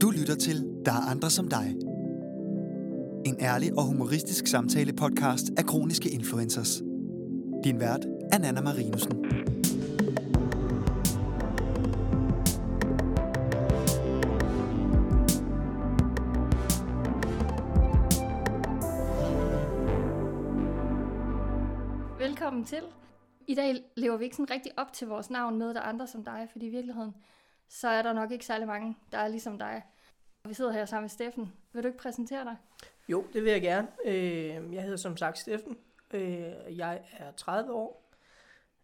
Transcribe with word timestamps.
Du 0.00 0.10
lytter 0.10 0.34
til 0.34 0.82
Der 0.84 0.92
er 0.92 1.10
andre 1.10 1.30
som 1.30 1.48
dig. 1.48 1.76
En 3.26 3.36
ærlig 3.40 3.78
og 3.78 3.84
humoristisk 3.84 4.46
samtale 4.46 4.92
podcast 4.92 5.46
af 5.58 5.64
kroniske 5.64 6.10
influencers. 6.10 6.82
Din 7.64 7.80
vært 7.80 8.06
er 8.32 8.38
Nana 8.38 8.60
Marinussen. 8.60 9.12
Velkommen 22.18 22.64
til. 22.64 22.82
I 23.46 23.54
dag 23.54 23.74
lever 23.96 24.16
vi 24.16 24.24
ikke 24.24 24.36
sådan 24.36 24.50
rigtig 24.50 24.72
op 24.78 24.92
til 24.92 25.08
vores 25.08 25.30
navn 25.30 25.58
med, 25.58 25.74
der 25.74 25.80
andre 25.80 26.06
som 26.06 26.24
dig, 26.24 26.48
fordi 26.52 26.66
i 26.66 26.70
virkeligheden, 26.70 27.14
så 27.68 27.88
er 27.88 28.02
der 28.02 28.12
nok 28.12 28.30
ikke 28.30 28.46
særlig 28.46 28.66
mange, 28.66 28.96
der 29.12 29.18
er 29.18 29.28
ligesom 29.28 29.58
dig. 29.58 29.82
Vi 30.44 30.54
sidder 30.54 30.72
her 30.72 30.84
sammen 30.84 31.04
med 31.04 31.10
Steffen. 31.10 31.52
Vil 31.72 31.82
du 31.82 31.88
ikke 31.88 31.98
præsentere 31.98 32.44
dig? 32.44 32.56
Jo, 33.08 33.24
det 33.32 33.44
vil 33.44 33.52
jeg 33.52 33.62
gerne. 33.62 33.88
Øh, 34.04 34.74
jeg 34.74 34.82
hedder 34.82 34.96
som 34.96 35.16
sagt 35.16 35.38
Steffen. 35.38 35.78
Øh, 36.14 36.52
jeg 36.78 37.00
er 37.12 37.30
30 37.32 37.72
år 37.72 38.10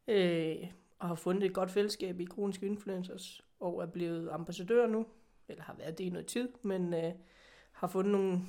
øh, 0.09 0.57
og 0.99 1.09
har 1.09 1.15
fundet 1.15 1.45
et 1.45 1.55
godt 1.55 1.71
fællesskab 1.71 2.21
i 2.21 2.25
Kroniske 2.25 2.67
Influencers 2.67 3.45
og 3.61 3.83
er 3.83 3.87
blevet 3.87 4.31
ambassadør 4.31 4.87
nu, 4.87 5.07
eller 5.49 5.63
har 5.63 5.75
været 5.75 5.99
det 5.99 6.05
i 6.05 6.11
noget 6.11 6.27
tid, 6.27 6.49
men 6.63 6.95
øh, 6.95 7.13
har 7.73 7.87
fundet 7.87 8.13
nogle, 8.13 8.41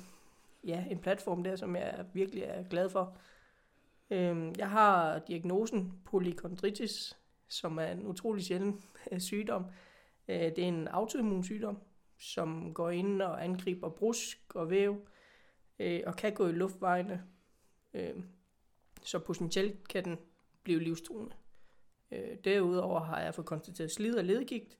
ja, 0.64 0.84
en 0.90 0.98
platform 0.98 1.44
der, 1.44 1.56
som 1.56 1.76
jeg 1.76 2.04
virkelig 2.12 2.42
er 2.42 2.62
glad 2.62 2.88
for. 2.90 3.16
Øh, 4.10 4.52
Jeg 4.58 4.70
har 4.70 5.18
diagnosen 5.18 5.92
polykondritis, 6.04 7.18
som 7.48 7.78
er 7.78 7.86
en 7.86 8.06
utrolig 8.06 8.44
sjælden 8.44 8.82
øh, 9.12 9.20
sygdom. 9.20 9.66
Øh, 10.28 10.40
det 10.40 10.58
er 10.58 10.68
en 10.68 10.88
autoimmun 10.88 11.44
sygdom, 11.44 11.78
som 12.18 12.74
går 12.74 12.90
ind 12.90 13.22
og 13.22 13.44
angriber 13.44 13.88
brusk 13.88 14.54
og 14.54 14.70
væv, 14.70 15.08
øh, 15.78 16.00
og 16.06 16.16
kan 16.16 16.34
gå 16.34 16.48
i 16.48 16.52
luftvejene. 16.52 17.24
Øh, 17.94 18.14
så 19.02 19.18
potentielt 19.18 19.88
kan 19.88 20.04
den 20.04 20.18
blive 20.62 20.80
livstruende. 20.80 21.36
Derudover 22.44 23.00
har 23.00 23.20
jeg 23.20 23.34
fået 23.34 23.46
konstateret 23.46 23.90
slid 23.90 24.16
og 24.16 24.24
ledgigt, 24.24 24.78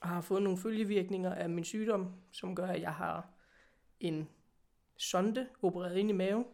og 0.00 0.08
har 0.08 0.20
fået 0.20 0.42
nogle 0.42 0.58
følgevirkninger 0.58 1.34
af 1.34 1.50
min 1.50 1.64
sygdom, 1.64 2.12
som 2.32 2.54
gør, 2.54 2.66
at 2.66 2.82
jeg 2.82 2.94
har 2.94 3.30
en 4.00 4.28
sonde 4.96 5.48
opereret 5.62 5.96
ind 5.96 6.10
i 6.10 6.12
maven, 6.12 6.44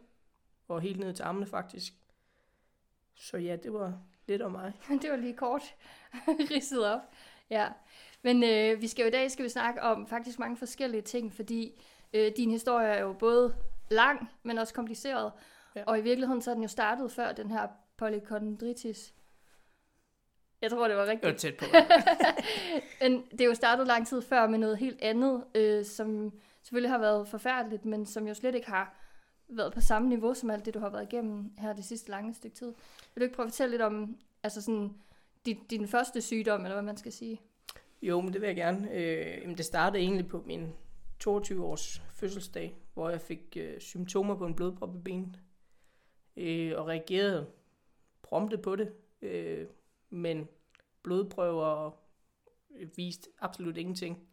og 0.67 0.81
helt 0.81 0.99
ned 0.99 1.13
til 1.13 1.23
armene 1.23 1.45
faktisk. 1.45 1.93
Så 3.15 3.37
ja, 3.37 3.55
det 3.55 3.73
var 3.73 4.01
lidt 4.27 4.41
om 4.41 4.51
mig. 4.51 4.73
Det 5.01 5.11
var 5.11 5.15
lige 5.17 5.33
kort 5.33 5.75
ridset 6.51 6.85
op. 6.85 6.99
Ja. 7.49 7.67
Men 8.21 8.43
øh, 8.43 8.81
vi 8.81 8.87
skal 8.87 9.03
jo 9.03 9.07
i 9.07 9.11
dag 9.11 9.31
skal 9.31 9.45
vi 9.45 9.49
snakke 9.49 9.81
om 9.81 10.07
faktisk 10.07 10.39
mange 10.39 10.57
forskellige 10.57 11.01
ting, 11.01 11.33
fordi 11.33 11.81
øh, 12.13 12.31
din 12.37 12.51
historie 12.51 12.87
er 12.87 13.01
jo 13.01 13.13
både 13.13 13.55
lang, 13.89 14.29
men 14.43 14.57
også 14.57 14.73
kompliceret. 14.73 15.31
Ja. 15.75 15.83
Og 15.87 15.99
i 15.99 16.01
virkeligheden 16.01 16.41
så 16.41 16.49
er 16.51 16.53
den 16.53 16.63
jo 16.63 16.69
startet 16.69 17.11
før 17.11 17.31
den 17.31 17.51
her 17.51 17.67
polykondritis. 17.97 19.13
Jeg 20.61 20.71
tror, 20.71 20.87
det 20.87 20.97
var 20.97 21.03
Jeg 21.03 21.11
rigtigt. 21.11 21.31
var 21.31 21.37
tæt 21.37 21.57
på. 21.57 21.65
Men 23.01 23.25
det 23.31 23.41
er 23.41 23.45
jo 23.45 23.53
startet 23.53 23.87
lang 23.87 24.07
tid 24.07 24.21
før 24.21 24.47
med 24.47 24.59
noget 24.59 24.77
helt 24.77 25.01
andet, 25.01 25.43
øh, 25.55 25.85
som 25.85 26.33
selvfølgelig 26.61 26.91
har 26.91 26.97
været 26.97 27.27
forfærdeligt, 27.27 27.85
men 27.85 28.05
som 28.05 28.27
jo 28.27 28.33
slet 28.33 28.55
ikke 28.55 28.69
har 28.69 28.95
været 29.47 29.73
på 29.73 29.81
samme 29.81 30.09
niveau 30.09 30.33
som 30.33 30.49
alt 30.49 30.65
det, 30.65 30.73
du 30.73 30.79
har 30.79 30.89
været 30.89 31.13
igennem 31.13 31.51
her 31.57 31.73
det 31.73 31.85
sidste 31.85 32.11
lange 32.11 32.33
stykke 32.33 32.55
tid. 32.55 32.67
Vil 33.13 33.21
du 33.21 33.23
ikke 33.23 33.35
prøve 33.35 33.45
at 33.45 33.51
fortælle 33.51 33.71
lidt 33.71 33.81
om 33.81 34.17
altså 34.43 34.61
sådan, 34.61 34.93
din, 35.45 35.57
din 35.69 35.87
første 35.87 36.21
sygdom, 36.21 36.61
eller 36.61 36.75
hvad 36.75 36.83
man 36.83 36.97
skal 36.97 37.11
sige? 37.11 37.41
Jo, 38.01 38.21
men 38.21 38.33
det 38.33 38.41
vil 38.41 38.47
jeg 38.47 38.55
gerne. 38.55 38.91
Øh, 38.91 39.41
jamen, 39.41 39.57
det 39.57 39.65
startede 39.65 40.03
egentlig 40.03 40.27
på 40.27 40.43
min 40.45 40.73
22-års 41.23 42.01
fødselsdag, 42.13 42.77
hvor 42.93 43.09
jeg 43.09 43.21
fik 43.21 43.57
øh, 43.59 43.79
symptomer 43.79 44.35
på 44.35 44.45
en 44.45 44.55
blodprop 44.55 44.95
i 44.95 44.99
benet. 44.99 45.39
Øh, 46.37 46.73
og 46.77 46.87
reagerede 46.87 47.47
prompte 48.21 48.57
på 48.57 48.75
det. 48.75 48.93
Øh, 49.21 49.67
men 50.09 50.47
blodprøver 51.03 51.91
viste 52.95 53.29
absolut 53.39 53.77
ingenting. 53.77 54.27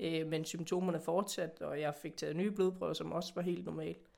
Øh, 0.00 0.26
men 0.26 0.44
symptomerne 0.44 1.00
fortsatte, 1.00 1.66
og 1.66 1.80
jeg 1.80 1.94
fik 1.94 2.16
taget 2.16 2.36
nye 2.36 2.50
blodprøver, 2.50 2.92
som 2.92 3.12
også 3.12 3.34
var 3.34 3.42
helt 3.42 3.64
normalt. 3.64 4.11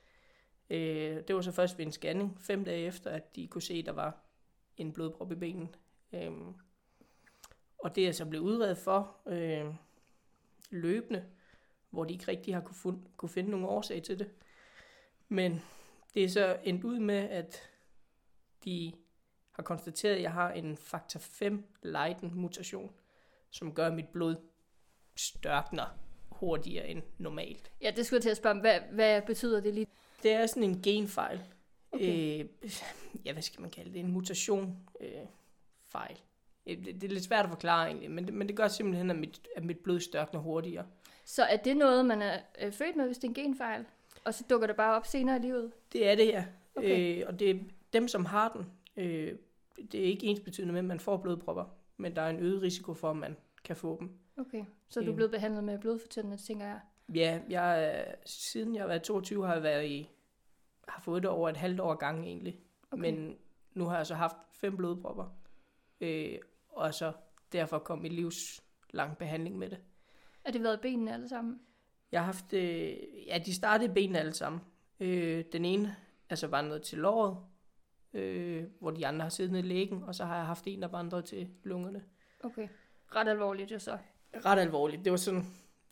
Øh, 0.71 1.23
det 1.29 1.35
var 1.35 1.41
så 1.41 1.53
først 1.53 1.79
ved 1.79 1.87
en 1.87 1.93
scanning, 1.93 2.41
fem 2.41 2.65
dage 2.65 2.87
efter, 2.87 3.11
at 3.11 3.37
de 3.37 3.47
kunne 3.47 3.63
se, 3.63 3.75
at 3.75 3.87
der 3.87 3.93
var 3.93 4.21
en 4.77 4.93
blodprop 4.93 5.33
i 5.33 5.35
benen. 5.35 5.75
Øh, 6.13 6.33
og 7.79 7.95
det 7.95 8.01
er 8.03 8.07
jeg 8.07 8.15
så 8.15 8.25
blevet 8.25 8.45
udredet 8.45 8.79
for 8.79 9.17
øh, 9.27 9.75
løbende, 10.71 11.25
hvor 11.91 12.05
de 12.05 12.13
ikke 12.13 12.29
rigtig 12.29 12.55
har 12.55 12.61
kunne, 12.61 12.77
fund, 12.77 13.03
kunne 13.17 13.29
finde 13.29 13.51
nogen 13.51 13.67
årsag 13.67 14.03
til 14.03 14.19
det. 14.19 14.31
Men 15.29 15.63
det 16.15 16.25
er 16.25 16.29
så 16.29 16.59
endt 16.65 16.85
ud 16.85 16.99
med, 16.99 17.29
at 17.29 17.71
de 18.65 18.93
har 19.53 19.63
konstateret, 19.63 20.15
at 20.15 20.23
jeg 20.23 20.33
har 20.33 20.53
en 20.53 20.77
faktor 20.77 21.21
5 21.21 21.65
Leiden 21.83 22.35
mutation, 22.35 22.93
som 23.51 23.75
gør, 23.75 23.87
at 23.87 23.95
mit 23.95 24.09
blod 24.09 24.37
størkner 25.17 25.99
hurtigere 26.29 26.89
end 26.89 27.03
normalt. 27.19 27.71
Ja, 27.81 27.91
det 27.97 28.07
skulle 28.07 28.19
jeg 28.19 28.23
til 28.23 28.31
at 28.31 28.37
spørge. 28.37 28.61
Hvad, 28.61 28.81
hvad 28.81 29.23
betyder 29.23 29.61
det 29.61 29.75
lige? 29.75 29.87
Det 30.25 30.33
er 30.33 30.47
sådan 30.47 30.63
en 30.63 30.83
genfejl. 30.83 31.41
Okay. 31.93 32.41
Øh, 32.65 32.71
ja, 33.25 33.33
hvad 33.33 33.43
skal 33.43 33.61
man 33.61 33.71
kalde 33.71 33.93
det? 33.93 34.01
En 34.01 34.13
mutation 34.13 34.77
øh, 35.01 35.09
fejl. 35.87 36.17
Det, 36.67 36.85
det 36.85 37.05
er 37.05 37.09
lidt 37.09 37.25
svært 37.25 37.45
at 37.45 37.51
forklare 37.51 37.87
egentlig, 37.87 38.11
men 38.11 38.27
det, 38.27 38.35
men 38.35 38.49
det 38.49 38.57
gør 38.57 38.69
simpelthen, 38.69 39.11
at 39.11 39.17
mit, 39.17 39.49
at 39.57 39.65
mit 39.65 39.79
blod 39.79 40.01
størkner 40.01 40.41
hurtigere. 40.41 40.87
Så 41.25 41.43
er 41.45 41.57
det 41.57 41.77
noget, 41.77 42.07
man 42.07 42.23
er 42.23 42.39
øh, 42.61 42.73
født 42.73 42.97
med, 42.97 43.07
hvis 43.07 43.19
det 43.19 43.25
er 43.25 43.29
en 43.29 43.35
genfejl? 43.35 43.85
Og 44.25 44.35
så 44.35 44.45
dukker 44.51 44.67
det 44.67 44.77
bare 44.77 44.97
op 44.97 45.07
senere 45.07 45.37
i 45.37 45.41
livet? 45.41 45.73
Det 45.93 46.09
er 46.09 46.15
det, 46.15 46.27
ja. 46.27 46.45
Okay. 46.77 47.21
Øh, 47.21 47.25
og 47.29 47.41
det 47.41 47.51
er 47.51 47.55
dem, 47.93 48.09
som 48.09 48.25
har 48.25 48.49
den. 48.49 48.67
Øh, 48.97 49.33
det 49.93 50.01
er 50.01 50.05
ikke 50.05 50.27
ens 50.27 50.41
betydende 50.41 50.73
med, 50.73 50.79
at 50.81 50.85
man 50.85 51.01
får 51.01 51.17
blodpropper, 51.17 51.65
men 51.97 52.17
der 52.17 52.23
er 52.23 52.31
en 52.31 52.39
øget 52.41 52.63
risiko 52.63 52.95
for, 52.95 53.11
at 53.11 53.17
man 53.17 53.37
kan 53.65 53.77
få 53.77 53.97
dem. 54.01 54.11
Okay, 54.39 54.65
så 54.89 55.01
er 55.01 55.05
du 55.05 55.11
Øh. 55.11 55.17
blevet 55.17 55.31
behandlet 55.31 55.65
med 55.65 55.79
blodfortyndende, 55.79 56.37
tænker 56.37 56.67
jeg. 56.67 56.81
Ja, 57.15 57.41
jeg, 57.49 58.05
siden 58.27 58.75
jeg 58.75 58.89
været 58.89 59.03
22, 59.03 59.47
har 59.47 59.55
jeg 59.55 59.63
været 59.63 59.87
i, 59.87 60.11
har 60.89 61.01
fået 61.01 61.23
det 61.23 61.31
over 61.31 61.49
et 61.49 61.57
halvt 61.57 61.81
år 61.81 61.95
gang 61.95 62.27
egentlig. 62.27 62.59
Okay. 62.91 63.01
Men 63.01 63.37
nu 63.73 63.85
har 63.85 63.97
jeg 63.97 64.07
så 64.07 64.15
haft 64.15 64.37
fem 64.51 64.77
blodpropper, 64.77 65.37
øh, 66.01 66.39
og 66.69 66.95
så 66.95 67.13
derfor 67.53 67.79
kom 67.79 67.99
mit 67.99 68.13
livs 68.13 68.65
lang 68.91 69.19
behandling 69.19 69.59
med 69.59 69.71
det. 69.71 69.79
Er 70.45 70.51
det 70.53 70.63
været 70.63 70.77
i 70.77 70.81
benene 70.83 71.13
alle 71.13 71.29
sammen? 71.29 71.61
Jeg 72.13 72.21
har 72.21 72.25
haft, 72.25 72.53
øh, 72.53 72.97
ja, 73.27 73.39
de 73.47 73.55
startede 73.55 73.91
i 73.91 73.95
benene 73.95 74.19
alle 74.19 74.33
sammen. 74.33 74.61
Øh, 75.01 75.45
den 75.53 75.65
ene 75.65 75.97
altså 76.31 76.47
vandrede 76.47 76.81
til 76.81 76.99
låret, 76.99 77.37
øh, 78.13 78.65
hvor 78.81 78.91
de 78.91 79.07
andre 79.07 79.23
har 79.23 79.31
siddet 79.31 79.53
nede 79.53 79.65
i 79.65 79.69
lægen, 79.69 80.03
og 80.03 80.15
så 80.15 80.25
har 80.25 80.37
jeg 80.37 80.47
haft 80.47 80.65
en, 80.67 80.83
der 80.83 80.89
vandrede 80.89 81.23
til 81.23 81.49
lungerne. 81.63 82.05
Okay. 82.45 82.69
Ret 83.15 83.29
alvorligt 83.29 83.73
jo 83.73 83.79
så. 83.79 83.99
Ret 84.45 84.59
alvorligt. 84.59 85.05
Det 85.05 85.11
var 85.11 85.17
sådan 85.17 85.45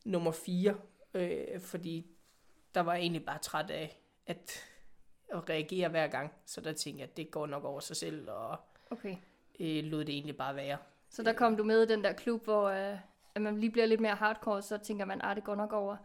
nummer 0.05 0.31
fire, 0.31 0.77
øh, 1.15 1.61
fordi 1.61 2.07
der 2.75 2.81
var 2.81 2.95
jeg 2.95 3.03
egentlig 3.03 3.25
bare 3.25 3.39
træt 3.39 3.71
af 3.71 3.99
at, 4.27 4.65
at 5.33 5.49
reagere 5.49 5.89
hver 5.89 6.07
gang. 6.09 6.33
Så 6.47 6.61
der 6.61 6.73
tænkte 6.73 7.01
jeg, 7.01 7.09
at 7.11 7.17
det 7.17 7.31
går 7.31 7.47
nok 7.47 7.65
over 7.65 7.81
sig 7.81 7.97
selv, 7.97 8.31
og 8.31 8.57
Okay. 8.91 9.17
øh, 9.61 9.85
lod 9.85 10.05
det 10.05 10.13
egentlig 10.15 10.37
bare 10.37 10.57
være. 10.57 10.79
Så 11.11 11.23
der 11.23 11.33
kom 11.33 11.57
du 11.57 11.65
med 11.65 11.83
i 11.83 11.87
den 11.87 12.05
der 12.05 12.13
klub, 12.13 12.45
hvor 12.45 12.69
øh, 12.69 12.99
at 13.35 13.43
man 13.43 13.61
lige 13.61 13.71
bliver 13.71 13.87
lidt 13.87 14.01
mere 14.01 14.15
hardcore, 14.15 14.63
så 14.63 14.79
tænker 14.79 15.05
man, 15.05 15.21
at 15.23 15.37
det 15.37 15.45
går 15.45 15.55
nok 15.55 15.73
over. 15.73 15.97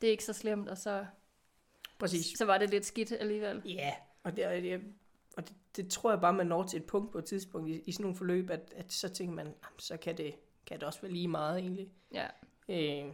Det 0.00 0.06
er 0.06 0.10
ikke 0.10 0.24
så 0.24 0.32
slemt, 0.32 0.68
og 0.68 0.78
så, 0.78 1.06
Præcis. 1.98 2.38
så 2.38 2.44
var 2.44 2.58
det 2.58 2.70
lidt 2.70 2.86
skidt 2.86 3.12
alligevel. 3.12 3.62
Ja, 3.64 3.92
og, 4.22 4.36
det, 4.36 4.46
og, 4.46 4.52
det, 4.54 4.82
og 5.36 5.48
det, 5.48 5.56
det 5.76 5.90
tror 5.90 6.10
jeg 6.10 6.20
bare, 6.20 6.32
man 6.32 6.46
når 6.46 6.62
til 6.62 6.76
et 6.80 6.86
punkt 6.86 7.12
på 7.12 7.18
et 7.18 7.24
tidspunkt 7.24 7.68
i, 7.68 7.80
i 7.86 7.92
sådan 7.92 8.02
nogle 8.02 8.16
forløb, 8.16 8.50
at, 8.50 8.72
at 8.76 8.92
så 8.92 9.08
tænker 9.08 9.34
man, 9.34 9.46
"Jamen, 9.46 9.78
så 9.78 9.96
kan 9.96 10.16
det, 10.16 10.34
kan 10.66 10.78
det 10.80 10.86
også 10.86 11.00
være 11.00 11.12
lige 11.12 11.28
meget 11.28 11.58
egentlig. 11.58 11.90
Ja. 12.12 12.26
Øh, 12.68 13.12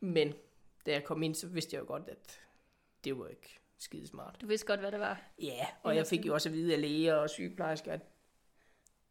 men 0.00 0.32
da 0.86 0.92
jeg 0.92 1.04
kom 1.04 1.22
ind, 1.22 1.34
så 1.34 1.46
vidste 1.48 1.74
jeg 1.76 1.80
jo 1.80 1.86
godt, 1.86 2.08
at 2.08 2.40
det 3.04 3.18
var 3.18 3.26
ikke 3.28 3.57
skide 3.78 4.06
smart. 4.06 4.36
Du 4.40 4.46
vidste 4.46 4.66
godt, 4.66 4.80
hvad 4.80 4.92
det 4.92 5.00
var. 5.00 5.22
Ja, 5.42 5.66
og 5.82 5.96
jeg 5.96 6.06
fik 6.06 6.26
jo 6.26 6.34
også 6.34 6.48
at 6.48 6.52
vide 6.54 6.74
af 6.74 6.80
læger 6.80 7.14
og 7.14 7.30
sygeplejersker, 7.30 7.92
at 7.92 8.00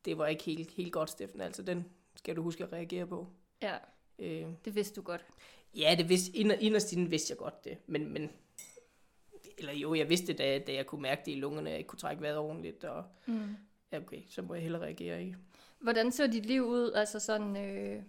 det 0.05 0.17
var 0.17 0.27
ikke 0.27 0.43
helt, 0.43 0.71
helt 0.71 0.93
godt, 0.93 1.09
Steffen. 1.09 1.41
Altså, 1.41 1.61
den 1.61 1.85
skal 2.15 2.35
du 2.35 2.41
huske 2.43 2.63
at 2.63 2.73
reagere 2.73 3.07
på. 3.07 3.27
Ja, 3.61 3.77
Øh, 4.19 4.45
det 4.65 4.75
vidste 4.75 4.95
du 4.95 5.01
godt. 5.01 5.25
ja, 5.75 5.95
det 5.97 6.09
vidste, 6.09 6.37
inder, 6.37 6.55
inderst 6.55 6.93
inden 6.93 7.11
vidste 7.11 7.31
jeg 7.31 7.37
godt 7.37 7.63
det, 7.65 7.77
men, 7.87 8.13
men 8.13 8.29
eller 9.57 9.73
jo, 9.73 9.93
jeg 9.95 10.09
vidste 10.09 10.27
det, 10.27 10.37
da, 10.37 10.59
da 10.59 10.73
jeg 10.73 10.85
kunne 10.85 11.01
mærke 11.01 11.21
det 11.25 11.31
i 11.31 11.35
lungerne, 11.39 11.69
at 11.69 11.71
jeg 11.71 11.77
ikke 11.79 11.87
kunne 11.87 11.99
trække 11.99 12.21
vejret 12.21 12.37
ordentligt, 12.37 12.83
og 12.83 13.03
Mm. 13.25 13.55
ja, 13.91 13.97
okay, 13.97 14.21
så 14.29 14.41
må 14.41 14.53
jeg 14.53 14.63
hellere 14.63 14.81
reagere, 14.81 15.19
ikke? 15.21 15.35
Hvordan 15.79 16.11
så 16.11 16.27
dit 16.27 16.45
liv 16.45 16.61
ud, 16.63 16.91
altså 16.91 17.19
sådan, 17.19 17.57
øh, 17.57 18.03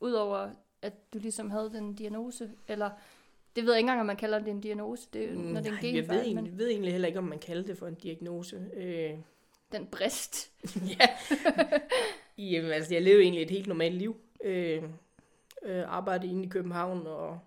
udover 0.00 0.50
at 0.82 1.12
du 1.14 1.18
ligesom 1.18 1.50
havde 1.50 1.70
den 1.70 1.94
diagnose, 1.94 2.52
eller 2.68 2.90
det 3.56 3.64
ved 3.64 3.72
jeg 3.72 3.78
ikke 3.78 3.84
engang, 3.84 4.00
om 4.00 4.06
man 4.06 4.16
kalder 4.16 4.38
det 4.38 4.48
en 4.48 4.60
diagnose, 4.60 5.08
det, 5.12 5.28
jo- 5.30 5.34
når 5.34 5.60
det 5.60 5.66
er 5.72 5.72
en 5.72 5.78
Mm, 5.78 5.80
Nej, 5.82 5.82
jeg 5.82 5.82
ved, 5.82 5.92
genfejl, 5.92 6.20
egentlig, 6.20 6.44
men 6.44 6.58
ved 6.58 6.68
egentlig 6.70 6.92
heller 6.92 7.08
ikke, 7.08 7.18
om 7.18 7.24
man 7.24 7.38
kalder 7.38 7.62
det 7.62 7.78
for 7.78 7.86
en 7.86 7.94
diagnose. 7.94 8.66
Øh, 8.76 9.10
den 9.72 9.86
brist. 9.86 10.50
ja. 11.00 11.06
Jamen, 12.38 12.70
altså, 12.72 12.94
jeg 12.94 13.02
levede 13.02 13.22
egentlig 13.22 13.42
et 13.42 13.50
helt 13.50 13.66
normalt 13.66 13.94
liv. 13.94 14.16
Øh, 14.44 14.82
øh, 15.62 15.84
arbejdede 15.86 16.30
inde 16.32 16.44
i 16.44 16.48
København 16.48 17.06
og 17.06 17.38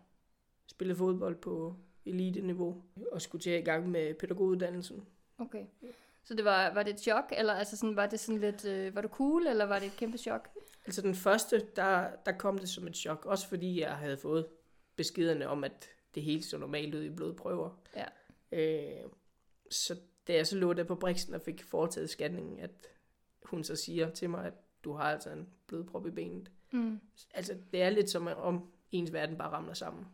spillede 0.67 0.97
fodbold 0.97 1.35
på 1.35 1.75
elite-niveau 2.05 2.83
og 3.11 3.21
skulle 3.21 3.41
til 3.41 3.49
at 3.49 3.61
i 3.61 3.63
gang 3.63 3.89
med 3.89 4.13
pædagoguddannelsen. 4.13 5.05
Okay. 5.37 5.63
Så 6.23 6.33
det 6.33 6.45
var, 6.45 6.73
var 6.73 6.83
det 6.83 6.93
et 6.93 6.99
chok, 6.99 7.33
eller 7.37 7.53
altså 7.53 7.77
sådan, 7.77 7.95
var 7.95 8.05
det 8.05 8.19
sådan 8.19 8.41
lidt, 8.41 8.65
øh, 8.65 8.95
var 8.95 9.01
du 9.01 9.07
cool, 9.07 9.47
eller 9.47 9.65
var 9.65 9.79
det 9.79 9.85
et 9.85 9.95
kæmpe 9.97 10.17
chok? 10.17 10.49
Altså 10.85 11.01
den 11.01 11.15
første, 11.15 11.61
der, 11.75 12.07
der 12.25 12.31
kom 12.31 12.57
det 12.57 12.69
som 12.69 12.87
et 12.87 12.95
chok, 12.97 13.25
også 13.25 13.47
fordi 13.47 13.79
jeg 13.81 13.91
havde 13.91 14.17
fået 14.17 14.45
beskederne 14.95 15.47
om, 15.49 15.63
at 15.63 15.89
det 16.15 16.23
hele 16.23 16.43
så 16.43 16.57
normalt 16.57 16.95
ud 16.95 17.03
i 17.03 17.09
blodprøver. 17.09 17.69
Ja. 17.95 18.05
Øh, 18.51 19.09
så 19.69 19.95
da 20.27 20.33
jeg 20.33 20.47
så 20.47 20.55
lå 20.57 20.73
der 20.73 20.83
på 20.83 20.95
Brixen 20.95 21.33
og 21.33 21.41
fik 21.41 21.63
foretaget 21.63 22.09
scanningen, 22.09 22.59
at 22.59 22.71
hun 23.43 23.63
så 23.63 23.75
siger 23.75 24.09
til 24.09 24.29
mig, 24.29 24.45
at 24.45 24.53
du 24.83 24.93
har 24.93 25.03
altså 25.03 25.29
en 25.29 25.47
blodprop 25.67 26.07
i 26.07 26.09
benet. 26.09 26.51
Mm. 26.71 26.99
Altså 27.33 27.57
det 27.71 27.81
er 27.81 27.89
lidt 27.89 28.09
som 28.09 28.27
om 28.27 28.67
ens 28.91 29.13
verden 29.13 29.37
bare 29.37 29.49
ramler 29.49 29.73
sammen. 29.73 30.05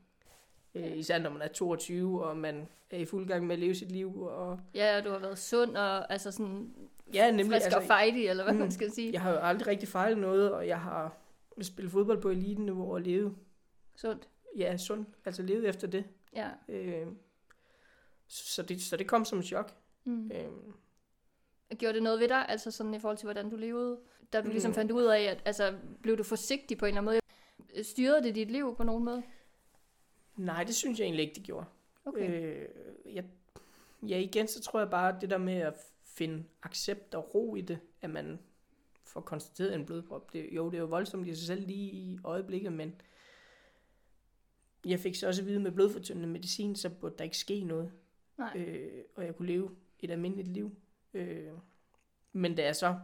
Øh, 0.75 0.97
især 0.97 1.19
når 1.19 1.29
man 1.29 1.41
er 1.41 1.47
22, 1.47 2.25
og 2.25 2.37
man 2.37 2.67
er 2.89 2.97
i 2.97 3.05
fuld 3.05 3.27
gang 3.27 3.47
med 3.47 3.55
at 3.55 3.59
leve 3.59 3.75
sit 3.75 3.91
liv. 3.91 4.21
Og, 4.21 4.59
Ja, 4.75 4.97
og 4.97 5.03
du 5.03 5.09
har 5.09 5.19
været 5.19 5.37
sund 5.37 5.77
og 5.77 6.11
altså 6.11 6.31
sådan 6.31 6.73
ja, 7.13 7.31
nemlig. 7.31 7.45
frisk 7.45 7.65
altså, 7.65 7.77
og 7.79 7.83
fighty, 7.83 8.29
eller 8.29 8.43
hvad 8.43 8.53
mm, 8.53 8.57
mm, 8.57 8.61
man 8.63 8.71
skal 8.71 8.91
sige. 8.91 9.13
Jeg 9.13 9.21
har 9.21 9.31
jo 9.31 9.37
aldrig 9.37 9.67
rigtig 9.67 9.89
fejlet 9.89 10.17
noget, 10.17 10.51
og 10.51 10.67
jeg 10.67 10.79
har 10.79 11.17
spillet 11.61 11.91
fodbold 11.91 12.21
på 12.21 12.29
elite-niveau 12.29 12.93
og 12.93 13.01
levet, 13.01 13.35
Sundt. 13.95 14.27
Ja, 14.57 14.77
sund, 14.77 15.05
altså 15.25 15.41
levet 15.43 15.69
efter 15.69 15.87
det. 15.87 16.05
Ja. 16.35 16.49
Øh, 16.69 17.07
så, 18.27 18.63
det, 18.63 18.81
så 18.81 18.97
det 18.97 19.07
kom 19.07 19.25
som 19.25 19.39
et 19.39 19.45
chok. 19.45 19.73
Mm. 20.03 20.31
Øh, 20.31 20.51
Gjorde 21.77 21.93
det 21.93 22.03
noget 22.03 22.19
ved 22.19 22.27
dig, 22.27 22.45
altså 22.49 22.71
sådan 22.71 22.93
i 22.93 22.99
forhold 22.99 23.17
til, 23.17 23.25
hvordan 23.25 23.49
du 23.49 23.55
levede? 23.55 23.99
Da 24.33 24.41
du 24.41 24.49
ligesom 24.49 24.69
Mm. 24.69 24.75
fandt 24.75 24.91
ud 24.91 25.03
af, 25.03 25.21
at 25.21 25.41
altså, 25.45 25.75
blev 26.01 26.17
du 26.17 26.23
forsigtig 26.23 26.77
på 26.77 26.85
en 26.85 26.97
eller 26.97 27.01
anden 27.11 27.21
måde? 27.75 27.83
Styrede 27.83 28.23
det 28.23 28.35
dit 28.35 28.51
liv 28.51 28.75
på 28.75 28.83
nogen 28.83 29.03
måde? 29.05 29.23
nej, 30.35 30.63
det 30.63 30.75
synes 30.75 30.99
jeg 30.99 31.05
egentlig 31.05 31.23
ikke, 31.25 31.35
det 31.35 31.43
gjorde. 31.43 31.65
Okay. 32.05 32.53
Øh, 32.63 32.69
jeg, 33.15 33.25
ja, 34.07 34.17
igen, 34.17 34.47
så 34.47 34.61
tror 34.61 34.79
jeg 34.79 34.89
bare, 34.89 35.17
det 35.21 35.29
der 35.29 35.37
med 35.37 35.53
at 35.57 35.73
finde 36.03 36.43
accept 36.63 37.15
og 37.15 37.35
ro 37.35 37.55
i 37.55 37.61
det, 37.61 37.79
at 38.01 38.09
man 38.09 38.39
får 39.03 39.21
konstateret 39.21 39.75
en 39.75 39.85
blodprop, 39.85 40.33
det, 40.33 40.49
jo, 40.51 40.65
det 40.69 40.73
er 40.75 40.79
jo 40.81 40.85
voldsomt 40.85 41.27
i 41.27 41.35
sig 41.35 41.47
selv 41.47 41.67
lige 41.67 41.91
i 41.91 42.19
øjeblikket, 42.23 42.73
men 42.73 43.01
jeg 44.85 44.99
fik 44.99 45.15
så 45.15 45.27
også 45.27 45.41
at 45.41 45.47
vide 45.47 45.59
med 45.59 45.71
blodfortyndende 45.71 46.27
medicin, 46.27 46.75
så 46.75 46.89
burde 46.89 47.15
der 47.17 47.23
ikke 47.23 47.37
ske 47.37 47.63
noget. 47.63 47.91
Nej. 48.37 48.51
Øh, 48.55 49.03
og 49.15 49.25
jeg 49.25 49.35
kunne 49.35 49.47
leve 49.47 49.75
et 49.99 50.11
almindeligt 50.11 50.47
liv. 50.47 50.75
Øh, 51.13 51.51
men 52.33 52.55
da 52.55 52.63
jeg 52.63 52.75
så, 52.75 52.99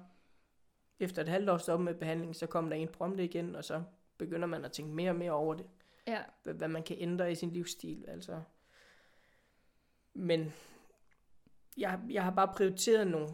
efter 1.00 1.22
et 1.22 1.28
halvt 1.28 1.50
år 1.50 1.58
stoppede 1.58 1.86
med 1.86 1.94
behandling, 1.94 2.36
så 2.36 2.48
kom 2.48 2.70
der 2.70 2.76
en 2.76 2.88
prompte 2.88 3.24
igen, 3.24 3.56
og 3.56 3.64
så 3.64 3.84
begynder 4.18 4.48
man 4.48 4.66
at 4.66 4.72
tænke 4.72 4.94
mere 4.94 5.10
og 5.10 5.16
mere 5.16 5.32
over 5.32 5.54
det 5.54 5.66
Ja. 6.08 6.24
hvad, 6.44 6.54
hvad 6.54 6.68
man 6.68 6.84
kan 6.84 6.96
ændre 7.00 7.32
i 7.32 7.36
sin 7.36 7.52
livsstil. 7.52 8.06
Altså. 8.08 8.42
Men 10.14 10.54
jeg, 11.78 12.00
jeg 12.10 12.24
har 12.24 12.32
bare 12.32 12.54
prioriteret 12.56 13.08
nogle 13.08 13.30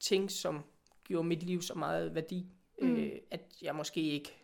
ting, 0.00 0.30
som 0.30 0.64
gjorde 1.04 1.28
mit 1.28 1.42
liv 1.42 1.62
så 1.62 1.74
meget 1.74 2.14
værdi, 2.14 2.46
mm. 2.82 2.96
øh, 2.96 3.12
at 3.30 3.40
jeg 3.62 3.74
måske 3.74 4.00
ikke 4.00 4.36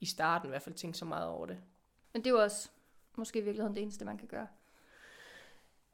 i 0.00 0.06
starten 0.06 0.48
i 0.48 0.50
hvert 0.50 0.62
fald 0.62 0.74
tænkte 0.74 0.98
så 0.98 1.04
meget 1.04 1.28
over 1.28 1.46
det. 1.46 1.58
Men 2.12 2.24
det 2.24 2.26
er 2.26 2.34
jo 2.34 2.42
også 2.42 2.70
måske 3.16 3.38
i 3.38 3.42
virkeligheden 3.42 3.74
det 3.74 3.82
eneste, 3.82 4.04
man 4.04 4.18
kan 4.18 4.28
gøre. 4.28 4.46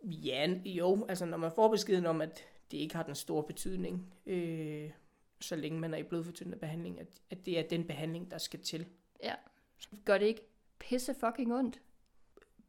Ja, 0.03 0.55
jo, 0.65 1.07
altså 1.09 1.27
når 1.27 1.37
man 1.37 1.53
får 1.55 1.69
beskeden 1.69 2.07
om, 2.07 2.21
at 2.21 2.45
det 2.71 2.79
ikke 2.79 2.97
har 2.97 3.03
den 3.03 3.15
store 3.15 3.43
betydning, 3.45 4.15
øh, 4.27 4.91
så 5.41 5.57
længe 5.57 5.81
man 5.81 5.95
er 5.95 5.99
i 5.99 6.03
blodfortyndende 6.03 6.59
behandling, 6.59 7.01
at, 7.01 7.07
at 7.31 7.47
det 7.47 7.59
er 7.59 7.69
den 7.69 7.87
behandling, 7.87 8.31
der 8.31 8.39
skal 8.39 8.61
til. 8.61 8.87
Ja. 9.23 9.35
Gør 10.05 10.19
det 10.19 10.27
ikke 10.27 10.43
pisse 10.79 11.15
fucking 11.15 11.55
ondt? 11.55 11.81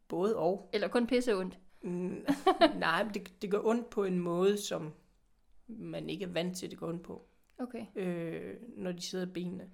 Både 0.07 0.37
og. 0.37 0.69
Eller 0.73 0.87
kun 0.87 1.07
pisse 1.07 1.35
ondt? 1.35 1.59
Mm, 1.81 2.25
nej, 2.75 3.03
det, 3.13 3.41
det 3.41 3.51
gør 3.51 3.61
ondt 3.63 3.89
på 3.89 4.03
en 4.03 4.19
måde, 4.19 4.57
som 4.57 4.93
man 5.67 6.09
ikke 6.09 6.25
er 6.25 6.29
vant 6.29 6.57
til, 6.57 6.65
at 6.65 6.71
det 6.71 6.79
går 6.79 6.87
ondt 6.87 7.03
på, 7.03 7.25
Okay. 7.57 7.85
øh, 7.95 8.57
når 8.77 8.91
de 8.91 9.01
sidder 9.01 9.25
i 9.25 9.29
benene. 9.29 9.69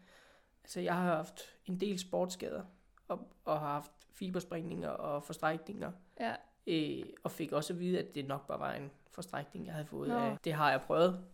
Altså, 0.64 0.80
jeg 0.80 0.94
har 0.96 1.16
haft 1.16 1.42
en 1.66 1.80
del 1.80 2.00
sportsskader, 2.00 2.64
og, 3.08 3.28
og 3.46 3.60
har 3.60 3.68
haft 3.68 3.92
fibersprængninger 4.14 4.90
og 4.90 5.24
forstrækninger, 5.24 5.92
Ja. 6.20 6.36
øh, 6.68 7.04
og 7.24 7.32
fik 7.32 7.52
også 7.52 7.74
at 7.74 7.80
vide, 7.80 8.00
at 8.00 8.16
det 8.16 8.28
nok 8.28 8.48
bare 8.48 8.60
var 8.60 8.74
en 8.74 8.92
forstrækning, 9.12 9.66
jeg 9.66 9.74
havde 9.74 9.88
fået 9.88 10.10
Nå. 10.10 10.16
af. 10.16 10.38
Det 10.44 10.54
har 10.54 10.72
jeg 10.72 10.82
prøvet. 10.82 11.26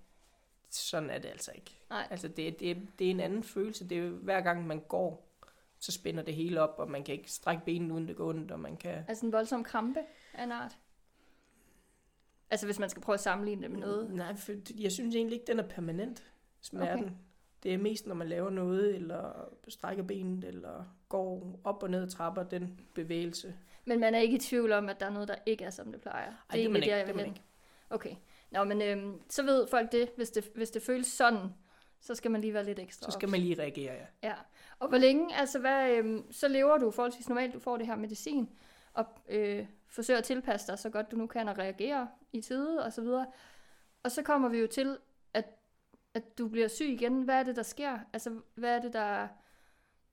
Sådan 0.70 1.10
er 1.10 1.20
det 1.20 1.30
altså 1.30 1.52
ikke. 1.56 1.78
Nej. 1.90 2.08
Altså, 2.10 2.28
det, 2.28 2.60
det, 2.60 2.88
det 3.00 3.08
er 3.08 3.12
en 3.12 3.20
anden 3.20 3.44
følelse. 3.44 3.90
Det 3.90 3.98
er 3.98 4.02
jo, 4.02 4.16
hver 4.16 4.42
gang 4.42 4.68
man 4.68 4.80
går, 4.80 5.28
så 5.80 5.92
spænder 5.92 6.24
det 6.24 6.36
hele 6.36 6.62
op, 6.62 6.76
og 6.80 6.92
man 6.92 7.04
kan 7.04 7.16
ikke 7.16 7.32
strække 7.32 7.66
benene 7.66 7.94
uden 7.94 8.08
det 8.08 8.16
går 8.16 8.30
ondt, 8.30 8.52
og 8.52 8.60
man 8.60 8.78
kan... 8.78 9.06
Altså 9.08 9.26
en 9.26 9.32
voldsom 9.32 9.64
krampe 9.64 10.00
af 10.34 10.44
en 10.44 10.52
art? 10.52 10.78
Altså 12.50 12.66
hvis 12.68 12.80
man 12.80 12.90
skal 12.90 13.02
prøve 13.02 13.14
at 13.14 13.20
sammenligne 13.20 13.62
det 13.62 13.72
med 13.72 13.80
noget. 13.80 14.14
Nej, 14.14 14.36
for 14.36 14.52
jeg 14.80 14.92
synes 14.92 15.16
egentlig 15.16 15.34
ikke, 15.40 15.48
den 15.48 15.60
er 15.60 15.68
permanent, 15.68 16.32
smerten. 16.62 17.04
Okay. 17.06 17.16
Det 17.64 17.74
er 17.74 17.78
mest, 17.78 18.08
når 18.08 18.16
man 18.16 18.30
laver 18.30 18.50
noget, 18.50 18.96
eller 18.96 19.50
strækker 19.68 20.04
benet, 20.04 20.44
eller 20.44 20.86
går 21.12 21.60
op 21.63 21.84
og 21.84 21.90
ned 21.90 22.10
trapper, 22.10 22.44
den 22.44 22.80
bevægelse. 22.94 23.56
Men 23.86 24.00
man 24.00 24.16
er 24.16 24.19
ikke 24.19 24.36
i 24.36 24.40
tvivl 24.40 24.72
om, 24.72 24.90
at 24.90 25.00
der 25.00 25.06
er 25.06 25.10
noget, 25.10 25.28
der 25.28 25.36
ikke 25.46 25.63
er, 25.66 25.69
som 25.69 25.92
det 25.92 26.02
plejer. 26.02 26.18
Ej, 26.28 26.31
det 26.52 26.54
er 26.54 26.56
egentlig 26.56 26.72
man 26.72 26.84
ikke, 26.84 26.96
det 26.96 27.08
vil 27.08 27.16
man 27.16 27.25
hen. 27.25 27.38
Okay. 27.90 28.16
Nå, 28.52 28.63
men 28.63 28.81
øhm, 28.81 29.22
så 29.30 29.44
ved 29.44 29.68
folk 29.68 29.92
det 29.92 30.10
hvis, 30.16 30.30
det. 30.30 30.52
hvis 30.56 30.69
det 30.69 30.81
føles 30.81 31.08
sådan, 31.08 31.50
så 32.02 32.16
skal 32.16 32.31
man 32.31 32.42
lige 32.42 32.54
være 32.54 32.66
lidt 32.66 32.80
ekstra 32.80 33.06
Så 33.06 33.12
skal 33.12 33.28
ops. 33.28 33.31
man 33.31 33.40
lige 33.40 33.62
reagere, 33.62 33.94
ja. 33.94 34.06
Ja. 34.30 34.34
Og 34.80 34.88
hvor 34.90 34.98
længe, 34.98 35.36
altså 35.36 35.60
hvad, 35.60 35.92
øhm, 35.92 36.31
så 36.31 36.48
lever 36.48 36.78
du 36.78 36.92
forholdsvis 36.92 37.30
normalt, 37.30 37.54
du 37.54 37.60
får 37.60 37.78
det 37.78 37.88
her 37.88 37.96
medicin, 37.96 38.50
og 38.94 39.06
øh, 39.30 39.66
forsøger 39.88 40.18
at 40.18 40.24
tilpasse 40.24 40.68
dig 40.68 40.80
så 40.80 40.90
godt 40.90 41.12
du 41.12 41.16
nu 41.16 41.28
kan, 41.28 41.48
og 41.48 41.58
reagere 41.58 42.08
i 42.34 42.42
tide 42.42 42.86
og 42.86 42.94
så 42.94 43.02
videre. 43.02 43.25
Og 44.04 44.12
så 44.12 44.24
kommer 44.24 44.50
vi 44.50 44.60
jo 44.60 44.68
til, 44.68 44.98
at, 45.34 45.46
at 46.13 46.38
du 46.38 46.48
bliver 46.48 46.68
syg 46.68 46.90
igen. 46.90 47.22
Hvad 47.22 47.36
er 47.36 47.44
det, 47.44 47.56
der 47.56 47.63
sker? 47.63 48.00
Altså, 48.13 48.40
hvad 48.56 48.75
er 48.75 48.81
det, 48.81 48.94
der, 48.94 49.28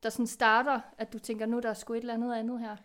der 0.02 0.10
sådan 0.10 0.26
starter, 0.26 0.80
at 0.98 1.12
du 1.12 1.18
tænker, 1.18 1.46
nu 1.46 1.60
der 1.60 1.70
er 1.70 1.74
sgu 1.74 1.92
et 1.92 1.98
eller 1.98 2.14
andet 2.14 2.34
andet 2.34 2.60
her? 2.60 2.76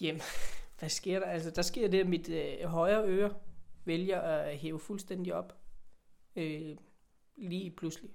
Jamen, 0.00 0.22
hvad 0.78 0.88
sker 0.88 1.18
der? 1.18 1.26
Altså, 1.26 1.50
der 1.50 1.62
sker 1.62 1.88
det, 1.88 2.00
at 2.00 2.06
mit 2.06 2.28
øh, 2.28 2.64
højre 2.64 3.04
øre 3.06 3.34
vælger 3.84 4.20
at 4.20 4.58
hæve 4.58 4.80
fuldstændig 4.80 5.34
op. 5.34 5.58
Øh, 6.36 6.76
lige 7.36 7.70
pludselig. 7.70 8.10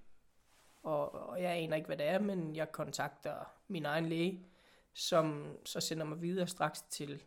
Og, 0.83 1.11
og 1.11 1.41
jeg 1.41 1.51
aner 1.51 1.75
ikke, 1.75 1.87
hvad 1.87 1.97
det 1.97 2.05
er, 2.05 2.19
men 2.19 2.55
jeg 2.55 2.71
kontakter 2.71 3.35
min 3.67 3.85
egen 3.85 4.05
læge, 4.05 4.45
som 4.93 5.57
så 5.65 5.79
sender 5.79 6.05
mig 6.05 6.21
videre 6.21 6.47
straks 6.47 6.81
til 6.81 7.23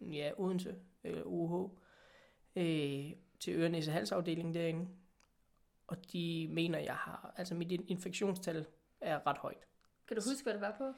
ja, 0.00 0.30
Odense, 0.36 0.68
øh, 0.70 0.76
eller 1.04 1.22
UH, 1.22 1.70
øh, 2.56 3.12
til 3.40 3.54
ørenæse 3.54 3.92
halsafdelingen 3.92 4.54
derinde. 4.54 4.88
Og 5.86 6.12
de 6.12 6.48
mener, 6.50 6.78
jeg 6.78 6.94
har, 6.94 7.34
altså 7.36 7.54
mit 7.54 7.72
infektionstal 7.72 8.66
er 9.00 9.26
ret 9.26 9.38
højt. 9.38 9.66
Kan 10.08 10.16
du 10.16 10.22
huske, 10.30 10.42
hvad 10.42 10.52
det 10.52 10.60
var 10.60 10.74
på? 10.78 10.92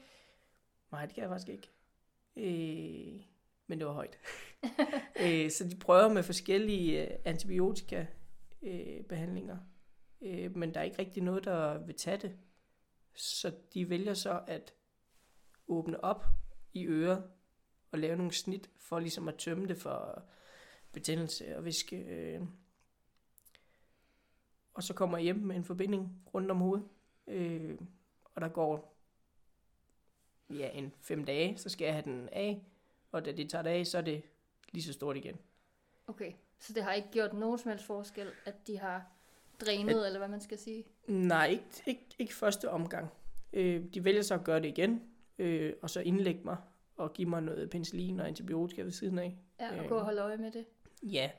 Nej, 0.91 1.05
det 1.05 1.15
kan 1.15 1.21
jeg 1.21 1.29
faktisk 1.29 1.49
ikke. 1.49 1.69
Øh, 2.35 3.21
men 3.67 3.79
det 3.79 3.87
var 3.87 3.93
højt. 3.93 4.17
øh, 5.23 5.51
så 5.51 5.67
de 5.69 5.75
prøver 5.75 6.13
med 6.13 6.23
forskellige 6.23 7.11
øh, 7.11 7.19
antibiotika 7.25 8.05
øh, 8.61 9.03
behandlinger. 9.03 9.57
Øh, 10.21 10.55
men 10.57 10.73
der 10.73 10.79
er 10.79 10.83
ikke 10.83 10.99
rigtig 10.99 11.23
noget, 11.23 11.45
der 11.45 11.77
vil 11.77 11.95
tage 11.95 12.17
det. 12.17 12.37
Så 13.15 13.51
de 13.73 13.89
vælger 13.89 14.13
så 14.13 14.41
at 14.47 14.73
åbne 15.67 16.03
op 16.03 16.25
i 16.73 16.85
øret 16.85 17.23
og 17.91 17.99
lave 17.99 18.15
nogle 18.15 18.31
snit 18.31 18.69
for 18.79 18.99
ligesom 18.99 19.27
at 19.27 19.35
tømme 19.35 19.67
det 19.67 19.77
for 19.77 20.23
betændelse 20.91 21.57
og 21.57 21.65
væske. 21.65 21.95
Øh. 21.95 22.41
Og 24.77 24.83
så 24.83 24.93
kommer 24.93 25.17
jeg 25.17 25.23
hjem 25.23 25.35
med 25.35 25.55
en 25.55 25.63
forbinding 25.63 26.21
rundt 26.33 26.51
om 26.51 26.57
hovedet. 26.57 26.85
Øh, 27.27 27.77
og 28.35 28.41
der 28.41 28.47
går 28.47 28.97
ja, 30.49 30.69
en 30.69 30.93
fem 31.01 31.25
dage, 31.25 31.57
så 31.57 31.69
skal 31.69 31.85
jeg 31.85 31.93
have 31.93 32.03
den 32.03 32.29
af, 32.31 32.61
og 33.11 33.25
da 33.25 33.31
det 33.31 33.49
tager 33.49 33.61
det 33.61 33.69
af, 33.69 33.87
så 33.87 33.97
er 33.97 34.01
det 34.01 34.21
lige 34.71 34.83
så 34.83 34.93
stort 34.93 35.17
igen. 35.17 35.35
Okay, 36.07 36.31
så 36.59 36.73
det 36.73 36.83
har 36.83 36.93
ikke 36.93 37.07
gjort 37.11 37.33
nogen 37.33 37.57
som 37.59 37.69
helst 37.69 37.85
forskel, 37.85 38.27
at 38.45 38.67
de 38.67 38.77
har 38.77 39.05
drænet, 39.61 40.05
eller 40.05 40.19
hvad 40.19 40.27
man 40.27 40.41
skal 40.41 40.57
sige? 40.57 40.83
Nej, 41.07 41.47
ikke, 41.47 41.63
ikke, 41.85 42.05
ikke 42.19 42.35
første 42.35 42.69
omgang. 42.69 43.09
Øh, 43.53 43.85
de 43.93 44.03
vælger 44.03 44.21
så 44.21 44.33
at 44.33 44.43
gøre 44.43 44.59
det 44.61 44.67
igen, 44.67 45.03
øh, 45.37 45.73
og 45.81 45.89
så 45.89 45.99
indlægge 46.01 46.41
mig 46.43 46.57
og 46.97 47.13
give 47.13 47.29
mig 47.29 47.41
noget 47.41 47.69
penicillin 47.69 48.19
og 48.19 48.27
antibiotika 48.27 48.81
ved 48.81 48.91
siden 48.91 49.19
af. 49.19 49.37
Ja, 49.59 49.77
og 49.77 49.83
Øh. 49.83 49.89
gå 49.89 49.95
og 49.95 50.03
holde 50.05 50.21
øje 50.21 50.37
med 50.37 50.51
det. 50.51 50.65
Ja, 51.03 51.31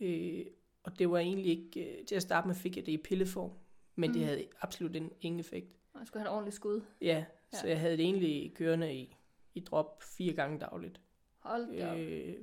øh, 0.00 0.46
og 0.86 0.98
det 0.98 1.10
var 1.10 1.18
egentlig 1.18 1.50
ikke, 1.50 1.98
øh, 1.98 2.06
til 2.06 2.14
at 2.14 2.22
starte 2.22 2.46
med 2.46 2.54
fik 2.54 2.76
jeg 2.76 2.86
det 2.86 2.92
i 2.92 2.96
pilleform, 2.96 3.50
men 3.94 4.10
mm. 4.10 4.14
det 4.14 4.24
havde 4.24 4.46
absolut 4.60 4.96
en, 4.96 5.12
ingen 5.20 5.40
effekt. 5.40 5.76
Man 5.94 6.06
skulle 6.06 6.20
have 6.20 6.28
et 6.28 6.34
ordentligt 6.34 6.56
skud. 6.56 6.80
Ja, 7.00 7.24
ja, 7.52 7.58
så 7.58 7.66
jeg 7.66 7.80
havde 7.80 7.96
det 7.96 8.04
egentlig 8.04 8.54
kørende 8.54 8.94
i, 8.94 9.16
i 9.54 9.60
drop 9.60 10.02
fire 10.02 10.32
gange 10.32 10.58
dagligt, 10.58 11.00
Hold 11.38 11.78
da 11.78 11.96
øh, 11.96 12.34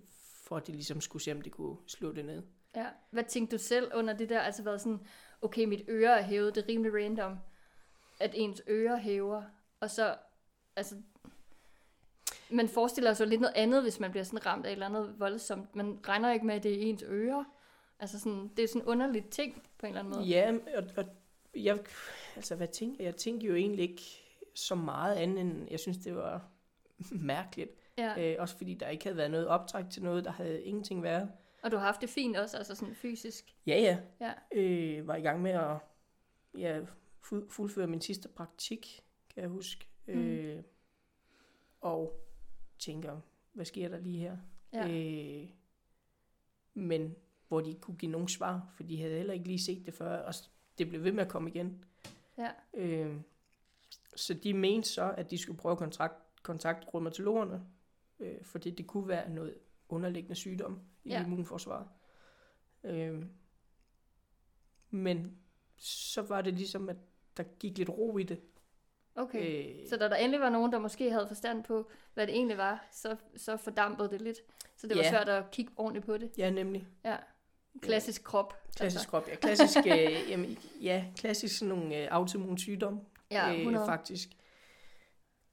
for 0.43 0.57
at 0.57 0.67
det 0.67 0.75
ligesom 0.75 1.01
skulle 1.01 1.23
se, 1.23 1.31
om 1.31 1.41
det 1.41 1.51
kunne 1.51 1.77
slå 1.87 2.11
det 2.11 2.25
ned. 2.25 2.43
Ja. 2.75 2.87
Hvad 3.09 3.23
tænkte 3.23 3.57
du 3.57 3.61
selv 3.61 3.91
under 3.95 4.13
det 4.13 4.29
der? 4.29 4.39
Altså 4.39 4.63
været 4.63 4.81
sådan, 4.81 4.99
okay, 5.41 5.65
mit 5.65 5.81
øre 5.89 6.19
er 6.19 6.23
hævet, 6.23 6.55
det 6.55 6.63
er 6.63 6.67
rimelig 6.67 6.93
random. 6.93 7.37
at 8.19 8.31
ens 8.33 8.61
ører 8.69 8.97
hæver, 8.97 9.43
og 9.79 9.89
så, 9.89 10.15
altså, 10.75 10.95
man 12.51 12.69
forestiller 12.69 13.13
sig 13.13 13.27
lidt 13.27 13.41
noget 13.41 13.55
andet, 13.55 13.81
hvis 13.81 13.99
man 13.99 14.11
bliver 14.11 14.23
sådan 14.23 14.45
ramt 14.45 14.65
af 14.65 14.69
et 14.69 14.73
eller 14.73 14.85
andet 14.85 15.15
voldsomt. 15.19 15.75
Man 15.75 15.99
regner 16.07 16.31
ikke 16.31 16.45
med, 16.45 16.55
at 16.55 16.63
det 16.63 16.73
er 16.73 16.89
ens 16.89 17.03
ører. 17.07 17.43
Altså 17.99 18.19
sådan, 18.19 18.47
det 18.57 18.63
er 18.63 18.67
sådan 18.67 18.81
en 18.81 18.87
underlig 18.87 19.25
ting, 19.29 19.63
på 19.77 19.85
en 19.85 19.89
eller 19.89 19.99
anden 19.99 20.13
måde. 20.13 20.25
Ja, 20.27 20.53
og, 20.77 20.83
og 20.97 21.05
jeg, 21.55 21.79
altså 22.35 22.55
hvad 22.55 22.67
tænker 22.67 22.95
jeg? 22.99 23.05
Jeg 23.05 23.15
tænkte 23.15 23.47
jo 23.47 23.55
egentlig 23.55 23.89
ikke 23.89 24.03
så 24.55 24.75
meget 24.75 25.15
andet, 25.15 25.41
end 25.41 25.67
jeg 25.71 25.79
synes, 25.79 25.97
det 25.97 26.15
var 26.15 26.47
mærkeligt. 27.11 27.71
Ja. 27.97 28.31
Øh, 28.33 28.35
også 28.39 28.57
fordi 28.57 28.73
der 28.73 28.89
ikke 28.89 29.03
havde 29.03 29.17
været 29.17 29.31
noget 29.31 29.47
optræk 29.47 29.85
til 29.91 30.03
noget, 30.03 30.25
der 30.25 30.31
havde 30.31 30.63
ingenting 30.63 31.03
været. 31.03 31.31
Og 31.63 31.71
du 31.71 31.77
har 31.77 31.85
haft 31.85 32.01
det 32.01 32.09
fint 32.09 32.37
også, 32.37 32.57
altså 32.57 32.75
sådan 32.75 32.95
fysisk. 32.95 33.55
Ja, 33.67 33.79
ja. 33.79 33.97
Ja. 34.51 34.59
Øh, 34.61 35.07
var 35.07 35.15
i 35.15 35.21
gang 35.21 35.41
med 35.41 35.51
at 35.51 35.77
ja, 36.57 36.81
fu- 37.25 37.49
fuldføre 37.49 37.87
min 37.87 38.01
sidste 38.01 38.29
praktik, 38.29 39.03
kan 39.33 39.41
jeg 39.41 39.49
huske. 39.49 39.87
Mm. 40.07 40.13
Øh, 40.13 40.63
og 41.81 42.19
tænker, 42.79 43.19
hvad 43.53 43.65
sker 43.65 43.89
der 43.89 43.99
lige 43.99 44.19
her? 44.19 44.37
Ja. 44.73 44.87
Øh, 44.89 45.49
men 46.73 47.15
hvor 47.47 47.61
de 47.61 47.69
ikke 47.69 47.81
kunne 47.81 47.97
give 47.97 48.11
nogen 48.11 48.27
svar, 48.27 48.71
for 48.75 48.83
de 48.83 49.01
havde 49.01 49.17
heller 49.17 49.33
ikke 49.33 49.47
lige 49.47 49.59
set 49.63 49.85
det 49.85 49.93
før, 49.93 50.17
og 50.17 50.33
det 50.77 50.89
blev 50.89 51.03
ved 51.03 51.11
med 51.11 51.23
at 51.23 51.29
komme 51.29 51.49
igen. 51.49 51.85
Ja. 52.37 52.49
Øh, 52.73 53.15
så 54.15 54.33
de 54.33 54.53
mente 54.53 54.89
så, 54.89 55.13
at 55.17 55.31
de 55.31 55.37
skulle 55.37 55.57
prøve 55.59 55.71
at 55.71 55.77
kontrakt, 55.77 56.43
kontakte 56.43 56.87
rheumatologerne, 56.93 57.61
øh, 58.19 58.43
fordi 58.43 58.69
det 58.71 58.87
kunne 58.87 59.07
være 59.07 59.29
noget 59.29 59.55
underliggende 59.89 60.35
sygdom 60.35 60.79
i 61.03 61.09
Ja. 61.09 61.23
immunforsvaret. 61.25 61.87
Øh, 62.83 63.25
men 64.89 65.37
så 65.77 66.21
var 66.21 66.41
det 66.41 66.53
ligesom, 66.53 66.89
at 66.89 66.97
der 67.37 67.43
gik 67.43 67.77
lidt 67.77 67.89
ro 67.89 68.17
i 68.17 68.23
det. 68.23 68.39
Okay. 69.15 69.73
Øh, 69.83 69.89
Så 69.89 69.97
da 69.97 70.09
der 70.09 70.15
endelig 70.15 70.39
var 70.39 70.49
nogen, 70.49 70.71
der 70.71 70.79
måske 70.79 71.11
havde 71.11 71.27
forstand 71.27 71.63
på, 71.63 71.89
hvad 72.13 72.27
det 72.27 72.35
egentlig 72.35 72.57
var, 72.57 72.87
så, 72.91 73.15
så 73.35 73.57
fordampede 73.57 74.09
det 74.09 74.21
lidt. 74.21 74.37
Så 74.75 74.87
det 74.87 74.97
var 74.97 75.03
Ja. 75.03 75.09
svært 75.09 75.29
at 75.29 75.51
kigge 75.51 75.73
ordentligt 75.77 76.05
på 76.05 76.17
det. 76.17 76.31
ja, 76.37 76.49
nemlig. 76.49 76.87
Ja. 77.05 77.17
Klassisk 77.81 78.23
krop. 78.23 78.53
Klassisk 78.75 79.09
krop, 79.09 79.27
ja. 79.27 79.35
Klassisk, 79.35 79.77
øh, 79.77 80.11
jamen, 80.31 80.57
ja, 80.81 81.05
klassisk 81.17 81.57
sådan 81.57 81.75
nogle 81.75 81.97
øh, 81.97 82.07
autoimmun 82.11 82.57
sygdom, 82.57 82.99
Ja, 83.31 83.51
øh, 83.53 83.57
100. 83.59 83.85
faktisk. 83.85 84.29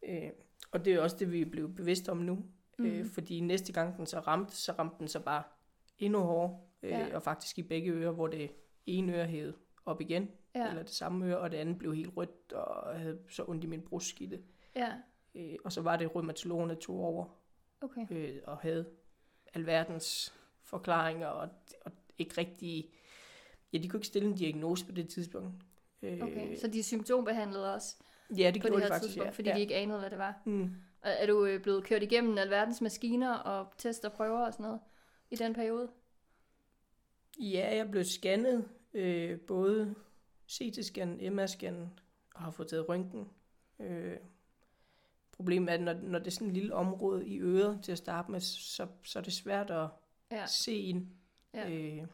Øh, 0.02 0.30
og 0.70 0.84
det 0.84 0.94
er 0.94 1.00
også 1.00 1.16
det, 1.16 1.32
vi 1.32 1.40
er 1.40 1.50
blevet 1.50 1.74
bevidst 1.74 2.08
om 2.08 2.16
nu. 2.16 2.44
Mm. 2.78 2.86
Øh, 2.86 3.06
fordi 3.06 3.40
næste 3.40 3.72
gang 3.72 3.96
den 3.96 4.06
så 4.06 4.20
ramte, 4.20 4.56
så 4.56 4.72
ramte 4.72 4.96
den 4.98 5.08
så 5.08 5.20
bare 5.20 5.42
endnu 5.98 6.18
hårdere. 6.20 6.58
Øh, 6.82 6.90
Ja. 6.90 7.14
Og 7.16 7.22
faktisk 7.22 7.58
i 7.58 7.62
begge 7.62 7.90
ører, 7.90 8.10
hvor 8.12 8.26
det 8.26 8.50
ene 8.86 9.12
øre 9.14 9.26
hævede 9.26 9.54
op 9.86 10.00
igen, 10.00 10.30
Ja. 10.54 10.68
eller 10.68 10.82
det 10.82 10.92
samme 10.94 11.26
øre, 11.26 11.38
og 11.38 11.50
det 11.50 11.56
andet 11.56 11.78
blev 11.78 11.94
helt 11.94 12.16
rødt, 12.16 12.52
og 12.52 12.98
havde 13.00 13.18
så 13.28 13.44
ondt 13.48 13.64
i 13.64 13.66
min 13.66 13.82
brustskidte. 13.82 14.40
Ja, 14.76 14.92
Øh, 15.34 15.54
og 15.64 15.72
så 15.72 15.80
var 15.82 15.96
det 15.96 16.10
rheumatologerne 16.14 16.74
tog 16.74 16.96
over, 17.00 17.26
okay. 17.80 18.06
øh, 18.10 18.38
og 18.44 18.58
havde 18.58 18.86
alverdens 19.54 20.34
forklaringer, 20.62 21.26
og, 21.26 21.48
og 21.84 21.92
ikke 22.20 22.38
rigtig... 22.38 22.90
Ja, 23.72 23.78
de 23.78 23.88
kunne 23.88 23.98
ikke 23.98 24.06
stille 24.06 24.28
en 24.28 24.34
diagnose 24.34 24.86
på 24.86 24.92
det 24.92 25.08
tidspunkt. 25.08 25.54
Øh, 26.02 26.20
okay. 26.22 26.56
Så 26.56 26.68
de 26.68 26.82
symptombehandlede 26.82 27.74
også 27.74 27.96
ja, 28.38 28.50
det 28.54 28.62
på 28.62 28.68
gjorde 28.68 28.82
det 28.82 28.88
de 28.88 28.94
faktisk, 28.94 29.08
tidspunkt, 29.08 29.26
ja. 29.26 29.30
fordi 29.30 29.48
ja. 29.48 29.54
de 29.54 29.60
ikke 29.60 29.74
anede, 29.74 29.98
hvad 29.98 30.10
det 30.10 30.18
var. 30.18 30.42
Mm. 30.46 30.62
Og 31.02 31.10
Er 31.10 31.26
du 31.26 31.44
øh, 31.44 31.62
blevet 31.62 31.84
kørt 31.84 32.02
igennem 32.02 32.38
alverdens 32.38 32.80
maskiner 32.80 33.34
og 33.34 33.72
tester 33.78 34.08
prøver 34.08 34.46
og 34.46 34.52
sådan 34.52 34.64
noget 34.64 34.80
i 35.30 35.36
den 35.36 35.54
periode? 35.54 35.88
Ja, 37.38 37.76
jeg 37.76 37.90
blev 37.90 38.04
scannet, 38.04 38.68
øh, 38.94 39.40
både 39.40 39.94
CT-scan, 40.48 41.20
MR-scan, 41.32 41.74
og 42.34 42.42
har 42.42 42.50
fået 42.50 42.68
taget 42.68 42.88
røntgen. 42.88 43.28
Øh, 43.80 44.16
problemet 45.32 45.70
er, 45.70 45.74
at 45.74 45.80
når, 45.82 45.92
når 45.92 46.18
det 46.18 46.26
er 46.26 46.30
sådan 46.30 46.48
et 46.48 46.54
lille 46.54 46.74
område 46.74 47.26
i 47.26 47.38
øret 47.40 47.80
til 47.82 47.92
at 47.92 47.98
starte 47.98 48.30
med, 48.30 48.40
så, 48.40 48.86
så 49.02 49.18
er 49.18 49.22
det 49.22 49.32
svært 49.32 49.70
at 49.70 49.88
Ja. 50.32 50.46
se 50.46 50.74
ind. 50.74 51.06
Ja. 51.54 51.70
Øh, 51.70 52.06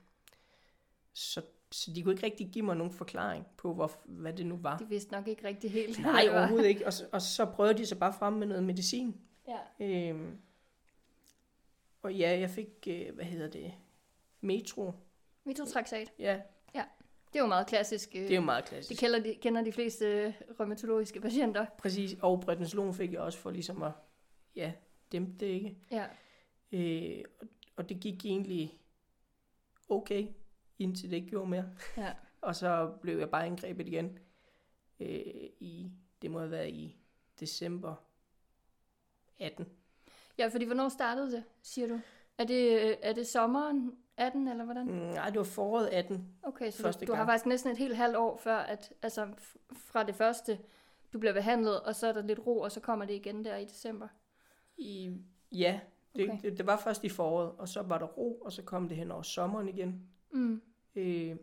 så, 1.12 1.42
så 1.72 1.92
de 1.92 2.02
kunne 2.02 2.12
ikke 2.14 2.26
rigtig 2.26 2.48
give 2.52 2.64
mig 2.64 2.76
nogen 2.76 2.92
forklaring 2.92 3.46
på, 3.56 3.74
hvor, 3.74 3.92
hvad 4.04 4.32
det 4.32 4.46
nu 4.46 4.56
var. 4.56 4.78
De 4.78 4.88
vidste 4.88 5.12
nok 5.12 5.28
ikke 5.28 5.44
rigtig 5.44 5.70
helt, 5.70 5.98
Nej, 6.02 6.22
det 6.22 6.30
overhovedet 6.30 6.68
ikke. 6.68 6.86
Og, 6.86 6.92
så- 6.98 7.06
og 7.12 7.22
så 7.22 7.44
prøvede 7.44 7.78
de 7.78 7.86
så 7.86 7.96
bare 7.98 8.12
frem 8.12 8.32
med 8.32 8.46
noget 8.46 8.64
medicin. 8.64 9.16
Ja. 9.48 9.86
Øhm, 9.86 10.38
og 12.02 12.14
ja, 12.14 12.38
jeg 12.38 12.50
fik, 12.50 12.68
øh, 12.88 13.14
hvad 13.14 13.24
hedder 13.24 13.50
det, 13.50 13.74
metro. 14.40 14.92
Mitotraxat. 15.44 16.12
Ja, 16.18 16.40
Det 17.32 17.38
er 17.38 17.42
jo 17.44 17.46
meget 17.46 17.66
klassisk. 17.66 18.08
Øh, 18.14 18.22
det 18.22 18.30
er 18.30 18.34
jo 18.36 18.40
meget 18.40 18.64
det 18.64 18.70
klassisk. 18.70 19.00
kender 19.00 19.18
de, 19.20 19.34
kender 19.34 19.62
de 19.64 19.72
fleste 19.72 20.04
øh, 20.06 20.32
rheumatologiske 20.58 21.20
patienter. 21.20 21.66
Præcis, 21.78 22.16
og 22.22 22.40
prednisolon 22.40 22.94
fik 22.94 23.12
jeg 23.12 23.20
også 23.20 23.38
for 23.38 23.50
ligesom 23.50 23.82
at, 23.82 23.92
ja, 24.56 24.72
dæmpe 25.12 25.32
det 25.40 25.46
ikke. 25.46 25.76
Ja. 25.90 26.04
Øh, 26.72 27.24
og, 27.40 27.46
og 27.76 27.88
det 27.88 28.00
gik 28.00 28.24
egentlig 28.24 28.78
okay, 29.88 30.28
indtil 30.78 31.10
det 31.10 31.16
ikke 31.16 31.28
gjorde 31.28 31.50
mere. 31.50 31.70
Ja. 31.96 32.12
Og 32.40 32.56
så 32.56 32.92
blev 33.00 33.18
jeg 33.18 33.30
bare 33.30 33.46
angrebet 33.46 33.88
igen 33.88 34.18
øh, 35.00 35.08
i, 35.60 35.90
det 36.22 36.30
må 36.30 36.38
have 36.38 36.50
været 36.50 36.68
i 36.70 36.96
december 37.40 37.94
18. 39.38 39.66
ja, 40.38 40.48
fordi 40.48 40.64
hvornår 40.64 40.88
startede 40.88 41.32
det, 41.32 41.44
siger 41.62 41.88
du? 41.88 42.00
Er 42.38 42.44
det, 42.44 42.80
øh, 42.80 42.96
er 43.02 43.12
det 43.12 43.26
sommeren 43.26 43.92
18, 44.16 44.48
eller 44.48 44.64
hvordan? 44.64 44.86
Mm, 44.86 44.92
Nej, 44.92 45.30
det 45.30 45.38
var 45.38 45.44
foråret 45.44 45.86
18. 45.86 46.34
Okay, 46.42 46.70
så 46.70 46.98
du, 47.00 47.06
du 47.06 47.14
har 47.14 47.24
faktisk 47.24 47.46
næsten 47.46 47.70
et 47.72 47.78
helt 47.78 47.96
halvt 47.96 48.16
år 48.16 48.36
før, 48.36 48.56
at, 48.56 48.92
altså 49.02 49.28
fra 49.72 50.02
det 50.02 50.14
første, 50.14 50.58
du 51.12 51.18
bliver 51.18 51.32
behandlet, 51.32 51.80
og 51.80 51.94
så 51.94 52.06
er 52.06 52.12
der 52.12 52.22
lidt 52.22 52.38
ro, 52.38 52.60
og 52.60 52.72
så 52.72 52.80
kommer 52.80 53.04
det 53.04 53.14
igen 53.14 53.44
der 53.44 53.56
i 53.56 53.64
december. 53.64 54.08
I, 54.76 55.12
ja, 55.52 55.80
det, 56.16 56.28
Okay. 56.30 56.38
det, 56.42 56.58
det 56.58 56.66
var 56.66 56.76
først 56.76 57.04
i 57.04 57.08
foråret, 57.08 57.52
og 57.58 57.68
så 57.68 57.82
var 57.82 57.98
der 57.98 58.06
ro, 58.06 58.34
og 58.40 58.52
så 58.52 58.62
kom 58.62 58.88
det 58.88 58.96
hen 58.96 59.10
over 59.10 59.22
sommeren 59.22 59.68
igen. 59.68 60.08
Mm. 60.32 60.62
Øh, 60.94 61.36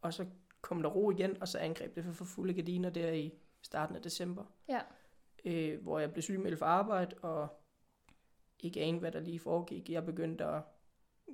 og 0.00 0.14
så 0.14 0.26
kom 0.60 0.82
der 0.82 0.88
ro 0.90 1.10
igen, 1.10 1.40
og 1.42 1.48
så 1.48 1.58
angreb 1.58 1.94
det 1.96 2.04
for 2.14 2.24
fulde 2.24 2.54
gardiner 2.54 2.90
der 2.90 3.12
i 3.12 3.32
starten 3.62 3.96
af 3.96 4.02
december. 4.02 4.44
Ja. 4.68 4.80
Øh, 5.44 5.82
hvor 5.82 5.98
jeg 5.98 6.12
blev 6.12 6.22
sygemeldt 6.22 6.58
for 6.58 6.66
arbejde, 6.66 7.16
og 7.22 7.48
ikke 8.60 8.80
anede, 8.80 9.00
hvad 9.00 9.12
der 9.12 9.20
lige 9.20 9.38
foregik. 9.38 9.90
Jeg 9.90 10.04
begyndte 10.06 10.44
at 10.44 10.62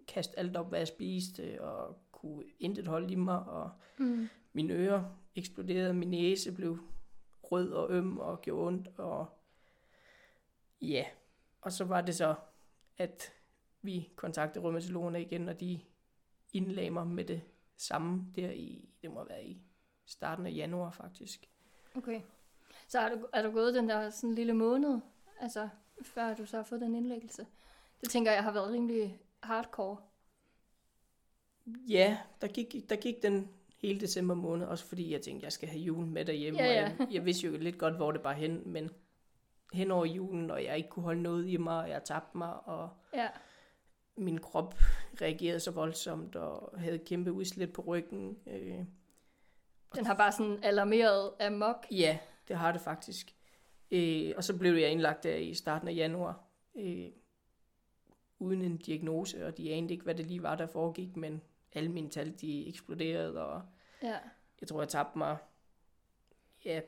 kaste 0.08 0.38
alt 0.38 0.56
op, 0.56 0.68
hvad 0.68 0.78
jeg 0.78 0.88
spiste, 0.88 1.62
og 1.62 1.98
kunne 2.12 2.44
intet 2.58 2.86
holde 2.86 3.12
i 3.12 3.14
mig, 3.14 3.38
og 3.42 3.70
Mm. 3.98 4.28
mine 4.52 4.74
ører 4.74 5.04
eksploderede, 5.36 5.94
min 5.94 6.10
næse 6.10 6.52
blev 6.54 6.78
rød 7.42 7.72
og 7.72 7.90
øm 7.90 8.18
og 8.18 8.40
gjorde 8.42 8.66
ondt, 8.66 8.88
og 8.96 9.26
ja, 10.80 11.04
og 11.60 11.72
så 11.72 11.84
var 11.84 12.00
det 12.00 12.14
så, 12.14 12.34
at 12.98 13.32
vi 13.82 14.10
kontaktede 14.16 14.64
rheumatologerne 14.64 15.22
igen, 15.22 15.48
og 15.48 15.60
de 15.60 15.80
indlagde 16.52 16.90
mig 16.90 17.06
med 17.06 17.24
det 17.24 17.42
samme 17.76 18.24
der 18.36 18.50
i, 18.50 18.88
det 19.02 19.10
må 19.10 19.24
være 19.24 19.44
i 19.44 19.62
starten 20.06 20.46
af 20.46 20.52
januar 20.54 20.90
faktisk. 20.90 21.48
Okay. 21.94 22.20
Så 22.88 22.98
er 22.98 23.08
du, 23.08 23.26
er 23.32 23.42
du 23.42 23.50
gået 23.50 23.74
den 23.74 23.88
der 23.88 24.10
sådan 24.10 24.34
lille 24.34 24.52
måned, 24.52 25.00
altså 25.40 25.68
før 26.02 26.34
du 26.34 26.46
så 26.46 26.56
har 26.56 26.64
fået 26.64 26.80
den 26.80 26.94
indlæggelse? 26.94 27.46
Det 28.00 28.10
tænker 28.10 28.32
jeg 28.32 28.42
har 28.42 28.52
været 28.52 28.70
rimelig 28.72 29.20
hardcore. 29.42 29.96
Ja, 31.66 32.18
der 32.40 32.48
gik, 32.48 32.76
der 32.88 32.96
gik 32.96 33.22
den 33.22 33.48
hele 33.76 34.00
december 34.00 34.34
måned, 34.34 34.66
også 34.66 34.84
fordi 34.84 35.12
jeg 35.12 35.22
tænkte, 35.22 35.44
jeg 35.44 35.52
skal 35.52 35.68
have 35.68 35.80
julen 35.80 36.12
med 36.12 36.24
derhjemme, 36.24 36.60
Ja, 36.62 36.68
og 36.68 36.74
ja. 36.74 36.96
jeg, 36.98 37.08
jeg 37.14 37.24
vidste 37.24 37.46
jo 37.46 37.56
lidt 37.56 37.78
godt, 37.78 37.96
hvor 37.96 38.12
det 38.12 38.22
bare 38.22 38.34
hen, 38.34 38.62
men 38.66 38.90
hen 39.72 39.90
over 39.90 40.04
julen, 40.04 40.50
og 40.50 40.64
jeg 40.64 40.76
ikke 40.76 40.88
kunne 40.88 41.02
holde 41.02 41.22
noget 41.22 41.48
i 41.48 41.56
mig, 41.56 41.78
og 41.78 41.88
jeg 41.90 42.04
tabte 42.04 42.38
mig, 42.38 42.54
og 42.68 42.90
Ja. 43.14 43.28
min 44.16 44.38
krop 44.38 44.74
reagerede 45.22 45.60
så 45.60 45.70
voldsomt, 45.70 46.36
og 46.36 46.80
havde 46.80 46.98
kæmpe 46.98 47.32
udslæt 47.32 47.72
på 47.72 47.82
ryggen. 47.82 48.38
Øh, 48.46 48.78
Den 49.94 50.06
har 50.06 50.14
bare 50.14 50.32
sådan 50.32 50.64
alarmeret 50.64 51.32
af 51.38 51.52
mok. 51.52 51.86
ja, 51.90 52.18
det 52.48 52.56
har 52.56 52.72
det 52.72 52.80
faktisk. 52.80 53.34
Øh, 53.90 54.32
og 54.36 54.44
så 54.44 54.58
blev 54.58 54.72
jeg 54.74 54.90
indlagt 54.90 55.22
der 55.24 55.34
i 55.36 55.54
starten 55.54 55.88
af 55.88 55.94
januar, 55.94 56.40
øh, 56.74 57.06
uden 58.38 58.62
en 58.62 58.76
diagnose, 58.76 59.46
og 59.46 59.56
de 59.58 59.72
anede 59.74 59.92
ikke, 59.92 60.04
hvad 60.04 60.14
det 60.14 60.26
lige 60.26 60.42
var, 60.42 60.54
der 60.54 60.66
foregik, 60.66 61.16
men 61.16 61.42
alle 61.72 61.88
mine 61.92 62.08
tal, 62.10 62.34
de 62.40 62.68
eksploderede, 62.68 63.46
og 63.46 63.62
Ja. 64.02 64.18
jeg 64.60 64.68
tror, 64.68 64.80
jeg 64.80 64.88
tabte 64.88 65.18
mig 65.18 65.36
ja, 66.64 66.80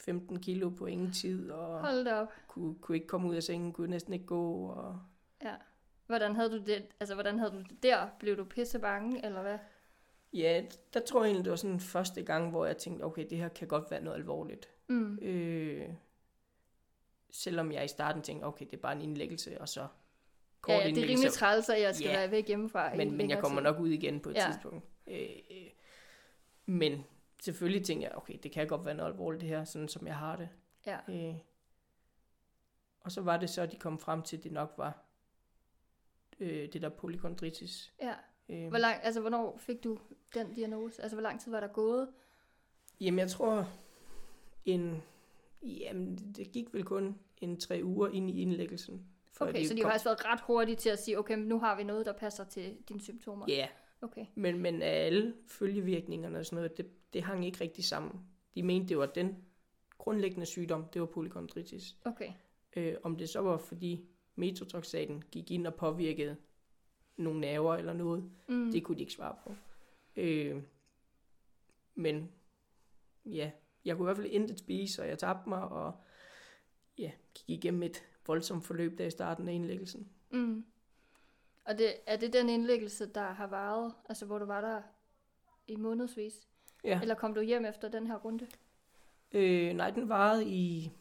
15 0.00 0.40
kilo 0.40 0.68
på 0.70 0.86
ingen 0.86 1.12
tid, 1.12 1.50
og 1.50 1.80
Hold 1.80 2.04
da 2.04 2.14
op. 2.14 2.32
kunne, 2.48 2.74
kunne 2.80 2.96
ikke 2.96 3.06
komme 3.06 3.28
ud 3.28 3.34
af 3.34 3.42
sengen, 3.42 3.72
kunne 3.72 3.90
næsten 3.90 4.12
ikke 4.12 4.26
gå, 4.26 4.66
og 4.66 5.00
Ja. 5.42 5.54
Hvordan 6.06 6.36
havde 6.36 6.50
du 6.50 6.56
det, 6.66 6.86
altså 7.00 7.14
hvordan 7.14 7.38
havde 7.38 7.50
du 7.52 7.58
det 7.58 7.82
der? 7.82 8.08
Blev 8.18 8.36
du 8.36 8.44
pisse 8.44 8.78
bange, 8.78 9.24
eller 9.26 9.42
hvad? 9.42 9.58
Ja, 10.32 10.62
der 10.94 11.00
tror 11.00 11.20
jeg 11.22 11.26
egentlig, 11.28 11.44
det 11.44 11.50
var 11.50 11.56
sådan 11.56 11.80
første 11.80 12.22
gang, 12.22 12.50
hvor 12.50 12.66
jeg 12.66 12.76
tænkte, 12.76 13.02
okay, 13.04 13.26
det 13.30 13.38
her 13.38 13.48
kan 13.48 13.68
godt 13.68 13.90
være 13.90 14.00
noget 14.02 14.16
alvorligt. 14.18 14.68
Mm. 14.88 15.18
Øh, 15.22 15.88
selvom 17.30 17.72
jeg 17.72 17.84
i 17.84 17.88
starten 17.88 18.22
tænkte, 18.22 18.44
okay, 18.44 18.64
det 18.66 18.72
er 18.76 18.80
bare 18.80 18.96
en 18.96 19.02
indlæggelse, 19.02 19.60
og 19.60 19.68
så 19.68 19.80
Ja, 19.80 19.86
kort 20.60 20.84
ja, 20.84 20.90
det 20.90 20.98
er 21.04 21.08
rimelig 21.08 21.32
træls, 21.32 21.68
at 21.68 21.80
jeg 21.80 21.94
skal 21.94 22.08
Ja. 22.08 22.16
være 22.16 22.30
væk 22.30 22.46
hjemmefra. 22.46 22.94
men, 22.94 23.16
men 23.16 23.30
jeg 23.30 23.38
kommer 23.38 23.60
tid. 23.60 23.64
nok 23.64 23.78
ud 23.80 23.88
igen 23.88 24.20
på 24.20 24.30
et 24.30 24.34
Ja. 24.34 24.46
tidspunkt. 24.50 24.84
Øh, 25.06 25.20
øh, 25.50 25.66
men 26.66 27.04
selvfølgelig 27.40 27.84
tænkte 27.86 28.08
jeg, 28.08 28.16
okay, 28.16 28.38
det 28.42 28.52
kan 28.52 28.66
godt 28.68 28.84
være 28.84 28.94
noget 28.94 29.10
alvorligt 29.12 29.40
det 29.40 29.48
her, 29.48 29.64
sådan 29.64 29.88
som 29.88 30.06
jeg 30.06 30.16
har 30.16 30.36
det. 30.36 30.48
Ja. 30.86 30.98
Øh, 31.08 31.34
og 33.00 33.12
så 33.12 33.20
var 33.20 33.36
det 33.36 33.50
så, 33.50 33.62
at 33.62 33.72
de 33.72 33.76
kom 33.76 33.98
frem 33.98 34.22
til, 34.22 34.36
at 34.36 34.44
det 34.44 34.52
nok 34.52 34.74
var 34.76 34.98
øh, 36.40 36.72
det 36.72 36.82
der 36.82 36.88
polykondritis. 36.88 37.92
Ja. 38.02 38.14
Øh, 38.48 38.68
Hvor 38.68 38.78
lang, 38.78 39.00
altså, 39.02 39.20
hvornår 39.20 39.56
fik 39.58 39.84
du 39.84 39.98
den 40.34 40.54
diagnose? 40.54 41.02
Altså, 41.02 41.16
hvor 41.16 41.22
lang 41.22 41.40
tid 41.40 41.50
var 41.52 41.60
der 41.60 41.66
gået? 41.68 42.08
Jamen, 43.00 43.18
jeg 43.18 43.30
tror, 43.30 43.72
en, 44.64 45.02
jamen, 45.62 46.16
det 46.16 46.52
gik 46.52 46.74
vel 46.74 46.84
kun 46.84 47.18
en 47.40 47.60
tre 47.60 47.80
uger 47.84 48.08
ind 48.08 48.30
i 48.30 48.42
indlæggelsen. 48.42 49.06
Okay, 49.40 49.64
så 49.64 49.74
de 49.74 49.78
har 49.78 49.82
kom- 49.84 49.90
faktisk 49.90 50.04
været 50.04 50.24
ret 50.24 50.40
hurtige 50.40 50.76
til 50.76 50.88
at 50.90 50.98
sige, 50.98 51.18
okay, 51.18 51.36
nu 51.38 51.58
har 51.58 51.76
vi 51.76 51.82
noget, 51.82 52.06
der 52.06 52.12
passer 52.12 52.44
til 52.44 52.76
dine 52.88 53.00
symptomer. 53.00 53.46
Ja, 53.48 53.68
Okay. 54.00 54.26
men, 54.34 54.58
men 54.58 54.82
alle 54.82 55.34
følgevirkningerne 55.46 56.38
og 56.38 56.46
sådan 56.46 56.56
noget, 56.56 56.76
det, 56.76 56.86
det 57.12 57.22
hang 57.22 57.46
ikke 57.46 57.60
rigtig 57.60 57.84
sammen. 57.84 58.20
De 58.54 58.62
mente, 58.62 58.88
det 58.88 58.98
var 58.98 59.06
den 59.06 59.44
grundlæggende 59.98 60.46
sygdom, 60.46 60.84
det 60.88 61.00
var 61.00 61.06
polykondritis. 61.06 61.96
Okay. 62.04 62.32
Øh, 62.76 62.94
om 63.02 63.16
det 63.16 63.28
så 63.28 63.40
var, 63.40 63.56
fordi 63.58 64.08
metotrexaten 64.34 65.22
gik 65.30 65.50
ind 65.50 65.66
og 65.66 65.74
påvirkede 65.74 66.36
nogle 67.16 67.40
nerver 67.40 67.74
eller 67.74 67.92
noget, 67.92 68.30
Mm. 68.48 68.72
det 68.72 68.84
kunne 68.84 68.94
de 68.96 69.00
ikke 69.00 69.12
svare 69.12 69.36
på. 69.44 69.54
Øh, 70.16 70.62
men 71.94 72.30
ja, 73.26 73.50
jeg 73.84 73.96
kunne 73.96 74.04
i 74.04 74.08
hvert 74.08 74.16
fald 74.16 74.30
intet 74.30 74.58
spise, 74.58 75.02
og 75.02 75.08
jeg 75.08 75.18
tabte 75.18 75.48
mig, 75.48 75.62
og 75.68 75.92
ja, 76.98 77.10
gik 77.34 77.44
igennem 77.58 77.82
et 77.82 78.04
voldsomt 78.26 78.64
forløb 78.64 78.98
der 78.98 79.06
i 79.06 79.10
starten 79.10 79.48
af 79.48 79.52
indlæggelsen. 79.52 80.08
Mm. 80.30 80.64
Og 81.68 81.78
det, 81.78 81.94
er 82.06 82.16
det 82.16 82.32
den 82.32 82.48
indlæggelse, 82.48 83.06
der 83.06 83.32
har 83.32 83.46
varet, 83.46 83.94
altså 84.08 84.26
hvor 84.26 84.38
du 84.38 84.44
var 84.44 84.60
der 84.60 84.82
i 85.66 85.76
månedsvis? 85.76 86.48
Ja. 86.84 87.00
Eller 87.02 87.14
kom 87.14 87.34
du 87.34 87.40
hjem 87.40 87.64
efter 87.64 87.88
den 87.88 88.06
her 88.06 88.16
runde? 88.16 88.46
Øh, 89.32 89.74
nej, 89.74 89.90
den 89.90 90.08
varede 90.08 90.44
i, 90.48 90.92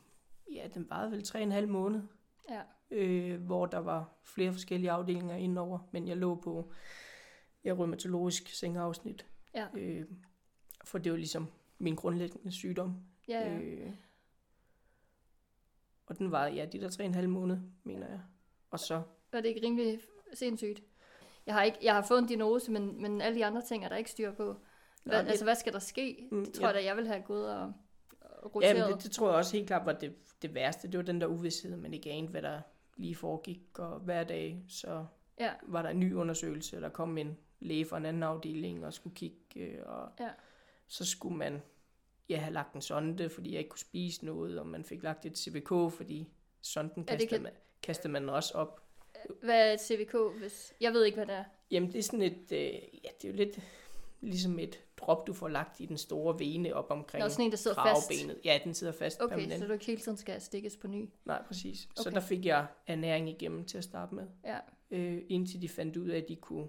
ja, 0.53 0.67
den 0.73 0.89
varede 0.89 1.11
vel 1.11 1.23
tre 1.23 1.39
og 1.39 1.43
en 1.43 1.51
halv 1.51 1.67
måned, 1.67 2.01
Ja. 2.49 2.61
øh, 2.91 3.41
hvor 3.41 3.65
der 3.65 3.77
var 3.77 4.13
flere 4.23 4.51
forskellige 4.53 4.91
afdelinger 4.91 5.35
indenover, 5.35 5.79
men 5.91 6.07
jeg 6.07 6.17
lå 6.17 6.35
på 6.35 6.71
ja, 7.63 7.73
rheumatologisk 7.73 8.47
sengeafsnit, 8.47 9.25
Ja. 9.55 9.67
øh, 9.73 10.05
for 10.85 10.97
det 10.97 11.11
var 11.11 11.17
ligesom 11.17 11.47
min 11.77 11.95
grundlæggende 11.95 12.51
sygdom. 12.51 12.95
Ja, 13.27 13.39
ja. 13.39 13.57
Øh, 13.59 13.93
og 16.05 16.17
den 16.17 16.31
var, 16.31 16.45
ja, 16.47 16.65
de 16.65 16.81
der 16.81 16.89
tre 16.89 17.03
og 17.03 17.07
en 17.07 17.13
halv 17.13 17.29
måned, 17.29 17.57
mener 17.83 18.07
jeg. 18.09 18.21
Og 18.71 18.79
så, 18.79 19.01
Var 19.31 19.41
det 19.41 19.49
ikke 19.49 19.61
rimelig 19.65 19.99
sindssygt? 20.33 20.83
Jeg 21.45 21.53
har, 21.55 21.63
ikke, 21.63 21.77
jeg 21.81 21.93
har 21.95 22.01
fået 22.01 22.19
en 22.19 22.25
diagnose, 22.27 22.71
men, 22.71 23.01
men 23.01 23.21
alle 23.21 23.37
de 23.37 23.45
andre 23.45 23.61
ting 23.61 23.85
er 23.85 23.89
der 23.89 23.95
ikke 23.95 24.11
styr 24.11 24.31
på. 24.31 24.55
Hvad, 25.03 25.23
Nå, 25.23 25.29
altså, 25.29 25.43
hvad 25.45 25.55
skal 25.55 25.73
der 25.73 25.79
ske? 25.79 26.27
Mm, 26.31 26.45
Det 26.45 26.53
tror 26.53 26.67
jeg 26.67 26.75
ja. 26.75 26.81
da, 26.81 26.85
jeg 26.85 26.97
vil 26.97 27.07
have 27.07 27.21
gået 27.21 27.49
og, 27.55 27.73
og 28.21 28.55
roteret. 28.55 28.75
ja, 28.77 28.85
men 28.87 28.93
det, 28.95 29.03
det, 29.03 29.11
tror 29.11 29.27
jeg 29.27 29.35
også 29.37 29.55
helt 29.57 29.67
klart 29.67 29.85
var 29.85 29.91
det, 29.93 30.15
det 30.41 30.53
værste. 30.55 30.87
Det 30.87 30.97
var 30.97 31.03
den 31.03 31.21
der 31.21 31.27
uvidshed, 31.27 31.77
man 31.77 31.93
ikke 31.93 32.11
anede, 32.11 32.31
hvad 32.31 32.41
der 32.41 32.61
lige 32.97 33.15
foregik. 33.15 33.61
Og 33.79 33.99
hver 33.99 34.23
dag, 34.23 34.63
så 34.67 35.05
Ja. 35.39 35.51
var 35.63 35.81
der 35.81 35.89
en 35.89 35.99
ny 35.99 36.13
undersøgelse, 36.13 36.81
der 36.81 36.89
kom 36.89 37.17
en 37.17 37.37
læge 37.59 37.85
fra 37.85 37.97
en 37.97 38.05
anden 38.05 38.23
afdeling 38.23 38.85
og 38.85 38.93
skulle 38.93 39.15
kigge, 39.15 39.37
øh, 39.55 39.77
og 39.85 40.09
Ja. 40.19 40.29
så 40.87 41.05
skulle 41.05 41.37
man 41.37 41.61
ja, 42.29 42.37
have 42.37 42.53
lagt 42.53 42.73
en 42.73 42.81
sonde, 42.81 43.29
fordi 43.29 43.51
jeg 43.51 43.57
ikke 43.59 43.69
kunne 43.69 43.79
spise 43.79 44.25
noget, 44.25 44.59
og 44.59 44.67
man 44.67 44.83
fik 44.83 45.03
lagt 45.03 45.25
et 45.25 45.37
CVK, 45.37 45.67
fordi 45.93 46.27
sonden 46.61 47.03
Ja, 47.03 47.11
kastede, 47.11 47.29
kan- 47.29 47.43
man, 47.43 47.51
kastede 47.83 48.13
man 48.13 48.29
også 48.29 48.53
op. 48.53 48.86
Hvad 49.41 49.73
er 49.73 49.77
CVK? 49.77 50.39
Hvis... 50.39 50.73
Jeg 50.81 50.93
ved 50.93 51.05
ikke, 51.05 51.15
hvad 51.15 51.25
det 51.25 51.35
er. 51.35 51.43
Jamen, 51.71 51.91
det 51.91 51.99
er 51.99 52.03
sådan 52.03 52.21
et, 52.21 52.51
øh, 52.51 52.59
ja, 53.03 53.09
det 53.21 53.23
er 53.23 53.27
jo 53.27 53.33
lidt 53.33 53.59
ligesom 54.21 54.59
et 54.59 54.83
drop, 54.97 55.27
du 55.27 55.33
får 55.33 55.47
lagt 55.47 55.79
i 55.79 55.85
den 55.85 55.97
store 55.97 56.39
vene 56.39 56.75
op 56.75 56.91
omkring 56.91 57.23
Nå, 57.23 57.29
sådan 57.29 57.45
en, 57.45 57.51
der 57.51 57.57
sidder 57.57 57.83
fast. 57.83 58.07
kravbenet. 58.09 58.39
Ja, 58.45 58.59
den 58.63 58.73
sidder 58.73 58.93
fast 58.93 59.21
Okay, 59.21 59.35
permanent. 59.35 59.61
så 59.61 59.67
du 59.67 59.73
ikke 59.73 59.85
hele 59.85 60.01
tiden 60.01 60.17
skal 60.17 60.41
stikkes 60.41 60.77
på 60.77 60.87
ny. 60.87 61.09
Nej, 61.25 61.43
præcis. 61.43 61.85
Okay. 61.85 62.03
Så 62.03 62.09
der 62.09 62.19
fik 62.19 62.45
jeg 62.45 62.65
ernæring 62.87 63.29
igennem 63.29 63.65
til 63.65 63.77
at 63.77 63.83
starte 63.83 64.15
med. 64.15 64.27
Ja. 64.45 64.57
Øh, 64.91 65.21
indtil 65.29 65.61
de 65.61 65.69
fandt 65.69 65.97
ud 65.97 66.07
af, 66.09 66.17
at 66.17 66.25
de 66.29 66.35
kunne 66.35 66.67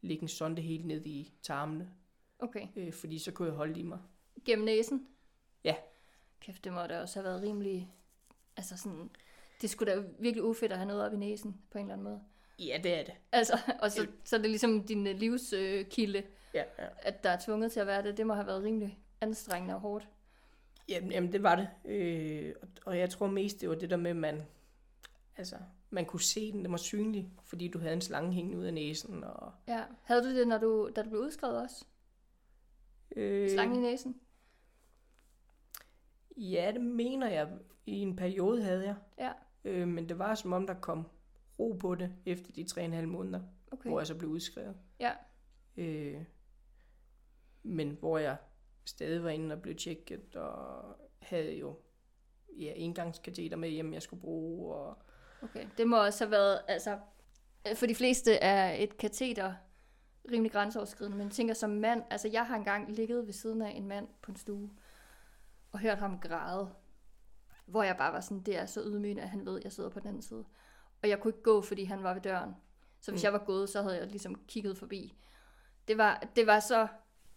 lægge 0.00 0.22
en 0.22 0.28
sonde 0.28 0.62
helt 0.62 0.86
ned 0.86 1.06
i 1.06 1.32
tarmene. 1.42 1.90
Okay. 2.38 2.66
Øh, 2.76 2.92
fordi 2.92 3.18
så 3.18 3.32
kunne 3.32 3.48
jeg 3.48 3.54
holde 3.56 3.80
i 3.80 3.82
mig. 3.82 3.98
Gennem 4.44 4.64
næsen? 4.64 5.06
Ja. 5.64 5.74
Kæft, 6.40 6.64
det 6.64 6.72
må 6.72 6.80
da 6.86 7.00
også 7.00 7.14
have 7.20 7.24
været 7.24 7.42
rimelig... 7.42 7.92
Altså 8.56 8.76
sådan... 8.76 9.10
Det 9.60 9.70
skulle 9.70 9.92
da 9.92 10.02
virkelig 10.18 10.44
ufedt 10.44 10.72
at 10.72 10.78
have 10.78 10.88
noget 10.88 11.02
op 11.06 11.12
i 11.12 11.16
næsen, 11.16 11.60
på 11.70 11.78
en 11.78 11.84
eller 11.84 11.92
anden 11.92 12.04
måde. 12.04 12.20
Ja, 12.58 12.80
det 12.82 12.94
er 12.98 13.04
det. 13.04 13.14
Altså, 13.32 13.58
og 13.82 13.90
så, 13.90 14.06
så 14.24 14.36
er 14.36 14.40
det 14.40 14.50
ligesom 14.50 14.84
din 14.86 15.06
øh, 15.06 15.16
livskilde, 15.16 16.22
Ja, 16.54 16.62
ja. 16.78 16.86
at 16.98 17.24
der 17.24 17.30
er 17.30 17.38
tvunget 17.44 17.72
til 17.72 17.80
at 17.80 17.86
være 17.86 18.02
det. 18.02 18.16
Det 18.16 18.26
må 18.26 18.34
have 18.34 18.46
været 18.46 18.62
rimelig 18.62 18.98
anstrengende 19.20 19.74
og 19.74 19.80
hårdt. 19.80 20.08
Jamen, 20.88 21.12
jamen 21.12 21.32
det 21.32 21.42
var 21.42 21.56
det. 21.56 21.68
Øh, 21.84 22.54
og, 22.62 22.68
og 22.86 22.98
jeg 22.98 23.10
tror 23.10 23.26
mest, 23.26 23.60
det 23.60 23.68
var 23.68 23.74
det 23.74 23.90
der 23.90 23.96
med, 23.96 24.10
at 24.10 24.16
man, 24.16 24.42
altså, 25.36 25.56
man 25.90 26.04
kunne 26.04 26.20
se 26.20 26.52
den, 26.52 26.64
den 26.64 26.72
var 26.72 26.78
synlig, 26.78 27.30
fordi 27.44 27.68
du 27.68 27.78
havde 27.78 27.92
en 27.94 28.00
slange 28.00 28.32
hængende 28.32 28.58
ud 28.58 28.64
af 28.64 28.74
næsen. 28.74 29.24
Og, 29.24 29.52
Ja. 29.68 29.82
Havde 30.02 30.22
du 30.22 30.28
det, 30.38 30.48
når 30.48 30.58
du, 30.58 30.90
da 30.96 31.02
du 31.02 31.08
blev 31.08 31.20
udskrevet 31.22 31.62
også? 31.62 31.84
øh, 33.16 33.50
Slangen 33.50 33.76
i 33.76 33.80
næsen? 33.80 34.20
Ja, 36.36 36.70
det 36.74 36.80
mener 36.80 37.30
jeg. 37.30 37.48
I 37.86 37.98
en 37.98 38.16
periode 38.16 38.62
havde 38.62 38.84
jeg. 38.86 38.94
Ja. 39.18 39.32
Øh, 39.64 39.88
men 39.88 40.08
det 40.08 40.18
var 40.18 40.34
som 40.34 40.52
om, 40.52 40.66
der 40.66 40.74
kom 40.74 41.06
ro 41.58 41.72
på 41.72 41.94
det 41.94 42.12
efter 42.26 42.52
de 42.52 42.64
tre 42.64 42.80
og 42.80 42.84
en 42.84 42.92
halv 42.92 43.08
måneder, 43.08 43.40
Okay. 43.72 43.88
hvor 43.88 44.00
jeg 44.00 44.06
så 44.06 44.14
blev 44.14 44.30
udskrevet. 44.30 44.76
Ja. 45.00 45.12
Øh, 45.76 46.24
men 47.62 47.96
hvor 48.00 48.18
jeg 48.18 48.36
stadig 48.84 49.24
var 49.24 49.30
inde 49.30 49.54
og 49.54 49.62
blev 49.62 49.76
tjekket, 49.76 50.36
og 50.36 50.84
havde 51.22 51.58
jo 51.58 51.78
ja, 52.58 52.72
engangskateter 52.76 53.56
med 53.56 53.68
hjem, 53.68 53.92
jeg 53.92 54.02
skulle 54.02 54.20
bruge. 54.20 54.74
Og, 54.74 54.98
Okay. 55.42 55.66
Det 55.78 55.88
må 55.88 56.04
også 56.04 56.24
have 56.24 56.30
været, 56.30 56.60
altså... 56.68 56.98
For 57.74 57.86
de 57.86 57.94
fleste 57.94 58.34
er 58.34 58.72
et 58.72 58.96
kateter 58.96 59.54
rimelig 60.32 60.52
grænseoverskridende, 60.52 61.18
men 61.18 61.30
tænker 61.30 61.54
som 61.54 61.70
mand, 61.70 62.02
altså 62.10 62.28
jeg 62.28 62.46
har 62.46 62.56
engang 62.56 62.92
ligget 62.92 63.26
ved 63.26 63.32
siden 63.32 63.62
af 63.62 63.70
en 63.70 63.86
mand 63.86 64.08
på 64.22 64.30
en 64.30 64.36
stue, 64.36 64.70
og 65.72 65.78
hørt 65.78 65.98
ham 65.98 66.18
græde, 66.18 66.70
hvor 67.70 67.82
jeg 67.82 67.96
bare 67.96 68.12
var 68.12 68.20
sådan, 68.20 68.40
det 68.42 68.56
er 68.58 68.66
så 68.66 68.82
ydmygende, 68.82 69.22
at 69.22 69.28
han 69.28 69.46
ved, 69.46 69.58
at 69.58 69.64
jeg 69.64 69.72
sidder 69.72 69.90
på 69.90 70.00
den 70.00 70.08
anden 70.08 70.22
side. 70.22 70.44
Og 71.02 71.08
jeg 71.08 71.20
kunne 71.20 71.30
ikke 71.30 71.42
gå, 71.42 71.60
fordi 71.62 71.84
han 71.84 72.02
var 72.02 72.14
ved 72.14 72.22
døren. 72.22 72.54
Så 73.00 73.10
hvis 73.12 73.22
Mm. 73.22 73.24
jeg 73.24 73.32
var 73.32 73.44
gået, 73.44 73.68
så 73.68 73.82
havde 73.82 73.96
jeg 73.98 74.06
ligesom 74.06 74.34
kigget 74.48 74.78
forbi. 74.78 75.14
Det 75.88 75.98
var, 75.98 76.24
det 76.36 76.46
var 76.46 76.60
så 76.60 76.86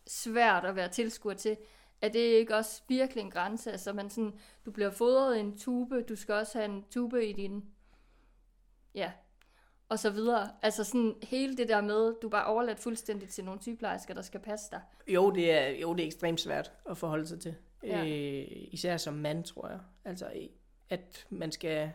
svært 0.07 0.65
at 0.65 0.75
være 0.75 0.89
tilskuer 0.89 1.33
til. 1.33 1.57
Er 2.01 2.09
det 2.09 2.19
ikke 2.19 2.55
også 2.55 2.81
virkelig 2.87 3.21
en 3.21 3.31
grænse? 3.31 3.71
Altså 3.71 3.93
man 3.93 4.09
sådan, 4.09 4.39
du 4.65 4.71
bliver 4.71 4.89
fodret 4.91 5.37
i 5.37 5.39
en 5.39 5.57
tube, 5.57 6.01
du 6.01 6.15
skal 6.15 6.35
også 6.35 6.57
have 6.57 6.65
en 6.71 6.83
tube 6.89 7.27
i 7.27 7.33
din... 7.33 7.63
Ja, 8.95 9.11
og 9.89 9.99
så 9.99 10.09
videre. 10.09 10.49
Altså 10.61 10.83
sådan 10.83 11.15
hele 11.23 11.57
det 11.57 11.69
der 11.69 11.81
med, 11.81 12.13
du 12.21 12.27
er 12.27 12.31
bare 12.31 12.45
overladt 12.45 12.79
fuldstændig 12.79 13.29
til 13.29 13.45
nogle 13.45 13.61
sygeplejersker, 13.61 14.13
der 14.13 14.21
skal 14.21 14.39
passe 14.39 14.71
dig. 14.71 14.81
jo, 15.07 15.31
det 15.31 15.51
er, 15.51 15.67
jo, 15.69 15.93
det 15.93 16.03
er 16.03 16.07
ekstremt 16.07 16.41
svært 16.41 16.71
at 16.89 16.97
forholde 16.97 17.27
sig 17.27 17.39
til. 17.39 17.55
Ja. 17.83 18.05
Øh, 18.05 18.45
især 18.49 18.97
som 18.97 19.13
mand, 19.13 19.43
tror 19.43 19.67
jeg. 19.67 19.79
Altså, 20.05 20.31
at 20.89 21.25
man 21.29 21.51
skal 21.51 21.91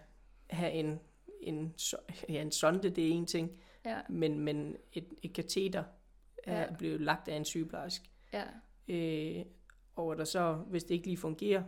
have 0.51 0.73
en, 0.73 1.01
en, 1.41 1.75
ja, 2.29 2.43
en 2.43 2.53
sonde, 2.53 2.91
det 2.91 3.09
er 3.09 3.13
en 3.13 3.27
ting, 3.27 3.51
Ja, 3.85 3.99
men, 4.09 4.39
men 4.39 4.77
et, 4.93 5.05
et 5.23 5.33
kateter 5.33 5.85
er 6.45 6.61
Ja. 6.61 6.75
blevet 6.79 7.01
lagt 7.01 7.29
af 7.29 7.37
en 7.37 7.45
sygeplejerske. 7.45 8.09
ja, 8.33 8.45
Øh, 8.89 9.45
og 9.97 10.17
der 10.17 10.25
så, 10.25 10.53
hvis 10.55 10.85
det 10.85 10.95
ikke 10.95 11.07
lige 11.07 11.17
fungerer, 11.17 11.63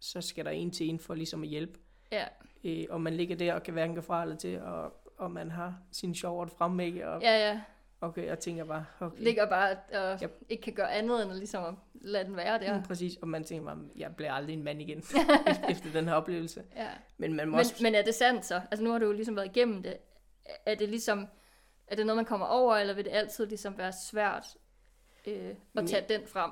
så 0.00 0.20
skal 0.20 0.44
der 0.44 0.50
en 0.50 0.70
til 0.70 0.88
en 0.88 0.98
for 1.00 1.14
ligesom 1.14 1.42
at 1.42 1.48
hjælpe. 1.48 1.78
ja, 2.12 2.24
Øh, 2.64 2.84
og 2.90 3.00
man 3.00 3.14
ligger 3.14 3.36
der 3.36 3.54
og 3.54 3.62
kan 3.62 3.72
hverken 3.74 3.94
gå 3.94 4.00
fra 4.00 4.22
eller 4.22 4.36
til, 4.36 4.60
og, 4.60 4.92
og 5.18 5.30
man 5.30 5.50
har 5.50 5.78
sin 5.92 6.14
sjovert 6.14 6.50
fremme, 6.50 6.86
ikke? 6.86 7.08
Og, 7.08 7.22
ja, 7.22 7.48
ja. 7.48 7.60
Okay, 8.06 8.26
jeg 8.26 8.38
tænker 8.38 8.64
bare, 8.64 8.84
okay. 9.00 9.22
Ligger 9.22 9.48
bare 9.48 9.76
og 9.92 10.18
Yep. 10.22 10.40
ikke 10.48 10.62
kan 10.62 10.72
gøre 10.72 10.92
andet 10.92 11.22
end 11.22 11.30
at 11.30 11.36
ligesom 11.38 11.64
at 11.64 11.74
lade 11.94 12.24
den 12.24 12.36
være 12.36 12.58
der. 12.58 12.76
Mm, 12.78 12.82
præcis, 12.82 13.16
og 13.16 13.28
man 13.28 13.44
tænker 13.44 13.64
bare, 13.64 13.78
jeg 13.96 14.16
bliver 14.16 14.32
aldrig 14.32 14.52
en 14.54 14.62
mand 14.62 14.82
igen, 14.82 14.98
efter 15.70 15.92
den 15.92 16.04
her 16.08 16.14
oplevelse. 16.14 16.64
Ja. 16.76 16.88
Men 17.16 17.34
man 17.34 17.48
må 17.48 17.50
Men, 17.50 17.60
også... 17.60 17.82
men 17.82 17.94
er 17.94 18.02
det 18.02 18.14
sandt 18.14 18.44
så? 18.46 18.60
Altså 18.70 18.84
nu 18.84 18.90
har 18.92 18.98
du 18.98 19.06
jo 19.06 19.12
ligesom 19.12 19.36
været 19.36 19.46
igennem 19.46 19.82
det. 19.82 19.96
Er 20.66 20.74
det 20.74 20.88
ligesom, 20.88 21.26
er 21.86 21.96
det 21.96 22.06
noget, 22.06 22.16
man 22.16 22.24
kommer 22.24 22.46
over, 22.46 22.76
eller 22.76 22.94
vil 22.94 23.04
det 23.04 23.10
altid 23.12 23.46
ligesom 23.46 23.78
være 23.78 23.92
svært 23.92 24.46
øh, 25.26 25.54
at 25.76 25.86
tage 25.88 26.04
den 26.08 26.26
frem? 26.26 26.50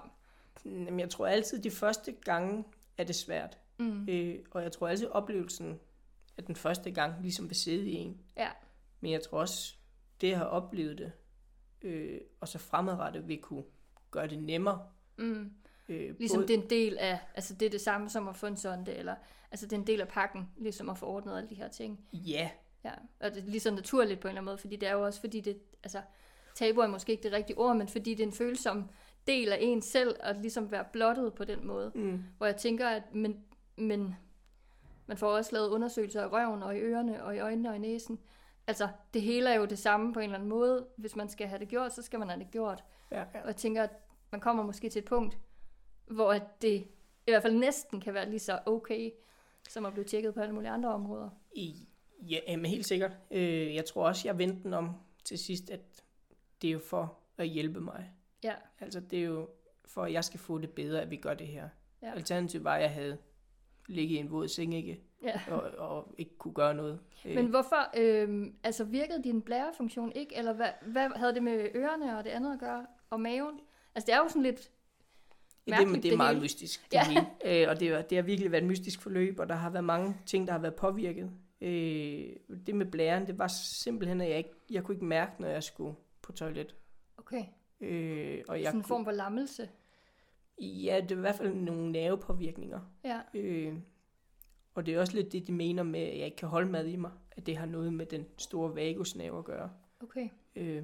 Jamen, 0.64 1.00
jeg 1.00 1.10
tror 1.10 1.26
altid, 1.26 1.62
de 1.62 1.70
første 1.70 2.12
gange 2.12 2.64
er 2.98 3.04
det 3.04 3.14
svært. 3.14 3.58
Mm. 3.78 4.08
Øh, 4.08 4.38
og 4.50 4.62
jeg 4.62 4.72
tror 4.72 4.88
altid, 4.88 5.06
oplevelsen 5.06 5.80
er 6.38 6.42
den 6.42 6.56
første 6.56 6.90
gang 6.90 7.14
ligesom 7.22 7.48
vil 7.48 7.56
sidde 7.56 7.84
i 7.90 7.94
en. 7.94 8.20
Ja, 8.36 8.48
Men 9.00 9.12
jeg 9.12 9.22
tror 9.22 9.40
også, 9.40 9.74
det 10.20 10.32
at 10.32 10.38
have 10.38 10.48
oplevet 10.50 10.98
det, 10.98 11.12
øh, 11.84 12.20
og 12.40 12.48
så 12.48 12.58
fremadrettet 12.58 13.28
vil 13.28 13.38
kunne 13.38 13.64
gøre 14.10 14.26
det 14.26 14.42
nemmere. 14.42 14.86
mm. 15.16 15.50
Øh, 15.88 16.18
ligesom 16.18 16.38
både- 16.38 16.48
det 16.48 16.58
er 16.58 16.62
en 16.62 16.70
del 16.70 16.98
af, 16.98 17.18
altså 17.34 17.54
det 17.54 17.66
er 17.66 17.70
det 17.70 17.80
samme 17.80 18.10
som 18.10 18.28
at 18.28 18.36
få 18.36 18.46
en 18.46 18.56
sonde, 18.56 18.94
eller 18.94 19.14
altså 19.50 19.66
det 19.66 19.72
er 19.72 19.80
en 19.80 19.86
del 19.86 20.00
af 20.00 20.08
pakken, 20.08 20.48
ligesom 20.56 20.88
at 20.88 20.98
få 20.98 21.06
ordnet 21.06 21.36
alle 21.36 21.48
de 21.50 21.54
her 21.54 21.68
ting. 21.68 22.06
Ja, 22.12 22.50
Ja, 22.84 22.90
og 23.20 23.34
det 23.34 23.42
er 23.42 23.46
lige 23.46 23.60
så 23.60 23.70
naturligt 23.70 24.20
på 24.20 24.28
en 24.28 24.30
eller 24.30 24.40
anden 24.40 24.44
måde, 24.50 24.58
fordi 24.58 24.76
det 24.76 24.88
er 24.88 24.92
jo 24.92 25.04
også, 25.04 25.20
fordi 25.20 25.40
det, 25.40 25.58
altså 25.82 26.00
tabu 26.54 26.80
er 26.80 26.86
måske 26.86 27.12
ikke 27.12 27.22
det 27.22 27.32
rigtige 27.32 27.58
ord, 27.58 27.76
men 27.76 27.88
fordi 27.88 28.14
det 28.14 28.22
er 28.22 28.26
en 28.26 28.32
følsom 28.32 28.90
del 29.26 29.52
af 29.52 29.58
en 29.60 29.82
selv, 29.82 30.16
at 30.20 30.36
ligesom 30.36 30.70
være 30.70 30.84
blottet 30.92 31.34
på 31.34 31.44
den 31.44 31.66
måde. 31.66 31.92
Mm. 31.94 32.24
Hvor 32.36 32.46
jeg 32.46 32.56
tænker, 32.56 32.88
at 32.88 33.14
men, 33.14 33.44
men 33.76 34.16
man 35.06 35.16
får 35.16 35.28
også 35.28 35.50
lavet 35.52 35.68
undersøgelser 35.68 36.22
af 36.22 36.32
røven 36.32 36.62
og 36.62 36.76
i 36.76 36.80
ørerne 36.80 37.24
og 37.24 37.36
i 37.36 37.38
øjnene 37.38 37.68
og 37.68 37.76
i 37.76 37.78
næsen. 37.78 38.18
Altså, 38.66 38.88
det 39.14 39.22
hele 39.22 39.50
er 39.50 39.54
jo 39.54 39.64
det 39.64 39.78
samme 39.78 40.12
på 40.12 40.20
en 40.20 40.24
eller 40.24 40.34
anden 40.34 40.48
måde. 40.48 40.86
Hvis 40.96 41.16
man 41.16 41.28
skal 41.28 41.46
have 41.46 41.58
det 41.58 41.68
gjort, 41.68 41.94
så 41.94 42.02
skal 42.02 42.18
man 42.18 42.28
have 42.28 42.40
det 42.40 42.50
gjort. 42.50 42.84
Ja, 43.10 43.18
ja. 43.18 43.40
Og 43.40 43.46
jeg 43.46 43.56
tænker, 43.56 43.82
at 43.82 43.90
man 44.32 44.40
kommer 44.40 44.62
måske 44.62 44.88
til 44.88 44.98
et 44.98 45.04
punkt, 45.04 45.38
hvor 46.06 46.32
det 46.62 46.86
i 47.26 47.30
hvert 47.30 47.42
fald 47.42 47.54
næsten 47.54 48.00
kan 48.00 48.14
være 48.14 48.30
lige 48.30 48.38
så 48.38 48.58
okay, 48.66 49.10
som 49.68 49.86
at 49.86 49.92
blive 49.92 50.04
tjekket 50.04 50.34
på 50.34 50.40
alle 50.40 50.54
mulige 50.54 50.70
andre 50.70 50.94
områder. 50.94 51.30
I, 51.54 51.88
ja, 52.30 52.38
jamen 52.48 52.66
helt 52.66 52.86
sikkert. 52.86 53.16
Øh, 53.30 53.74
jeg 53.74 53.84
tror 53.84 54.06
også, 54.06 54.28
jeg 54.28 54.38
vendte 54.38 54.62
den 54.62 54.74
om 54.74 54.90
til 55.24 55.38
sidst, 55.38 55.70
at 55.70 55.80
det 56.62 56.68
er 56.68 56.72
jo 56.72 56.78
for 56.78 57.18
at 57.38 57.48
hjælpe 57.48 57.80
mig. 57.80 58.10
Ja, 58.42 58.54
Altså, 58.80 59.00
det 59.00 59.18
er 59.18 59.24
jo 59.24 59.48
for, 59.84 60.02
at 60.02 60.12
jeg 60.12 60.24
skal 60.24 60.40
få 60.40 60.58
det 60.58 60.70
bedre, 60.70 61.02
at 61.02 61.10
vi 61.10 61.16
gør 61.16 61.34
det 61.34 61.46
her. 61.46 61.68
Ja. 62.02 62.12
Alternativet 62.12 62.64
var, 62.64 62.74
at 62.74 62.82
jeg 62.82 62.90
havde 62.90 63.18
ligget 63.88 64.16
i 64.16 64.18
en 64.18 64.30
våd 64.30 64.48
seng, 64.48 64.74
ikke? 64.74 65.00
Ja. 65.24 65.40
Og, 65.54 65.62
og 65.78 66.14
ikke 66.18 66.38
kunne 66.38 66.54
gøre 66.54 66.74
noget. 66.74 67.00
Øh, 67.24 67.34
Men 67.34 67.46
hvorfor, 67.46 67.90
øh, 68.00 68.46
altså 68.64 68.84
virkede 68.84 69.22
din 69.22 69.42
blærefunktion 69.42 70.12
ikke, 70.14 70.36
eller 70.36 70.52
hvad, 70.52 70.68
hvad 70.86 71.08
havde 71.16 71.34
det 71.34 71.42
med 71.42 71.68
ørerne 71.74 72.18
og 72.18 72.24
det 72.24 72.30
andet 72.30 72.52
at 72.52 72.58
gøre, 72.60 72.86
og 73.10 73.20
maven? 73.20 73.60
Altså 73.94 74.06
det 74.06 74.14
er 74.14 74.18
jo 74.18 74.28
sådan 74.28 74.42
lidt, 74.42 74.70
Ja, 75.66 75.70
det, 75.72 75.78
mærkeligt, 75.78 76.02
det 76.02 76.08
er 76.08 76.12
det 76.12 76.16
meget 76.18 76.34
hele. 76.34 76.42
mystisk, 76.44 76.84
det 76.84 76.92
Ja. 76.96 77.04
hele. 77.08 77.26
Øh, 77.62 77.68
og 77.70 77.80
det, 77.80 77.88
er- 77.88 78.02
det 78.02 78.18
har 78.18 78.22
virkelig 78.22 78.52
været 78.52 78.62
et 78.62 78.68
mystisk 78.68 79.00
forløb, 79.00 79.40
og 79.40 79.48
der 79.48 79.54
har 79.54 79.70
været 79.70 79.84
mange 79.84 80.16
ting, 80.26 80.46
der 80.46 80.52
har 80.52 80.60
været 80.60 80.74
påvirket. 80.74 81.30
Øh, 81.60 82.28
det 82.66 82.74
med 82.74 82.86
blæren, 82.86 83.26
det 83.26 83.38
var 83.38 83.46
simpelthen, 83.48 84.20
at 84.20 84.28
jeg, 84.28 84.38
ikke, 84.38 84.50
jeg 84.70 84.82
kunne 84.84 84.94
ikke 84.94 85.04
mærke, 85.04 85.32
når 85.38 85.48
jeg 85.48 85.62
skulle 85.62 85.94
på 86.22 86.32
toilet. 86.32 86.74
okay, 87.18 87.44
Øh, 87.80 88.42
og 88.48 88.58
jeg 88.58 88.66
sådan 88.66 88.80
en 88.80 88.84
form 88.84 89.04
for 89.04 89.12
lammelse. 89.12 89.68
Ja, 90.60 91.00
det 91.02 91.12
er 91.12 91.16
i 91.16 91.20
hvert 91.20 91.34
fald 91.34 91.54
nogle 91.54 91.92
nervepåvirkninger. 91.92 92.80
Ja, 93.04 93.20
Øh, 93.34 93.74
og 94.74 94.86
det 94.86 94.94
er 94.94 95.00
også 95.00 95.12
lidt 95.16 95.32
det, 95.32 95.46
de 95.46 95.52
mener 95.52 95.82
med, 95.82 96.00
at 96.00 96.18
jeg 96.18 96.24
ikke 96.24 96.36
kan 96.36 96.48
holde 96.48 96.70
mad 96.70 96.86
i 96.86 96.96
mig. 96.96 97.10
At 97.36 97.46
det 97.46 97.56
har 97.56 97.66
noget 97.66 97.92
med 97.92 98.06
den 98.06 98.26
store 98.38 98.74
vagusnerve 98.74 99.38
at 99.38 99.44
gøre. 99.44 99.70
okay. 100.00 100.28
Øh, 100.56 100.82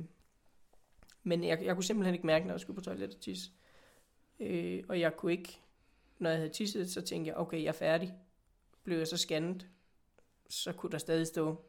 men 1.23 1.45
jeg, 1.45 1.65
jeg 1.65 1.75
kunne 1.75 1.85
simpelthen 1.85 2.15
ikke 2.15 2.27
mærke, 2.27 2.47
når 2.47 2.53
jeg 2.55 2.61
skulle 2.61 2.75
på 2.75 2.81
toilettet 2.81 3.17
og 3.17 3.23
tisse. 3.23 3.51
Øh, 4.41 4.85
og 4.89 5.01
jeg 5.01 5.17
kunne 5.17 5.33
ikke, 5.33 5.61
når 6.19 6.31
jeg 6.31 6.39
havde 6.39 6.53
tisset, 6.53 6.91
så 6.91 7.01
tænkte 7.03 7.29
jeg, 7.29 7.37
okay, 7.37 7.59
jeg 7.63 7.69
er 7.69 7.73
færdig. 7.73 8.15
Blev 8.85 8.99
jeg 8.99 9.09
så 9.09 9.17
scannet, 9.17 9.69
så 10.49 10.73
kunne 10.73 10.93
der 10.93 10.99
stadig 10.99 11.27
stå 11.27 11.65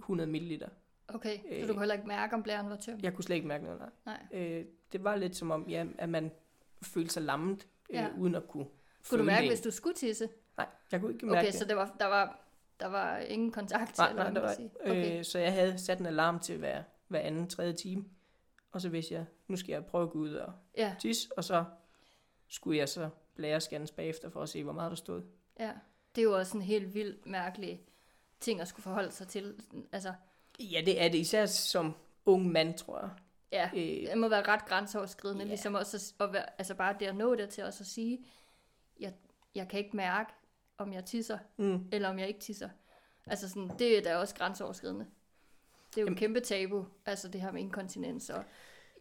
100 0.00 0.30
ml. 0.30 0.62
Okay, 1.08 1.38
så 1.38 1.42
Øh. 1.50 1.62
du 1.62 1.66
kunne 1.66 1.78
heller 1.80 1.94
ikke 1.94 2.08
mærke, 2.08 2.34
om 2.34 2.42
blæren 2.42 2.70
var 2.70 2.76
tømt? 2.76 3.02
Jeg 3.02 3.14
kunne 3.14 3.24
slet 3.24 3.36
ikke 3.36 3.48
mærke 3.48 3.64
noget, 3.64 3.80
nej. 3.80 3.90
Nej. 4.32 4.40
Øh, 4.42 4.64
det 4.92 5.04
var 5.04 5.16
lidt 5.16 5.36
som 5.36 5.50
om, 5.50 5.68
ja, 5.68 5.86
at 5.98 6.08
man 6.08 6.30
følte 6.82 7.12
sig 7.12 7.22
lammet, 7.22 7.66
øh, 7.90 7.94
Ja. 7.96 8.08
uden 8.18 8.34
at 8.34 8.48
kunne 8.48 8.66
Kunne 9.10 9.18
du 9.18 9.24
mærke, 9.24 9.40
det. 9.42 9.50
hvis 9.50 9.60
du 9.60 9.70
skulle 9.70 9.94
tisse? 9.94 10.28
Nej, 10.56 10.66
jeg 10.92 11.00
kunne 11.00 11.12
ikke 11.12 11.26
mærke 11.26 11.38
Okay, 11.38 11.46
det. 11.52 11.54
så 11.58 11.64
det 11.64 11.76
var, 11.76 11.96
der, 12.00 12.06
var, 12.06 12.38
der 12.80 12.86
var 12.86 13.16
ingen 13.18 13.52
kontakt? 13.52 13.98
Nej, 13.98 14.08
eller 14.10 14.22
nej, 14.22 14.32
der 14.32 14.40
var, 14.40 14.54
sige? 14.54 14.70
Okay. 14.80 15.18
øh, 15.18 15.24
så 15.24 15.38
jeg 15.38 15.52
havde 15.52 15.78
sat 15.78 15.98
en 15.98 16.06
alarm 16.06 16.38
til 16.40 16.58
hver, 16.58 16.82
hver 17.08 17.20
anden, 17.20 17.48
tredje 17.48 17.72
time. 17.72 18.04
Og 18.72 18.80
så 18.80 18.88
vidste 18.88 19.14
jeg, 19.14 19.24
nu 19.48 19.56
skal 19.56 19.72
jeg 19.72 19.86
prøve 19.86 20.04
at 20.04 20.10
gå 20.10 20.18
ud 20.18 20.34
og 20.34 20.52
Ja, 20.76 20.94
tisse, 20.98 21.28
og 21.36 21.44
så 21.44 21.64
skulle 22.48 22.78
jeg 22.78 22.88
så 22.88 23.08
blærescannes 23.34 23.90
bagefter 23.90 24.30
for 24.30 24.42
at 24.42 24.48
se, 24.48 24.64
hvor 24.64 24.72
meget 24.72 24.90
der 24.90 24.96
stod. 24.96 25.22
ja. 25.60 25.72
Det 26.14 26.20
er 26.20 26.24
jo 26.24 26.36
også 26.38 26.56
en 26.56 26.62
helt 26.62 26.94
vildt 26.94 27.26
mærkelig 27.26 27.80
ting 28.40 28.60
at 28.60 28.68
skulle 28.68 28.82
forholde 28.84 29.10
sig 29.12 29.28
til. 29.28 29.54
Altså, 29.92 30.12
Ja, 30.60 30.82
det 30.86 31.02
er 31.02 31.08
det, 31.08 31.18
især 31.18 31.46
som 31.46 31.94
ung 32.26 32.46
mand, 32.52 32.74
tror 32.78 32.98
jeg. 33.00 33.10
ja, 33.52 33.70
Øh, 33.74 34.06
det 34.10 34.18
må 34.18 34.28
være 34.28 34.42
ret 34.48 34.64
grænseoverskridende, 34.64 35.42
Ja. 35.44 35.48
ligesom 35.48 35.74
også 35.74 36.14
at, 36.20 36.26
at 36.28 36.32
være, 36.32 36.44
altså 36.58 36.74
bare 36.74 36.96
det 37.00 37.06
at 37.06 37.16
nå 37.16 37.34
det 37.34 37.48
til 37.48 37.64
også 37.64 37.82
at 37.82 37.86
sige, 37.86 38.24
jeg, 39.00 39.12
jeg 39.54 39.68
kan 39.68 39.78
ikke 39.78 39.96
mærke, 39.96 40.32
om 40.78 40.92
jeg 40.92 41.04
tisser, 41.04 41.38
mm, 41.56 41.88
eller 41.92 42.08
om 42.08 42.18
jeg 42.18 42.28
ikke 42.28 42.40
tisser. 42.40 42.68
Altså 43.26 43.48
sådan, 43.48 43.70
det 43.78 43.98
er 43.98 44.02
da 44.02 44.16
også 44.16 44.34
grænseoverskridende. 44.34 45.06
Det 45.90 45.96
er 45.96 46.02
jo 46.02 46.06
Jamen- 46.06 46.12
en 46.12 46.18
kæmpe 46.18 46.40
tabu, 46.40 46.86
altså 47.06 47.28
det 47.28 47.40
her 47.40 47.52
med 47.52 47.60
inkontinens 47.60 48.30
og 48.30 48.44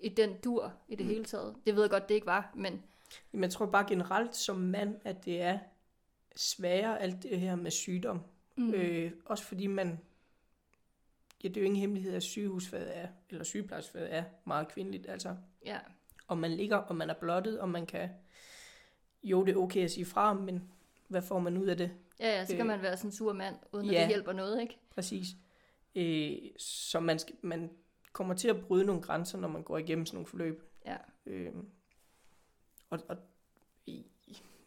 i 0.01 0.09
den 0.09 0.37
dur 0.43 0.73
i 0.87 0.95
det 0.95 1.05
hele 1.05 1.25
taget. 1.25 1.55
Det 1.65 1.75
ved 1.75 1.83
jeg 1.83 1.89
godt, 1.89 2.09
det 2.09 2.15
ikke 2.15 2.27
var, 2.27 2.51
men 2.55 2.83
men 3.31 3.43
jeg 3.43 3.51
tror 3.51 3.65
bare 3.65 3.85
generelt 3.87 4.35
som 4.35 4.55
mand, 4.55 4.95
at 5.03 5.25
det 5.25 5.41
er 5.41 5.59
sværere 6.35 6.99
alt 7.01 7.23
det 7.23 7.39
her 7.39 7.55
med 7.55 7.71
sygdom. 7.71 8.21
mm, 8.57 8.73
Øh, 8.73 9.11
også 9.25 9.43
fordi 9.43 9.67
man, 9.67 9.99
ja, 11.43 11.47
det 11.47 11.57
er 11.57 11.61
jo 11.61 11.65
ingen 11.65 11.79
hemmelighed, 11.79 12.13
at 12.15 12.23
sygehusfaget 12.23 12.97
er, 12.97 13.07
eller 13.29 13.43
sygeplejersfaget 13.43 14.13
er 14.13 14.23
meget 14.45 14.67
kvindeligt, 14.67 15.09
altså. 15.09 15.35
ja, 15.65 15.79
Og 16.27 16.37
man 16.37 16.51
ligger, 16.51 16.77
og 16.77 16.95
man 16.95 17.09
er 17.09 17.13
blottet, 17.13 17.59
og 17.59 17.69
man 17.69 17.85
kan, 17.85 18.09
jo, 19.23 19.45
det 19.45 19.53
er 19.53 19.57
okay 19.57 19.83
at 19.83 19.91
sige 19.91 20.05
fra, 20.05 20.33
men 20.33 20.71
hvad 21.11 21.21
får 21.21 21.39
man 21.39 21.57
ud 21.57 21.65
af 21.67 21.77
det? 21.77 21.91
ja, 22.19 22.27
ja, 22.27 22.45
så 22.45 22.51
kan 22.51 22.61
Øh, 22.61 22.67
man 22.67 22.81
være 22.81 22.97
sådan 22.97 23.07
en 23.07 23.11
sur 23.11 23.33
mand, 23.33 23.55
uden 23.71 23.89
at 23.89 23.95
ja. 23.95 23.99
det 23.99 24.07
hjælper 24.07 24.33
noget, 24.33 24.61
ikke? 24.61 24.79
Præcis. 24.89 25.27
Øh, 25.95 26.37
så 26.57 26.99
man, 26.99 27.19
skal, 27.19 27.35
man 27.41 27.69
kommer 28.13 28.33
til 28.33 28.47
at 28.47 28.61
bryde 28.61 28.85
nogle 28.85 29.01
grænser, 29.01 29.39
når 29.39 29.47
man 29.47 29.63
går 29.63 29.77
igennem 29.77 30.05
sådan 30.05 30.15
nogle 30.15 30.27
forløb. 30.27 30.63
Ja. 30.85 30.97
Øh, 31.25 31.53
og, 32.89 32.99
og 33.09 33.17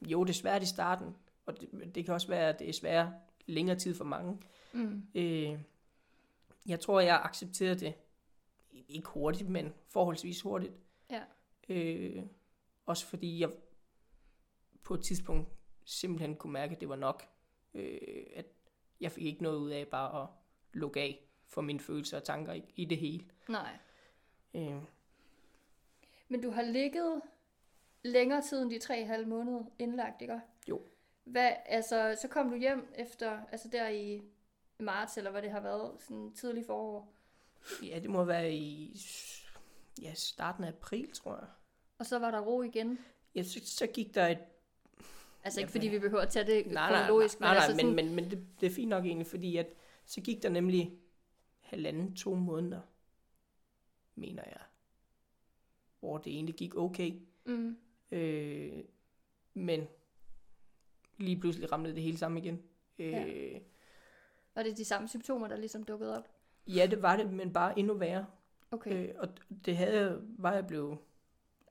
jo, 0.03 0.25
det 0.25 0.31
er 0.31 0.35
svært 0.35 0.63
i 0.63 0.67
starten, 0.67 1.15
og 1.47 1.61
det, 1.61 1.95
det 1.95 2.05
kan 2.05 2.15
også 2.15 2.29
være, 2.29 2.49
at 2.49 2.59
det 2.59 2.69
er 2.69 2.73
svært 2.73 3.09
længere 3.47 3.79
tid 3.79 3.95
for 3.95 4.05
mange. 4.05 4.39
Mm, 4.73 5.03
Øh, 5.15 5.59
jeg 6.67 6.81
tror, 6.81 7.01
jeg 7.01 7.21
accepterede 7.25 7.81
det. 7.81 7.95
Ikke 8.89 9.09
hurtigt, 9.09 9.51
men 9.51 9.73
forholdsvis 9.89 10.41
hurtigt. 10.41 10.73
Ja. 11.11 11.23
Øh, 11.69 12.23
også 12.87 13.07
fordi 13.07 13.41
jeg 13.41 13.51
på 14.83 14.95
et 14.95 15.03
tidspunkt 15.03 15.49
simpelthen 15.85 16.37
kunne 16.37 16.53
mærke, 16.53 16.75
at 16.75 16.81
det 16.81 16.89
var 16.89 16.97
nok. 16.97 17.29
Øh, 17.75 18.27
at 18.35 18.47
jeg 19.01 19.13
fik 19.13 19.25
ikke 19.25 19.43
noget 19.43 19.59
ud 19.59 19.71
af 19.71 19.89
bare 19.89 20.23
at 20.23 20.29
lukke 20.73 21.01
af 21.01 21.21
for 21.47 21.61
mine 21.61 21.81
følelser 21.81 22.17
og 22.17 22.25
tanker 22.25 22.53
i, 22.53 22.63
i 22.77 22.85
det 22.85 22.99
hele. 22.99 23.25
nej. 23.49 23.79
Øh, 24.55 24.83
Men 26.29 26.43
du 26.43 26.51
har 26.51 26.63
ligget 26.63 27.23
længere 28.03 28.43
tid 28.43 28.63
end 28.63 28.71
de 28.71 28.79
tre 28.79 29.03
og 29.03 29.09
halv 29.09 29.29
måneder 29.29 29.65
indlagt, 29.79 30.23
ikke? 30.23 30.41
Jo. 30.69 30.83
Hvad, 31.25 31.53
altså, 31.67 32.19
så 32.23 32.29
kom 32.29 32.51
du 32.51 32.57
hjem 32.57 32.93
efter, 32.97 33.41
altså 33.53 33.69
der 33.69 33.89
i 33.89 34.23
marts, 34.81 35.17
eller 35.19 35.31
hvad 35.31 35.43
det 35.43 35.51
har 35.51 35.61
været, 35.61 36.01
sådan 36.03 36.33
tidlig 36.33 36.67
forår. 36.67 37.13
ja, 37.83 37.99
det 37.99 38.11
må 38.11 38.25
være 38.25 38.53
i 38.53 38.97
ja, 40.03 40.15
starten 40.15 40.65
af 40.65 40.69
april, 40.69 41.13
tror 41.13 41.37
jeg. 41.37 41.47
Og 41.99 42.07
så 42.07 42.19
var 42.19 42.31
der 42.31 42.41
ro 42.41 42.63
igen. 42.63 42.99
Ja, 43.35 43.43
så, 43.43 43.61
så 43.65 43.87
gik 43.87 44.15
der 44.15 44.27
et 44.27 44.39
Altså 45.45 45.61
ikke 45.61 45.71
Ja, 45.71 45.75
fordi 45.75 45.87
men- 45.87 45.93
vi 45.95 45.99
behøver 45.99 46.23
at 46.23 46.29
tage 46.29 46.47
det 46.47 46.67
Nej, 46.67 46.73
nej, 46.75 46.91
nej, 46.91 47.01
kronologisk, 47.07 47.41
nej, 47.41 47.55
nej, 47.55 47.57
altså 47.65 47.71
men, 47.77 47.81
sådan, 47.81 47.95
men, 47.97 48.15
men 48.15 48.31
det, 48.31 48.47
det 48.61 48.67
er 48.67 48.71
fint 48.75 48.89
nok 48.89 49.05
egentlig, 49.05 49.27
fordi 49.27 49.57
at 49.57 49.67
så 50.05 50.21
gik 50.21 50.43
der 50.43 50.49
nemlig 50.49 50.93
halvanden, 51.61 52.15
to 52.17 52.35
måneder, 52.35 52.81
mener 54.15 54.43
jeg, 54.47 54.61
hvor 56.01 56.19
det 56.19 56.33
egentlig 56.33 56.55
gik 56.55 56.77
okay. 56.77 57.13
mm, 57.45 57.77
Øh, 58.11 58.73
men 59.55 59.87
lige 61.19 61.41
pludselig 61.41 61.73
ramlede 61.73 61.95
det 61.95 62.03
hele 62.03 62.19
sammen 62.19 62.45
igen. 62.45 62.63
Øh, 62.99 63.07
Ja. 63.13 63.59
var 64.55 64.63
det 64.63 64.77
de 64.77 64.85
samme 64.85 65.09
symptomer, 65.09 65.49
der 65.49 65.57
ligesom 65.57 65.83
dukkede 65.83 66.19
op? 66.19 66.29
ja, 66.67 66.87
det 66.91 67.03
var 67.03 67.17
det, 67.17 67.33
men 67.33 67.53
bare 67.53 67.79
endnu 67.79 67.95
værre. 67.95 68.27
Okay, 68.71 69.09
Øh, 69.09 69.15
og 69.19 69.29
det 69.67 69.77
havde, 69.77 70.21
var 70.39 70.53
jeg 70.53 70.67
blevet 70.67 70.99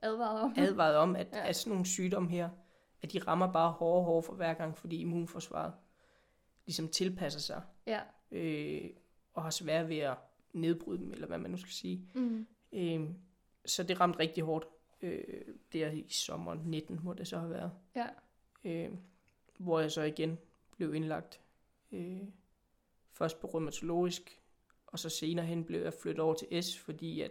advaret 0.02 0.40
om. 0.42 0.54
advaret 0.56 0.96
om, 0.96 1.16
at, 1.16 1.26
ja. 1.32 1.48
at 1.48 1.56
sådan 1.56 1.70
nogle 1.70 1.86
sygdomme 1.86 2.30
her, 2.30 2.50
at 3.04 3.12
de 3.12 3.18
rammer 3.18 3.52
bare 3.52 3.72
hårdere 3.72 4.00
og 4.00 4.04
hårdere 4.04 4.22
for 4.22 4.34
hver 4.34 4.54
gang, 4.54 4.78
fordi 4.78 4.96
immunforsvaret 5.00 5.72
ligesom 6.66 6.88
tilpasser 6.88 7.40
sig. 7.40 7.62
Ja. 7.86 8.00
øh, 8.30 8.90
og 9.34 9.42
har 9.42 9.50
svært 9.50 9.88
ved 9.88 9.98
at 9.98 10.16
nedbryde 10.52 10.98
dem, 10.98 11.12
eller 11.12 11.26
hvad 11.26 11.38
man 11.38 11.50
nu 11.50 11.56
skal 11.56 11.72
sige. 11.72 12.08
Mm, 12.14 12.46
Øh, 12.72 13.08
så 13.66 13.82
det 13.82 14.00
ramte 14.00 14.18
rigtig 14.18 14.44
hårdt. 14.44 14.66
Øh, 15.02 15.24
der 15.72 15.90
i 15.90 16.06
sommeren 16.08 16.60
19 16.64 17.00
må 17.02 17.12
det 17.12 17.28
så 17.28 17.38
have 17.38 17.50
været. 17.50 17.72
ja. 17.96 18.06
Øh, 18.64 18.90
hvor 19.58 19.80
jeg 19.80 19.92
så 19.92 20.02
igen 20.02 20.38
blev 20.76 20.94
indlagt. 20.94 21.40
Øh, 21.92 22.20
først 23.12 23.40
på 23.40 23.46
rheumatologisk, 23.46 24.40
og 24.86 24.98
så 24.98 25.08
senere 25.08 25.46
hen 25.46 25.64
blev 25.64 25.80
jeg 25.82 25.92
flyttet 26.02 26.20
over 26.20 26.34
til 26.34 26.62
S, 26.64 26.78
fordi 26.78 27.20
at 27.20 27.30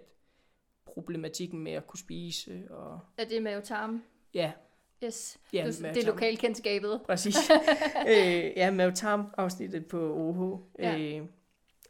problematikken 0.85 1.59
med 1.59 1.71
at 1.71 1.87
kunne 1.87 1.99
spise, 1.99 2.67
og 2.71 2.99
Er 3.17 3.25
det 3.25 3.43
mavetarm? 3.43 4.03
ja, 4.33 4.53
Yes. 5.03 5.39
ja 5.53 5.63
du, 5.65 5.83
det 5.83 5.97
er 5.97 6.05
lokalkendskabet. 6.05 7.01
Præcis. 7.05 7.35
øh, 8.09 8.15
ja, 8.55 8.71
mavetarm-afsnittet 8.71 9.85
på 9.85 10.13
OH. 10.15 10.59
Ja. 10.79 10.99
Øh, 10.99 11.27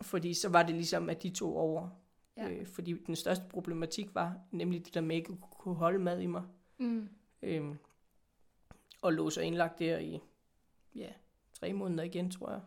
fordi 0.01 0.33
så 0.33 0.49
var 0.49 0.63
det 0.63 0.75
ligesom, 0.75 1.09
at 1.09 1.23
de 1.23 1.29
to 1.29 1.57
over. 1.57 1.89
Ja. 2.37 2.49
Øh, 2.49 2.67
fordi 2.67 2.93
den 3.07 3.15
største 3.15 3.43
problematik 3.49 4.15
var 4.15 4.35
nemlig 4.51 4.85
det 4.85 4.93
der 4.93 5.01
med, 5.01 5.15
at 5.15 5.21
jeg 5.21 5.29
ikke 5.29 5.41
kunne 5.59 5.75
holde 5.75 5.99
mad 5.99 6.19
i 6.21 6.25
mig. 6.25 6.43
Mm, 6.77 7.09
Øh, 7.41 7.75
og 9.01 9.13
lå 9.13 9.29
så 9.29 9.41
indlagt 9.41 9.79
der 9.79 9.97
i, 9.97 10.19
ja, 10.95 11.09
tre 11.53 11.73
måneder 11.73 12.03
igen, 12.03 12.31
tror 12.31 12.51
jeg. 12.51 12.61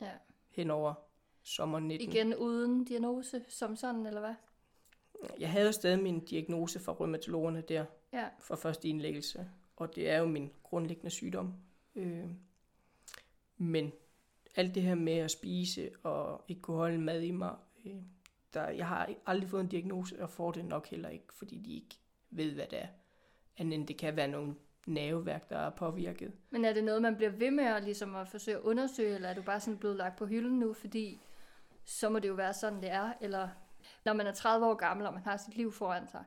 ja. 0.00 0.10
Hen 0.50 0.70
over 0.70 0.94
sommeren 1.42 1.88
19. 1.88 2.08
Igen 2.08 2.34
uden 2.34 2.84
diagnose 2.84 3.44
som 3.48 3.76
sådan, 3.76 4.06
eller 4.06 4.20
hvad? 4.20 4.34
Jeg 5.38 5.50
havde 5.50 5.72
stadig 5.72 6.02
min 6.02 6.24
diagnose 6.24 6.80
fra 6.80 6.92
rheumatologerne 6.92 7.60
der, 7.60 7.84
Ja. 8.12 8.28
for 8.40 8.56
første 8.56 8.88
indlæggelse, 8.88 9.50
og 9.76 9.96
det 9.96 10.10
er 10.10 10.18
jo 10.18 10.26
min 10.26 10.52
grundlæggende 10.62 11.10
sygdom. 11.10 11.54
Øh, 11.94 12.26
men 13.56 13.92
alt 14.56 14.74
det 14.74 14.82
her 14.82 14.94
med 14.94 15.16
at 15.16 15.30
spise 15.30 15.90
og 16.02 16.44
ikke 16.48 16.62
kunne 16.62 16.76
holde 16.76 16.98
mad 16.98 17.22
i 17.22 17.30
mig, 17.30 17.56
øh, 17.84 18.02
der, 18.54 18.68
jeg 18.68 18.88
har 18.88 19.10
aldrig 19.26 19.50
fået 19.50 19.60
en 19.60 19.68
diagnose, 19.68 20.22
og 20.22 20.30
får 20.30 20.52
det 20.52 20.64
nok 20.64 20.88
heller 20.88 21.08
ikke, 21.08 21.34
fordi 21.34 21.58
de 21.58 21.74
ikke 21.74 21.96
ved, 22.30 22.54
hvad 22.54 22.66
det 22.66 22.82
er. 22.82 22.86
Andet 23.56 23.74
end 23.74 23.86
det 23.86 23.96
kan 23.96 24.16
være 24.16 24.28
nogle 24.28 24.54
nerveværk, 24.86 25.50
der 25.50 25.58
er 25.58 25.70
påvirket. 25.70 26.32
Men 26.50 26.64
er 26.64 26.72
det 26.72 26.84
noget, 26.84 27.02
man 27.02 27.16
bliver 27.16 27.30
ved 27.30 27.50
med 27.50 27.64
at, 27.64 27.84
ligesom 27.84 28.14
at 28.14 28.28
forsøge 28.28 28.56
at 28.56 28.62
undersøge, 28.62 29.14
eller 29.14 29.28
er 29.28 29.34
du 29.34 29.42
bare 29.42 29.60
sådan 29.60 29.78
blevet 29.78 29.96
lagt 29.96 30.16
på 30.16 30.26
hylden 30.26 30.58
nu, 30.58 30.72
fordi 30.72 31.20
så 31.84 32.08
må 32.08 32.18
det 32.18 32.28
jo 32.28 32.34
være 32.34 32.54
sådan, 32.54 32.80
det 32.82 32.90
er, 32.90 33.12
eller 33.20 33.48
når 34.04 34.12
man 34.12 34.26
er 34.26 34.32
30 34.32 34.66
år 34.66 34.74
gammel, 34.74 35.06
og 35.06 35.12
man 35.12 35.22
har 35.22 35.36
sit 35.36 35.56
liv 35.56 35.72
foran 35.72 36.08
sig, 36.08 36.24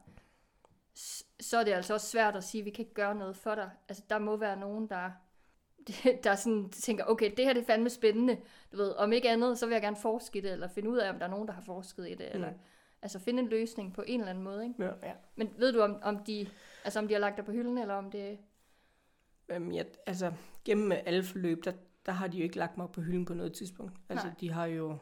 så 1.39 1.57
er 1.57 1.63
det 1.63 1.71
altså 1.71 1.93
også 1.93 2.07
svært 2.07 2.35
at 2.35 2.43
sige, 2.43 2.61
at 2.61 2.65
vi 2.65 2.69
kan 2.69 2.83
ikke 2.85 2.93
gøre 2.93 3.15
noget 3.15 3.35
for 3.37 3.55
dig. 3.55 3.69
Altså, 3.89 4.03
der 4.09 4.19
må 4.19 4.37
være 4.37 4.59
nogen, 4.59 4.89
der, 4.89 5.11
der 6.23 6.35
sådan 6.35 6.69
tænker, 6.69 7.03
okay, 7.05 7.31
det 7.37 7.45
her 7.45 7.53
det 7.53 7.61
er 7.61 7.65
fandme 7.65 7.89
spændende. 7.89 8.37
Du 8.71 8.77
ved, 8.77 8.91
om 8.95 9.13
ikke 9.13 9.29
andet, 9.29 9.59
så 9.59 9.65
vil 9.65 9.73
jeg 9.73 9.81
gerne 9.81 9.95
forske 9.97 10.37
i 10.37 10.41
det, 10.41 10.51
eller 10.51 10.67
finde 10.67 10.89
ud 10.89 10.97
af, 10.97 11.09
om 11.09 11.19
der 11.19 11.25
er 11.25 11.29
nogen, 11.29 11.47
der 11.47 11.53
har 11.53 11.61
forsket 11.61 12.09
i 12.09 12.13
det, 12.15 12.33
eller 12.33 12.49
Mm. 12.51 12.57
altså 13.01 13.19
finde 13.19 13.43
en 13.43 13.49
løsning 13.49 13.93
på 13.93 14.03
en 14.07 14.19
eller 14.19 14.29
anden 14.29 14.43
måde, 14.43 14.63
ikke? 14.63 14.83
Ja, 14.83 14.91
ja. 15.03 15.13
Men 15.35 15.49
ved 15.57 15.73
du, 15.73 15.81
om, 15.81 15.97
om 16.03 16.17
de, 16.23 16.47
altså 16.83 16.99
om 16.99 17.07
de 17.07 17.13
har 17.13 17.21
lagt 17.21 17.37
dig 17.37 17.45
på 17.45 17.51
hylden, 17.51 17.77
eller 17.77 17.93
om 17.93 18.11
det... 18.11 18.37
Øhm, 19.49 19.71
jeg, 19.71 19.85
altså, 20.05 20.33
gennem 20.65 20.91
alle 20.91 21.23
forløb, 21.23 21.65
der, 21.65 21.71
der 22.05 22.11
har 22.11 22.27
de 22.27 22.37
jo 22.37 22.43
ikke 22.43 22.57
lagt 22.57 22.77
mig 22.77 22.89
på 22.91 23.01
hylden 23.01 23.25
på 23.25 23.33
noget 23.33 23.53
tidspunkt. 23.53 23.93
Altså, 24.09 24.27
Nej. 24.27 24.35
de 24.39 24.51
har 24.51 24.65
jo 24.65 24.97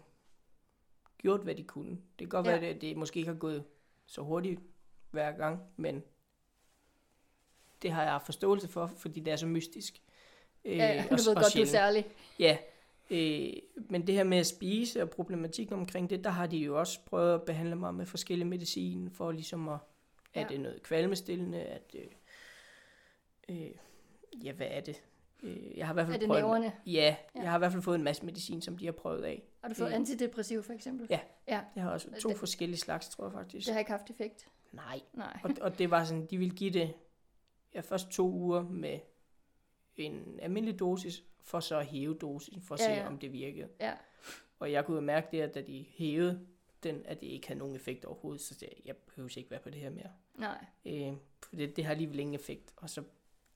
gjort, 1.18 1.42
hvad 1.42 1.56
de 1.56 1.64
kunne. 1.64 1.90
Det 1.92 2.00
kan 2.20 2.30
godt 2.30 2.46
Ja. 2.48 2.52
ja. 2.54 2.60
være, 2.60 2.70
at 2.70 2.82
det 2.82 2.98
måske 2.98 3.18
ikke 3.18 3.32
har 3.32 3.38
gået 3.40 3.64
så 4.06 4.22
hurtigt 4.22 4.62
hver 5.14 5.32
gang, 5.32 5.60
men 5.78 6.04
det 7.82 7.92
har 7.92 8.04
jeg 8.04 8.22
forståelse 8.26 8.68
for, 8.68 8.88
fordi 8.98 9.20
det 9.20 9.32
er 9.32 9.36
så 9.36 9.48
mystisk. 9.48 10.02
Øh, 10.66 10.78
Ja, 10.78 10.86
ja, 10.94 10.94
du 10.94 11.08
og- 11.14 11.18
ved 11.20 11.28
og 11.28 11.36
godt, 11.36 11.44
du 11.44 11.48
er 11.48 11.50
sjældent. 11.50 11.70
særlig. 11.72 12.06
Ja, 12.40 12.58
øh, 13.10 13.54
men 13.90 14.08
det 14.08 14.16
her 14.16 14.24
med 14.24 14.38
at 14.38 14.48
spise 14.48 15.02
og 15.02 15.10
problematikken 15.10 15.74
omkring 15.80 16.10
det, 16.10 16.24
der 16.24 16.30
har 16.30 16.48
de 16.48 16.58
jo 16.58 16.80
også 16.80 17.00
prøvet 17.06 17.34
at 17.34 17.44
behandle 17.44 17.76
mig 17.76 17.96
med 17.96 18.06
forskellige 18.06 18.48
medicin, 18.48 19.10
for 19.12 19.32
ligesom 19.32 19.70
at, 19.70 19.78
Ja. 20.36 20.42
at 20.42 20.50
det 20.50 20.56
er 20.56 20.60
noget 20.60 20.84
kvalmestillende, 20.84 21.62
at, 21.62 21.96
øh, 21.96 22.06
øh, 23.50 23.72
ja, 24.44 24.52
hvad 24.52 24.68
er 24.70 24.82
det? 24.82 25.04
Øh, 25.44 25.78
jeg 25.78 25.88
har 25.88 25.94
i 25.94 25.96
hvert 25.96 26.06
fald 26.06 26.16
Er 26.16 26.20
det 26.20 26.28
prøvet, 26.28 26.44
næverne? 26.44 26.72
Ja, 26.86 26.92
Ja. 26.92 27.42
jeg 27.42 27.50
har 27.50 27.58
i 27.58 27.60
hvert 27.60 27.72
fald 27.72 27.84
fået 27.84 27.96
en 27.96 28.04
masse 28.04 28.26
medicin, 28.26 28.62
som 28.62 28.78
de 28.78 28.86
har 28.86 28.92
prøvet 28.92 29.24
af. 29.24 29.44
Har 29.62 29.70
du 29.70 29.76
fået 29.76 29.88
Øh, 29.90 29.96
antidepressiv, 29.96 30.64
for 30.64 30.74
eksempel? 30.74 31.08
Ja. 31.10 31.20
Ja, 31.48 31.62
Jeg 31.76 31.84
har 31.84 31.92
også 31.92 32.08
to 32.22 32.30
Det- 32.30 32.38
forskellige 32.38 32.80
slags, 32.80 33.10
tror 33.10 33.26
jeg 33.26 33.34
faktisk. 33.34 33.66
det 33.66 33.74
har 33.74 33.80
ikke 33.80 33.92
haft 33.92 34.10
effekt. 34.10 34.48
Nej, 34.74 35.02
Nej. 35.14 35.40
og, 35.44 35.52
og 35.62 35.80
det 35.80 35.92
var 35.92 36.04
sådan, 36.04 36.26
de 36.26 36.38
ville 36.38 36.56
give 36.56 36.72
det 36.72 36.94
ja, 37.74 37.80
først 37.80 38.10
to 38.10 38.32
uger 38.32 38.62
med 38.64 39.00
en 39.96 40.40
almindelig 40.42 40.80
dosis, 40.80 41.24
for 41.44 41.60
så 41.60 41.80
at 41.80 41.86
hæve 41.86 42.14
dosisen, 42.14 42.62
for 42.62 42.76
at 42.76 42.82
Ja, 42.82 42.86
se, 42.86 42.92
ja. 42.92 43.08
om 43.08 43.18
det 43.18 43.34
virkede. 43.34 43.68
Ja. 43.80 43.94
Og 44.60 44.72
jeg 44.72 44.86
kunne 44.86 44.96
jo 44.96 45.02
mærke 45.02 45.28
det, 45.32 45.42
at 45.42 45.56
da 45.56 45.62
de 45.62 45.86
hævede 45.90 46.48
den, 46.84 47.02
at 47.06 47.22
det 47.22 47.28
ikke 47.28 47.48
havde 47.48 47.60
nogen 47.60 47.76
effekt 47.76 48.06
overhovedet, 48.06 48.42
så 48.42 48.54
sagde 48.54 48.74
jeg, 48.78 48.86
jeg 48.86 48.96
behøver 48.98 49.38
ikke 49.38 49.52
være 49.52 49.60
på 49.60 49.70
det 49.70 49.82
her 49.82 49.90
mere. 49.90 50.10
Nej. 50.36 50.66
Øh, 50.86 51.14
for 51.50 51.56
det, 51.56 51.76
det 51.76 51.86
har 51.86 51.92
alligevel 51.92 52.20
ingen 52.20 52.36
effekt, 52.36 52.74
og 52.78 52.90
så 52.90 53.04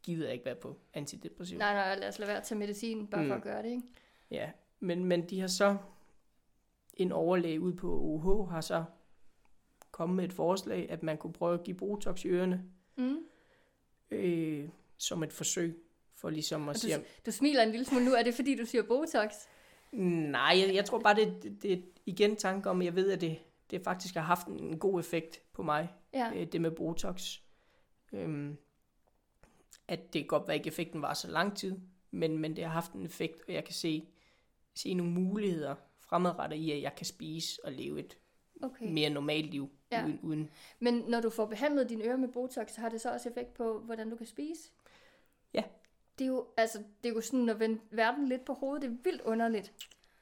gider 0.03 0.25
jeg 0.25 0.33
ikke 0.33 0.45
være 0.45 0.55
på 0.55 0.79
antidepressiv. 0.93 1.57
Nej, 1.57 1.73
nej, 1.73 1.95
lad 1.99 2.07
os 2.07 2.19
lade 2.19 2.27
være 2.27 2.37
at 2.37 2.43
tage 2.43 2.59
medicin, 2.59 3.07
bare 3.07 3.21
mm. 3.21 3.27
for 3.27 3.35
at 3.35 3.41
gøre 3.41 3.63
det, 3.63 3.69
ikke? 3.69 3.83
Ja, 4.31 4.51
men, 4.79 5.05
men 5.05 5.29
de 5.29 5.39
har 5.39 5.47
så, 5.47 5.77
en 6.93 7.11
overlæge 7.11 7.61
ud 7.61 7.73
på 7.73 7.99
OH 8.01 8.49
har 8.49 8.61
så 8.61 8.83
kommet 9.97 10.15
med 10.15 10.25
et 10.25 10.33
forslag, 10.33 10.89
at 10.89 11.03
man 11.03 11.17
kunne 11.17 11.33
prøve 11.33 11.53
at 11.53 11.63
give 11.63 11.77
Botox 11.77 12.25
i 12.25 12.27
ørerne, 12.27 12.63
Mm. 12.95 13.17
øh, 14.11 14.69
som 14.97 15.23
et 15.23 15.33
forsøg, 15.33 15.83
for 16.15 16.29
ligesom 16.29 16.69
at 16.69 16.75
du, 16.75 16.79
sige, 16.79 17.03
du 17.25 17.31
smiler 17.31 17.63
en 17.63 17.71
lille 17.71 17.85
smule 17.85 18.05
nu. 18.05 18.11
Er 18.13 18.23
det, 18.23 18.33
fordi 18.33 18.55
du 18.55 18.65
siger 18.65 18.83
Botox? 18.83 19.31
nej, 19.91 20.63
jeg, 20.67 20.75
jeg 20.75 20.85
tror 20.85 20.99
bare, 20.99 21.15
det, 21.15 21.43
det, 21.43 21.63
det 21.63 21.73
er 21.73 21.77
igen 22.05 22.35
tanke 22.35 22.69
om, 22.69 22.81
jeg 22.81 22.95
ved, 22.95 23.11
at 23.11 23.21
det, 23.21 23.37
det 23.71 23.81
faktisk 23.83 24.13
har 24.15 24.21
haft 24.21 24.47
en 24.47 24.79
god 24.79 24.99
effekt 24.99 25.41
på 25.53 25.63
mig, 25.63 25.93
Ja. 26.13 26.31
øh, 26.35 26.47
det 26.51 26.61
med 26.61 26.71
Botox. 26.71 27.37
Øhm, 28.13 28.57
at 29.87 30.13
det 30.13 30.27
godt 30.27 30.47
være, 30.47 30.57
ikke 30.57 30.67
effekten 30.67 31.01
var 31.01 31.13
så 31.13 31.31
lang 31.31 31.57
tid, 31.57 31.75
men, 32.11 32.37
men 32.37 32.55
det 32.55 32.63
har 32.63 32.71
haft 32.71 32.91
en 32.93 33.05
effekt, 33.05 33.41
og 33.47 33.53
jeg 33.53 33.63
kan 33.65 33.73
se, 33.73 34.07
se 34.75 34.93
nogle 34.93 35.11
muligheder 35.11 35.75
fremadrettet 35.99 36.57
i, 36.57 36.71
at 36.71 36.81
jeg 36.81 36.95
kan 36.95 37.05
spise 37.05 37.65
og 37.65 37.71
leve 37.71 37.99
et 37.99 38.17
Okay. 38.61 38.85
mere 38.91 39.09
normalt 39.09 39.51
liv, 39.51 39.69
Ja. 39.91 40.03
uden, 40.05 40.19
uden 40.23 40.49
Men 40.79 41.03
når 41.07 41.21
du 41.21 41.29
får 41.29 41.45
behandlet 41.45 41.89
dine 41.89 42.03
ører 42.03 42.17
med 42.17 42.27
Botox, 42.27 42.71
så 42.71 42.81
har 42.81 42.89
det 42.89 43.01
så 43.01 43.13
også 43.13 43.29
effekt 43.29 43.53
på, 43.53 43.79
hvordan 43.79 44.09
du 44.09 44.15
kan 44.15 44.25
spise? 44.25 44.71
Ja. 45.53 45.63
Det 46.19 46.25
er 46.25 46.29
jo, 46.29 46.45
altså, 46.57 46.77
det 47.03 47.09
er 47.09 47.13
jo 47.13 47.21
sådan 47.21 47.49
at 47.49 47.59
vende 47.59 47.79
verden 47.91 48.27
lidt 48.27 48.45
på 48.45 48.53
hovedet. 48.53 48.81
Det 48.81 48.87
er 48.89 48.95
vildt 49.03 49.21
underligt. 49.21 49.73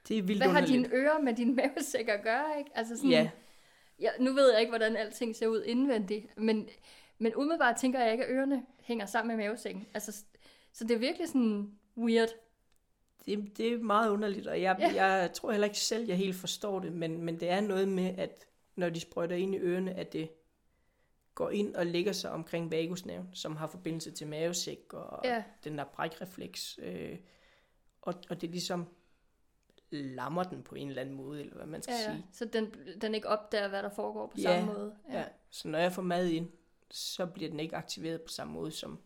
det 0.08 0.17
er 0.17 0.21
vildt 0.21 0.39
Hvad 0.43 0.52
har 0.52 0.62
underligt. 0.62 0.86
dine 0.89 0.95
ører 0.95 1.21
med 1.21 1.34
din 1.34 1.56
mavesæk 1.62 2.08
at 2.08 2.24
gøre, 2.24 2.60
ikke? 2.60 2.71
Altså 2.76 2.95
sådan, 2.95 3.10
Ja, 3.12 3.30
Ja, 4.00 4.10
nu 4.19 4.34
ved 4.34 4.52
jeg 4.52 4.60
ikke, 4.60 4.71
hvordan 4.71 4.95
alting 4.95 5.36
ser 5.36 5.48
ud 5.48 5.63
indvendigt, 5.63 6.38
men, 6.38 6.69
men 7.19 7.36
umiddelbart 7.36 7.76
tænker 7.78 8.00
jeg 8.00 8.12
ikke, 8.12 8.26
at 8.26 8.32
ørerne 8.32 8.65
hænger 8.82 9.06
sammen 9.06 9.38
med 9.38 9.45
mavesækken. 9.45 9.88
Altså, 9.93 10.24
så 10.74 10.84
det 10.84 10.91
er 10.91 10.98
virkelig 10.98 11.28
sådan 11.28 11.71
weird. 11.98 12.30
Det, 13.26 13.58
det 13.58 13.74
er 13.74 13.78
meget 13.78 14.10
underligt, 14.10 14.48
og 14.48 14.62
jeg, 14.62 14.76
Ja. 14.80 14.90
ja. 14.94 15.04
jeg 15.14 15.34
tror 15.34 15.52
heller 15.52 15.66
ikke 15.68 15.80
selv, 15.80 16.08
jeg 16.08 16.18
helt 16.18 16.36
forstår 16.36 16.80
det, 16.80 16.94
men, 16.94 17.22
men 17.22 17.40
det 17.40 17.50
er 17.50 17.62
noget 17.62 17.88
med, 17.88 18.16
at 18.18 18.46
når 18.76 18.90
de 18.90 19.00
sprøjter 19.00 19.36
ind 19.36 19.56
i 19.56 19.58
ørerne, 19.58 19.94
at 19.94 20.14
det 20.14 20.30
går 21.36 21.50
ind 21.50 21.76
og 21.76 21.86
lægger 21.86 22.12
sig 22.12 22.32
omkring 22.32 22.72
vagusnerven, 22.72 23.30
som 23.34 23.56
har 23.56 23.68
forbindelse 23.68 24.12
til 24.12 24.28
mavesæk 24.28 24.94
og 24.94 25.22
Ja. 25.24 25.44
den 25.64 25.78
der 25.78 25.84
brækrefleks. 25.84 26.80
Øh, 26.82 27.18
og, 28.02 28.14
og 28.30 28.42
det 28.42 28.50
ligesom 28.50 28.86
lammer 29.92 30.44
den 30.44 30.64
på 30.64 30.76
en 30.76 30.90
eller 30.90 31.02
anden 31.02 31.16
måde, 31.16 31.40
eller 31.42 31.56
hvad 31.56 31.66
man 31.66 31.82
skal 31.82 31.94
Ja, 32.06 32.12
ja. 32.12 32.16
sige. 32.16 32.26
Så 32.34 32.46
den, 32.46 32.74
den 33.02 33.16
ikke 33.16 33.28
opdager, 33.28 33.68
hvad 33.68 33.84
der 33.84 33.90
foregår 33.90 34.28
på 34.28 34.38
Ja, 34.38 34.42
samme 34.60 34.74
måde. 34.74 34.96
Ja. 35.12 35.24
Så 35.50 35.68
når 35.68 35.80
jeg 35.80 35.92
får 35.94 36.02
mad 36.02 36.28
ind, 36.28 36.50
så 36.92 37.26
bliver 37.26 37.50
den 37.50 37.60
ikke 37.60 37.76
aktiveret 37.76 38.22
på 38.22 38.28
samme 38.28 38.54
måde, 38.54 38.72
som 38.72 39.00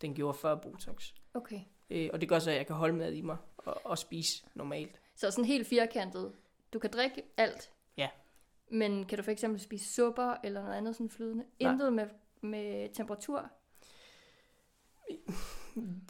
den 0.00 0.14
gjorde 0.14 0.38
før 0.38 0.54
Botox. 0.54 1.12
Okay. 1.34 1.60
Øh, 1.90 2.10
og 2.12 2.20
det 2.20 2.28
gør 2.28 2.38
så, 2.38 2.50
at 2.50 2.56
jeg 2.56 2.66
kan 2.66 2.76
holde 2.76 2.96
mad 2.96 3.12
i 3.12 3.20
mig 3.20 3.36
og, 3.56 3.80
og 3.84 3.98
spise 3.98 4.44
normalt. 4.54 5.00
Så 5.14 5.30
sådan 5.30 5.44
helt 5.44 5.66
firkantet. 5.66 6.32
Du 6.72 6.78
kan 6.78 6.90
drikke 6.90 7.22
alt. 7.36 7.72
Ja. 7.96 8.08
Men 8.70 9.04
kan 9.04 9.18
du 9.18 9.24
for 9.24 9.30
eksempel 9.30 9.60
spise 9.60 9.94
supper 9.94 10.34
eller 10.44 10.62
noget 10.62 10.76
andet 10.76 10.96
sådan 10.96 11.10
flydende? 11.10 11.44
Nej. 11.60 11.72
Intet 11.72 11.92
med, 11.92 12.06
med 12.40 12.94
temperatur? 12.94 13.50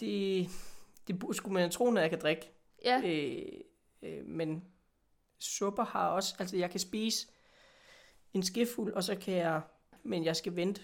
Det, 0.01 0.49
det 1.09 1.37
skulle 1.37 1.55
man 1.55 1.71
tro, 1.71 1.91
når 1.91 2.01
jeg 2.01 2.11
kan 2.11 2.21
drikke. 2.21 2.53
Ja. 2.85 3.03
Øh, 3.05 3.61
øh, 4.03 4.27
men 4.27 4.65
supper 5.39 5.85
har 5.85 6.09
også, 6.09 6.37
altså 6.39 6.57
jeg 6.57 6.71
kan 6.71 6.81
spise 6.81 7.27
en 8.35 8.43
skefuld, 8.43 8.93
og 8.93 9.05
så 9.05 9.17
kan 9.17 9.35
jeg, 9.35 9.61
men 10.03 10.25
jeg 10.25 10.37
skal 10.37 10.57
vente 10.57 10.83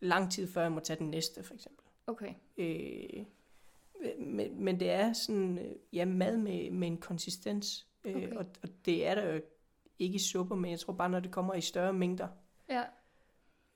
lang 0.00 0.32
tid, 0.32 0.52
før 0.52 0.62
jeg 0.62 0.72
må 0.72 0.80
tage 0.80 0.98
den 0.98 1.10
næste, 1.10 1.42
for 1.42 1.54
eksempel. 1.54 1.84
Okay. 2.06 2.34
Øh, 2.56 3.24
men, 4.18 4.64
men 4.64 4.80
det 4.80 4.90
er 4.90 5.12
sådan, 5.12 5.58
øh, 5.58 5.72
ja, 5.92 6.04
mad 6.04 6.36
med, 6.36 6.70
med 6.70 6.88
en 6.88 6.98
konsistens, 6.98 7.86
øh, 8.04 8.16
Okay. 8.16 8.32
og, 8.32 8.46
og 8.62 8.68
det 8.84 9.06
er 9.06 9.14
der 9.14 9.32
jo 9.34 9.40
ikke 9.98 10.14
i 10.14 10.18
supper, 10.18 10.54
men 10.56 10.70
jeg 10.70 10.80
tror 10.80 10.92
bare, 10.92 11.08
når 11.08 11.20
det 11.20 11.30
kommer 11.32 11.54
i 11.54 11.60
større 11.60 11.92
mængder, 11.92 12.28
Ja. 12.68 12.82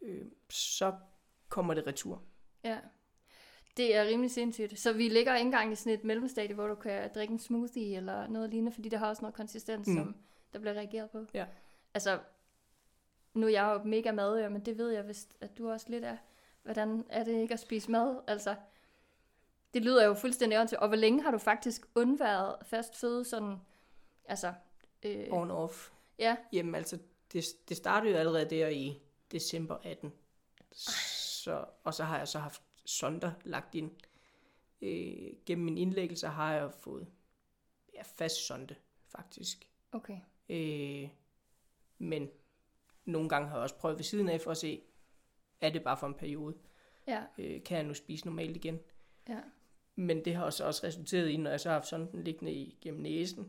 øh, 0.02 0.26
så 0.50 0.94
kommer 1.48 1.74
det 1.74 1.87
retur. 1.87 2.22
Ja. 2.64 2.78
Det 3.76 3.96
er 3.96 4.04
rimelig 4.04 4.30
sindssygt. 4.30 4.78
Så 4.78 4.92
vi 4.92 5.09
ligger 5.09 5.35
ikke 5.37 5.46
engang 5.46 5.72
i 5.72 5.74
sådan 5.74 5.92
et 5.98 6.04
mellemstadie, 6.04 6.54
hvor 6.54 6.66
du 6.66 6.74
kan 6.74 7.11
drikke 7.14 7.33
en 7.33 7.38
smoothie 7.38 7.96
eller 7.96 8.26
noget 8.26 8.50
lignende, 8.50 8.72
fordi 8.72 8.88
det 8.88 8.98
har 8.98 9.09
også 9.09 9.22
noget 9.22 9.35
konsistens, 9.35 9.87
mm. 9.88 9.92
Mm. 9.94 9.98
som 9.98 10.16
der 10.52 10.59
bliver 10.59 10.74
reageret 10.74 11.11
på. 11.11 11.24
Ja. 11.35 11.46
Altså, 11.94 12.18
nu 13.35 13.46
er 13.46 13.50
jeg 13.50 13.76
jo 13.78 13.88
mega 13.88 14.12
madør, 14.12 14.48
men 14.48 14.61
det 14.66 14.78
ved 14.78 14.90
jeg 14.90 15.09
vist, 15.09 15.37
at 15.40 15.59
du 15.59 15.70
også 15.70 15.87
lidt 15.90 16.04
er. 16.04 16.16
Hvordan 16.62 17.04
er 17.09 17.24
det 17.24 17.33
ikke 17.42 17.54
at 17.54 17.61
spise 17.61 17.90
mad? 17.90 18.20
Altså, 18.26 18.56
det 19.74 19.83
lyder 19.83 20.04
jo 20.06 20.14
fuldstændig 20.14 20.59
åndssvagt. 20.61 20.83
Og 20.83 20.88
hvor 20.88 20.96
længe 20.96 21.22
har 21.22 21.30
du 21.30 21.38
faktisk 21.38 21.87
undværet 21.94 22.56
fast 22.66 22.96
føde 22.96 23.24
sådan, 23.24 23.56
altså, 24.24 24.54
øh, 25.02 25.26
On 25.30 25.50
off. 25.50 25.90
ja, 26.18 26.37
Jamen 26.52 26.74
altså, 26.74 26.98
det, 27.33 27.44
det 27.68 27.76
startede 27.76 28.12
jo 28.12 28.18
allerede 28.18 28.50
der 28.50 28.68
i 28.68 29.02
december 29.33 29.76
18. 29.83 30.12
Så, 30.72 31.64
og 31.85 31.94
så 31.94 32.04
har 32.04 32.18
jeg 32.18 32.28
så 32.28 32.38
haft 32.38 32.62
sonder 32.85 33.33
lagt 33.44 33.74
ind. 33.74 33.90
Øh, 34.83 35.33
gennem 35.46 35.64
min 35.64 35.78
indlæggelse 35.78 36.26
har 36.28 36.52
jeg 36.54 36.72
fået 36.72 37.06
ja, 37.94 38.02
fast 38.02 38.46
sonde, 38.46 38.74
faktisk. 39.09 39.68
okay. 39.92 40.18
Øh, 40.48 41.09
men 41.98 42.30
nogle 43.04 43.28
gange 43.28 43.48
har 43.48 43.56
jeg 43.56 43.62
også 43.62 43.74
prøvet 43.76 43.96
ved 43.98 44.04
siden 44.04 44.28
af 44.28 44.40
for 44.40 44.50
at 44.50 44.56
se, 44.56 44.83
er 45.61 45.70
det 45.70 45.83
bare 45.85 45.96
for 45.96 46.06
en 46.06 46.14
periode? 46.14 46.56
Ja, 47.06 47.22
Øh, 47.38 47.62
kan 47.62 47.76
jeg 47.76 47.85
nu 47.87 47.94
spise 47.94 48.26
normalt 48.26 48.56
igen? 48.56 48.80
ja, 49.28 49.38
Men 50.00 50.24
det 50.24 50.34
har 50.34 50.44
også, 50.44 50.64
også 50.64 50.86
resulteret 50.86 51.28
i, 51.28 51.36
når 51.36 51.50
jeg 51.50 51.60
så 51.60 51.68
har 51.68 51.74
haft 51.76 51.86
sonden 51.86 52.22
liggende 52.22 52.52
igennem 52.52 53.00
næsen, 53.00 53.48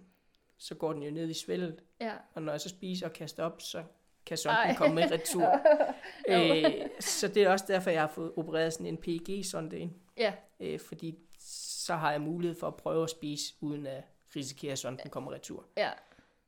så 0.57 0.75
går 0.75 0.93
den 0.93 1.03
jo 1.03 1.11
ned 1.11 1.29
i 1.29 1.33
svældet, 1.33 1.83
ja, 2.01 2.13
og 2.33 2.41
når 2.41 2.51
jeg 2.53 2.61
så 2.61 2.69
spiser 2.69 3.07
og 3.07 3.13
kaster 3.13 3.43
op, 3.43 3.61
så 3.61 3.83
kan 4.25 4.37
sonden 4.37 4.57
Ej. 4.69 4.75
komme 4.75 5.01
i 5.01 5.03
retur. 5.03 5.61
øh, 6.29 6.89
så 6.99 7.27
det 7.27 7.43
er 7.43 7.49
også 7.49 7.65
derfor, 7.67 7.89
jeg 7.89 8.01
har 8.01 8.07
fået 8.07 8.31
opereret 8.37 8.73
sådan 8.73 8.85
en 8.85 8.97
PEG-sonde 8.97 9.79
ind. 9.79 9.91
Ja, 10.17 10.33
Øh, 10.59 10.79
fordi 10.79 11.15
så 11.39 11.95
har 11.95 12.11
jeg 12.11 12.21
mulighed 12.21 12.59
for 12.59 12.67
at 12.67 12.75
prøve 12.75 13.03
at 13.03 13.09
spise, 13.09 13.53
uden 13.61 13.87
at 13.87 14.03
risikere, 14.35 14.71
at 14.71 14.79
sonden 14.79 15.09
kommer 15.09 15.31
retur. 15.31 15.65
ja. 15.77 15.89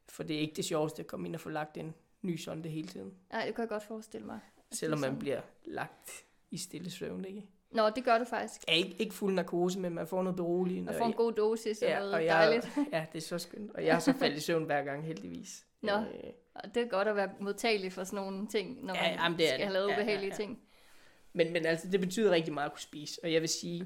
For 0.10 0.24
det 0.24 0.36
er 0.36 0.40
ikke 0.40 0.54
det 0.56 0.66
sjoveste 0.66 1.00
at 1.02 1.08
komme 1.08 1.28
ind 1.28 1.36
og 1.36 1.42
få 1.42 1.50
lagt 1.50 1.78
en 1.78 1.94
ny 2.22 2.36
sonde 2.38 2.70
hele 2.70 2.88
tiden. 2.88 3.14
Nej, 3.32 3.46
det 3.46 3.56
kan 3.56 3.62
jeg 3.62 3.70
godt 3.70 3.84
forestille 3.84 4.26
mig. 4.26 4.40
Selvom 4.72 5.00
man 5.00 5.08
sådan. 5.08 5.20
bliver 5.20 5.42
lagt 5.66 6.12
i 6.52 6.58
stille 6.58 6.92
søvn, 6.92 7.26
ikke? 7.26 7.44
Nå, 7.74 7.90
det 7.90 8.04
gør 8.04 8.18
du 8.18 8.24
faktisk. 8.26 8.62
Ja, 8.68 8.74
ikke, 8.74 8.96
ikke 9.00 9.14
fuld 9.16 9.34
narkose, 9.34 9.80
men 9.80 9.94
man 9.94 10.08
får 10.08 10.24
noget 10.24 10.36
beroligende. 10.36 10.86
Man 10.92 10.96
får 10.98 11.06
en 11.06 11.12
og- 11.12 11.18
god 11.18 11.32
dosis 11.34 11.82
af 11.82 11.90
ja, 11.90 12.00
noget 12.00 12.14
og 12.14 12.26
jeg, 12.26 12.34
dejligt. 12.34 12.70
Ja, 12.94 13.06
det 13.14 13.18
er 13.18 13.22
så 13.22 13.38
skønt. 13.38 13.72
Og 13.76 13.86
jeg 13.86 13.94
har 13.96 14.00
så 14.00 14.14
faldet 14.20 14.38
i 14.38 14.42
søvn 14.42 14.64
hver 14.64 14.84
gang, 14.84 15.06
heldigvis. 15.06 15.66
Nå. 15.82 15.92
Øh, 15.98 16.04
Og 16.56 16.76
det 16.76 16.84
er 16.84 16.88
godt 16.88 17.08
at 17.08 17.16
være 17.16 17.30
modtagelig 17.40 17.94
for 17.94 18.04
sådan 18.04 18.18
nogle 18.26 18.48
ting, 18.48 18.86
når 18.86 18.94
Ja, 18.96 19.02
man 19.02 19.12
jamen, 19.20 19.38
det 19.38 19.46
er 19.46 19.50
skal 19.50 19.60
det. 19.60 19.66
have 19.68 19.74
lavet 19.74 19.88
Ja, 19.90 19.94
ja, 19.94 19.98
ubehagelige 20.02 20.30
ja. 20.30 20.36
ting. 20.36 20.60
Men, 21.34 21.54
men 21.54 21.66
altså, 21.66 21.88
det 21.90 22.00
betyder 22.00 22.32
rigtig 22.32 22.54
meget 22.54 22.66
at 22.66 22.72
kunne 22.74 22.82
spise. 22.82 23.20
Og 23.24 23.34
jeg 23.34 23.42
vil 23.42 23.50
sige, 23.50 23.86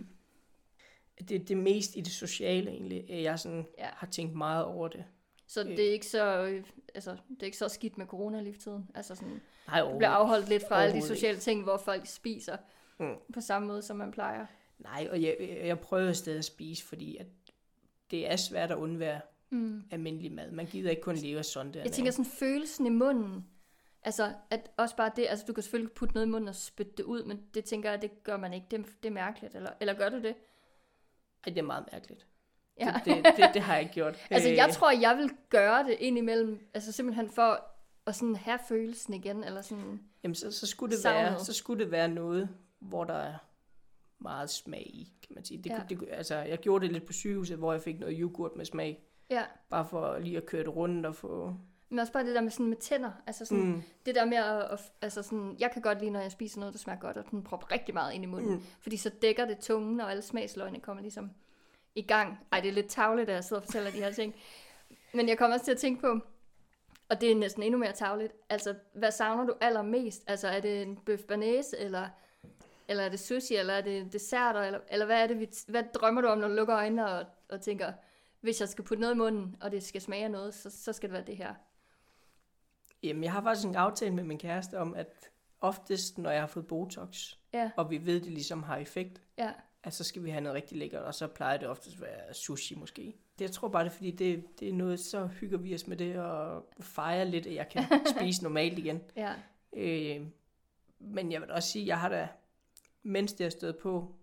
at 1.17 1.29
det, 1.29 1.47
det 1.49 1.57
mest 1.57 1.95
i 1.95 2.01
det 2.01 2.11
sociale 2.13 2.71
egentlig, 2.71 3.09
at 3.11 3.23
jeg 3.23 3.39
sådan 3.39 3.65
Ja. 3.77 3.87
har 3.93 4.07
tænkt 4.07 4.35
meget 4.35 4.65
over 4.65 4.87
det. 4.87 5.03
Så 5.47 5.61
Øh. 5.61 5.67
det 5.67 5.87
er 5.87 5.91
ikke 5.91 6.05
så, 6.07 6.41
øh, 6.43 6.63
altså, 6.95 7.11
det 7.11 7.41
er 7.41 7.45
ikke 7.45 7.57
så 7.57 7.67
skidt 7.69 7.97
med 7.97 8.05
corona 8.05 8.41
lige 8.41 8.53
for 8.53 8.61
tiden. 8.61 8.89
Altså 8.95 9.15
sådan, 9.15 9.41
Nej, 9.67 9.79
du 9.81 9.97
bliver 9.97 10.09
afholdt 10.09 10.49
lidt 10.49 10.63
fra 10.67 10.83
alle 10.83 10.95
de 11.01 11.07
sociale 11.07 11.37
ting, 11.39 11.63
hvor 11.63 11.77
folk 11.77 12.07
spiser 12.07 12.57
Mm. 12.99 13.15
på 13.33 13.41
samme 13.41 13.67
måde, 13.67 13.81
som 13.81 13.97
man 13.97 14.11
plejer. 14.11 14.45
Nej, 14.79 15.07
og 15.11 15.21
jeg, 15.21 15.59
jeg 15.63 15.79
prøver 15.79 16.13
stadig 16.13 16.37
at 16.37 16.45
spise, 16.45 16.85
fordi 16.85 17.17
at 17.17 17.25
det 18.11 18.31
er 18.31 18.35
svært 18.35 18.71
at 18.71 18.77
undvære 18.77 19.21
Mm. 19.49 19.83
almindelig 19.91 20.31
mad. 20.31 20.51
Man 20.51 20.65
gider 20.65 20.89
ikke 20.89 21.01
kun 21.01 21.15
leve 21.15 21.37
af 21.37 21.45
sonde. 21.45 21.81
Jeg 21.83 21.91
tænker 21.91 22.11
sådan 22.11 22.25
følelsen 22.25 22.85
i 22.85 22.89
munden. 22.89 23.45
Altså, 24.03 24.33
at 24.49 24.71
også 24.77 24.95
bare 24.95 25.11
det, 25.15 25.25
altså 25.29 25.45
du 25.47 25.53
kan 25.53 25.63
selvfølgelig 25.63 25.91
putte 25.91 26.13
noget 26.15 26.27
i 26.27 26.29
munden 26.29 26.47
og 26.47 26.55
spytte 26.55 26.91
det 26.97 27.03
ud, 27.03 27.23
men 27.23 27.41
det 27.53 27.65
tænker 27.65 27.89
jeg, 27.89 28.01
det 28.01 28.23
gør 28.23 28.37
man 28.37 28.53
ikke. 28.53 28.67
Det, 28.71 28.85
det 29.03 29.09
er 29.09 29.13
mærkeligt, 29.13 29.55
eller, 29.55 29.69
eller 29.79 29.93
gør 29.93 30.09
du 30.09 30.15
det? 30.17 30.35
Ej, 31.45 31.49
det 31.53 31.57
er 31.57 31.61
meget 31.61 31.85
mærkeligt. 31.91 32.27
Ja. 32.79 32.93
Det, 33.05 33.15
det, 33.15 33.25
det, 33.37 33.49
det 33.53 33.61
har 33.61 33.73
jeg 33.73 33.81
ikke 33.83 33.93
gjort. 33.93 34.17
altså, 34.29 34.49
Øh, 34.49 34.55
jeg 34.55 34.69
tror, 34.73 34.91
jeg 34.91 35.17
vil 35.17 35.29
gøre 35.49 35.83
det 35.83 35.95
indimellem, 35.99 36.59
altså 36.73 36.91
simpelthen 36.91 37.29
for 37.29 37.65
at 38.05 38.15
sådan 38.15 38.35
have 38.35 38.59
følelsen 38.67 39.13
igen, 39.13 39.43
eller 39.43 39.61
sådan, 39.61 40.01
Jamen, 40.23 40.35
så, 40.35 40.51
så, 40.51 40.67
skulle 40.67 40.91
det 40.95 41.01
savnet. 41.01 41.31
være, 41.31 41.39
så 41.45 41.53
skulle 41.53 41.83
det 41.83 41.91
være 41.91 42.07
noget, 42.07 42.49
hvor 42.79 43.03
der 43.03 43.13
er 43.13 43.35
meget 44.19 44.49
smag 44.49 44.87
i, 44.87 45.13
kan 45.27 45.35
man 45.35 45.45
sige. 45.45 45.63
Det, 45.63 45.69
Ja. 45.69 45.81
det, 45.89 46.07
altså, 46.11 46.35
jeg 46.35 46.57
gjorde 46.57 46.85
det 46.85 46.93
lidt 46.93 47.05
på 47.05 47.13
sygehuset, 47.13 47.57
hvor 47.57 47.71
jeg 47.71 47.81
fik 47.81 47.99
noget 47.99 48.17
yoghurt 48.19 48.55
med 48.55 48.65
smag. 48.65 49.03
ja. 49.29 49.43
Bare 49.69 49.85
for 49.85 50.17
lige 50.17 50.37
at 50.37 50.45
køre 50.45 50.63
det 50.63 50.75
rundt 50.75 51.05
og 51.05 51.15
få... 51.15 51.53
Men 51.89 51.99
også 51.99 52.13
bare 52.13 52.25
det 52.25 52.35
der 52.35 52.41
med 52.41 52.51
sådan 52.51 52.65
med 52.65 52.77
tænder, 52.77 53.11
altså 53.27 53.45
sådan, 53.45 53.63
mm. 53.63 53.81
Det 54.05 54.15
der 54.15 54.25
med 54.25 54.37
at, 54.37 54.61
at, 54.71 54.79
altså 55.01 55.21
sådan, 55.23 55.55
jeg 55.59 55.71
kan 55.71 55.81
godt 55.81 55.99
lide, 55.99 56.11
når 56.11 56.19
jeg 56.19 56.31
spiser 56.31 56.59
noget, 56.59 56.73
der 56.73 56.79
smager 56.79 56.99
godt, 56.99 57.17
og 57.17 57.31
den 57.31 57.43
propper 57.43 57.71
rigtig 57.71 57.93
meget 57.93 58.13
ind 58.13 58.23
i 58.23 58.27
munden, 58.27 58.53
mm. 58.53 58.61
fordi 58.79 58.97
så 58.97 59.09
dækker 59.21 59.45
det 59.45 59.57
tungen, 59.59 59.99
og 60.01 60.11
alle 60.11 60.21
smagsløgene 60.21 60.79
kommer 60.79 61.01
ligesom 61.01 61.31
i 61.95 62.01
gang. 62.01 62.39
Ej, 62.51 62.59
det 62.59 62.69
er 62.69 62.73
lidt 62.73 62.89
tavligt, 62.89 63.29
at 63.29 63.35
jeg 63.35 63.43
sidder 63.43 63.61
og 63.61 63.65
fortæller 63.65 63.91
de 63.91 63.97
her 63.97 64.11
ting. 64.11 64.35
Men 65.13 65.29
jeg 65.29 65.37
kommer 65.37 65.53
også 65.55 65.65
til 65.65 65.71
at 65.71 65.77
tænke 65.77 66.01
på, 66.01 66.19
og 67.09 67.21
det 67.21 67.31
er 67.31 67.35
næsten 67.35 67.63
endnu 67.63 67.79
mere 67.79 67.91
tavligt, 67.91 68.33
altså, 68.49 68.75
hvad 68.93 69.11
savner 69.11 69.45
du 69.45 69.53
allermest? 69.61 70.23
Altså, 70.27 70.47
er 70.47 70.59
det 70.59 70.81
en 70.81 70.97
bøf 70.97 71.19
banæse, 71.23 71.77
eller, 71.77 72.07
eller 72.87 73.03
er 73.03 73.09
det 73.09 73.19
sushi, 73.19 73.55
eller 73.55 73.73
er 73.73 73.81
det 73.81 74.13
desserter, 74.13 74.61
eller, 74.61 74.79
eller 74.89 75.05
hvad 75.05 75.23
er 75.23 75.27
det, 75.27 75.39
vi, 75.39 75.49
hvad 75.67 75.83
drømmer 75.93 76.21
du 76.21 76.27
om, 76.27 76.37
når 76.37 76.47
du 76.47 76.53
lukker 76.53 76.75
øjnene 76.75 77.07
og, 77.07 77.25
og 77.49 77.61
tænker, 77.61 77.93
hvis 78.41 78.59
jeg 78.61 78.69
skal 78.69 78.83
putte 78.83 79.01
noget 79.01 79.13
i 79.13 79.17
munden, 79.17 79.55
og 79.61 79.71
det 79.71 79.83
skal 79.83 80.01
smage 80.01 80.23
af 80.23 80.31
noget, 80.31 80.53
så, 80.53 80.69
så 80.69 80.93
skal 80.93 81.09
det 81.09 81.13
være 81.13 81.25
det 81.25 81.37
her. 81.37 81.53
Jamen, 83.03 83.23
jeg 83.23 83.31
har 83.31 83.41
faktisk 83.41 83.67
en 83.67 83.75
aftale 83.75 84.15
med 84.15 84.23
min 84.23 84.39
kæreste 84.39 84.79
om, 84.79 84.95
at 84.95 85.29
oftest, 85.61 86.17
når 86.17 86.31
jeg 86.31 86.41
har 86.41 86.47
fået 86.47 86.67
Botox, 86.67 87.33
Ja, 87.53 87.71
og 87.77 87.89
vi 87.89 88.05
ved, 88.05 88.17
at 88.17 88.23
det 88.23 88.31
ligesom 88.31 88.63
har 88.63 88.77
effekt, 88.77 89.21
ja, 89.37 89.51
at 89.83 89.93
så 89.93 90.03
skal 90.03 90.23
vi 90.23 90.29
have 90.29 90.41
noget 90.41 90.55
rigtig 90.55 90.77
lækkert, 90.77 91.03
og 91.03 91.13
så 91.13 91.27
plejer 91.27 91.57
det 91.57 91.67
oftest 91.67 91.95
at 91.95 92.01
være 92.01 92.33
sushi 92.33 92.75
måske. 92.75 93.01
Det, 93.39 93.45
jeg 93.45 93.51
tror 93.51 93.67
bare, 93.67 93.83
det 93.83 93.89
er 93.89 93.93
fordi, 93.93 94.11
det, 94.11 94.59
det 94.59 94.69
er 94.69 94.73
noget, 94.73 94.99
så 94.99 95.25
hygger 95.25 95.57
vi 95.57 95.75
os 95.75 95.87
med 95.87 95.97
det, 95.97 96.15
og 96.15 96.65
fejrer 96.79 97.23
lidt, 97.23 97.47
at 97.47 97.53
jeg 97.53 97.69
kan 97.69 97.83
spise 98.19 98.43
normalt 98.43 98.79
igen. 98.79 99.01
ja, 99.15 99.33
Øh, 99.73 100.27
men 100.99 101.31
jeg 101.31 101.41
vil 101.41 101.51
også 101.51 101.69
sige, 101.69 101.83
at 101.83 101.87
jeg 101.87 101.99
har 101.99 102.09
da, 102.09 102.27
mens 103.07 103.33
det 103.33 103.43
har 103.45 103.49
stået 103.51 103.77
på, 103.77 104.15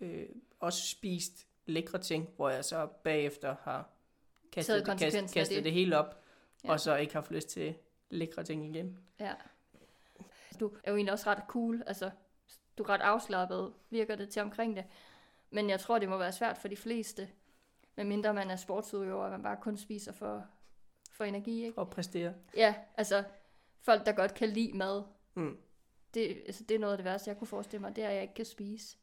øh, 0.00 0.28
også 0.60 0.86
spist 0.88 1.46
lækre 1.66 1.98
ting, 1.98 2.28
hvor 2.36 2.48
jeg 2.48 2.64
så 2.64 2.86
bagefter 2.86 3.56
har 3.62 3.88
kastet, 4.52 4.86
det, 4.86 4.98
kastet, 4.98 5.30
kastet 5.32 5.56
det. 5.56 5.64
det. 5.64 5.72
hele 5.72 5.98
op, 5.98 6.18
Ja. 6.64 6.68
ja. 6.68 6.72
og 6.72 6.80
så 6.80 6.96
ikke 6.96 7.14
haft 7.14 7.30
lyst 7.30 7.48
til 7.48 7.74
lækre 8.10 8.42
ting 8.44 8.66
igen. 8.76 8.98
ja. 9.20 9.34
Du 10.60 10.72
er 10.84 10.90
jo 10.90 10.96
egentlig 10.96 11.12
også 11.12 11.30
ret 11.30 11.42
cool, 11.48 11.82
altså, 11.86 12.10
du 12.78 12.82
er 12.82 12.88
ret 12.88 13.00
afslappet, 13.00 13.72
virker 13.90 14.16
det 14.16 14.28
til 14.28 14.42
omkring 14.42 14.76
det. 14.76 14.84
Men 15.50 15.70
jeg 15.70 15.80
tror, 15.80 15.98
det 15.98 16.08
må 16.08 16.16
være 16.18 16.32
svært 16.32 16.58
for 16.58 16.68
de 16.68 16.76
fleste, 16.76 17.28
medmindre 17.96 18.34
man 18.34 18.50
er 18.50 18.56
sportsudøver, 18.56 19.24
og 19.24 19.30
man 19.30 19.42
bare 19.42 19.56
kun 19.60 19.76
spiser 19.76 20.12
for, 20.12 20.46
for 21.12 21.24
energi, 21.24 21.64
ikke? 21.64 21.78
Og 21.78 21.90
præstere. 21.90 22.34
Ja, 22.56 22.74
altså, 22.96 23.24
folk, 23.80 24.06
der 24.06 24.12
godt 24.12 24.34
kan 24.34 24.48
lide 24.48 24.76
mad, 24.76 25.02
Mm. 25.34 25.56
Det, 26.14 26.42
altså, 26.46 26.64
det 26.68 26.74
er 26.74 26.78
noget 26.78 26.92
af 26.92 26.98
det 26.98 27.04
værste, 27.04 27.30
jeg 27.30 27.38
kunne 27.38 27.48
forestille 27.48 27.80
mig, 27.80 27.96
det 27.96 28.04
er, 28.04 28.08
at 28.08 28.14
jeg 28.14 28.22
ikke 28.22 28.34
kan 28.34 28.44
spise. 28.44 28.96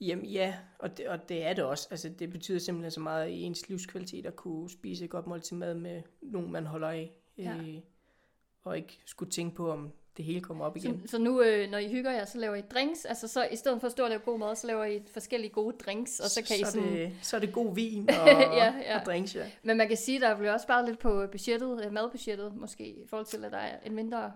Jamen 0.00 0.24
ja, 0.24 0.54
og 0.78 0.98
det, 0.98 1.08
og 1.08 1.28
det 1.28 1.42
er 1.44 1.52
det 1.52 1.64
også. 1.64 1.88
Altså, 1.90 2.08
det 2.08 2.30
betyder 2.30 2.58
simpelthen 2.58 2.90
så 2.90 3.00
meget 3.00 3.28
i 3.30 3.42
ens 3.42 3.68
livskvalitet 3.68 4.26
at 4.26 4.36
kunne 4.36 4.70
spise 4.70 5.04
et 5.04 5.10
godt 5.10 5.26
måltid 5.26 5.56
mad 5.56 5.74
med 5.74 6.02
nogen, 6.22 6.52
man 6.52 6.66
holder 6.66 6.88
af. 6.88 7.12
Ja. 7.38 7.56
Øh, 7.56 7.78
og 8.64 8.76
ikke 8.76 8.98
skulle 9.04 9.30
tænke 9.30 9.56
på, 9.56 9.70
om 9.70 9.92
det 10.16 10.24
hele 10.24 10.40
kommer 10.40 10.64
op 10.64 10.76
igen. 10.76 11.02
Så, 11.04 11.10
så 11.10 11.18
nu, 11.18 11.42
øh, 11.42 11.70
når 11.70 11.78
I 11.78 11.88
hygger 11.88 12.10
jer, 12.10 12.24
så 12.24 12.38
laver 12.38 12.54
I 12.54 12.60
drinks, 12.60 13.04
altså 13.04 13.28
så 13.28 13.48
i 13.52 13.56
stedet 13.56 13.80
for 13.80 13.86
at 13.86 13.92
stå 13.92 14.02
og 14.02 14.08
lave 14.08 14.20
god 14.24 14.38
mad, 14.38 14.56
så 14.56 14.66
laver 14.66 14.84
I 14.84 15.02
forskellige 15.12 15.50
gode 15.50 15.76
drinks, 15.78 16.20
og 16.20 16.30
så 16.30 16.42
kan 16.42 16.56
I 16.56 16.64
så, 16.64 16.70
sådan... 16.70 16.88
er 16.88 16.92
det, 16.92 17.12
så 17.22 17.36
er 17.36 17.40
det 17.40 17.52
god 17.52 17.74
vin 17.74 18.10
og, 18.22 18.28
Ja, 18.28 18.74
ja. 18.76 19.00
og 19.00 19.06
drinks, 19.06 19.36
ja. 19.36 19.50
Men 19.62 19.76
man 19.76 19.88
kan 19.88 19.96
sige, 19.96 20.20
der 20.20 20.36
bliver 20.36 20.52
også 20.52 20.64
sparet 20.64 20.88
lidt 20.88 20.98
på 20.98 21.26
budgettet, 21.32 21.84
øh, 21.84 21.92
madbudgettet 21.92 22.56
måske, 22.56 22.86
i 22.86 23.06
forhold 23.06 23.26
til, 23.26 23.44
at 23.44 23.52
der 23.52 23.58
er 23.58 23.78
en 23.86 23.94
mindre... 23.94 24.32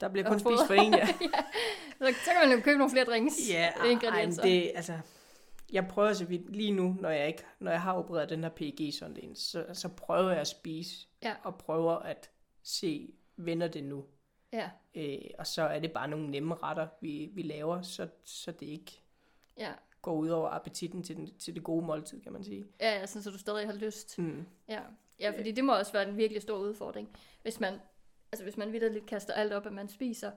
Der 0.00 0.08
bliver 0.08 0.28
kun 0.28 0.38
spist 0.38 0.66
for 0.66 0.74
en, 0.74 0.94
ja. 1.00 1.06
Så, 1.06 2.14
så 2.24 2.30
kan 2.30 2.48
man 2.48 2.58
jo 2.58 2.62
købe 2.64 2.78
nogle 2.78 2.90
flere 2.90 3.04
drinks. 3.04 3.34
Ja, 3.50 3.66
ej, 3.66 4.24
det, 4.42 4.72
altså, 4.74 4.98
jeg 5.72 5.88
prøver 5.88 6.12
så 6.12 6.24
vidt, 6.24 6.56
lige 6.56 6.70
nu, 6.72 6.96
når 7.00 7.10
jeg, 7.10 7.26
ikke, 7.26 7.42
når 7.58 7.70
jeg 7.70 7.82
har 7.82 7.92
opereret 7.94 8.30
den 8.30 8.42
her 8.42 8.50
pg 8.50 8.80
ind, 8.80 9.36
så, 9.36 9.64
så 9.72 9.88
prøver 9.88 10.30
jeg 10.30 10.40
at 10.40 10.46
spise, 10.46 11.06
Ja. 11.22 11.34
og 11.42 11.54
prøver 11.54 11.92
at 11.92 12.30
se, 12.62 13.12
vender 13.36 13.68
det 13.68 13.84
nu. 13.84 14.04
Ja, 14.52 14.70
Øh, 14.94 15.18
og 15.38 15.46
så 15.46 15.62
er 15.62 15.78
det 15.78 15.92
bare 15.92 16.08
nogle 16.08 16.30
nemme 16.30 16.54
retter, 16.54 16.88
vi, 17.00 17.30
vi 17.32 17.42
laver, 17.42 17.82
så, 17.82 18.08
så 18.24 18.52
det 18.52 18.66
ikke 18.66 19.02
ja. 19.58 19.72
går 20.02 20.14
ud 20.14 20.28
over 20.28 20.48
appetitten 20.48 21.02
til, 21.02 21.16
den, 21.16 21.38
til 21.38 21.54
det 21.54 21.62
gode 21.64 21.86
måltid, 21.86 22.20
kan 22.20 22.32
man 22.32 22.44
sige. 22.44 22.64
Ja, 22.80 22.98
ja, 22.98 23.06
sådan, 23.06 23.22
så 23.22 23.30
du 23.30 23.38
stadig 23.38 23.66
har 23.66 23.74
lyst. 23.74 24.18
Mm. 24.18 24.46
Ja. 24.68 24.80
ja, 25.20 25.30
fordi 25.38 25.52
det 25.52 25.64
må 25.64 25.74
også 25.78 25.92
være 25.92 26.08
en 26.08 26.16
virkelig 26.16 26.42
stor 26.42 26.58
udfordring, 26.58 27.08
hvis 27.42 27.60
man, 27.60 27.74
altså 28.32 28.42
hvis 28.44 28.56
man 28.56 28.72
vidderligt 28.72 29.06
kaster 29.06 29.34
alt 29.34 29.52
op, 29.52 29.66
at 29.66 29.72
man 29.72 29.88
spiser, 29.88 30.30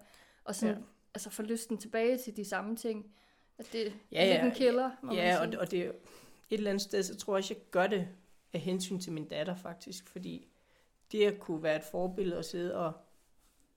og 0.44 0.56
sådan, 0.56 0.76
ja. 0.76 0.82
Altså 1.16 1.30
får 1.30 1.44
lysten 1.44 1.78
tilbage 1.78 2.18
til 2.18 2.36
de 2.38 2.46
samme 2.46 2.76
ting. 2.76 3.14
At 3.58 3.66
det 3.72 3.88
er 3.88 3.92
Ja, 4.12 4.26
lidt 4.26 4.34
ja, 4.36 4.46
en 4.46 4.52
killer, 4.52 4.92
må 5.04 5.14
Ja, 5.14 5.24
man 5.24 5.34
og, 5.34 5.44
sige. 5.44 5.52
det- 5.52 5.60
og 5.60 5.72
det 5.72 5.80
er 5.80 5.90
et 5.90 6.58
eller 6.58 6.70
andet 6.70 6.82
sted, 6.82 7.04
så 7.04 7.16
tror 7.16 7.34
jeg 7.34 7.38
også, 7.38 7.54
jeg 7.54 7.62
gør 7.72 7.88
det 7.88 8.08
af 8.54 8.60
hensyn 8.60 9.00
til 9.00 9.12
min 9.12 9.28
datter 9.28 9.56
faktisk, 9.56 10.08
fordi 10.10 10.48
det 11.12 11.26
at 11.26 11.40
kunne 11.40 11.64
være 11.64 11.76
et 11.76 11.84
forbillede 11.84 12.38
og 12.38 12.46
sidde 12.46 12.76
og 12.78 12.94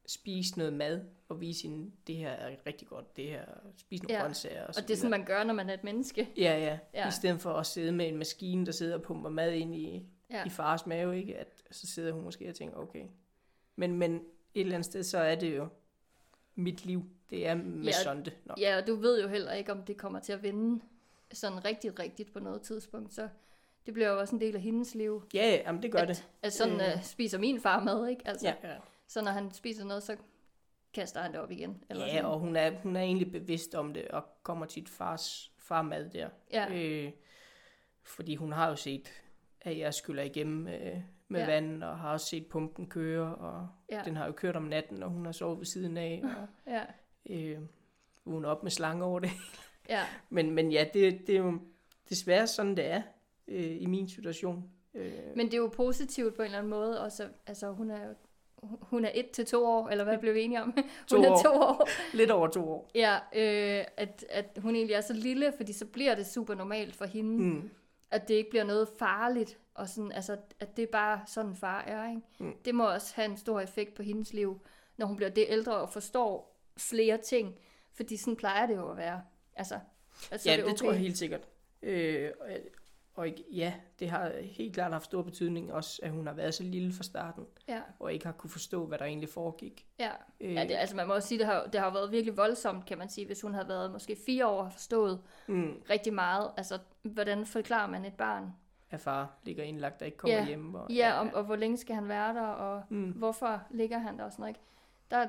spise 0.07 0.59
noget 0.59 0.72
mad 0.72 1.00
og 1.29 1.40
vise 1.40 1.62
hende, 1.68 1.90
det 2.07 2.16
her 2.16 2.31
er 2.31 2.57
rigtig 2.66 2.88
godt, 2.88 3.16
det 3.16 3.24
her, 3.24 3.44
spise 3.76 4.02
nogle 4.05 4.14
Ja, 4.16 4.22
grøntsager 4.22 4.62
og, 4.62 4.74
Og 4.76 4.83
det 4.83 4.90
er 4.90 4.96
sådan, 4.96 5.11
man 5.11 5.24
gør, 5.24 5.44
når 5.44 5.55
man 5.55 5.70
er 5.70 5.74
et 5.74 5.85
menneske. 5.85 6.29
Ja, 6.37 6.59
ja, 6.59 6.79
Ja. 6.94 7.09
I 7.09 7.11
stedet 7.11 7.40
for 7.40 7.52
at 7.52 7.66
sidde 7.66 7.92
med 7.92 8.09
en 8.09 8.16
maskine, 8.16 8.66
der 8.66 8.72
sidder 8.72 8.94
og 8.94 9.02
pumper 9.02 9.31
mad 9.31 9.52
ind 9.52 9.74
i, 9.74 10.07
ja. 10.31 10.44
i 10.46 10.48
fars 10.50 10.87
mave, 10.87 11.18
ikke? 11.18 11.37
At, 11.38 11.62
så 11.70 11.87
sidder 11.87 12.12
hun 12.12 12.24
måske 12.24 12.48
og 12.48 12.55
tænker, 12.55 12.76
okay. 12.76 13.05
Men, 13.77 13.93
men 13.99 14.15
et 14.55 14.61
eller 14.61 14.75
andet 14.75 14.85
sted, 14.87 15.03
så 15.03 15.19
er 15.19 15.35
det 15.35 15.57
jo 15.57 15.69
mit 16.55 16.85
liv. 16.87 17.03
Det 17.31 17.46
er 17.46 17.55
med 17.55 17.83
Ja, 17.85 17.87
ja. 17.87 18.03
sonde. 18.03 18.31
Nå. 18.44 18.55
Ja, 18.59 18.77
og 18.77 18.87
du 18.87 18.94
ved 18.96 19.23
jo 19.23 19.29
heller 19.29 19.53
ikke, 19.53 19.73
om 19.73 19.83
det 19.83 19.96
kommer 19.96 20.21
til 20.21 20.33
at 20.33 20.42
vinde 20.42 20.85
sådan 21.33 21.65
rigtig 21.65 21.98
rigtigt 21.98 22.33
på 22.33 22.40
noget 22.40 22.63
tidspunkt, 22.63 23.15
så 23.15 23.29
det 23.87 23.94
bliver 23.94 24.09
jo 24.09 24.19
også 24.21 24.35
en 24.35 24.40
del 24.40 24.55
af 24.57 24.61
hendes 24.63 24.94
liv. 24.94 25.23
Ja, 25.35 25.48
ja, 25.50 25.57
jamen, 25.57 25.83
det 25.83 25.92
gør 25.92 25.98
at, 25.98 26.09
det. 26.09 26.29
At 26.42 26.53
sådan 26.53 26.81
Øh. 26.81 26.94
uh, 26.96 27.03
spiser 27.03 27.38
min 27.38 27.61
far 27.61 27.81
mad, 27.85 28.09
ikke? 28.09 28.23
Altså, 28.29 28.46
Ja, 28.46 28.55
ja. 28.73 28.77
Så 29.09 29.23
når 29.23 29.31
han 29.31 29.50
spiser 29.53 29.85
noget, 29.85 30.03
så 30.03 30.17
kaster 30.94 31.21
han 31.21 31.33
det 31.33 31.40
op 31.40 31.50
igen. 31.50 31.85
Eller 31.90 32.05
Ja, 32.07 32.11
sådan. 32.13 32.25
og 32.25 32.38
hun 32.38 32.57
er, 32.57 32.71
hun 32.79 32.96
er 32.96 33.00
egentlig 33.00 33.33
bevidst 33.33 33.75
om 33.75 33.94
det, 33.94 34.09
og 34.09 34.25
kommer 34.42 34.67
til 34.67 34.87
fars 34.88 35.53
farmad 35.59 36.11
der. 36.11 36.29
Ja. 36.53 36.75
Øh, 36.75 37.13
fordi 38.03 38.35
hun 38.35 38.53
har 38.53 38.69
jo 38.69 38.77
set, 38.77 39.13
at 39.61 39.79
jeg 39.79 39.94
skyller 39.94 40.23
igennem 40.23 40.69
øh, 40.69 40.96
med 41.29 41.40
Ja. 41.40 41.46
vand, 41.46 41.85
og 41.85 41.98
har 41.98 42.12
også 42.12 42.27
set 42.27 42.46
pumpen 42.46 42.87
køre, 42.87 43.35
og 43.35 43.68
Ja. 43.90 44.02
den 44.04 44.16
har 44.16 44.27
jo 44.27 44.33
kørt 44.33 44.56
om 44.56 44.62
natten, 44.62 45.02
og 45.02 45.10
hun 45.10 45.24
har 45.24 45.33
sovet 45.33 45.58
ved 45.58 45.66
siden 45.66 45.96
af, 45.96 46.22
og 46.24 46.48
Ja, 46.74 46.83
øh, 47.31 47.58
hun 48.24 48.44
er 48.44 48.48
op 48.48 48.62
med 48.62 48.70
slange 48.70 49.04
over 49.04 49.18
det. 49.20 49.31
ja. 49.88 50.02
Men, 50.31 50.50
men 50.50 50.72
ja, 50.72 50.85
det, 50.94 51.27
det 51.27 51.35
er 51.35 51.38
jo 51.38 51.58
desværre 52.10 52.46
sådan, 52.46 52.77
det 52.77 52.87
er 52.87 53.02
øh, 53.48 53.83
i 53.83 53.87
min 53.87 54.08
situation. 54.08 54.70
Øh, 54.94 55.12
Men 55.37 55.46
det 55.46 55.54
er 55.54 55.58
jo 55.58 55.70
positivt 55.77 56.35
på 56.37 56.42
en 56.42 56.46
eller 56.46 56.58
anden 56.58 56.70
måde. 56.70 57.00
Også, 57.04 57.29
altså, 57.46 57.70
hun 57.72 57.90
er 57.90 58.06
jo 58.08 58.14
hun 58.81 59.04
er 59.04 59.10
et 59.14 59.31
til 59.31 59.46
to 59.46 59.64
år, 59.66 59.88
eller 59.88 60.04
hvad 60.04 60.18
blev 60.18 60.35
vi 60.35 60.42
enige 60.42 60.62
om? 60.62 60.74
To 61.08 61.16
hun 61.16 61.24
er 61.24 61.31
år. 61.31 61.42
to 61.42 61.48
år. 61.52 61.88
Lidt 62.16 62.31
over 62.31 62.46
to 62.48 62.68
år. 62.68 62.90
Ja, 62.94 63.14
øh, 63.16 63.85
at, 63.96 64.24
at 64.29 64.58
hun 64.62 64.74
egentlig 64.77 64.94
er 64.94 65.00
så 65.00 65.12
lille, 65.12 65.52
fordi 65.56 65.72
så 65.72 65.87
bliver 65.87 66.14
det 66.14 66.27
super 66.27 66.54
normalt 66.54 66.96
for 66.96 67.04
hende. 67.04 67.44
Mm. 67.44 67.70
at 68.10 68.29
det 68.29 68.35
ikke 68.35 68.50
bliver 68.50 68.64
noget 68.64 68.88
farligt, 68.98 69.58
og 69.77 69.88
sådan, 69.88 70.12
altså, 70.12 70.37
at 70.60 70.77
det 70.77 70.83
er 70.83 70.92
bare 70.92 71.20
sådan 71.27 71.56
far 71.56 71.81
er. 71.81 72.08
Ikke? 72.10 72.22
Mm. 72.38 72.54
Det 72.64 72.74
må 72.74 72.90
også 72.92 73.12
have 73.16 73.31
en 73.31 73.37
stor 73.37 73.60
effekt 73.60 73.94
på 73.94 74.02
hendes 74.02 74.33
liv, 74.33 74.60
når 74.96 75.06
hun 75.06 75.16
bliver 75.16 75.31
det 75.31 75.44
ældre 75.48 75.77
og 75.77 75.90
forstår 75.90 76.56
flere 76.79 77.18
ting, 77.18 77.54
fordi 77.94 78.16
sådan 78.16 78.37
plejer 78.37 78.66
det 78.66 78.77
jo 78.77 78.90
at 78.90 78.96
være. 78.96 79.22
Altså, 79.56 79.79
altså 80.31 80.50
Ja, 80.50 80.56
det, 80.56 80.64
det, 80.64 80.70
det 80.70 80.79
tror 80.79 80.90
jeg 80.92 81.00
helt 81.00 81.18
sikkert. 81.18 81.48
Øh, 81.83 82.31
og, 82.40 82.48
og 83.14 83.29
ja, 83.52 83.74
det 83.98 84.10
har 84.10 84.33
helt 84.42 84.74
klart 84.74 84.92
haft 84.92 85.04
stor 85.04 85.22
betydning 85.22 85.72
også, 85.72 86.00
at 86.02 86.10
hun 86.10 86.27
har 86.27 86.35
været 86.35 86.54
så 86.54 86.62
lille 86.62 86.92
fra 86.92 87.02
starten, 87.02 87.44
Ja, 87.68 87.81
og 87.98 88.12
ikke 88.12 88.27
har 88.27 88.33
kunne 88.33 88.50
forstå, 88.50 88.87
hvad 88.87 88.98
der 88.98 89.04
egentlig 89.04 89.29
foregik. 89.29 89.87
ja. 89.98 90.10
Øh, 90.40 90.54
ja 90.54 90.62
det, 90.62 90.74
altså 90.74 90.96
man 90.96 91.06
må 91.06 91.14
også 91.14 91.29
sige, 91.29 91.38
det 91.38 91.46
har, 91.46 91.66
det 91.66 91.81
har 91.81 91.90
været 91.90 92.12
virkelig 92.12 92.37
voldsomt, 92.37 92.87
kan 92.87 92.98
man 92.98 93.08
sige, 93.08 93.27
hvis 93.27 93.40
hun 93.40 93.54
havde 93.54 93.68
været 93.68 93.90
måske 93.92 94.16
fire 94.27 94.46
år 94.46 94.58
og 94.58 94.64
har 94.64 94.70
forstået 94.70 95.20
mm, 95.46 95.83
rigtig 95.90 96.14
meget. 96.14 96.50
Altså, 96.56 96.79
hvordan 97.02 97.46
forklarer 97.46 97.90
man 97.90 98.04
et 98.04 98.14
barn? 98.14 98.52
At 98.91 99.01
far 99.01 99.31
ligger 99.45 99.65
indlagt 99.65 100.01
og 100.01 100.07
ikke 100.07 100.19
kommer 100.19 100.37
Ja. 100.37 100.47
hjem. 100.47 100.75
Og, 100.75 100.91
Ja, 100.91 101.13
og, 101.21 101.31
og 101.35 101.45
hvor 101.45 101.57
længe 101.57 101.77
skal 101.79 101.95
han 101.95 102.09
være 102.09 102.35
der, 102.35 102.47
og 102.47 102.83
Mm. 102.89 103.11
hvorfor 103.11 103.63
ligger 103.71 103.99
han 103.99 104.19
der 104.19 104.25
og 104.25 104.33
sådan 104.33 104.43
noget. 104.43 104.51
Ikke? 104.57 104.61
Der, 105.11 105.29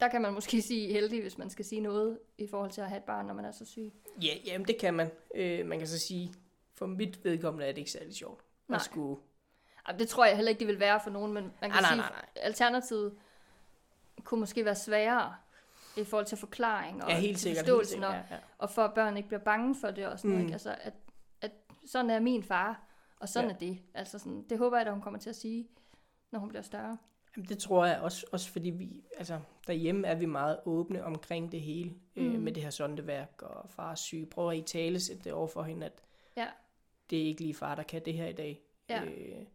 der 0.00 0.08
kan 0.08 0.22
man 0.22 0.32
måske 0.32 0.62
sige 0.62 0.92
heldig, 0.92 1.22
hvis 1.22 1.38
man 1.38 1.50
skal 1.50 1.64
sige 1.64 1.80
noget 1.80 2.18
i 2.38 2.46
forhold 2.50 2.70
til 2.70 2.80
at 2.80 2.88
have 2.88 2.98
et 2.98 3.04
barn, 3.04 3.26
når 3.26 3.34
man 3.34 3.44
er 3.44 3.52
så 3.52 3.64
syg. 3.64 3.92
Ja, 4.22 4.32
jamen 4.46 4.66
det 4.68 4.78
kan 4.80 4.94
man. 4.94 5.10
Øh, 5.34 5.66
man 5.66 5.78
kan 5.78 5.88
så 5.88 5.98
sige, 5.98 6.34
for 6.74 6.86
mit 6.86 7.24
vedkommende 7.24 7.66
er 7.66 7.72
det 7.72 7.78
ikke 7.78 7.90
særlig 7.90 8.14
sjovt. 8.14 8.40
Nej. 8.68 8.76
At 8.76 8.82
skulle... 8.82 9.20
Jamen, 9.88 9.98
det 10.00 10.08
tror 10.08 10.24
jeg 10.24 10.36
heller 10.36 10.50
ikke, 10.50 10.58
det 10.60 10.66
vil 10.68 10.80
være 10.80 11.00
for 11.04 11.10
nogen, 11.10 11.32
men 11.32 11.42
man 11.60 11.70
kan 11.70 11.72
Ah, 11.72 11.82
nej, 11.82 11.90
sige, 11.90 11.96
nej, 12.00 12.10
nej. 12.10 12.24
alternativet 12.36 13.14
kunne 14.24 14.40
måske 14.40 14.64
være 14.64 14.74
sværere 14.74 15.34
i 15.96 16.04
forhold 16.04 16.26
til 16.26 16.38
forklaring 16.38 17.04
og 17.04 17.10
Ja, 17.10 17.18
helt 17.18 17.38
sikkert. 17.38 17.56
Helt 17.56 17.66
forståelsen, 17.68 17.92
sikkert 17.92 18.10
og, 18.10 18.14
ja, 18.30 18.34
ja. 18.34 18.40
og 18.58 18.70
for 18.70 18.82
at 18.82 18.94
børn 18.94 19.16
ikke 19.16 19.28
bliver 19.28 19.40
bange 19.40 19.74
for 19.80 19.90
det 19.90 20.06
og 20.06 20.18
sådan 20.18 20.30
noget. 20.30 20.42
Mm. 20.42 20.46
Ikke? 20.46 20.52
Altså, 20.54 20.76
at, 20.80 20.92
at 21.40 21.50
sådan 21.86 22.10
er 22.10 22.20
min 22.20 22.42
far, 22.42 22.82
og 23.20 23.28
sådan 23.28 23.48
Ja. 23.50 23.54
er 23.54 23.58
det. 23.58 23.78
Altså 23.94 24.18
sådan, 24.18 24.42
det 24.50 24.58
håber 24.58 24.76
jeg, 24.76 24.86
at 24.86 24.92
hun 24.92 25.02
kommer 25.02 25.20
til 25.20 25.30
at 25.30 25.36
sige, 25.36 25.68
når 26.30 26.38
hun 26.38 26.48
bliver 26.48 26.62
større. 26.62 26.98
Jamen, 27.36 27.48
det 27.48 27.58
tror 27.58 27.84
jeg 27.86 28.00
også, 28.00 28.26
også 28.32 28.50
fordi 28.50 28.70
vi, 28.70 29.04
altså 29.16 29.40
derhjemme 29.66 30.06
er 30.06 30.14
vi 30.14 30.26
meget 30.26 30.60
åbne 30.64 31.04
omkring 31.04 31.52
det 31.52 31.60
hele, 31.60 31.90
mm. 31.90 32.00
øh, 32.16 32.32
Mm. 32.34 32.40
med 32.40 32.52
det 32.52 32.62
her 32.62 32.70
sondeværk 32.70 33.42
og 33.42 33.70
fars 33.70 34.00
syge. 34.00 34.26
Prøver 34.26 34.50
at 34.52 34.58
i 34.58 34.62
tale 34.62 35.00
sætte 35.00 35.24
det 35.24 35.32
over 35.32 35.46
for 35.46 35.62
hende, 35.62 35.86
at 35.86 36.02
Ja. 36.36 36.46
det 37.10 37.18
er 37.22 37.24
ikke 37.26 37.40
lige 37.40 37.54
far, 37.54 37.74
der 37.74 37.82
kan 37.82 38.04
det 38.04 38.14
her 38.14 38.26
i 38.26 38.32
dag. 38.32 38.62
Ja. 38.88 39.04
Øh, 39.04 39.46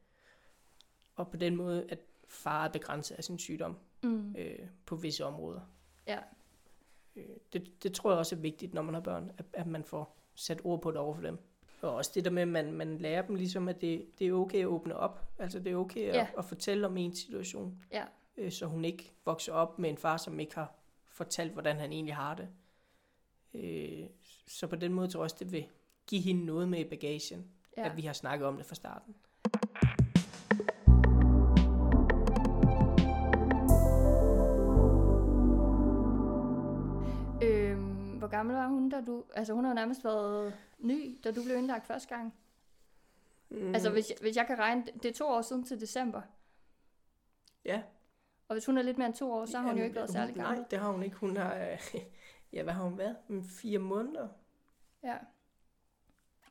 og 1.16 1.32
på 1.32 1.38
den 1.38 1.56
måde, 1.56 1.86
at 1.90 2.00
far 2.28 2.66
er 2.66 2.70
begrænset 2.72 3.16
af 3.16 3.24
sin 3.24 3.40
sygdom 3.40 3.78
Mm. 4.04 4.36
øh, 4.38 4.60
på 4.86 4.96
visse 4.96 5.26
områder. 5.26 5.62
Ja. 6.08 6.20
Øh, 7.16 7.26
det, 7.54 7.84
det 7.84 7.94
tror 7.94 8.10
jeg 8.12 8.20
også 8.20 8.36
er 8.36 8.40
vigtigt, 8.40 8.74
når 8.74 8.82
man 8.82 8.94
har 8.94 9.02
børn, 9.02 9.32
at, 9.38 9.46
at 9.54 9.68
man 9.68 9.84
får 9.84 10.18
sat 10.36 10.62
ord 10.64 10.82
på 10.82 10.92
det 10.92 11.00
over 11.00 11.14
for 11.16 11.22
dem. 11.22 11.38
Og 11.82 11.96
også 11.96 12.12
det 12.16 12.26
der 12.26 12.32
med, 12.32 12.42
at 12.42 12.48
man, 12.48 12.72
man 12.74 12.98
lærer 12.98 13.22
dem 13.22 13.36
ligesom, 13.36 13.68
at 13.68 13.82
det, 13.82 14.06
det 14.20 14.28
er 14.28 14.34
okay 14.34 14.60
at 14.60 14.66
åbne 14.66 14.96
op. 14.96 15.28
Altså 15.40 15.60
det 15.60 15.72
er 15.72 15.76
okay 15.76 16.08
at, 16.10 16.16
Ja. 16.16 16.28
at 16.38 16.46
fortælle 16.46 16.88
om 16.88 16.98
en 16.98 17.16
situation. 17.16 17.84
Ja. 17.92 18.04
Øh, 18.38 18.52
så 18.52 18.66
hun 18.66 18.86
ikke 18.86 19.12
vokser 19.26 19.54
op 19.54 19.80
med 19.80 19.90
en 19.90 19.98
far, 19.98 20.18
som 20.18 20.40
ikke 20.40 20.56
har 20.56 20.74
fortalt, 21.06 21.54
hvordan 21.54 21.76
han 21.78 21.92
egentlig 21.92 22.16
har 22.16 22.36
det. 22.36 22.48
Øh, 23.54 24.08
så 24.48 24.68
på 24.68 24.76
den 24.76 24.94
måde 24.94 25.08
tror 25.08 25.20
jeg 25.20 25.24
også, 25.24 25.36
det 25.40 25.52
vil 25.52 25.66
give 26.08 26.22
hende 26.22 26.46
noget 26.46 26.70
med 26.70 26.80
i 26.80 26.90
bagagen, 26.90 27.52
ja. 27.78 27.86
At 27.86 27.98
vi 27.98 28.02
har 28.02 28.14
snakket 28.14 28.48
om 28.48 28.58
det 28.58 28.66
fra 28.66 28.76
starten. 28.76 29.16
Gammel 38.32 38.56
var 38.56 38.68
hun, 38.68 38.90
da 38.90 39.02
du... 39.02 39.24
Altså, 39.34 39.54
hun 39.54 39.64
har 39.64 39.72
jo 39.72 39.76
nærmest 39.76 40.04
været 40.04 40.54
ny, 40.80 41.20
da 41.24 41.32
du 41.32 41.44
blev 41.44 41.58
indlagt 41.58 41.88
første 41.88 42.16
gang. 42.16 42.34
Mm. 43.50 43.74
Altså, 43.74 43.90
hvis 43.90 44.12
hvis 44.22 44.36
jeg 44.36 44.48
kan 44.48 44.60
regne... 44.60 44.86
Det 45.04 45.06
er 45.06 45.14
to 45.14 45.26
år 45.28 45.42
siden 45.42 45.64
til 45.64 45.82
december. 45.82 46.22
Ja. 47.66 47.82
Og 48.48 48.56
hvis 48.56 48.66
hun 48.66 48.78
er 48.78 48.82
lidt 48.82 48.98
mere 48.98 49.06
end 49.08 49.16
to 49.16 49.32
år, 49.32 49.46
så 49.46 49.58
har 49.58 49.64
hun 49.64 49.72
jo 49.72 49.76
Jamen, 49.78 49.84
ikke 49.86 49.96
været 49.96 50.10
hun- 50.10 50.14
særlig 50.14 50.36
gammel. 50.36 50.58
Nej, 50.60 50.68
det 50.72 50.80
har 50.80 50.92
hun 50.92 51.04
ikke. 51.04 51.16
Hun 51.16 51.38
har, 51.38 51.56
øh, 51.56 51.80
ja, 52.54 52.64
hvad 52.64 52.74
har 52.74 52.84
hun 52.84 52.98
været? 52.98 53.16
Mm, 53.28 53.44
Fire 53.44 53.80
måneder? 53.80 54.28
Ja. 55.04 55.18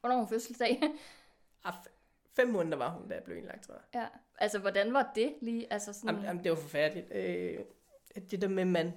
Hvornår 0.01 0.15
har 0.17 0.23
hun 0.23 0.29
fødselsdag? 0.29 0.81
Ah, 1.65 1.75
fem 2.37 2.49
måneder 2.49 2.77
var 2.77 2.89
hun, 2.91 3.09
da 3.09 3.15
jeg 3.15 3.25
blev 3.25 3.37
indlagt, 3.37 3.63
tror 3.67 3.75
jeg. 3.75 3.83
ja. 3.95 4.07
Altså, 4.39 4.59
hvordan 4.59 4.93
var 4.95 5.13
det 5.15 5.35
lige? 5.41 5.73
Altså, 5.73 5.93
sådan... 5.93 6.09
Jamen, 6.11 6.25
jamen, 6.25 6.45
det 6.45 6.51
var 6.51 6.57
forfærdeligt. 6.57 7.07
Øh, 7.13 7.59
det 8.31 8.43
der 8.43 8.49
med, 8.49 8.65
man, 8.65 8.93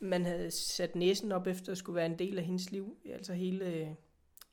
man 0.00 0.24
havde 0.24 0.50
sat 0.50 0.94
næsen 0.96 1.32
op 1.32 1.46
efter 1.46 1.72
at 1.72 1.78
skulle 1.78 1.96
være 1.96 2.06
en 2.06 2.18
del 2.18 2.38
af 2.38 2.44
hendes 2.44 2.70
liv, 2.70 2.98
altså 3.04 3.32
hele, 3.34 3.96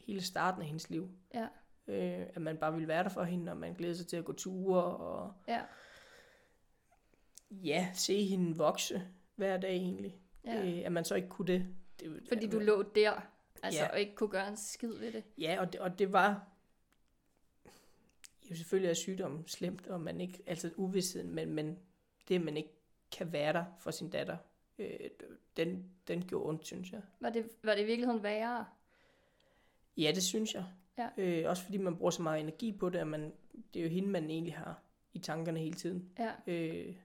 hele 0.05 0.21
starten 0.21 0.61
af 0.61 0.67
hendes 0.67 0.89
liv. 0.89 1.09
Ja. 1.33 1.47
Øh, 1.87 2.25
at 2.35 2.41
man 2.41 2.57
bare 2.57 2.73
ville 2.73 2.87
være 2.87 3.03
der 3.03 3.09
for 3.09 3.23
hende, 3.23 3.51
og 3.51 3.57
man 3.57 3.73
glædede 3.73 3.97
sig 3.97 4.07
til 4.07 4.17
at 4.17 4.25
gå 4.25 4.33
ture, 4.33 4.83
og 4.83 5.33
Ja. 5.47 5.61
ja, 7.51 7.89
se 7.93 8.23
hende 8.23 8.57
vokse 8.57 9.07
hver 9.35 9.57
dag 9.57 9.75
egentlig. 9.75 10.19
ja. 10.45 10.65
Øh, 10.65 10.85
at 10.85 10.91
man 10.91 11.05
så 11.05 11.15
ikke 11.15 11.29
kunne 11.29 11.47
det. 11.47 11.67
det 11.99 12.21
Fordi 12.27 12.47
du 12.47 12.59
lå 12.59 12.83
der, 12.83 13.21
altså, 13.63 13.81
Ja. 13.83 13.91
og 13.91 13.99
ikke 13.99 14.15
kunne 14.15 14.29
gøre 14.29 14.47
en 14.47 14.57
skid 14.57 14.93
ved 14.99 15.11
det. 15.11 15.23
Ja, 15.37 15.57
og 15.59 15.73
det, 15.73 15.81
og 15.81 15.99
det 15.99 16.13
var 16.13 16.47
jo 18.51 18.55
selvfølgelig 18.55 18.89
er 18.89 18.93
sygdommen 18.93 19.47
slemt, 19.47 19.87
og 19.87 20.01
man 20.01 20.21
ikke, 20.21 20.43
altså 20.47 20.71
uvidstheden, 20.75 21.35
men, 21.35 21.53
men 21.53 21.79
det, 22.27 22.41
man 22.41 22.57
ikke 22.57 22.73
kan 23.11 23.31
være 23.31 23.53
der 23.53 23.65
for 23.79 23.91
sin 23.91 24.09
datter, 24.09 24.37
øh, 24.79 25.09
den, 25.57 25.85
den 26.07 26.21
gjorde 26.27 26.49
ondt, 26.49 26.65
synes 26.65 26.91
jeg. 26.91 27.01
Var 27.19 27.29
det, 27.29 27.49
var 27.63 27.75
det 27.75 27.81
i 27.81 27.85
virkeligheden 27.85 28.23
værre? 28.23 28.65
Ja, 29.97 30.11
det 30.15 30.23
synes 30.23 30.53
jeg. 30.53 30.65
Ja. 30.97 31.09
Øh, 31.17 31.49
også 31.49 31.63
fordi 31.63 31.77
man 31.77 31.97
bruger 31.97 32.11
så 32.11 32.21
meget 32.21 32.39
energi 32.39 32.71
på 32.71 32.89
det, 32.89 32.99
at 32.99 33.07
man, 33.07 33.33
det 33.73 33.79
er 33.79 33.83
jo 33.83 33.89
hende, 33.89 34.09
man 34.09 34.29
egentlig 34.29 34.55
har 34.55 34.81
i 35.13 35.19
tankerne 35.19 35.59
hele 35.59 35.75
tiden. 35.75 36.09
Ja. 36.19 36.31
Øh, 36.47 36.95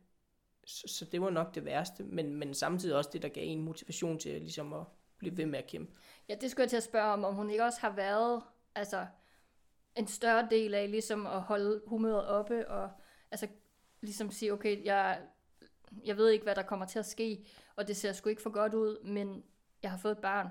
så, 0.64 0.88
så 0.88 1.04
det 1.04 1.20
var 1.20 1.30
nok 1.30 1.54
det 1.54 1.64
værste, 1.64 2.04
men, 2.04 2.34
men 2.36 2.54
samtidig 2.54 2.96
også 2.96 3.10
det, 3.12 3.22
der 3.22 3.28
gav 3.28 3.44
en 3.46 3.62
motivation 3.62 4.18
til 4.18 4.40
ligesom 4.40 4.72
at 4.72 4.84
blive 5.18 5.36
ved 5.36 5.46
med 5.46 5.58
at 5.58 5.66
kæmpe. 5.66 5.92
Ja, 6.28 6.34
det 6.40 6.50
skulle 6.50 6.62
jeg 6.62 6.70
til 6.70 6.76
at 6.76 6.82
spørge 6.82 7.12
om, 7.12 7.24
om 7.24 7.34
hun 7.34 7.50
ikke 7.50 7.64
også 7.64 7.80
har 7.80 7.90
været 7.90 8.42
altså, 8.74 9.06
en 9.96 10.06
større 10.06 10.48
del 10.50 10.74
af 10.74 10.90
ligesom 10.90 11.26
at 11.26 11.42
holde 11.42 11.82
humøret 11.86 12.26
oppe, 12.26 12.68
og 12.68 12.90
altså, 13.30 13.48
ligesom 14.00 14.30
sige, 14.30 14.52
okay, 14.52 14.84
jeg, 14.84 15.20
jeg 16.04 16.16
ved 16.16 16.30
ikke, 16.30 16.42
hvad 16.42 16.54
der 16.54 16.62
kommer 16.62 16.86
til 16.86 16.98
at 16.98 17.06
ske, 17.06 17.46
og 17.76 17.88
det 17.88 17.96
ser 17.96 18.12
sgu 18.12 18.28
ikke 18.28 18.42
for 18.42 18.50
godt 18.50 18.74
ud, 18.74 19.04
men 19.04 19.44
jeg 19.82 19.90
har 19.90 19.98
fået 19.98 20.12
et 20.12 20.18
barn. 20.18 20.48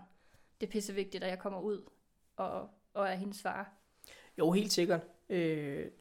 Det 0.62 0.68
er 0.68 0.72
pisse 0.72 0.94
vigtigt, 0.94 1.24
at 1.24 1.30
jeg 1.30 1.40
kommer 1.40 1.60
ud 1.60 1.90
og, 2.36 2.70
og 2.94 3.08
er 3.08 3.16
hendes 3.16 3.42
far. 3.42 3.74
Jo, 4.38 4.52
helt 4.52 4.72
sikkert. 4.72 5.08
Øh, 5.30 5.92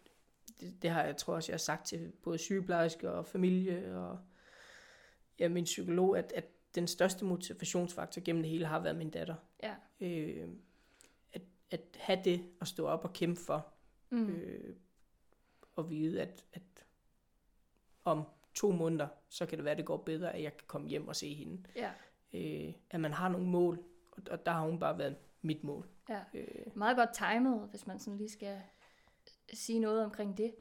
det, 0.61 0.83
det 0.83 0.91
har 0.91 1.03
jeg 1.03 1.17
tror 1.17 1.35
også, 1.35 1.53
jeg 1.53 1.55
har 1.55 1.59
sagt 1.59 1.87
til 1.87 2.13
både 2.23 2.39
sygeplejersker 2.39 3.11
og 3.11 3.27
familie 3.27 3.97
og 3.99 4.19
ja, 5.39 5.49
min 5.49 5.65
psykolog, 5.65 6.19
at, 6.19 6.33
at 6.33 6.45
den 6.75 6.87
største 6.87 7.25
motivationsfaktor 7.25 8.23
gennem 8.25 8.43
det 8.43 8.51
hele 8.51 8.67
har 8.67 8.79
været 8.81 8.97
min 8.97 9.11
datter. 9.11 9.35
Ja. 9.63 9.75
Øh, 10.01 10.49
at, 11.33 11.43
at 11.71 11.81
have 11.99 12.21
det 12.25 12.45
at 12.61 12.69
stå 12.69 12.87
op 12.87 13.05
og 13.05 13.13
kæmpe 13.13 13.41
for, 13.41 13.67
Mm. 14.13 14.29
øh, 14.31 14.77
og 15.77 15.91
vide, 15.91 16.23
at, 16.23 16.45
at 16.53 16.63
om 18.05 18.23
to 18.55 18.71
måneder, 18.73 19.09
så 19.29 19.47
kan 19.47 19.59
det 19.59 19.65
være, 19.65 19.75
det 19.77 19.85
går 19.85 19.97
bedre, 19.97 20.35
at 20.35 20.43
jeg 20.43 20.57
kan 20.57 20.65
komme 20.67 20.89
hjem 20.89 21.09
og 21.09 21.17
se 21.17 21.35
hende. 21.35 21.63
Ja. 21.77 21.91
Øh, 22.33 22.73
at 22.91 23.01
man 23.01 23.13
har 23.13 23.29
nogle 23.29 23.47
mål, 23.47 23.83
og, 24.13 24.23
og 24.31 24.47
der 24.47 24.53
har 24.53 24.61
hun 24.67 24.79
bare 24.79 24.99
været 24.99 25.17
mit 25.43 25.65
mål. 25.65 25.89
ja. 26.09 26.21
Øh, 26.35 26.47
Meget 26.75 26.97
godt 26.97 27.11
timet, 27.15 27.69
hvis 27.71 27.87
man 27.87 27.99
sådan 27.99 28.17
lige 28.19 28.31
skal 28.31 28.61
sige 29.53 29.79
noget 29.79 30.05
omkring 30.05 30.37
det. 30.39 30.55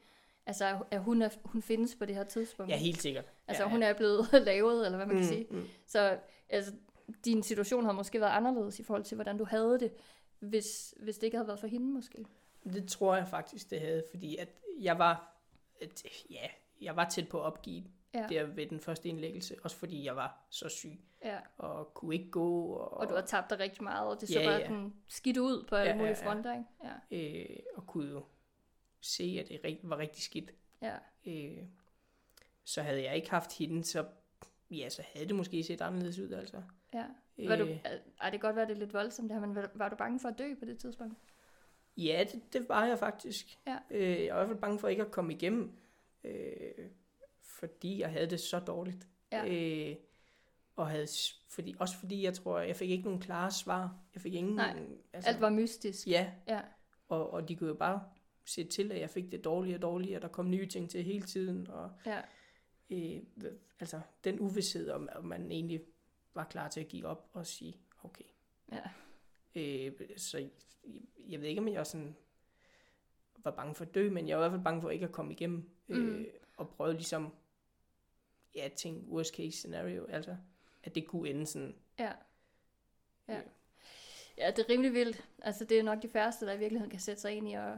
Altså, 0.46 0.78
at 0.90 1.02
hun, 1.02 1.22
er, 1.22 1.28
hun 1.44 1.62
findes 1.62 1.94
på 1.94 2.04
det 2.04 2.14
her 2.14 2.24
tidspunkt. 2.24 2.72
ja, 2.72 2.76
helt 2.76 3.02
sikkert. 3.02 3.24
Altså, 3.48 3.62
ja, 3.62 3.68
hun 3.70 3.82
er 3.82 3.92
blevet 3.92 4.26
lavet, 4.46 4.86
eller 4.86 4.96
hvad 4.96 5.06
man 5.06 5.16
kan 5.16 5.26
sige. 5.26 5.46
mm. 5.50 5.66
Så 5.86 6.18
altså, 6.48 6.72
din 7.24 7.42
situation 7.42 7.84
har 7.84 7.92
måske 7.92 8.20
været 8.20 8.30
anderledes 8.30 8.78
i 8.80 8.82
forhold 8.82 9.04
til, 9.04 9.14
hvordan 9.14 9.38
du 9.38 9.44
havde 9.44 9.78
det, 9.80 9.92
hvis, 10.38 10.94
hvis 11.00 11.18
det 11.18 11.22
ikke 11.22 11.36
havde 11.36 11.46
været 11.48 11.60
for 11.60 11.66
hende 11.66 11.86
måske. 11.86 12.24
Det 12.64 12.88
tror 12.88 13.16
jeg 13.16 13.28
faktisk, 13.28 13.70
det 13.70 13.80
havde, 13.80 14.04
fordi 14.10 14.36
at 14.36 14.48
jeg 14.80 14.98
var, 14.98 15.36
at, 15.80 16.04
ja, 16.30 16.46
jeg 16.80 16.96
var 16.96 17.08
tæt 17.08 17.28
på 17.28 17.38
at 17.40 17.44
opgive 17.44 17.84
Ja. 18.14 18.26
der 18.28 18.44
ved 18.46 18.66
den 18.66 18.80
første 18.80 19.08
indlæggelse, 19.08 19.56
også 19.62 19.76
fordi 19.76 20.04
jeg 20.04 20.16
var 20.16 20.46
så 20.50 20.68
syg 20.68 21.00
Ja. 21.24 21.38
og 21.56 21.94
kunne 21.94 22.14
ikke 22.14 22.30
gå. 22.30 22.66
Og, 22.72 22.90
Og 22.96 23.08
du 23.08 23.14
har 23.14 23.22
tabt 23.22 23.50
dig 23.50 23.58
rigtig 23.58 23.82
meget, 23.82 24.08
og 24.08 24.20
det 24.20 24.28
så 24.28 24.40
Ja, 24.40 24.46
bare 24.46 24.54
ja. 24.58 24.66
sådan 24.66 24.94
skidt 25.08 25.36
ud 25.38 25.64
på 25.68 25.76
alle 25.76 25.90
Ja, 25.90 25.96
mulige 25.96 26.16
fronter, 26.16 26.52
ikke? 26.52 26.92
Ja. 27.10 27.50
øh, 27.50 27.56
og 27.76 27.86
kunne 27.86 28.10
jo 28.10 28.24
se, 29.00 29.38
at 29.40 29.62
det 29.62 29.78
var 29.82 29.98
rigtig 29.98 30.22
skidt. 30.22 30.50
ja. 30.82 30.94
Øh, 31.26 31.58
så 32.64 32.82
havde 32.82 33.02
jeg 33.02 33.16
ikke 33.16 33.30
haft 33.30 33.58
hende, 33.58 33.84
så, 33.84 34.04
ja, 34.70 34.88
så 34.88 35.02
havde 35.14 35.26
det 35.28 35.34
måske 35.36 35.62
set 35.64 35.80
anderledes 35.80 36.18
ud, 36.18 36.30
altså. 36.32 36.62
ja. 36.94 37.04
Var 37.48 37.56
du, 37.56 37.64
Øh. 37.64 37.70
ej, 38.20 38.30
det 38.30 38.30
kan 38.30 38.40
godt 38.40 38.56
være, 38.56 38.66
det 38.66 38.74
er 38.74 38.78
lidt 38.78 38.94
voldsomt 38.94 39.30
det 39.30 39.40
her, 39.40 39.46
men 39.46 39.56
var, 39.56 39.70
var 39.74 39.88
du 39.88 39.96
bange 39.96 40.20
for 40.20 40.28
at 40.28 40.38
dø 40.38 40.54
på 40.58 40.64
det 40.64 40.78
tidspunkt? 40.78 41.14
Ja, 41.96 42.24
det, 42.32 42.52
det 42.52 42.68
var 42.68 42.84
jeg 42.86 42.98
faktisk. 42.98 43.58
Ja. 43.66 43.78
Øh, 43.90 44.24
jeg 44.24 44.34
var 44.34 44.42
i 44.42 44.44
hvert 44.46 44.48
fald 44.48 44.60
bange 44.60 44.78
for 44.78 44.88
ikke 44.88 45.02
at 45.04 45.10
komme 45.10 45.32
igennem. 45.34 45.72
Øh, 46.24 46.90
fordi 47.42 48.00
jeg 48.00 48.10
havde 48.10 48.30
det 48.30 48.40
så 48.40 48.58
dårligt. 48.58 49.08
Ja. 49.32 49.46
Øh, 49.90 49.96
og 50.76 50.90
havde, 50.90 51.06
fordi, 51.48 51.74
også 51.78 51.96
fordi 51.96 52.22
jeg 52.22 52.34
tror, 52.34 52.58
jeg 52.58 52.76
fik 52.76 52.90
ikke 52.90 53.04
nogen 53.04 53.20
klare 53.20 53.50
svar. 53.50 53.98
Jeg 54.14 54.22
fik 54.22 54.34
ingen... 54.34 54.54
Nej, 54.54 54.86
altså, 55.12 55.30
Alt 55.30 55.40
var 55.40 55.50
mystisk. 55.50 56.06
Ja, 56.06 56.32
Ja. 56.48 56.60
og, 57.08 57.30
og 57.30 57.48
de 57.48 57.56
kunne 57.56 57.68
jo 57.68 57.74
bare 57.74 58.04
se 58.44 58.64
til, 58.64 58.92
at 58.92 59.00
jeg 59.00 59.10
fik 59.10 59.32
det 59.32 59.44
dårligere 59.44 59.78
og 59.78 59.82
dårligere, 59.82 60.18
og 60.18 60.22
der 60.22 60.28
kom 60.28 60.50
nye 60.50 60.66
ting 60.66 60.90
til 60.90 61.04
hele 61.04 61.22
tiden, 61.22 61.68
og 61.70 61.92
ja. 62.06 62.20
øh, 62.90 63.22
altså 63.80 64.00
den 64.24 64.40
uvidshed, 64.40 64.90
om, 64.90 65.08
om 65.14 65.24
man 65.24 65.50
egentlig 65.50 65.80
var 66.34 66.44
klar 66.44 66.68
til 66.68 66.80
at 66.80 66.88
give 66.88 67.06
op 67.06 67.28
og 67.32 67.46
sige, 67.46 67.76
okay. 68.04 68.24
Ja. 68.72 68.82
Øh, 69.54 69.92
så 70.16 70.38
jeg, 70.38 70.50
jeg 71.28 71.40
ved 71.40 71.48
ikke, 71.48 71.60
om 71.60 71.68
jeg 71.68 71.86
sådan 71.86 72.16
var 73.38 73.50
bange 73.50 73.74
for 73.74 73.84
at 73.84 73.94
dø, 73.94 74.10
men 74.10 74.28
jeg 74.28 74.38
var 74.38 74.44
i 74.44 74.48
hvert 74.48 74.58
fald 74.58 74.64
bange 74.64 74.82
for 74.82 74.90
ikke 74.90 75.06
at 75.06 75.12
komme 75.12 75.32
igennem, 75.32 75.70
øh, 75.90 76.18
Mm. 76.18 76.26
og 76.56 76.68
prøve 76.68 76.92
ligesom, 76.92 77.32
ja, 78.54 78.68
ting, 78.76 79.08
worst 79.08 79.34
case 79.36 79.50
scenario, 79.58 80.06
altså, 80.06 80.36
at 80.82 80.94
det 80.94 81.06
kunne 81.06 81.28
ende 81.30 81.46
sådan. 81.46 81.74
Ja. 81.98 82.12
Ja. 83.28 83.36
Øh. 83.38 83.42
Ja, 84.38 84.50
det 84.50 84.58
er 84.58 84.68
rimelig 84.70 84.92
vildt. 84.94 85.24
Altså, 85.42 85.64
det 85.64 85.78
er 85.78 85.82
nok 85.82 86.02
de 86.02 86.08
færreste, 86.08 86.46
der 86.46 86.52
i 86.52 86.58
virkeligheden 86.58 86.90
kan 86.90 87.00
sætte 87.00 87.20
sig 87.22 87.32
ind 87.32 87.48
i 87.48 87.54
at, 87.54 87.72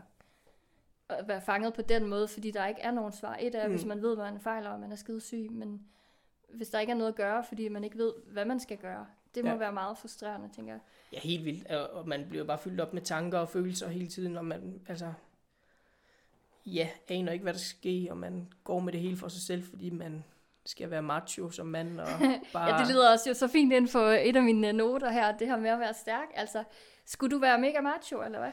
at 1.09 1.29
være 1.29 1.41
fanget 1.43 1.75
på 1.75 1.83
den 1.83 2.07
måde, 2.07 2.29
fordi 2.29 2.51
der 2.51 2.67
ikke 2.67 2.81
er 2.81 2.91
nogen 2.91 3.13
svar. 3.13 3.37
Et 3.41 3.55
er, 3.55 3.67
mm. 3.69 3.73
Hvis 3.75 3.85
man 3.85 4.03
ved, 4.03 4.15
hvad 4.17 4.31
man 4.31 4.41
fejler, 4.41 4.71
og 4.71 4.81
man 4.81 4.93
er 4.93 4.97
skidesyg, 4.97 5.51
men 5.51 5.87
hvis 6.49 6.69
der 6.69 6.81
ikke 6.81 6.91
er 6.91 6.97
noget 6.97 7.11
at 7.11 7.17
gøre, 7.17 7.45
fordi 7.45 7.69
man 7.69 7.85
ikke 7.85 7.99
ved, 7.99 8.13
hvad 8.27 8.45
man 8.45 8.61
skal 8.61 8.79
gøre, 8.79 9.07
det 9.35 9.45
må 9.45 9.51
Ja. 9.51 9.57
være 9.57 9.73
meget 9.73 9.99
frustrerende, 9.99 10.49
tænker 10.57 10.73
jeg. 10.73 10.81
Ja, 11.13 11.19
helt 11.21 11.45
vildt, 11.45 11.67
og, 11.69 11.91
og 11.91 12.09
man 12.09 12.29
bliver 12.29 12.45
bare 12.45 12.59
fyldt 12.59 12.81
op 12.81 12.95
med 12.95 13.03
tanker 13.03 13.39
og 13.39 13.49
følelser 13.49 13.89
hele 13.89 14.07
tiden, 14.09 14.37
og 14.37 14.45
man, 14.45 14.83
altså, 14.89 15.13
ja, 16.67 16.89
aner 17.09 17.33
ikke, 17.33 17.43
hvad 17.43 17.53
der 17.53 17.59
skal 17.59 17.79
ske, 17.79 18.07
og 18.11 18.17
man 18.17 18.53
går 18.65 18.81
med 18.81 18.93
det 18.93 19.01
hele 19.01 19.17
for 19.17 19.29
sig 19.29 19.43
selv, 19.43 19.63
fordi 19.65 19.91
man 19.91 20.25
skal 20.67 20.91
være 20.91 21.03
macho 21.03 21.51
som 21.51 21.67
mand, 21.67 22.01
og 22.01 22.09
bare... 22.53 22.69
Ja, 22.75 22.79
det 22.85 22.93
lyder 22.95 23.13
også 23.13 23.31
jo 23.31 23.35
så 23.35 23.49
fint 23.49 23.73
ind 23.73 23.89
på 23.93 23.99
et 23.99 24.37
af 24.37 24.43
mine 24.43 24.73
noter 24.73 25.11
her, 25.11 25.39
det 25.39 25.47
her 25.47 25.57
med 25.57 25.71
at 25.71 25.79
være 25.79 25.95
stærk. 25.95 26.29
Altså, 26.35 26.65
skulle 27.05 27.35
du 27.37 27.41
være 27.41 27.59
mega 27.59 27.81
macho, 27.81 28.23
eller 28.25 28.39
hvad? 28.39 28.51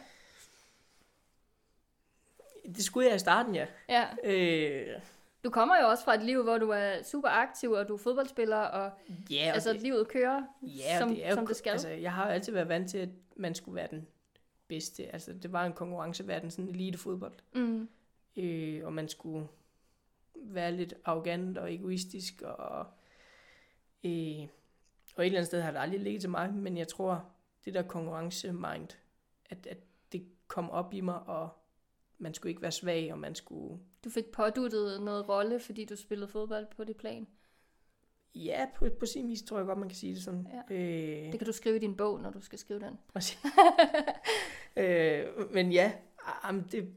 Det 2.75 2.83
skulle 2.83 3.07
jeg 3.07 3.15
i 3.15 3.19
starten, 3.19 3.55
ja. 3.55 3.65
Ja. 3.89 4.05
Øh, 4.23 4.99
Du 5.43 5.49
kommer 5.49 5.75
jo 5.81 5.87
også 5.89 6.03
fra 6.03 6.13
et 6.15 6.23
liv, 6.23 6.43
hvor 6.43 6.57
du 6.57 6.69
er 6.69 7.03
super 7.03 7.29
aktiv, 7.29 7.71
og 7.71 7.87
du 7.87 7.93
er 7.93 7.97
fodboldspiller, 7.97 8.57
og 8.57 8.91
ja, 9.29 9.47
og 9.49 9.53
altså, 9.53 9.73
det, 9.73 9.81
livet 9.81 10.07
kører, 10.07 10.43
ja, 10.61 10.99
som, 10.99 11.09
det 11.09 11.25
er 11.25 11.29
jo, 11.29 11.35
som 11.35 11.47
det 11.47 11.55
skal. 11.55 11.71
Altså, 11.71 11.89
jeg 11.89 12.13
har 12.13 12.25
jo 12.25 12.31
altid 12.31 12.53
været 12.53 12.69
vant 12.69 12.89
til, 12.89 12.97
at 12.97 13.09
man 13.35 13.55
skulle 13.55 13.75
være 13.75 13.87
den 13.91 14.07
bedste. 14.67 15.13
Altså, 15.13 15.33
det 15.33 15.51
var 15.53 15.65
en 15.65 15.73
konkurrenceverden, 15.73 16.51
sådan 16.51 16.69
elite 16.69 16.97
fodbold. 16.97 17.33
mm. 17.53 17.89
Øh, 18.39 18.85
og 18.85 18.93
man 18.93 19.07
skulle 19.09 19.47
være 20.35 20.71
lidt 20.71 20.93
arrogant 21.05 21.57
og 21.57 21.73
egoistisk, 21.73 22.41
og, 22.41 22.79
øh, 24.03 24.47
og 25.15 25.23
et 25.23 25.25
eller 25.25 25.39
andet 25.39 25.45
sted 25.47 25.61
har 25.61 25.71
det 25.71 25.79
aldrig 25.79 25.99
ligget 25.99 26.21
til 26.21 26.29
mig, 26.29 26.53
men 26.53 26.77
jeg 26.77 26.87
tror, 26.87 27.25
det 27.65 27.73
der 27.73 27.81
konkurrencemind, 27.81 28.87
at, 29.49 29.67
at 29.67 29.77
det 30.11 30.25
kom 30.47 30.69
op 30.69 30.93
i 30.93 31.01
mig, 31.01 31.19
og 31.27 31.49
man 32.17 32.33
skulle 32.33 32.49
ikke 32.51 32.61
være 32.61 32.71
svag, 32.71 33.11
og 33.13 33.19
man 33.19 33.35
skulle, 33.35 33.79
Du 34.03 34.09
fik 34.09 34.25
påduttet 34.31 35.01
noget 35.01 35.29
rolle, 35.29 35.59
fordi 35.59 35.85
du 35.85 35.95
spillede 35.95 36.31
fodbold 36.31 36.67
på 36.77 36.83
det 36.83 36.97
plan. 36.97 37.27
ja, 38.35 38.65
på, 38.75 38.87
på 38.99 39.05
sin 39.05 39.27
vis 39.27 39.41
tror 39.41 39.57
jeg 39.57 39.65
godt, 39.65 39.79
man 39.79 39.89
kan 39.89 39.95
sige 39.95 40.13
det 40.15 40.23
sådan. 40.23 40.47
Ja. 40.69 40.75
Øh, 40.75 41.31
Det 41.31 41.39
kan 41.39 41.45
du 41.45 41.51
skrive 41.51 41.75
i 41.75 41.79
din 41.79 41.97
bog, 41.97 42.21
når 42.21 42.29
du 42.29 42.41
skal 42.41 42.59
skrive 42.59 42.79
den. 42.79 42.99
Præcis. 43.13 43.37
øh, 44.77 45.25
men 45.53 45.71
ja, 45.71 45.91
am, 46.43 46.63
det, 46.63 46.93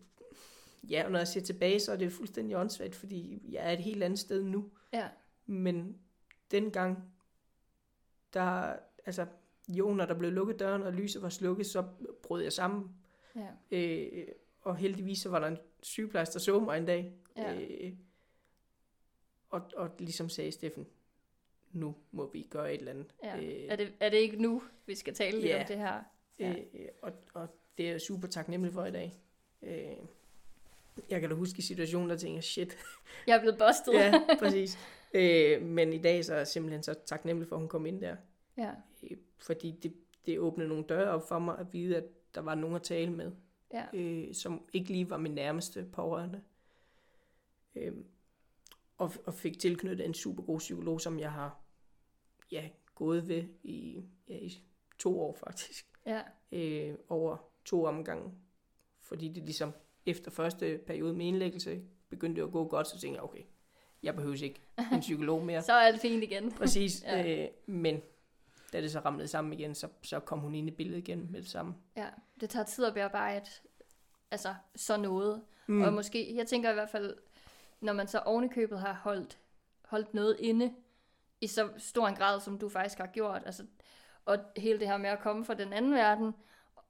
ja, 0.91 1.03
og 1.05 1.11
når 1.11 1.19
jeg 1.19 1.29
ser 1.29 1.41
tilbage, 1.41 1.81
så 1.81 1.93
er 1.93 1.97
det 1.97 2.13
fuldstændig 2.13 2.57
åndssvagt, 2.57 2.95
fordi 2.95 3.43
jeg 3.55 3.67
er 3.69 3.71
et 3.73 3.79
helt 3.81 4.03
andet 4.03 4.19
sted 4.19 4.43
nu. 4.43 4.71
Ja, 4.93 5.09
Men 5.47 5.99
dengang, 6.51 7.13
der, 8.35 8.77
altså, 9.07 9.27
jo, 9.69 9.95
når 9.95 10.07
der 10.07 10.15
blev 10.15 10.33
lukket 10.33 10.61
døren, 10.61 10.83
og 10.83 10.93
lyset 10.93 11.23
var 11.23 11.29
slukket, 11.29 11.67
så 11.67 11.85
brød 12.23 12.43
jeg 12.43 12.53
sammen. 12.53 12.91
ja, 13.37 13.47
Øh, 13.71 14.29
og 14.63 14.77
heldigvis 14.77 15.19
så 15.19 15.29
var 15.29 15.39
der 15.39 15.47
en 15.47 15.59
sygeplejerske, 15.83 16.33
der 16.33 16.39
så 16.39 16.61
mig 16.61 16.79
en 16.79 16.87
dag. 16.87 17.13
Ja. 17.37 17.61
Øh, 17.61 17.93
og, 19.51 19.63
og 19.77 19.91
ligesom 19.99 20.29
sagde 20.29 20.53
Steffen, 20.53 20.87
nu 21.73 21.95
må 22.11 22.31
vi 22.33 22.47
gøre 22.51 22.75
et 22.75 22.79
eller 22.79 22.93
andet. 22.93 23.15
ja. 23.25 23.37
Øh, 23.39 23.67
Er, 23.69 23.77
det, 23.77 23.95
er 24.01 24.09
det 24.09 24.17
ikke 24.17 24.43
nu, 24.43 24.63
vi 24.87 24.95
skal 24.95 25.15
tale 25.15 25.37
lidt 25.41 25.47
Ja. 25.51 25.61
om 25.61 25.67
det 25.67 25.77
her? 25.79 26.03
Ja. 26.39 26.55
Øh, 26.75 26.89
og, 27.03 27.13
og 27.35 27.49
det 27.79 27.87
er 27.87 27.91
jeg 27.91 28.01
super 28.01 28.29
taknemmelig 28.29 28.73
for 28.75 28.85
i 28.85 28.91
dag. 28.91 29.13
Øh, 29.63 29.97
jeg 31.11 31.21
kan 31.21 31.31
da 31.31 31.37
huske 31.37 31.59
i 31.59 31.63
situationen, 31.63 32.11
der 32.11 32.17
tænker, 32.17 32.41
shit. 32.41 32.77
Jeg 33.27 33.37
er 33.37 33.41
blevet 33.41 33.59
bustet. 33.59 33.93
ja, 33.95 34.13
præcis. 34.43 34.79
Øh, 35.15 35.63
men 35.63 35.93
i 35.93 35.99
dag 35.99 36.25
så 36.25 36.33
er 36.33 36.37
jeg 36.37 36.47
simpelthen 36.47 36.83
så 36.83 36.95
taknemmelig 37.07 37.49
for, 37.49 37.57
at 37.57 37.61
hun 37.61 37.69
kom 37.69 37.87
ind 37.87 38.01
der. 38.01 38.17
ja. 38.59 38.71
Øh, 39.03 39.17
fordi 39.39 39.71
det, 39.83 39.95
det 40.27 40.39
åbnede 40.39 40.69
nogle 40.69 40.85
døre 40.89 41.11
op 41.11 41.29
for 41.29 41.39
mig 41.39 41.59
at 41.59 41.73
vide, 41.73 41.97
at 41.97 42.05
der 42.35 42.41
var 42.41 42.55
nogen 42.55 42.77
at 42.77 42.83
tale 42.83 43.11
med, 43.13 43.33
ja. 43.73 43.85
øh, 43.93 44.35
som 44.35 44.63
ikke 44.73 44.93
lige 44.93 45.11
var 45.11 45.17
min 45.17 45.33
nærmeste 45.33 45.85
pårørende. 45.93 46.43
Øh, 47.75 47.93
og, 48.99 49.13
og 49.27 49.35
fik 49.35 49.59
tilknyttet 49.59 50.05
en 50.07 50.15
super 50.15 50.43
god 50.43 50.59
psykolog, 50.59 51.01
som 51.01 51.19
jeg 51.19 51.33
har 51.33 51.61
ja, 52.53 52.69
gået 52.95 53.29
ved 53.29 53.45
i, 53.63 54.05
ja, 54.29 54.37
i 54.37 54.65
to 54.99 55.21
år 55.21 55.37
faktisk. 55.45 55.87
ja. 56.07 56.23
øh, 56.53 56.95
over 57.09 57.37
to 57.65 57.85
omgange. 57.85 58.33
Fordi 59.01 59.29
det 59.29 59.43
ligesom 59.43 59.73
efter 60.07 60.31
første 60.31 60.81
periode 60.87 61.15
med 61.15 61.27
indlæggelse 61.27 61.81
begyndte 62.09 62.41
det 62.41 62.47
at 62.47 62.53
gå 62.53 62.69
godt, 62.69 62.87
så 62.87 63.01
tænkte 63.01 63.17
jeg, 63.17 63.25
okay, 63.25 63.43
jeg 64.03 64.15
behøver 64.15 64.43
ikke 64.43 64.61
en 64.93 65.01
psykolog 65.09 65.45
mere. 65.45 65.63
Så 65.63 65.73
er 65.73 65.81
alt 65.81 66.01
fint 66.01 66.23
igen. 66.23 66.53
Præcis. 66.59 67.03
Ja. 67.03 67.43
øh, 67.43 67.49
men 67.67 68.01
da 68.73 68.81
det 68.81 68.93
så 68.93 69.01
ramlede 69.01 69.29
sammen 69.29 69.53
igen, 69.53 69.75
så, 69.75 69.89
så 70.03 70.21
kom 70.21 70.39
hun 70.39 70.55
ind 70.55 70.69
i 70.69 70.71
billedet 70.71 70.99
igen 70.99 71.29
med 71.31 71.43
det 71.43 71.49
samme. 71.51 71.75
Ja, 71.97 72.07
det 72.41 72.51
tager 72.51 72.65
tid 72.65 72.85
at 72.85 72.95
bearbejde 72.95 73.47
altså, 74.33 74.55
så 74.77 74.97
noget. 74.97 75.43
Mm. 75.67 75.83
Og 75.83 75.93
måske, 75.93 76.37
jeg 76.37 76.47
tænker 76.47 76.71
i 76.71 76.75
hvert 76.75 76.91
fald, 76.91 77.17
når 77.81 77.93
man 77.93 78.09
så 78.09 78.19
ovenikøbet 78.19 78.81
har 78.81 78.93
holdt, 78.93 79.39
holdt 79.85 80.15
noget 80.15 80.37
inde, 80.41 80.75
i 81.41 81.47
så 81.47 81.69
stor 81.79 82.09
en 82.09 82.15
grad, 82.15 82.41
som 82.41 82.59
du 82.59 82.69
faktisk 82.69 82.99
har 82.99 83.07
gjort, 83.07 83.43
altså, 83.47 83.67
og 84.25 84.39
hele 84.57 84.79
det 84.79 84.89
her 84.89 84.97
med 84.97 85.11
at 85.11 85.21
komme 85.21 85.45
fra 85.45 85.55
den 85.55 85.73
anden 85.73 85.95
verden, 85.95 86.35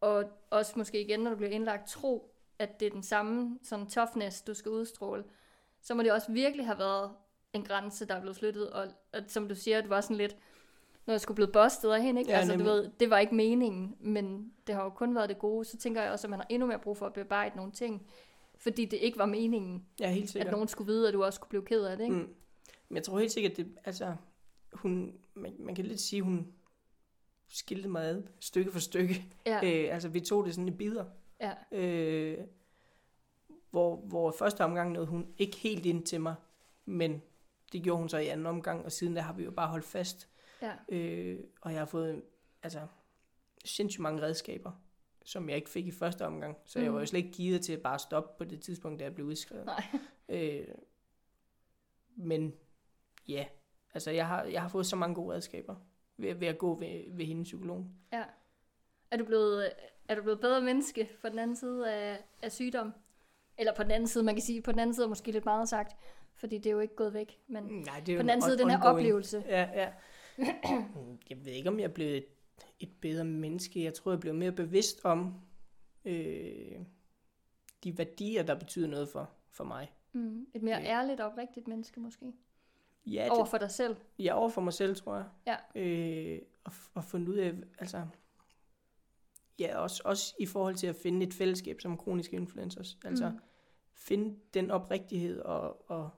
og 0.00 0.24
også 0.50 0.72
måske 0.76 1.00
igen, 1.00 1.20
når 1.20 1.30
du 1.30 1.36
bliver 1.36 1.50
indlagt, 1.50 1.88
tro, 1.88 2.31
at 2.58 2.80
det 2.80 2.86
er 2.86 2.90
den 2.90 3.02
samme 3.02 3.58
sådan 3.62 3.86
toughness, 3.86 4.42
du 4.42 4.54
skal 4.54 4.70
udstråle, 4.70 5.24
så 5.82 5.94
må 5.94 6.02
det 6.02 6.12
også 6.12 6.32
virkelig 6.32 6.66
have 6.66 6.78
været 6.78 7.10
en 7.52 7.64
grænse, 7.64 8.06
der 8.06 8.14
er 8.14 8.20
blevet 8.20 8.36
flyttet, 8.36 8.70
og, 8.70 8.88
og 9.12 9.20
som 9.28 9.48
du 9.48 9.54
siger, 9.54 9.80
det 9.80 9.90
var 9.90 10.00
sådan 10.00 10.16
lidt, 10.16 10.36
når 11.06 11.14
jeg 11.14 11.20
skulle 11.20 11.34
blive 11.34 11.52
bustet 11.52 11.90
af 11.90 12.02
hende, 12.02 12.20
ikke? 12.20 12.32
Ja, 12.32 12.38
altså, 12.38 12.56
du 12.56 12.64
ved, 12.64 12.90
det 13.00 13.10
var 13.10 13.18
ikke 13.18 13.34
meningen, 13.34 13.96
men 14.00 14.52
det 14.66 14.74
har 14.74 14.82
jo 14.84 14.90
kun 14.90 15.14
været 15.14 15.28
det 15.28 15.38
gode, 15.38 15.64
så 15.64 15.76
tænker 15.76 16.02
jeg 16.02 16.12
også, 16.12 16.26
at 16.26 16.30
man 16.30 16.38
har 16.38 16.46
endnu 16.50 16.66
mere 16.66 16.78
brug 16.78 16.96
for 16.96 17.06
at 17.06 17.12
bearbejde 17.12 17.56
nogle 17.56 17.72
ting, 17.72 18.06
fordi 18.56 18.84
det 18.84 18.96
ikke 18.96 19.18
var 19.18 19.26
meningen, 19.26 19.86
Ja, 20.00 20.10
helt 20.10 20.24
at 20.24 20.30
sikkert. 20.30 20.52
nogen 20.52 20.68
skulle 20.68 20.92
vide, 20.92 21.08
at 21.08 21.14
du 21.14 21.24
også 21.24 21.36
skulle 21.36 21.48
blive 21.48 21.64
ked 21.64 21.84
af 21.84 21.96
det, 21.96 22.04
ikke? 22.04 22.16
Mm. 22.16 22.34
Men 22.88 22.96
jeg 22.96 23.02
tror 23.02 23.18
helt 23.18 23.32
sikkert, 23.32 23.56
det, 23.56 23.76
altså, 23.84 24.14
hun, 24.72 25.14
man, 25.34 25.54
man 25.58 25.74
kan 25.74 25.84
lidt 25.84 26.00
sige, 26.00 26.22
hun 26.22 26.52
skilte 27.48 27.88
mig 27.88 28.02
ad, 28.04 28.22
stykke 28.40 28.72
for 28.72 28.80
stykke. 28.80 29.24
Ja, 29.46 29.56
Øh, 29.64 29.94
altså, 29.94 30.08
vi 30.08 30.20
tog 30.20 30.44
det 30.46 30.54
sådan 30.54 30.68
i 30.68 30.70
bidder. 30.70 31.04
Ja, 31.42 31.54
Øh, 31.72 32.38
hvor, 33.70 33.96
hvor 33.96 34.30
første 34.30 34.64
omgang 34.64 34.92
nåede 34.92 35.06
hun 35.06 35.34
ikke 35.38 35.56
helt 35.56 35.86
ind 35.86 36.06
til 36.06 36.20
mig, 36.20 36.34
men 36.84 37.22
det 37.72 37.82
gjorde 37.82 37.98
hun 37.98 38.08
så 38.08 38.18
i 38.18 38.26
anden 38.26 38.46
omgang, 38.46 38.84
og 38.84 38.92
siden 38.92 39.16
der 39.16 39.22
har 39.22 39.32
vi 39.32 39.44
jo 39.44 39.50
bare 39.50 39.68
holdt 39.68 39.84
fast. 39.84 40.28
ja, 40.62 40.72
Øh, 40.88 41.40
og 41.60 41.72
jeg 41.72 41.80
har 41.80 41.86
fået 41.86 42.22
altså, 42.62 42.86
sindssygt 43.64 44.02
mange 44.02 44.22
redskaber, 44.22 44.72
som 45.24 45.48
jeg 45.48 45.56
ikke 45.56 45.70
fik 45.70 45.86
i 45.86 45.90
første 45.90 46.26
omgang. 46.26 46.56
Så 46.64 46.78
mm. 46.78 46.84
jeg 46.84 46.92
var 46.92 46.98
jo 46.98 47.02
Mhm. 47.02 47.06
slet 47.06 47.18
ikke 47.24 47.32
givet 47.32 47.62
til 47.62 47.72
at 47.72 47.82
bare 47.82 47.98
stoppe 47.98 48.30
på 48.38 48.44
det 48.44 48.60
tidspunkt, 48.60 48.98
da 49.00 49.04
jeg 49.04 49.14
blev 49.14 49.26
udskrevet. 49.26 49.66
nej, 49.66 49.84
Øh, 50.28 50.68
men 52.16 52.54
ja, 53.28 53.46
altså 53.94 54.10
jeg 54.10 54.26
har, 54.28 54.44
jeg 54.44 54.62
har 54.62 54.68
fået 54.68 54.86
så 54.86 54.96
mange 54.96 55.14
gode 55.14 55.34
redskaber 55.34 55.76
ved, 56.16 56.34
ved 56.34 56.48
at 56.48 56.58
gå 56.58 56.78
ved, 56.78 57.16
ved 57.16 57.24
hende 57.24 57.42
psykologen. 57.42 57.96
ja. 58.12 58.24
Er 59.10 59.16
du 59.16 59.24
blevet, 59.24 59.72
er 60.08 60.14
du 60.14 60.22
blevet 60.22 60.40
bedre 60.40 60.60
menneske 60.60 61.10
på 61.20 61.28
den 61.28 61.38
anden 61.38 61.56
side 61.56 61.92
af, 61.92 62.24
af 62.42 62.52
sygdom? 62.52 62.92
Eller 63.58 63.74
på 63.74 63.82
den 63.82 63.90
anden 63.90 64.06
side, 64.08 64.24
man 64.24 64.34
kan 64.34 64.42
sige, 64.42 64.62
på 64.62 64.72
den 64.72 64.78
anden 64.80 64.94
side 64.94 65.04
er 65.04 65.08
måske 65.08 65.32
lidt 65.32 65.44
meget 65.44 65.68
sagt, 65.68 65.96
fordi 66.34 66.58
det 66.58 66.66
er 66.66 66.70
jo 66.70 66.80
ikke 66.80 66.96
gået 66.96 67.14
væk, 67.14 67.40
men 67.46 67.64
Nej, 67.64 68.00
det 68.06 68.12
er 68.12 68.18
på 68.18 68.22
den 68.22 68.26
en 68.26 68.30
anden 68.30 68.42
side, 68.42 68.58
den 68.58 68.70
her 68.70 68.82
oplevelse. 68.82 69.44
Ja, 69.48 69.68
ja. 69.74 69.92
jeg 71.30 71.44
ved 71.44 71.52
ikke, 71.52 71.68
om 71.68 71.78
jeg 71.78 71.84
er 71.84 71.92
blevet 71.92 72.16
et, 72.16 72.26
et 72.80 72.90
bedre 73.00 73.24
menneske. 73.24 73.84
Jeg 73.84 73.94
tror, 73.94 74.12
jeg 74.12 74.20
blev 74.20 74.34
mere 74.34 74.52
bevidst 74.52 75.00
om 75.04 75.34
øh, 76.04 76.80
de 77.84 77.98
værdier, 77.98 78.42
der 78.42 78.54
betyder 78.54 78.88
noget 78.88 79.08
for, 79.08 79.30
for 79.50 79.64
mig. 79.64 79.92
Mm, 80.12 80.46
et 80.54 80.62
mere 80.62 80.78
Ja. 80.78 80.84
ærligt 80.84 81.20
og 81.20 81.26
oprigtigt 81.30 81.68
menneske 81.68 82.00
måske. 82.00 82.32
Ja, 83.06 83.28
Over 83.30 83.42
det, 83.42 83.50
for 83.50 83.58
dig 83.58 83.70
selv. 83.70 83.96
ja, 84.18 84.34
over 84.34 84.48
for 84.48 84.60
mig 84.60 84.72
selv, 84.72 84.96
tror 84.96 85.16
jeg. 85.16 85.24
Ja. 85.74 85.80
Øh, 85.80 86.40
og, 86.64 86.72
og 86.94 87.04
fundet 87.04 87.28
ud 87.28 87.36
af, 87.36 87.54
altså... 87.78 88.06
Ja, 89.68 89.78
også, 89.78 90.02
også 90.04 90.34
i 90.40 90.46
forhold 90.46 90.74
til 90.74 90.86
at 90.86 90.96
finde 90.96 91.26
et 91.26 91.34
fællesskab 91.34 91.80
som 91.80 91.96
kroniske 91.96 92.36
influencers. 92.36 92.98
Altså, 93.04 93.28
Mm. 93.30 93.38
finde 93.94 94.36
den 94.54 94.70
oprigtighed 94.70 95.40
og, 95.40 95.90
og 95.90 96.10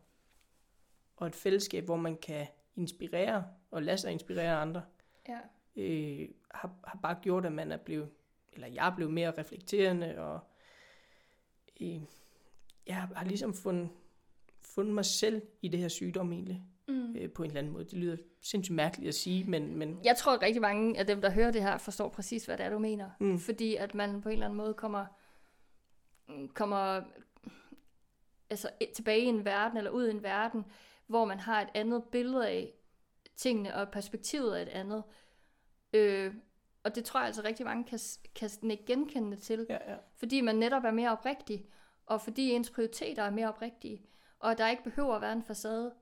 og 1.16 1.26
et 1.26 1.34
fællesskab, 1.34 1.84
hvor 1.84 1.96
man 1.96 2.16
kan 2.16 2.46
inspirere 2.76 3.44
og 3.70 3.82
lade 3.82 3.98
sig 3.98 4.12
inspirere 4.12 4.56
andre, 4.56 4.82
Ja. 5.28 5.38
øh, 5.76 6.28
har, 6.50 6.74
har 6.84 6.98
bare 7.02 7.16
gjort, 7.22 7.46
at 7.46 7.52
man 7.52 7.72
er 7.72 7.76
blevet, 7.76 8.10
eller 8.52 8.66
jeg 8.66 8.86
er 8.90 8.96
blevet 8.96 9.12
mere 9.14 9.38
reflekterende, 9.38 10.18
og 10.18 10.40
øh, 11.80 12.00
jeg 12.86 12.96
har, 12.96 13.14
har 13.14 13.24
ligesom 13.24 13.54
fundet, 13.54 13.88
fundet 14.62 14.94
mig 14.94 15.04
selv 15.04 15.42
i 15.62 15.68
det 15.68 15.80
her 15.80 15.88
sygdom 15.88 16.32
egentlig, 16.32 16.62
Mm. 16.88 17.16
øh, 17.16 17.30
på 17.30 17.42
en 17.42 17.50
eller 17.50 17.58
anden 17.58 17.72
måde. 17.72 17.84
Det 17.84 17.92
lyder 17.92 18.16
sindssygt 18.40 18.76
mærkeligt 18.76 19.08
at 19.08 19.14
sige, 19.14 19.44
men, 19.44 19.76
men 19.76 20.00
Jeg 20.04 20.16
tror, 20.16 20.32
at 20.32 20.42
rigtig 20.42 20.62
mange 20.62 20.98
af 20.98 21.06
dem, 21.06 21.20
der 21.20 21.30
hører 21.30 21.50
det 21.50 21.62
her, 21.62 21.78
forstår 21.78 22.08
præcis, 22.08 22.44
hvad 22.44 22.58
det 22.58 22.66
er, 22.66 22.70
du 22.70 22.78
mener. 22.78 23.10
Mm. 23.20 23.38
Fordi 23.38 23.76
at 23.76 23.94
man 23.94 24.20
på 24.20 24.28
en 24.28 24.32
eller 24.32 24.46
anden 24.46 24.56
måde 24.56 24.74
kommer, 24.74 25.06
kommer 26.54 27.02
altså, 28.50 28.70
tilbage 28.94 29.20
i 29.20 29.24
en 29.26 29.44
verden, 29.44 29.78
eller 29.78 29.90
ud 29.90 30.06
i 30.06 30.10
en 30.10 30.22
verden, 30.22 30.64
hvor 31.06 31.24
man 31.24 31.40
har 31.40 31.62
et 31.62 31.68
andet 31.74 32.04
billede 32.04 32.48
af 32.48 32.72
tingene, 33.36 33.74
og 33.74 33.88
perspektivet 33.88 34.58
er 34.58 34.62
et 34.62 34.68
andet. 34.68 35.02
Øh, 35.92 36.34
og 36.84 36.94
det 36.94 37.04
tror 37.04 37.20
jeg 37.20 37.26
altså 37.26 37.42
rigtig 37.44 37.66
mange 37.66 37.84
kan, 37.84 37.98
kan 38.34 38.50
ikke 38.70 38.86
genkende 38.86 39.36
til. 39.36 39.66
ja, 39.70 39.92
ja. 39.92 39.96
Fordi 40.16 40.40
man 40.40 40.56
netop 40.56 40.84
er 40.84 40.90
mere 40.90 41.10
oprigtig, 41.10 41.66
og 42.06 42.20
fordi 42.20 42.50
ens 42.50 42.70
prioriteter 42.70 43.22
er 43.22 43.30
mere 43.30 43.48
oprigtige, 43.48 44.02
og 44.38 44.58
der 44.58 44.68
ikke 44.68 44.84
behøver 44.84 45.14
at 45.14 45.20
være 45.22 45.32
en 45.32 45.42
facade. 45.42 45.92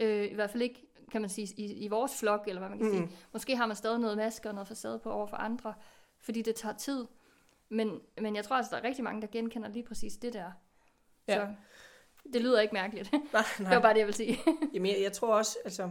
Øh, 0.00 0.30
I 0.30 0.34
hvert 0.34 0.50
fald 0.50 0.62
ikke, 0.62 0.86
kan 1.12 1.20
man 1.20 1.30
sige, 1.30 1.54
i, 1.56 1.72
i 1.84 1.88
vores 1.88 2.18
flok, 2.20 2.44
eller 2.48 2.60
hvad 2.60 2.68
man 2.68 2.78
kan 2.78 2.86
mm. 2.88 2.92
sige. 2.94 3.18
Måske 3.32 3.56
har 3.56 3.66
man 3.66 3.76
stadig 3.76 3.98
noget 3.98 4.16
maske 4.16 4.48
og 4.48 4.54
noget 4.54 4.68
facade 4.68 4.98
på 4.98 5.12
over 5.12 5.26
for 5.26 5.36
andre, 5.36 5.74
fordi 6.20 6.42
det 6.42 6.54
tager 6.54 6.74
tid. 6.76 7.06
Men, 7.68 8.00
men 8.20 8.36
jeg 8.36 8.44
tror 8.44 8.56
altså, 8.56 8.70
der 8.76 8.82
er 8.82 8.88
rigtig 8.88 9.04
mange, 9.04 9.20
der 9.22 9.26
genkender 9.32 9.68
lige 9.68 9.82
præcis 9.82 10.16
det 10.16 10.32
der. 10.32 10.52
Ja. 11.28 11.34
Så 11.36 11.54
det 12.32 12.42
lyder 12.42 12.60
ikke 12.60 12.74
mærkeligt. 12.74 13.12
Nej, 13.12 13.20
det 13.58 13.60
nej. 13.60 13.74
var 13.74 13.80
bare 13.82 13.92
det, 13.94 13.98
jeg 13.98 14.06
vil 14.06 14.14
sige. 14.14 14.38
Jamen, 14.74 14.92
jeg, 14.92 15.02
jeg 15.02 15.12
tror 15.12 15.34
også, 15.34 15.58
altså, 15.64 15.90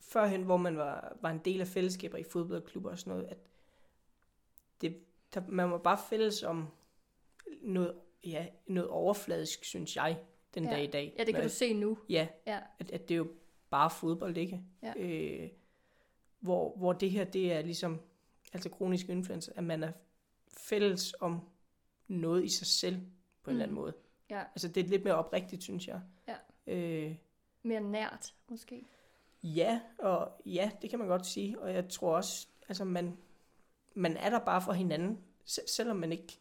førhen, 0.00 0.42
hvor 0.42 0.56
man 0.56 0.76
var, 0.76 1.16
var 1.20 1.30
en 1.30 1.38
del 1.38 1.60
af 1.60 1.66
fællesskaber 1.66 2.18
i 2.18 2.22
fodboldklubber 2.24 2.90
og 2.90 2.98
sådan 2.98 3.10
noget, 3.10 3.26
at 3.28 3.38
det, 4.80 4.96
der, 5.34 5.42
man 5.48 5.70
var 5.70 5.78
bare 5.78 5.98
fælles 6.10 6.42
om 6.42 6.68
noget, 7.62 7.94
ja, 8.24 8.46
noget 8.66 8.90
overfladisk, 8.90 9.64
synes 9.64 9.96
jeg, 9.96 10.18
den 10.54 10.64
Ja. 10.64 10.70
dag 10.70 10.84
i 10.84 10.86
dag. 10.86 11.14
ja, 11.18 11.24
det 11.24 11.34
kan 11.34 11.42
Men- 11.42 11.48
du 11.48 11.54
se 11.54 11.72
nu. 11.74 11.98
Ja, 12.08 12.28
Ja, 12.46 12.60
at, 12.78 12.90
at 12.90 13.08
det 13.08 13.14
er 13.14 13.18
jo 13.18 13.28
bare 13.70 13.90
fodbold, 13.90 14.36
ikke? 14.36 14.60
Ja. 14.82 14.92
Øh, 14.96 15.50
hvor, 16.40 16.76
hvor 16.76 16.92
det 16.92 17.10
her, 17.10 17.24
det 17.24 17.52
er 17.52 17.62
ligesom, 17.62 18.00
altså 18.52 18.68
kronisk 18.68 19.08
influenza, 19.08 19.52
at 19.56 19.64
man 19.64 19.82
er 19.84 19.92
fælles 20.58 21.14
om 21.20 21.40
noget 22.08 22.44
i 22.44 22.48
sig 22.48 22.66
selv, 22.66 22.96
på 23.42 23.50
en 23.50 23.54
eller 23.56 23.62
anden 23.64 23.74
Mm. 23.74 23.80
måde. 23.80 23.92
ja. 24.30 24.40
Altså, 24.40 24.68
det 24.68 24.84
er 24.84 24.88
lidt 24.88 25.04
mere 25.04 25.14
oprigtigt, 25.14 25.62
synes 25.62 25.88
jeg. 25.88 26.00
Ja. 26.28 26.36
Øh, 26.66 27.16
Mere 27.62 27.80
nært, 27.80 28.34
måske. 28.48 28.84
Ja, 29.42 29.80
og 29.98 30.40
ja, 30.46 30.70
det 30.82 30.90
kan 30.90 30.98
man 30.98 31.08
godt 31.08 31.26
sige. 31.26 31.60
Og 31.60 31.72
jeg 31.74 31.88
tror 31.88 32.16
også, 32.16 32.48
altså 32.68 32.84
man, 32.84 33.16
man 33.94 34.16
er 34.16 34.30
der 34.30 34.38
bare 34.38 34.62
for 34.62 34.72
hinanden, 34.72 35.18
se- 35.44 35.68
selvom 35.68 35.96
man 35.96 36.12
ikke 36.12 36.38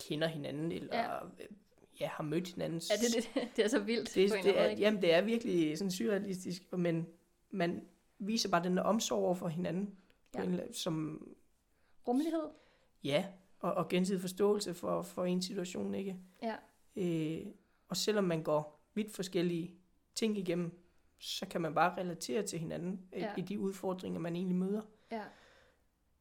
kender 0.00 0.26
hinanden, 0.26 0.72
eller 0.72 0.96
Ja. 0.98 1.18
Ja. 2.00 2.08
har 2.08 2.24
mødt 2.24 2.48
hinanden. 2.48 2.80
Ja, 2.90 2.94
det, 3.18 3.34
det, 3.34 3.48
det 3.56 3.64
er 3.64 3.68
så 3.68 3.78
vildt 3.78 4.14
det, 4.14 4.30
på 4.30 4.34
en 4.36 4.42
det 4.44 4.52
måde, 4.54 4.58
er, 4.64 4.68
ikke? 4.68 4.82
jamen, 4.82 5.02
det 5.02 5.14
er 5.14 5.20
virkelig 5.20 5.78
sådan 5.78 5.90
surrealistisk, 5.90 6.72
men 6.72 7.06
man 7.50 7.84
viser 8.18 8.48
bare 8.50 8.64
den 8.64 8.76
der 8.76 8.82
omsorg 8.82 9.18
over 9.24 9.34
for 9.34 9.48
hinanden, 9.48 9.94
Ja. 10.34 10.42
en, 10.42 10.60
som, 10.74 11.26
Rummelighed. 12.08 12.42
ja, 13.04 13.26
og, 13.60 13.74
og 13.74 13.88
gensidig 13.88 14.20
forståelse 14.20 14.74
for, 14.74 15.02
for 15.02 15.24
en 15.24 15.42
situation, 15.42 15.94
ikke? 15.94 16.16
Ja. 16.42 16.56
Øh, 16.96 17.46
og 17.88 17.96
selvom 17.96 18.24
man 18.24 18.42
går 18.42 18.80
vidt 18.94 19.12
forskellige 19.14 19.74
ting 20.14 20.38
igennem, 20.38 20.70
så 21.18 21.46
kan 21.46 21.60
man 21.60 21.74
bare 21.74 21.96
relatere 22.00 22.42
til 22.42 22.58
hinanden 22.58 23.00
Ja. 23.12 23.18
ja. 23.20 23.32
i 23.36 23.40
de 23.40 23.58
udfordringer, 23.60 24.20
man 24.20 24.36
egentlig 24.36 24.56
møder. 24.56 24.82
Ja. 25.10 25.22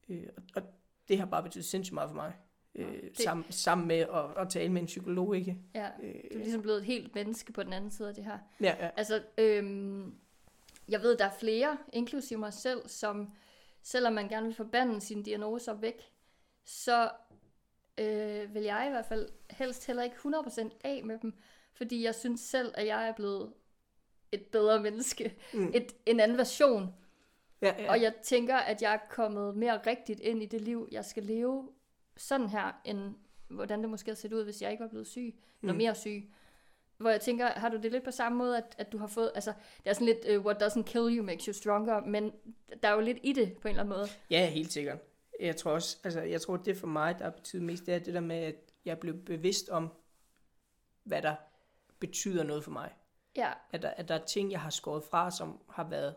Øh, 0.10 0.28
og, 0.38 0.44
og 0.56 0.62
det 1.08 1.20
har 1.20 1.26
bare 1.26 1.44
betydet 1.44 1.66
sindssygt 1.66 1.94
meget 1.94 2.10
for 2.10 2.16
mig. 2.16 2.34
Øh, 2.78 3.02
det- 3.04 3.18
sammen, 3.22 3.46
sammen 3.50 3.88
med 3.88 3.96
at, 4.00 4.26
at 4.38 4.50
tale 4.50 4.70
med 4.72 4.82
en 4.82 4.86
psykolog, 4.88 5.36
ikke? 5.38 5.58
ja. 5.76 5.90
Øh, 6.04 6.14
Du 6.14 6.38
er 6.38 6.38
ligesom 6.38 6.62
blevet 6.62 6.78
et 6.78 6.86
helt 6.86 7.16
menneske 7.16 7.52
på 7.54 7.64
den 7.64 7.74
anden 7.74 7.92
side 7.92 8.10
af 8.10 8.16
det 8.16 8.24
her. 8.26 8.38
ja, 8.62 8.76
ja. 8.80 8.90
Altså, 8.98 9.24
øhm, 9.38 10.14
jeg 10.90 11.02
ved, 11.02 11.18
der 11.18 11.26
er 11.26 11.32
flere, 11.40 11.78
inklusive 11.94 12.40
mig 12.40 12.54
selv, 12.54 12.88
som 12.88 13.30
selvom 13.82 14.14
man 14.14 14.28
gerne 14.30 14.46
vil 14.46 14.56
forbande 14.56 15.02
sine 15.02 15.24
diagnoser 15.24 15.74
væk, 15.74 16.02
så 16.66 17.10
øh, 17.98 18.54
vil 18.54 18.64
jeg 18.64 18.86
i 18.88 18.92
hvert 18.92 19.06
fald 19.06 19.30
helst 19.50 19.88
heller 19.88 20.04
ikke 20.04 20.16
100% 20.16 20.70
af 20.84 21.02
med 21.06 21.20
dem, 21.22 21.34
fordi 21.74 22.04
jeg 22.04 22.16
synes 22.16 22.42
selv, 22.42 22.72
at 22.78 22.88
jeg 22.88 23.08
er 23.08 23.14
blevet 23.14 23.54
et 24.32 24.46
bedre 24.46 24.82
menneske, 24.82 25.36
Mm. 25.54 25.72
et, 25.74 25.96
en 26.06 26.20
anden 26.20 26.38
version, 26.38 26.94
ja, 27.62 27.74
ja. 27.84 27.90
og 27.92 28.02
jeg 28.02 28.14
tænker, 28.24 28.56
at 28.56 28.82
jeg 28.82 28.94
er 28.94 29.00
kommet 29.10 29.56
mere 29.58 29.78
rigtigt 29.88 30.20
ind 30.20 30.44
i 30.44 30.46
det 30.46 30.62
liv, 30.62 30.88
jeg 30.92 31.06
skal 31.06 31.24
leve 31.24 31.70
sådan 32.18 32.50
her, 32.50 32.72
end 32.86 33.16
hvordan 33.48 33.82
det 33.82 33.90
måske 33.90 34.10
havde 34.10 34.20
set 34.20 34.34
ud, 34.34 34.44
hvis 34.44 34.62
jeg 34.62 34.72
ikke 34.72 34.82
var 34.84 34.90
blevet 34.90 35.08
syg, 35.08 35.36
eller 35.62 35.74
Mm. 35.74 35.78
mere 35.78 35.96
syg. 35.96 36.30
Hvor 36.98 37.10
jeg 37.10 37.22
tænker, 37.22 37.48
har 37.48 37.70
du 37.70 37.78
det 37.78 37.92
lidt 37.92 38.04
på 38.04 38.12
samme 38.12 38.38
måde, 38.38 38.58
at, 38.58 38.76
at 38.78 38.92
du 38.92 38.98
har 38.98 39.08
fået, 39.08 39.32
altså, 39.36 39.54
det 39.84 39.90
er 39.90 39.94
sådan 39.94 40.06
lidt, 40.08 40.38
uh, 40.38 40.46
what 40.46 40.64
doesn't 40.64 40.82
kill 40.84 41.18
you 41.18 41.24
makes 41.24 41.46
you 41.46 41.54
stronger, 41.54 42.06
men 42.06 42.32
der 42.84 42.90
er 42.90 42.94
jo 42.94 43.00
lidt 43.02 43.18
i 43.24 43.34
det, 43.34 43.58
på 43.62 43.68
en 43.68 43.70
eller 43.70 43.84
anden 43.84 43.98
måde. 43.98 44.08
ja, 44.30 44.50
helt 44.50 44.72
sikkert. 44.74 44.98
Jeg 45.40 45.56
tror 45.56 45.72
også, 45.72 45.98
altså, 46.04 46.22
jeg 46.22 46.42
tror, 46.42 46.58
det 46.58 46.78
for 46.78 46.88
mig, 46.88 47.18
der 47.18 47.24
har 47.24 47.32
betydet 47.32 47.64
mest, 47.64 47.86
det 47.86 47.94
er 47.96 48.00
det 48.00 48.14
der 48.14 48.20
med, 48.20 48.36
at 48.36 48.56
jeg 48.86 49.00
blev 49.00 49.14
bevidst 49.24 49.70
om, 49.70 49.90
hvad 51.04 51.22
der 51.22 51.36
betyder 52.00 52.44
noget 52.44 52.64
for 52.64 52.72
mig. 52.72 52.94
Ja, 53.36 53.54
At 53.72 53.82
der, 53.82 53.90
at 53.90 54.08
der 54.08 54.16
er 54.16 54.26
ting, 54.26 54.52
jeg 54.52 54.62
har 54.62 54.70
skåret 54.70 55.04
fra, 55.04 55.32
som 55.32 55.60
har 55.70 55.84
været 55.90 56.16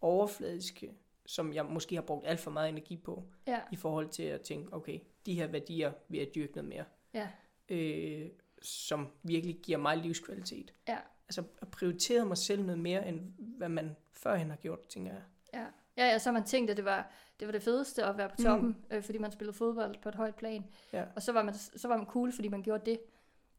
overfladiske, 0.00 0.94
som 1.26 1.52
jeg 1.52 1.64
måske 1.64 1.94
har 1.94 2.02
brugt 2.02 2.26
alt 2.26 2.40
for 2.40 2.50
meget 2.50 2.68
energi 2.68 2.96
på, 2.96 3.24
ja, 3.46 3.60
i 3.72 3.76
forhold 3.76 4.08
til 4.08 4.22
at 4.22 4.40
tænke, 4.40 4.72
okay, 4.72 4.98
de 5.26 5.34
her 5.34 5.46
værdier 5.46 5.92
vil 6.08 6.18
jeg 6.18 6.34
dyrke 6.34 6.52
noget 6.54 6.68
mere. 6.68 6.84
ja, 7.14 7.28
øh, 7.68 8.28
som 8.62 9.08
virkelig 9.22 9.56
giver 9.62 9.78
mig 9.78 9.96
livskvalitet. 9.96 10.74
ja, 10.88 10.98
Altså 11.28 11.42
at 11.60 11.68
prioritere 11.70 12.24
mig 12.26 12.36
selv 12.36 12.62
noget 12.62 12.78
mere, 12.78 13.08
end 13.08 13.20
hvad 13.38 13.68
man 13.68 13.96
førhen 14.12 14.50
har 14.50 14.56
gjort, 14.56 14.86
tænker 14.88 15.12
jeg. 15.12 15.22
ja. 15.54 15.64
Ja, 15.96 16.06
ja, 16.10 16.18
så 16.18 16.28
har 16.28 16.32
man 16.32 16.44
tænkt, 16.44 16.70
at 16.70 16.76
det 16.76 16.84
var 16.84 17.10
det, 17.40 17.48
var 17.48 17.52
det 17.52 17.62
fedeste 17.62 18.04
at 18.04 18.18
være 18.18 18.28
på 18.28 18.36
toppen, 18.42 18.68
mm. 18.68 18.96
øh, 18.96 19.02
fordi 19.02 19.18
man 19.18 19.32
spillede 19.32 19.56
fodbold 19.56 19.94
på 20.02 20.08
et 20.08 20.14
højt 20.14 20.34
plan. 20.34 20.64
Ja. 20.92 21.04
Og 21.16 21.22
så 21.22 21.32
var, 21.32 21.42
man, 21.42 21.54
så 21.54 21.88
var 21.88 21.96
man 21.96 22.06
cool, 22.06 22.32
fordi 22.32 22.48
man 22.48 22.62
gjorde 22.62 22.90
det. 22.90 23.00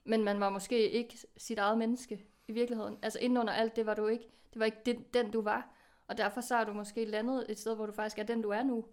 Men 0.04 0.24
man 0.24 0.40
var 0.40 0.50
måske 0.50 0.90
ikke 0.90 1.18
sit 1.38 1.58
eget 1.58 1.78
menneske 1.78 2.26
i 2.48 2.52
virkeligheden. 2.52 2.98
Altså 3.02 3.20
inden 3.20 3.38
under 3.38 3.54
alt, 3.54 3.76
det 3.76 3.86
var 3.86 3.94
du 3.94 4.08
ikke. 4.08 4.24
Det 4.54 4.60
var 4.60 4.66
ikke 4.66 4.78
det, 4.86 5.14
den, 5.14 5.32
du 5.32 5.42
var. 5.42 5.74
Og 6.08 6.18
derfor 6.18 6.42
så 6.42 6.56
har 6.56 6.64
du 6.64 6.74
måske 6.74 7.06
landet 7.06 7.46
et 7.50 7.60
sted, 7.60 7.76
hvor 7.76 7.86
du 7.86 7.92
faktisk 7.92 8.18
er 8.20 8.24
den, 8.24 8.42
du 8.42 8.50
er 8.50 8.64
nu. 8.64 8.86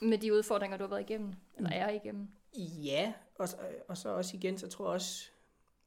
Med 0.00 0.18
de 0.18 0.32
udfordringer, 0.34 0.76
du 0.76 0.82
har 0.84 0.88
været 0.88 1.00
igennem. 1.10 1.32
Eller 1.56 1.70
er 1.70 1.90
igennem. 1.90 2.28
Ja, 2.58 3.12
og, 3.38 3.48
så- 3.48 3.56
og 3.88 3.96
så 3.96 4.08
også 4.08 4.36
igen, 4.36 4.58
så 4.58 4.68
tror 4.68 4.84
jeg 4.84 4.92
også, 4.94 5.28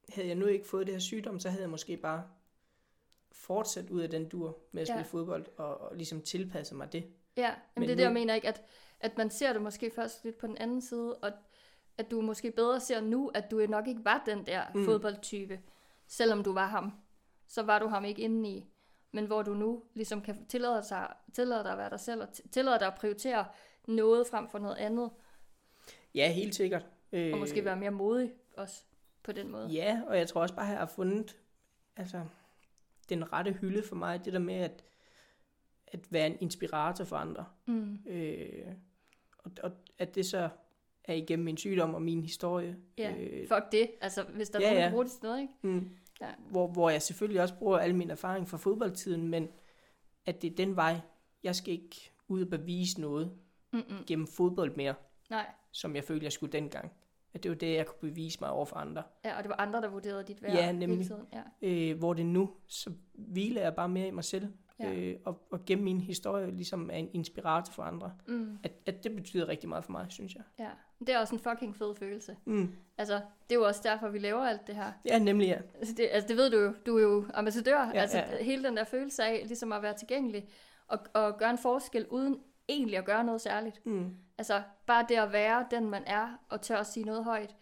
havde 0.09 0.27
jeg 0.27 0.35
nu 0.35 0.45
ikke 0.45 0.67
fået 0.67 0.85
det 0.87 0.95
her 0.95 0.99
sygdom, 0.99 1.39
så 1.39 1.49
havde 1.49 1.61
jeg 1.61 1.69
måske 1.69 1.97
bare 1.97 2.23
fortsat 3.31 3.89
ud 3.89 4.01
af 4.01 4.09
den 4.09 4.29
dur 4.29 4.57
med 4.71 4.81
at 4.81 4.89
Ja. 4.89 4.93
spille 4.93 5.05
fodbold, 5.09 5.45
og, 5.57 5.81
og 5.81 5.95
ligesom 5.95 6.21
tilpasse 6.21 6.75
mig 6.75 6.91
det. 6.93 7.03
Ja, 7.37 7.41
jamen 7.43 7.55
Men 7.75 7.83
det 7.83 7.91
er 7.91 7.95
det, 7.95 8.03
jeg 8.03 8.13
mener 8.13 8.33
ikke, 8.33 8.47
at, 8.47 8.61
at 8.99 9.17
man 9.17 9.29
ser 9.29 9.53
det 9.53 9.61
måske 9.61 9.91
først 9.95 10.23
lidt 10.23 10.37
på 10.37 10.47
den 10.47 10.57
anden 10.57 10.81
side, 10.81 11.15
og 11.15 11.31
at 11.97 12.11
du 12.11 12.21
måske 12.21 12.51
bedre 12.51 12.79
ser 12.79 13.01
nu, 13.01 13.27
at 13.33 13.51
du 13.51 13.65
nok 13.69 13.87
ikke 13.87 14.05
var 14.05 14.23
den 14.25 14.45
der. 14.45 14.63
Mm. 14.75 14.85
fodboldtype, 14.85 15.59
selvom 16.07 16.43
du 16.43 16.53
var 16.53 16.65
ham. 16.67 16.91
Så 17.47 17.61
var 17.63 17.79
du 17.79 17.87
ham 17.87 18.05
ikke 18.05 18.21
indeni. 18.21 18.67
Men 19.15 19.25
hvor 19.25 19.41
du 19.41 19.53
nu 19.53 19.83
ligesom 19.93 20.21
kan 20.21 20.45
tillade, 20.45 20.83
sig, 20.83 21.07
tillade 21.33 21.63
dig 21.63 21.71
at 21.71 21.77
være 21.77 21.89
dig 21.89 21.99
selv, 21.99 22.21
og 22.21 22.27
tillade 22.51 22.79
dig 22.79 22.87
at 22.87 22.95
prioritere 22.95 23.45
noget 23.87 24.27
frem 24.27 24.49
for 24.49 24.59
noget 24.59 24.75
andet, 24.75 25.09
Ja, 26.15 26.31
helt 26.31 26.55
sikkert. 26.55 26.85
Øh, 27.11 27.33
og 27.33 27.39
måske 27.39 27.65
være 27.65 27.75
mere 27.75 27.91
modig 27.91 28.31
også 28.57 28.83
på 29.23 29.31
den 29.31 29.51
måde. 29.51 29.67
Ja, 29.67 30.01
og 30.07 30.17
jeg 30.17 30.27
tror 30.27 30.41
også 30.41 30.55
bare, 30.55 30.65
at 30.65 30.71
jeg 30.71 30.79
har 30.79 30.85
fundet 30.85 31.37
altså, 31.95 32.25
den 33.09 33.33
rette 33.33 33.51
hylde 33.51 33.83
for 33.83 33.95
mig. 33.95 34.25
Det 34.25 34.33
der 34.33 34.39
med 34.39 34.55
at, 34.55 34.83
at 35.87 35.99
være 36.09 36.27
en 36.27 36.37
inspirator 36.39 37.03
for 37.03 37.15
andre. 37.15 37.45
Mm. 37.65 37.99
Øh, 38.07 38.65
og, 39.37 39.51
og 39.63 39.71
at 39.97 40.15
det 40.15 40.25
så 40.25 40.49
er 41.03 41.13
igennem 41.13 41.45
min 41.45 41.57
sygdom 41.57 41.95
og 41.95 42.01
min 42.01 42.21
historie. 42.21 42.77
Ja, 42.97 43.13
Øh, 43.19 43.47
fuck 43.47 43.71
det. 43.71 43.91
Altså, 44.01 44.23
hvis 44.23 44.49
der 44.49 44.59
er 44.59 44.63
ja, 44.63 44.69
nogen, 44.69 44.77
der 44.77 44.85
ja. 44.85 44.91
bruger 44.91 45.03
det 45.03 45.11
til 45.11 45.23
noget, 45.23 45.41
ikke? 45.41 45.53
mm, 45.61 45.97
Ja. 46.23 46.33
hvor, 46.49 46.67
hvor 46.67 46.89
jeg 46.89 47.01
selvfølgelig 47.01 47.41
også 47.41 47.55
bruger 47.55 47.77
al 47.77 47.95
min 47.95 48.09
erfaring 48.09 48.49
fra 48.49 48.57
fodboldtiden, 48.57 49.27
men 49.27 49.47
at 50.25 50.41
det 50.41 50.51
er 50.51 50.55
den 50.55 50.75
vej, 50.75 50.99
jeg 51.43 51.55
skal 51.55 51.73
ikke 51.73 52.11
ud 52.27 52.41
og 52.41 52.49
bevise 52.49 53.01
noget 53.01 53.31
Mm-mm. 53.73 54.03
gennem 54.07 54.27
fodbold 54.27 54.75
mere, 54.75 54.95
Nej. 55.29 55.45
som 55.71 55.95
jeg 55.95 56.03
følte, 56.03 56.23
jeg 56.23 56.31
skulle 56.31 56.51
dengang. 56.53 56.91
At 57.33 57.43
det 57.43 57.51
var 57.51 57.55
det, 57.57 57.73
jeg 57.75 57.85
kunne 57.87 58.09
bevise 58.09 58.37
mig 58.41 58.49
over 58.49 58.65
for 58.65 58.75
andre. 58.75 59.03
Ja, 59.25 59.37
og 59.37 59.43
det 59.43 59.49
var 59.49 59.55
andre, 59.55 59.81
der 59.81 59.89
vurderede 59.89 60.23
dit 60.23 60.41
værd 60.41 60.53
Ja, 60.53 60.65
hele 60.65 60.79
nemlig. 60.79 61.05
tiden. 61.07 61.25
Ja. 61.33 61.41
Øh, 61.91 61.97
hvor 61.97 62.13
det 62.13 62.25
nu, 62.25 62.49
så 62.67 62.91
hviler 63.13 63.61
jeg 63.61 63.75
bare 63.75 63.89
mere 63.89 64.07
i 64.07 64.11
mig 64.11 64.23
selv. 64.23 64.47
Ja. 64.83 64.93
øh, 64.93 65.19
og, 65.25 65.47
og 65.51 65.65
gennem 65.65 65.83
min 65.83 66.01
historie 66.01 66.51
ligesom 66.51 66.89
er 66.89 66.95
en 66.95 67.09
inspirator 67.13 67.71
for 67.71 67.83
andre. 67.83 68.13
Mm. 68.27 68.57
At, 68.63 68.71
at 68.85 69.03
det 69.03 69.15
betyder 69.15 69.47
rigtig 69.47 69.69
meget 69.69 69.83
for 69.83 69.91
mig, 69.91 70.05
synes 70.09 70.35
jeg. 70.35 70.43
Ja. 70.59 70.69
Det 70.99 71.09
er 71.09 71.19
også 71.19 71.35
en 71.35 71.41
fucking 71.41 71.75
fed 71.75 71.95
følelse. 71.95 72.37
Mm. 72.45 72.75
Altså, 72.97 73.13
det 73.13 73.55
er 73.55 73.59
jo 73.59 73.65
også 73.65 73.81
derfor, 73.83 74.09
vi 74.09 74.19
laver 74.19 74.41
alt 74.41 74.67
det 74.67 74.75
her. 74.75 74.91
Ja, 75.05 75.19
nemlig 75.19 75.47
ja. 75.47 75.57
Altså 75.79 75.93
det, 75.93 76.09
altså 76.11 76.27
det 76.27 76.37
ved 76.37 76.51
du 76.51 76.57
jo, 76.59 76.73
du 76.85 76.97
er 76.97 77.01
jo 77.01 77.25
ambassadør, 77.33 77.91
ja, 77.93 78.01
altså 78.01 78.17
ja, 78.17 78.35
ja. 78.35 78.43
hele 78.43 78.63
den 78.63 78.77
der 78.77 78.83
følelse 78.83 79.23
af 79.23 79.43
ligesom 79.47 79.71
at 79.71 79.81
være 79.81 79.93
tilgængelig 79.97 80.47
og, 80.87 80.99
og 81.13 81.37
gøre 81.37 81.49
en 81.49 81.57
forskel 81.57 82.07
uden 82.07 82.39
egentlig 82.69 82.97
at 82.97 83.05
gøre 83.05 83.23
noget 83.23 83.41
særligt. 83.41 83.85
Mm. 83.85 84.15
Altså 84.37 84.61
bare 84.85 85.05
det 85.09 85.15
at 85.15 85.31
være 85.31 85.65
den 85.71 85.89
man 85.89 86.03
er 86.05 86.37
og 86.49 86.61
tør 86.61 86.77
at 86.77 86.87
sige 86.87 87.05
noget 87.05 87.23
højt, 87.23 87.55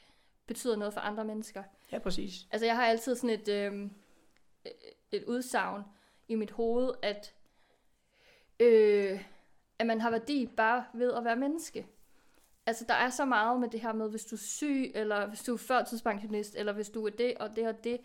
betyder 0.48 0.76
noget 0.76 0.94
for 0.94 1.02
andre 1.02 1.26
mennesker. 1.26 1.64
Ja, 1.92 2.00
præcis. 2.00 2.48
Altså 2.52 2.66
jeg 2.66 2.76
har 2.76 2.86
altid 2.86 3.16
sådan 3.16 3.40
et, 3.40 3.48
øh, 3.48 3.90
et 5.12 5.24
udsagn 5.24 5.84
i 6.32 6.36
mit 6.36 6.52
hoved, 6.52 6.92
at, 7.02 7.34
øh, 8.60 9.26
at 9.80 9.88
man 9.88 10.02
har 10.02 10.12
værdi 10.12 10.50
bare 10.58 10.86
ved 10.94 11.14
at 11.14 11.24
være 11.24 11.36
menneske. 11.36 11.88
Altså 12.66 12.86
der 12.88 12.94
er 12.94 13.10
så 13.10 13.26
meget 13.26 13.60
med 13.60 13.70
det 13.70 13.82
her 13.82 13.94
med, 13.94 14.10
hvis 14.10 14.26
du 14.26 14.36
er 14.36 14.40
syg, 14.40 14.92
eller 14.96 15.28
hvis 15.28 15.44
du 15.44 15.54
er 15.54 15.58
førtidspensionist, 15.58 16.56
eller 16.56 16.74
hvis 16.74 16.90
du 16.90 17.06
er 17.06 17.10
det 17.10 17.38
og 17.38 17.56
det 17.56 17.68
og 17.68 17.84
det, 17.84 18.00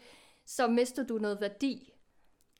så 0.45 0.67
mister 0.67 1.03
du 1.03 1.19
noget 1.19 1.41
værdi. 1.41 1.93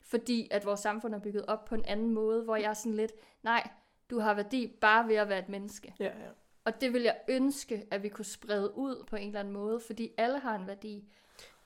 Fordi 0.03 0.47
at 0.51 0.65
vores 0.65 0.79
samfund 0.79 1.15
er 1.15 1.19
bygget 1.19 1.45
op 1.45 1.65
på 1.65 1.75
en 1.75 1.85
anden 1.85 2.13
måde, 2.13 2.43
hvor 2.43 2.55
jeg 2.55 2.69
er 2.69 2.73
sådan 2.73 2.95
lidt, 2.95 3.11
nej, 3.43 3.69
du 4.09 4.19
har 4.19 4.33
værdi 4.33 4.67
bare 4.81 5.07
ved 5.07 5.15
at 5.15 5.29
være 5.29 5.39
et 5.39 5.49
menneske. 5.49 5.93
Ja, 5.99 6.05
ja. 6.05 6.29
Og 6.65 6.81
det 6.81 6.93
vil 6.93 7.01
jeg 7.01 7.17
ønske, 7.29 7.87
at 7.91 8.03
vi 8.03 8.09
kunne 8.09 8.25
sprede 8.25 8.77
ud 8.77 9.03
på 9.07 9.15
en 9.15 9.27
eller 9.27 9.39
anden 9.39 9.53
måde, 9.53 9.79
fordi 9.79 10.11
alle 10.17 10.39
har 10.39 10.55
en 10.55 10.67
værdi. 10.67 11.03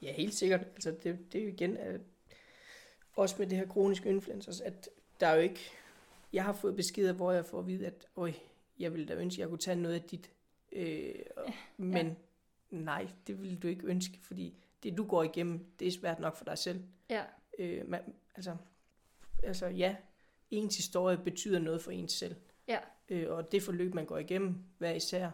Ja, 0.01 0.13
helt 0.13 0.33
sikkert. 0.33 0.61
Altså, 0.61 0.91
det, 0.91 1.33
det 1.33 1.39
er 1.39 1.43
jo 1.43 1.49
igen, 1.49 1.77
at 1.77 2.01
også 3.15 3.35
med 3.39 3.47
det 3.47 3.57
her 3.57 3.67
kroniske 3.67 4.09
influencers, 4.09 4.61
at 4.61 4.89
der 5.19 5.27
er 5.27 5.35
jo 5.35 5.41
ikke... 5.41 5.59
Jeg 6.33 6.43
har 6.43 6.53
fået 6.53 6.75
beskeder, 6.75 7.13
hvor 7.13 7.31
jeg 7.31 7.45
får 7.45 7.59
at 7.59 7.67
vide, 7.67 7.87
at 7.87 8.07
Øj, 8.15 8.33
jeg 8.79 8.93
ville 8.93 9.05
da 9.07 9.13
ønske, 9.15 9.35
at 9.35 9.39
jeg 9.39 9.49
kunne 9.49 9.57
tage 9.57 9.75
noget 9.75 9.95
af 9.95 10.01
dit. 10.01 10.31
Øh, 10.71 11.15
og- 11.37 11.53
men 11.77 12.07
ja. 12.07 12.13
nej, 12.77 13.07
det 13.27 13.41
ville 13.41 13.57
du 13.57 13.67
ikke 13.67 13.87
ønske, 13.87 14.19
fordi 14.21 14.53
det, 14.83 14.97
du 14.97 15.05
går 15.07 15.23
igennem, 15.23 15.65
det 15.79 15.87
er 15.87 15.91
svært 15.91 16.19
nok 16.19 16.35
for 16.35 16.45
dig 16.45 16.57
selv. 16.57 16.83
Ja, 17.09 17.23
Øh, 17.59 17.89
man, 17.89 18.01
altså, 18.35 18.55
altså, 19.43 19.67
ja, 19.67 19.95
ens 20.51 20.77
historie 20.77 21.17
betyder 21.17 21.59
noget 21.59 21.81
for 21.81 21.91
ens 21.91 22.11
selv. 22.11 22.35
ja, 22.67 22.79
Øh, 23.09 23.29
og 23.31 23.51
det 23.51 23.63
forløb, 23.63 23.93
man 23.93 24.05
går 24.05 24.17
igennem, 24.17 24.55
hver 24.77 24.91
især, 24.91 25.29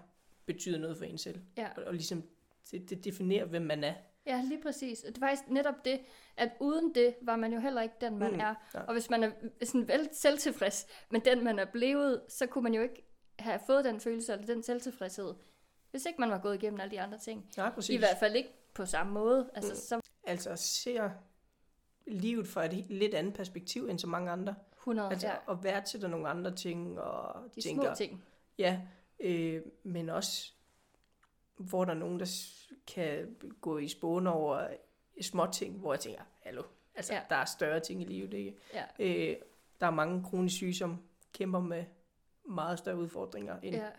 betyder 0.46 0.80
noget 0.80 0.98
for 0.98 1.06
en 1.06 1.18
selv. 1.18 1.42
ja. 1.58 1.68
Og, 1.78 1.84
og 1.84 1.94
ligesom, 1.94 2.24
det, 2.72 2.90
det 2.90 3.04
definerer, 3.06 3.46
hvem 3.46 3.62
man 3.62 3.84
er. 3.84 3.94
Ja, 4.28 4.42
lige 4.46 4.62
præcis. 4.62 5.04
Og 5.04 5.08
det 5.16 5.24
er 5.24 5.28
faktisk 5.28 5.50
netop 5.50 5.86
det, 5.86 6.00
at 6.38 6.50
uden 6.60 6.96
det 6.96 7.16
var 7.22 7.36
man 7.36 7.54
jo 7.54 7.60
heller 7.60 7.82
ikke 7.82 7.96
den, 8.02 8.18
man 8.18 8.32
Mm, 8.34 8.40
er. 8.40 8.56
ja. 8.74 8.80
Og 8.80 8.94
hvis 8.94 9.10
man 9.10 9.24
er 9.24 9.32
sådan 9.64 9.88
vel 9.88 10.10
selvtilfreds 10.14 10.88
med 11.10 11.22
den, 11.22 11.44
man 11.44 11.60
er 11.60 11.66
blevet, 11.66 12.22
så 12.30 12.48
kunne 12.48 12.64
man 12.64 12.74
jo 12.74 12.82
ikke 12.82 13.04
have 13.40 13.60
fået 13.68 13.86
den 13.86 14.00
følelse 14.00 14.34
eller 14.34 14.46
den 14.46 14.64
selvtilfredshed, 14.64 15.34
hvis 15.92 16.06
ikke 16.06 16.22
man 16.22 16.30
var 16.30 16.38
gået 16.38 16.56
igennem 16.56 16.80
alle 16.80 16.92
de 16.92 17.02
andre 17.02 17.18
ting. 17.18 17.50
Ja, 17.58 17.70
præcis. 17.70 17.90
I 17.96 17.98
hvert 17.98 18.18
fald 18.20 18.36
ikke 18.36 18.50
på 18.74 18.86
samme 18.86 19.14
måde. 19.14 19.50
Altså, 19.54 19.72
Mm. 19.72 19.76
så 19.76 20.02
altså 20.24 20.56
ser 20.56 21.10
livet 22.08 22.48
fra 22.48 22.66
et 22.66 22.74
lidt 22.74 23.14
andet 23.14 23.34
perspektiv 23.34 23.88
end 23.90 24.00
så 24.00 24.08
mange 24.08 24.32
andre. 24.32 24.56
100, 24.78 25.10
Altså 25.10 25.28
ja, 25.28 25.52
at 25.52 25.64
værdsætte 25.64 26.08
nogle 26.08 26.28
andre 26.30 26.56
ting 26.56 27.00
og 27.00 27.42
de 27.56 27.62
tænker, 27.62 27.84
små 27.84 27.96
ting. 27.96 28.24
ja, 28.58 28.82
øh, 29.20 29.62
men 29.84 30.10
også 30.10 30.54
hvor 31.58 31.86
der 31.86 31.91
er 31.91 31.97
nogen, 31.97 32.20
der 32.20 32.47
kan 32.93 33.36
gå 33.62 33.78
i 33.78 33.88
spåne 33.88 34.32
over 34.34 34.68
små 35.22 35.45
ting, 35.53 35.80
hvor 35.80 35.93
jeg 35.93 35.99
tænker, 35.99 36.22
hallo, 36.43 36.64
altså 36.95 37.14
Ja. 37.14 37.22
der 37.30 37.36
er 37.36 37.45
større 37.45 37.80
ting 37.80 38.01
i 38.01 38.05
livet, 38.05 38.34
ikke? 38.34 38.58
Ja. 38.74 38.84
Øh, 38.99 39.36
der 39.82 39.88
er 39.88 39.91
mange 39.91 40.24
kronisk 40.24 40.55
syge, 40.55 40.74
som 40.74 40.97
kæmper 41.34 41.60
med 41.60 41.84
meget 42.45 42.80
større 42.80 42.97
udfordringer 42.97 43.60
end 43.64 43.76
Ja. 43.76 43.89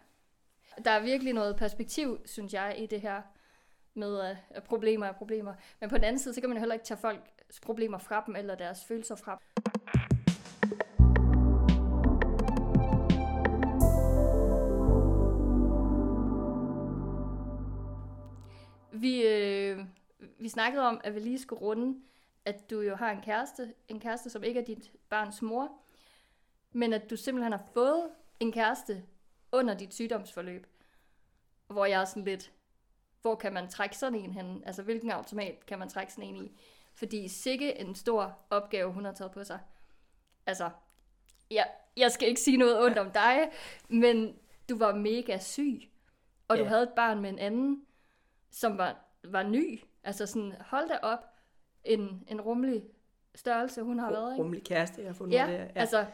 Der 0.85 0.91
er 0.91 1.01
virkelig 1.03 1.33
noget 1.33 1.57
perspektiv, 1.57 2.21
synes 2.25 2.55
jeg, 2.55 2.75
i 2.79 2.87
det 2.87 3.01
her 3.01 3.23
med 3.95 4.21
at 4.21 4.37
at 4.51 4.65
problemer 4.65 5.07
er 5.07 5.13
problemer. 5.13 5.55
Men 5.81 5.91
på 5.91 5.97
den 5.97 6.05
anden 6.05 6.19
side, 6.19 6.35
så 6.35 6.41
kan 6.41 6.49
man 6.51 6.59
heller 6.59 6.75
ikke 6.75 6.85
tage 6.87 6.99
folks 6.99 7.61
problemer 7.63 7.99
fra 7.99 8.23
dem, 8.27 8.37
eller 8.37 8.55
deres 8.55 8.85
følelser 8.85 9.17
fra 9.17 9.43
dem. 9.65 9.78
Vi 20.49 20.51
snakkede 20.51 20.83
om, 20.89 21.01
at 21.05 21.15
vi 21.15 21.21
lige 21.21 21.39
skulle 21.39 21.63
runde, 21.63 22.01
at 22.45 22.71
du 22.71 22.81
jo 22.81 22.95
har 22.97 23.11
en 23.11 23.23
kæreste, 23.23 23.75
en 23.89 24.01
kæreste, 24.01 24.31
som 24.31 24.45
ikke 24.45 24.61
er 24.61 24.65
dit 24.65 24.93
barns 25.09 25.43
mor, 25.43 25.73
men 26.73 26.93
at 26.93 27.11
du 27.11 27.17
simpelthen 27.17 27.53
har 27.53 27.65
fået 27.75 28.11
en 28.41 28.53
kæreste 28.53 29.05
under 29.53 29.75
dit 29.75 29.95
sygdomsforløb, 29.95 30.67
hvor 31.67 31.85
jeg 31.85 32.01
er 32.01 32.05
sådan 32.05 32.25
lidt, 32.25 32.53
hvor 33.23 33.35
kan 33.35 33.53
man 33.53 33.69
trække 33.69 33.99
sådan 33.99 34.19
en 34.19 34.33
hen? 34.33 34.63
Altså, 34.67 34.83
hvilken 34.83 35.11
automat 35.11 35.67
kan 35.67 35.79
man 35.79 35.89
trække 35.89 36.13
sådan 36.13 36.29
en 36.29 36.37
i? 36.45 36.53
Fordi 36.95 37.29
sikke 37.29 37.79
en 37.79 37.95
stor 37.95 38.39
opgave, 38.51 38.93
hun 38.93 39.05
har 39.05 39.13
taget 39.13 39.33
på 39.33 39.45
sig. 39.45 39.61
Altså, 40.47 40.71
jeg, 41.51 41.71
jeg 41.97 42.13
skal 42.13 42.29
ikke 42.29 42.41
sige 42.41 42.57
noget 42.57 42.85
ondt 42.85 42.99
om 42.99 43.11
dig, 43.11 43.51
men 43.89 44.39
du 44.69 44.79
var 44.79 44.95
mega 44.95 45.39
syg, 45.39 45.83
og 46.49 46.59
du 46.59 46.63
Ja. 46.63 46.69
havde 46.69 46.83
et 46.83 46.93
barn 46.97 47.21
med 47.21 47.31
en 47.31 47.39
anden, 47.39 47.87
som 48.51 48.79
var, 48.79 48.97
var 49.25 49.43
ny. 49.43 49.81
Altså 50.09 50.27
sådan, 50.27 50.55
hold 50.61 50.89
da 50.89 50.99
op, 51.03 51.19
en, 51.85 52.25
en 52.29 52.41
rummelig 52.41 52.85
størrelse, 53.35 53.83
hun 53.83 53.99
har 53.99 54.11
været, 54.11 54.33
ikke? 54.33 54.43
rummelig 54.43 54.65
kæreste, 54.65 55.01
jeg 55.03 55.09
har 55.09 55.15
fundet 55.15 55.35
Ja, 55.35 55.47
af. 55.47 55.71
ja, 55.75 55.81
altså, 55.81 56.07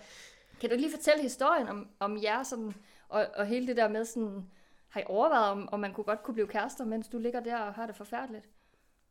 kan 0.60 0.70
du 0.70 0.76
lige 0.76 0.90
fortælle 0.90 1.22
historien 1.22 1.68
om, 1.68 1.88
om 1.98 2.22
jer 2.22 2.42
sådan, 2.42 2.74
og, 3.08 3.26
og 3.36 3.46
hele 3.46 3.66
det 3.66 3.76
der 3.76 3.88
med 3.88 4.04
sådan, 4.04 4.50
har 4.88 5.00
I 5.00 5.04
overvejet, 5.06 5.50
om, 5.50 5.68
om 5.72 5.80
man 5.80 5.92
kunne 5.92 6.04
godt 6.04 6.22
kunne 6.22 6.34
blive 6.34 6.46
kærester, 6.48 6.84
mens 6.84 7.08
du 7.08 7.18
ligger 7.18 7.40
der 7.40 7.56
og 7.58 7.74
har 7.74 7.86
det 7.86 7.96
forfærdeligt? 7.96 8.48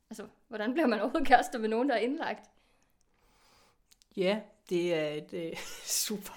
Altså, 0.09 0.27
hvordan 0.47 0.73
bliver 0.73 0.87
man 0.87 0.99
overhovedet 1.01 1.27
kærester 1.27 1.59
med 1.59 1.69
nogen, 1.69 1.89
der 1.89 1.95
er 1.95 1.99
indlagt? 1.99 2.49
Ja, 4.17 4.39
det 4.69 4.93
er 4.95 5.07
et 5.09 5.33
øh, 5.33 5.57
super, 6.07 6.33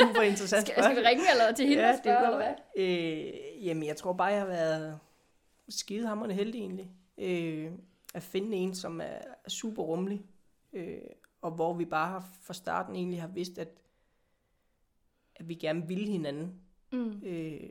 super 0.00 0.22
interessant 0.22 0.68
Skal, 0.68 0.84
skal 0.84 0.96
vi 0.96 1.00
ringe 1.00 1.24
eller 1.32 1.52
til 1.52 1.66
hende 1.68 1.82
ja, 1.82 1.88
og 1.88 1.94
det 1.94 2.02
spørge, 2.04 2.18
gør 2.20 2.26
eller 2.26 2.54
hvad? 2.76 2.84
Øh, 2.84 3.66
jamen, 3.66 3.86
jeg 3.86 3.96
tror 3.96 4.12
bare, 4.12 4.28
jeg 4.28 4.40
har 4.40 4.46
været 4.46 4.98
skidehammerende 5.68 6.34
heldig 6.34 6.60
egentlig. 6.60 6.90
Øh, 7.18 7.72
at 8.14 8.22
finde 8.22 8.56
en, 8.56 8.74
som 8.74 9.00
er 9.00 9.18
super 9.48 9.82
rummelig. 9.82 10.26
Øh, 10.72 10.98
og 11.40 11.50
hvor 11.50 11.74
vi 11.74 11.84
bare 11.84 12.08
har 12.08 12.28
fra 12.42 12.54
starten 12.54 12.96
egentlig 12.96 13.20
har 13.20 13.28
vidst, 13.28 13.58
at, 13.58 13.68
at 15.36 15.48
vi 15.48 15.54
gerne 15.54 15.88
ville 15.88 16.06
hinanden. 16.10 16.60
Mm. 16.92 17.22
Øh, 17.22 17.70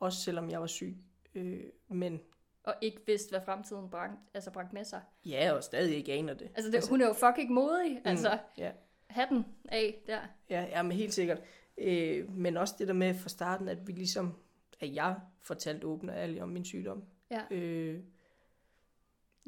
også 0.00 0.20
selvom 0.20 0.50
jeg 0.50 0.60
var 0.60 0.66
syg. 0.66 0.96
Øh, 1.34 1.64
men 1.88 2.20
Og 2.62 2.74
ikke 2.80 3.00
vidste, 3.06 3.30
hvad 3.30 3.40
fremtiden 3.44 3.90
bragte, 3.90 4.16
altså 4.34 4.50
bragte 4.50 4.74
med 4.74 4.84
sig. 4.84 5.02
ja, 5.26 5.52
og 5.52 5.64
stadig 5.64 5.96
ikke 5.96 6.12
aner 6.12 6.34
det. 6.34 6.50
Altså, 6.54 6.70
det, 6.70 6.88
hun 6.88 7.00
er 7.00 7.06
jo 7.06 7.12
fucking 7.12 7.50
modig. 7.50 7.92
Mm, 7.92 8.00
Altså, 8.04 8.38
ja. 8.58 8.72
hatten 9.06 9.44
af 9.64 10.02
der. 10.06 10.20
Ja, 10.50 10.62
ja, 10.62 10.82
men 10.82 10.92
helt 10.92 11.14
sikkert. 11.14 11.42
Øh, 11.78 12.30
men 12.32 12.56
også 12.56 12.74
det 12.78 12.88
der 12.88 12.94
med 12.94 13.14
fra 13.14 13.28
starten, 13.28 13.68
at 13.68 13.86
vi 13.86 13.92
ligesom, 13.92 14.34
at 14.80 14.94
jeg 14.94 15.20
fortalte 15.42 15.86
åbent 15.86 16.10
og 16.10 16.16
ærligt 16.16 16.42
om 16.42 16.48
min 16.48 16.64
sygdom. 16.64 17.04
Ja. 17.30 17.42
Øh, 17.50 18.00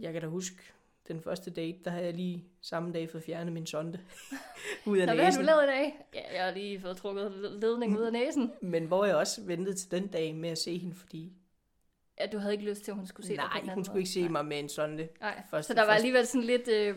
jeg 0.01 0.13
kan 0.13 0.23
da 0.23 0.29
huske, 0.29 0.57
den 1.09 1.21
første 1.23 1.51
date, 1.51 1.79
der 1.85 1.91
havde 1.91 2.05
jeg 2.05 2.15
lige 2.15 2.45
samme 2.61 2.93
dag 2.93 3.11
fået 3.11 3.25
fjernet 3.25 3.53
min 3.53 3.67
sonde 3.67 4.01
ud 4.87 4.99
af 4.99 5.07
Nå, 5.07 5.15
hvad 5.15 5.25
har 5.25 5.31
du 5.31 5.37
næsen. 5.39 5.45
lavet 5.45 5.63
i 5.63 5.67
dag? 5.67 6.07
Ja, 6.15 6.35
jeg 6.37 6.45
har 6.45 6.51
lige 6.53 6.81
fået 6.81 6.97
trukket 6.97 7.33
ledningen 7.61 7.99
ud 7.99 8.03
af 8.05 8.13
næsen. 8.13 8.53
Men 8.61 8.85
hvor 8.87 9.05
jeg 9.05 9.17
også 9.17 9.41
ventede 9.43 9.77
til 9.77 9.91
den 9.91 10.07
dag 10.07 10.35
med 10.35 10.49
at 10.51 10.59
se 10.59 10.79
hende, 10.79 10.95
fordi 10.95 11.33
Ja, 12.21 12.27
du 12.27 12.39
havde 12.39 12.55
ikke 12.55 12.65
lyst 12.65 12.83
til, 12.85 12.91
at 12.91 12.97
hun 12.97 13.07
skulle 13.07 13.27
se 13.27 13.37
dig 13.37 13.45
på 13.53 13.67
nej, 13.67 13.75
hun 13.75 13.85
skulle 13.85 13.95
måde. 13.95 14.01
ikke 14.01 14.11
se 14.11 14.29
mig 14.29 14.45
med 14.45 14.59
en 14.59 14.69
sonde. 14.69 15.09
Nej, 15.21 15.43
Første- 15.51 15.69
så 15.69 15.75
der 15.75 15.87
var 15.87 15.93
alligevel 15.95 16.27
sådan 16.27 16.43
lidt, 16.47 16.69
øh, 16.69 16.97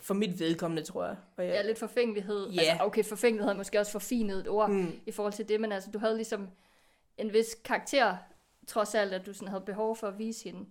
For 0.00 0.14
mit 0.14 0.40
vedkommende, 0.40 0.82
tror 0.82 1.04
jeg. 1.06 1.16
Og 1.36 1.44
ja, 1.44 1.62
lidt 1.62 1.78
forfængelighed. 1.78 2.50
Ja. 2.50 2.60
Altså, 2.60 2.76
okay, 2.84 3.04
forfængelighed 3.04 3.52
er 3.52 3.56
måske 3.56 3.80
også 3.80 3.92
forfinet 3.92 4.38
et 4.38 4.48
ord 4.48 4.70
Mm, 4.70 4.92
i 5.06 5.10
forhold 5.12 5.32
til 5.32 5.48
det, 5.48 5.60
men 5.60 5.72
altså, 5.72 5.90
du 5.90 5.98
havde 5.98 6.14
ligesom 6.16 6.48
en 7.18 7.32
vis 7.32 7.56
karakter, 7.64 8.16
trods 8.66 8.94
alt, 8.94 9.12
at 9.12 9.26
du 9.26 9.32
sådan 9.32 9.48
havde 9.48 9.64
behov 9.66 9.96
for 9.96 10.06
at 10.06 10.18
vise 10.18 10.44
hende. 10.44 10.66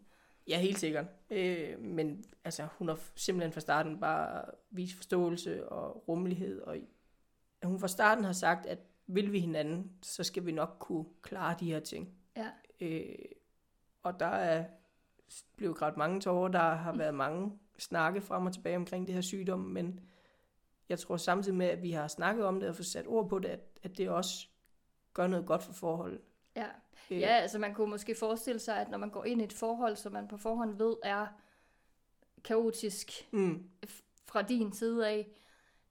Ja, 0.48 0.60
helt 0.60 0.80
sikkert. 0.80 1.06
Øh, 1.30 1.80
men 1.80 2.24
altså, 2.44 2.68
hun 2.78 2.88
har 2.88 3.00
simpelthen 3.16 3.54
fra 3.54 3.60
starten 3.60 4.00
bare 4.00 4.46
vist 4.70 4.96
forståelse 4.96 5.70
og 5.70 6.08
rummelighed. 6.08 6.62
Og 6.62 6.78
hun 7.64 7.80
fra 7.80 7.88
starten 7.88 8.24
har 8.24 8.34
sagt, 8.34 8.66
at 8.66 8.80
vil 9.08 9.32
vi 9.32 9.40
hinanden, 9.40 9.92
så 10.02 10.24
skal 10.24 10.46
vi 10.46 10.52
nok 10.52 10.76
kunne 10.80 11.06
klare 11.22 11.56
de 11.60 11.66
her 11.66 11.80
ting. 11.80 12.16
Ja, 12.38 12.50
Øh, 12.84 13.16
og 14.04 14.20
der 14.20 14.26
er 14.26 14.66
blevet 15.56 15.76
grædt 15.76 15.98
mange 15.98 16.22
tårer, 16.22 16.48
der 16.48 16.76
har 16.76 16.98
været 16.98 17.16
mange 17.16 17.60
snakke 17.78 18.22
frem 18.22 18.46
og 18.46 18.54
tilbage 18.54 18.76
omkring 18.76 19.08
det 19.08 19.16
her 19.16 19.22
sygdom, 19.22 19.60
men 19.60 20.00
jeg 20.90 21.00
tror 21.00 21.18
samtidig 21.18 21.58
med, 21.58 21.68
at 21.68 21.82
vi 21.82 21.92
har 21.92 22.08
snakket 22.08 22.46
om 22.46 22.60
det 22.60 22.70
og 22.70 22.76
fået 22.76 22.86
sat 22.86 23.08
ord 23.08 23.30
på 23.30 23.40
det, 23.40 23.50
at, 23.50 23.60
at 23.84 23.98
det 23.98 24.10
også 24.10 24.48
gør 25.14 25.28
noget 25.28 25.46
godt 25.46 25.64
for 25.64 25.74
forholdet. 25.74 26.22
ja. 26.56 26.68
Øh, 27.12 27.20
Ja, 27.20 27.28
altså 27.28 27.60
man 27.60 27.74
kunne 27.74 27.90
måske 27.90 28.16
forestille 28.16 28.60
sig, 28.60 28.78
at 28.78 28.90
når 28.90 28.98
man 28.98 29.10
går 29.10 29.26
ind 29.26 29.42
i 29.42 29.44
et 29.44 29.54
forhold, 29.54 29.96
som 29.96 30.12
man 30.12 30.28
på 30.28 30.38
forhånd 30.38 30.78
ved 30.78 30.96
er 31.04 31.28
kaotisk 32.44 33.12
Mm, 33.32 33.70
fra 34.26 34.42
din 34.42 34.74
side 34.74 35.08
af, 35.08 35.28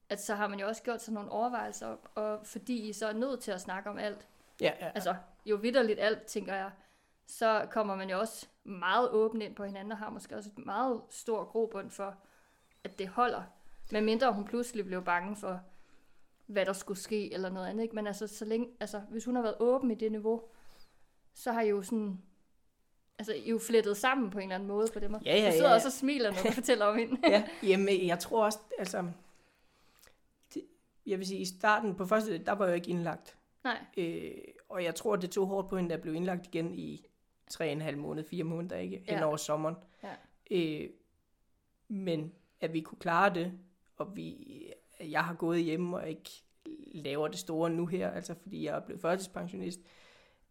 at 0.08 0.22
så 0.22 0.34
har 0.34 0.48
man 0.48 0.60
jo 0.60 0.66
også 0.66 0.82
gjort 0.82 1.02
sig 1.02 1.14
nogle 1.14 1.30
overvejelser, 1.30 1.96
og 2.14 2.46
fordi 2.46 2.88
I 2.88 2.92
så 2.92 3.06
er 3.06 3.12
nødt 3.12 3.40
til 3.40 3.50
at 3.52 3.60
snakke 3.60 3.90
om 3.90 3.98
alt, 3.98 4.28
Ja, 4.60 4.72
ja. 4.80 4.90
altså 4.94 5.14
jo 5.46 5.56
vidderligt 5.56 6.00
alt, 6.00 6.22
tænker 6.22 6.54
jeg, 6.54 6.70
så 7.26 7.66
kommer 7.70 7.96
man 7.96 8.10
jo 8.10 8.18
også 8.18 8.46
meget 8.64 9.10
åben 9.10 9.42
ind 9.42 9.54
på 9.54 9.64
hinanden, 9.64 9.92
og 9.92 9.98
har 9.98 10.10
måske 10.10 10.36
også 10.36 10.50
et 10.58 10.66
meget 10.66 11.00
stor 11.10 11.44
grobund 11.44 11.90
for, 11.90 12.14
at 12.84 12.98
det 12.98 13.08
holder. 13.08 13.42
Men 13.92 14.04
mindre 14.04 14.32
hun 14.32 14.44
pludselig 14.44 14.84
blev 14.86 15.04
bange 15.04 15.36
for, 15.36 15.60
hvad 16.46 16.66
der 16.66 16.72
skulle 16.72 16.98
ske, 17.00 17.32
eller 17.34 17.50
noget 17.50 17.66
andet. 17.66 17.82
Ikke? 17.82 17.94
Men 17.94 18.06
altså, 18.06 18.26
så 18.26 18.44
længe, 18.44 18.68
altså, 18.80 18.98
hvis 18.98 19.24
hun 19.24 19.34
har 19.34 19.42
været 19.42 19.56
åben 19.60 19.90
i 19.90 19.94
det 19.94 20.12
niveau, 20.12 20.42
så 21.34 21.52
har 21.52 21.60
I 21.62 21.68
jo 21.68 21.82
sådan, 21.82 22.18
altså, 23.18 23.32
I 23.34 23.44
er 23.46 23.50
jo 23.50 23.58
flettet 23.58 23.96
sammen 23.96 24.30
på 24.30 24.38
en 24.38 24.42
eller 24.42 24.54
anden 24.54 24.68
måde 24.68 24.88
på 24.92 25.00
det 25.00 25.10
måde. 25.10 25.22
Ja, 25.24 25.36
ja, 25.36 25.46
du 25.46 25.52
sidder 25.52 25.68
ja. 25.68 25.74
også 25.74 25.88
og 25.88 25.92
smiler, 25.92 26.30
når 26.30 26.38
du 26.42 26.50
fortæller 26.60 26.84
om 26.86 26.98
hende. 26.98 27.16
ja, 27.30 27.48
jamen, 27.62 28.06
jeg 28.06 28.18
tror 28.18 28.44
også, 28.44 28.58
altså, 28.78 29.10
det, 30.54 30.62
jeg 31.06 31.18
vil 31.18 31.26
sige, 31.26 31.40
i 31.40 31.44
starten, 31.44 31.94
på 31.94 32.06
første, 32.06 32.38
der 32.38 32.52
var 32.52 32.64
jeg 32.64 32.70
jo 32.70 32.74
ikke 32.74 32.90
indlagt. 32.90 33.38
Nej, 33.64 33.78
Øh, 33.96 34.30
og 34.68 34.84
jeg 34.84 34.94
tror, 34.94 35.16
det 35.16 35.30
tog 35.30 35.46
hårdt 35.46 35.68
på 35.68 35.76
hende, 35.76 35.90
der 35.90 35.96
blev 35.96 36.14
indlagt 36.14 36.46
igen 36.46 36.74
i 36.74 37.04
tre 37.50 37.64
og 37.66 37.72
en 37.72 37.80
halv 37.80 37.98
måned, 37.98 38.24
fire 38.24 38.44
måneder, 38.44 38.76
ikke? 38.76 38.96
Hen 39.08 39.18
Ja. 39.18 39.24
over 39.26 39.36
sommeren. 39.36 39.74
Ja. 40.02 40.14
Øh, 40.50 40.90
men 41.88 42.32
at 42.60 42.72
vi 42.72 42.80
kunne 42.80 42.98
klare 42.98 43.34
det, 43.34 43.52
og 43.96 44.16
vi, 44.16 44.36
jeg 45.00 45.24
har 45.24 45.34
gået 45.34 45.62
hjemme 45.62 45.96
og 45.96 46.08
ikke 46.08 46.30
laver 46.94 47.28
det 47.28 47.38
store 47.38 47.70
nu 47.70 47.86
her, 47.86 48.10
altså 48.10 48.34
fordi 48.34 48.64
jeg 48.64 48.76
er 48.76 48.80
blevet 48.80 49.00
førtidspensionist, 49.00 49.80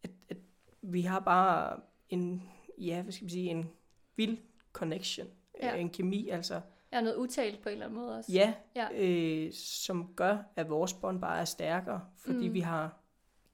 at, 0.04 0.12
at 0.30 0.38
vi 0.82 1.02
har 1.02 1.20
bare 1.20 1.80
en, 2.10 2.44
ja, 2.78 3.02
hvad 3.02 3.12
skal 3.14 3.26
man 3.26 3.30
sige, 3.30 3.50
en 3.50 3.70
vild 4.16 4.38
connection, 4.74 5.28
Ja. 5.60 5.68
ja. 5.68 5.76
en 5.76 5.90
kemi, 5.90 6.30
altså, 6.30 6.62
er 6.92 7.02
noget 7.02 7.16
utalt 7.16 7.62
på 7.64 7.70
en 7.70 7.74
eller 7.74 7.86
anden 7.86 8.00
måde 8.00 8.18
også. 8.18 8.32
ja, 8.32 8.54
Ja. 8.76 8.88
Øh, 8.96 9.54
som 9.54 10.14
gør, 10.16 10.38
at 10.56 10.70
vores 10.70 10.94
bånd 10.94 11.22
bare 11.22 11.40
er 11.40 11.46
stærkere, 11.46 12.02
fordi 12.18 12.48
Mm. 12.48 12.54
vi 12.54 12.60
har 12.60 12.98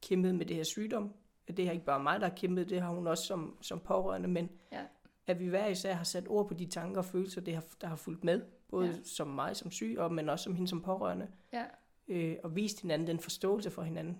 kæmpet 0.01 0.35
med 0.35 0.45
det 0.45 0.55
her 0.55 0.63
sygdom. 0.63 1.13
Det 1.57 1.65
har 1.65 1.73
ikke 1.73 1.85
bare 1.85 2.03
mig, 2.03 2.19
der 2.19 2.27
har 2.27 2.35
kæmpet, 2.35 2.69
det 2.69 2.81
har 2.81 2.89
hun 2.89 3.07
også 3.07 3.23
som, 3.23 3.57
som 3.61 3.79
pårørende, 3.79 4.27
men 4.29 4.49
Ja. 4.71 4.81
at 5.27 5.39
vi 5.39 5.47
hver 5.47 5.67
især 5.67 5.93
har 5.93 6.03
sat 6.03 6.27
ord 6.27 6.47
på 6.47 6.53
de 6.53 6.65
tanker 6.65 6.97
og 6.97 7.05
følelser, 7.05 7.41
det 7.41 7.53
har, 7.53 7.63
der 7.81 7.87
har 7.87 7.95
fulgt 7.95 8.23
med, 8.23 8.41
både 8.69 8.85
Ja. 8.87 8.91
ja. 8.91 8.97
som 9.03 9.27
mig 9.27 9.55
som 9.55 9.71
syg, 9.71 9.95
og, 9.99 10.13
men 10.13 10.29
også 10.29 10.43
som 10.43 10.55
hende 10.55 10.67
som 10.69 10.81
pårørende, 10.81 11.27
Ja. 11.53 11.63
øh, 12.07 12.35
og 12.43 12.55
vist 12.55 12.81
hinanden 12.81 13.07
den 13.07 13.19
forståelse 13.19 13.69
for 13.71 13.81
hinanden. 13.81 14.17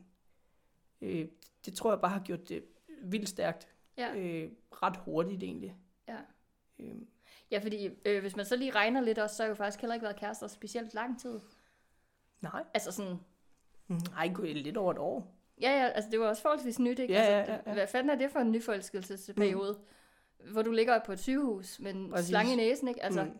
Øh, 1.02 1.28
det 1.66 1.74
tror 1.74 1.92
jeg 1.92 2.02
bare 2.02 2.12
har 2.12 2.20
gjort 2.24 2.50
det 2.50 2.64
vildt 3.02 3.30
stærkt, 3.30 3.68
Ja. 3.98 4.16
øh, 4.16 4.52
ret 4.72 4.98
hurtigt 4.98 5.44
egentlig. 5.44 5.76
Ja. 6.08 6.18
Øh, 6.80 6.96
Ja, 7.52 7.60
fordi 7.60 7.90
øh, 8.06 8.22
hvis 8.22 8.36
man 8.36 8.46
så 8.46 8.56
lige 8.56 8.72
regner 8.72 9.02
lidt 9.02 9.20
også, 9.20 9.36
så 9.36 9.44
har 9.44 9.48
jeg 9.48 9.50
jo 9.50 9.56
faktisk 9.56 9.82
heller 9.82 9.94
ikke 9.94 10.04
været 10.04 10.16
kærester 10.16 10.48
specielt 10.48 10.94
lang 10.94 11.20
tid. 11.22 11.40
nej, 12.42 12.64
Altså 12.74 12.92
sådan, 12.92 13.18
Mm, 13.90 14.00
ej, 14.18 14.32
gud, 14.34 14.48
lidt 14.48 14.78
over 14.78 14.92
et 14.92 14.98
år. 14.98 15.36
ja, 15.62 15.70
ja, 15.72 15.88
altså 15.88 16.12
det 16.12 16.20
var 16.20 16.28
også 16.28 16.42
forholdsvis 16.42 16.80
nyt, 16.80 17.00
ikke? 17.00 17.14
Ja, 17.14 17.20
altså, 17.22 17.52
ja, 17.54 17.58
ja, 17.58 17.64
ja. 17.68 17.74
Hvad 17.74 17.88
fanden 17.88 18.10
er 18.10 18.16
det 18.16 18.32
for 18.32 18.40
en 18.40 18.52
nyforelskelsesperiode? 18.52 19.78
Mm. 20.40 20.52
Hvor 20.52 20.62
du 20.62 20.72
ligger 20.72 21.00
på 21.06 21.12
et 21.12 21.20
sygehus 21.20 21.80
med 21.80 21.94
en 21.94 22.10
Præcis. 22.10 22.28
slange 22.28 22.54
i 22.54 22.56
næsen, 22.56 22.88
ikke? 22.88 23.04
Altså, 23.04 23.24
Mm. 23.24 23.30
mm. 23.30 23.38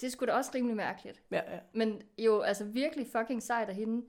det 0.00 0.12
skulle 0.12 0.32
da 0.32 0.36
også 0.36 0.50
rimelig 0.54 0.76
mærkeligt. 0.76 1.22
Ja, 1.30 1.52
ja. 1.54 1.58
Men 1.72 2.02
jo, 2.18 2.40
altså 2.40 2.64
virkelig 2.64 3.06
fucking 3.06 3.42
sejt 3.42 3.68
af 3.68 3.74
hende, 3.74 4.06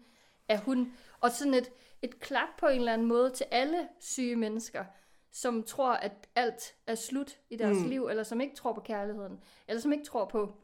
at 0.47 0.59
hun... 0.59 0.93
Og 1.19 1.31
sådan 1.31 1.53
et, 1.53 1.71
et 2.01 2.19
klap 2.19 2.49
på 2.57 2.67
en 2.67 2.79
eller 2.79 2.93
anden 2.93 3.07
måde 3.07 3.29
til 3.29 3.45
alle 3.51 3.87
syge 3.99 4.35
mennesker, 4.35 4.85
som 5.31 5.63
tror, 5.63 5.91
at 5.91 6.29
alt 6.35 6.75
er 6.87 6.95
slut 6.95 7.39
i 7.49 7.55
deres 7.55 7.77
mm. 7.77 7.89
Liv, 7.89 8.07
eller 8.07 8.23
som 8.23 8.41
ikke 8.41 8.55
tror 8.55 8.73
på 8.73 8.81
kærligheden, 8.81 9.39
eller 9.67 9.81
som 9.81 9.93
ikke 9.93 10.05
tror 10.05 10.25
på 10.25 10.55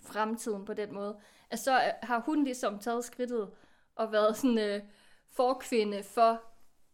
fremtiden 0.00 0.64
på 0.64 0.74
den 0.74 0.94
måde. 0.94 1.18
At 1.50 1.58
så 1.58 1.74
øh, 1.74 1.92
har 2.02 2.20
hun 2.20 2.44
ligesom 2.44 2.78
taget 2.78 3.04
skridtet 3.04 3.50
og 3.94 4.12
været 4.12 4.36
sådan 4.36 4.58
øh, 4.58 4.82
forkvinde 5.30 6.02
for, 6.02 6.42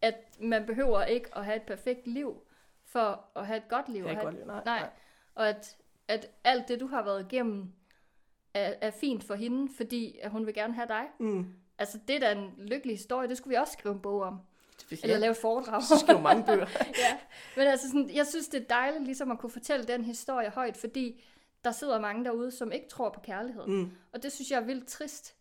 at 0.03 0.15
man 0.41 0.67
behøver 0.67 1.05
ikke 1.05 1.37
at 1.37 1.45
have 1.45 1.57
et 1.57 1.63
perfekt 1.63 2.07
liv, 2.07 2.43
for 2.85 3.25
at 3.37 3.47
have 3.47 3.57
et 3.57 3.69
godt 3.69 3.89
liv. 3.89 4.05
Have 4.07 4.21
godt 4.21 4.35
lide, 4.35 4.47
nej, 4.47 4.65
Nej, 4.65 4.91
og 5.35 5.49
at, 5.49 5.77
at 6.09 6.31
alt 6.45 6.69
det, 6.69 6.81
du 6.81 6.87
har 6.87 7.03
været 7.03 7.33
igennem, 7.33 7.73
er, 8.55 8.75
er 8.81 8.91
fint 8.91 9.25
for 9.25 9.35
hende, 9.35 9.73
fordi 9.77 10.19
at 10.23 10.31
hun 10.31 10.47
vil 10.47 10.55
gerne 10.55 10.75
have 10.75 10.89
dig. 10.89 11.07
Mm. 11.21 11.55
Altså, 11.83 11.99
det 12.09 12.16
er 12.16 12.20
da 12.20 12.41
en 12.41 12.51
lykkelig 12.59 12.97
historie. 12.97 13.28
Det 13.28 13.37
skulle 13.37 13.53
vi 13.53 13.57
også 13.61 13.72
skrive 13.72 13.95
en 13.95 14.01
bog 14.01 14.20
om. 14.22 14.39
Ja. 14.91 14.97
Eller 15.03 15.18
lave 15.18 15.35
foredrag. 15.35 15.83
Så 15.83 15.99
skriver 15.99 16.20
mange 16.20 16.45
bøger. 16.45 16.66
ja. 17.05 17.18
Men 17.57 17.66
altså, 17.66 17.87
sådan, 17.87 18.11
jeg 18.14 18.26
synes, 18.26 18.49
det 18.49 18.61
er 18.62 18.64
dejligt 18.64 19.05
ligesom 19.05 19.30
at 19.30 19.39
kunne 19.39 19.51
fortælle 19.51 19.85
den 19.87 20.05
historie 20.05 20.51
højt, 20.51 20.76
fordi 20.76 21.24
der 21.64 21.72
sidder 21.72 22.01
mange 22.01 22.24
derude, 22.24 22.51
som 22.51 22.72
ikke 22.72 22.89
tror 22.89 23.09
på 23.11 23.20
kærlighed. 23.20 23.66
Mm. 23.66 23.91
Og 24.12 24.22
det 24.22 24.33
synes 24.33 24.51
jeg 24.51 24.57
er 24.61 24.64
vildt 24.64 24.87
trist. 24.89 25.35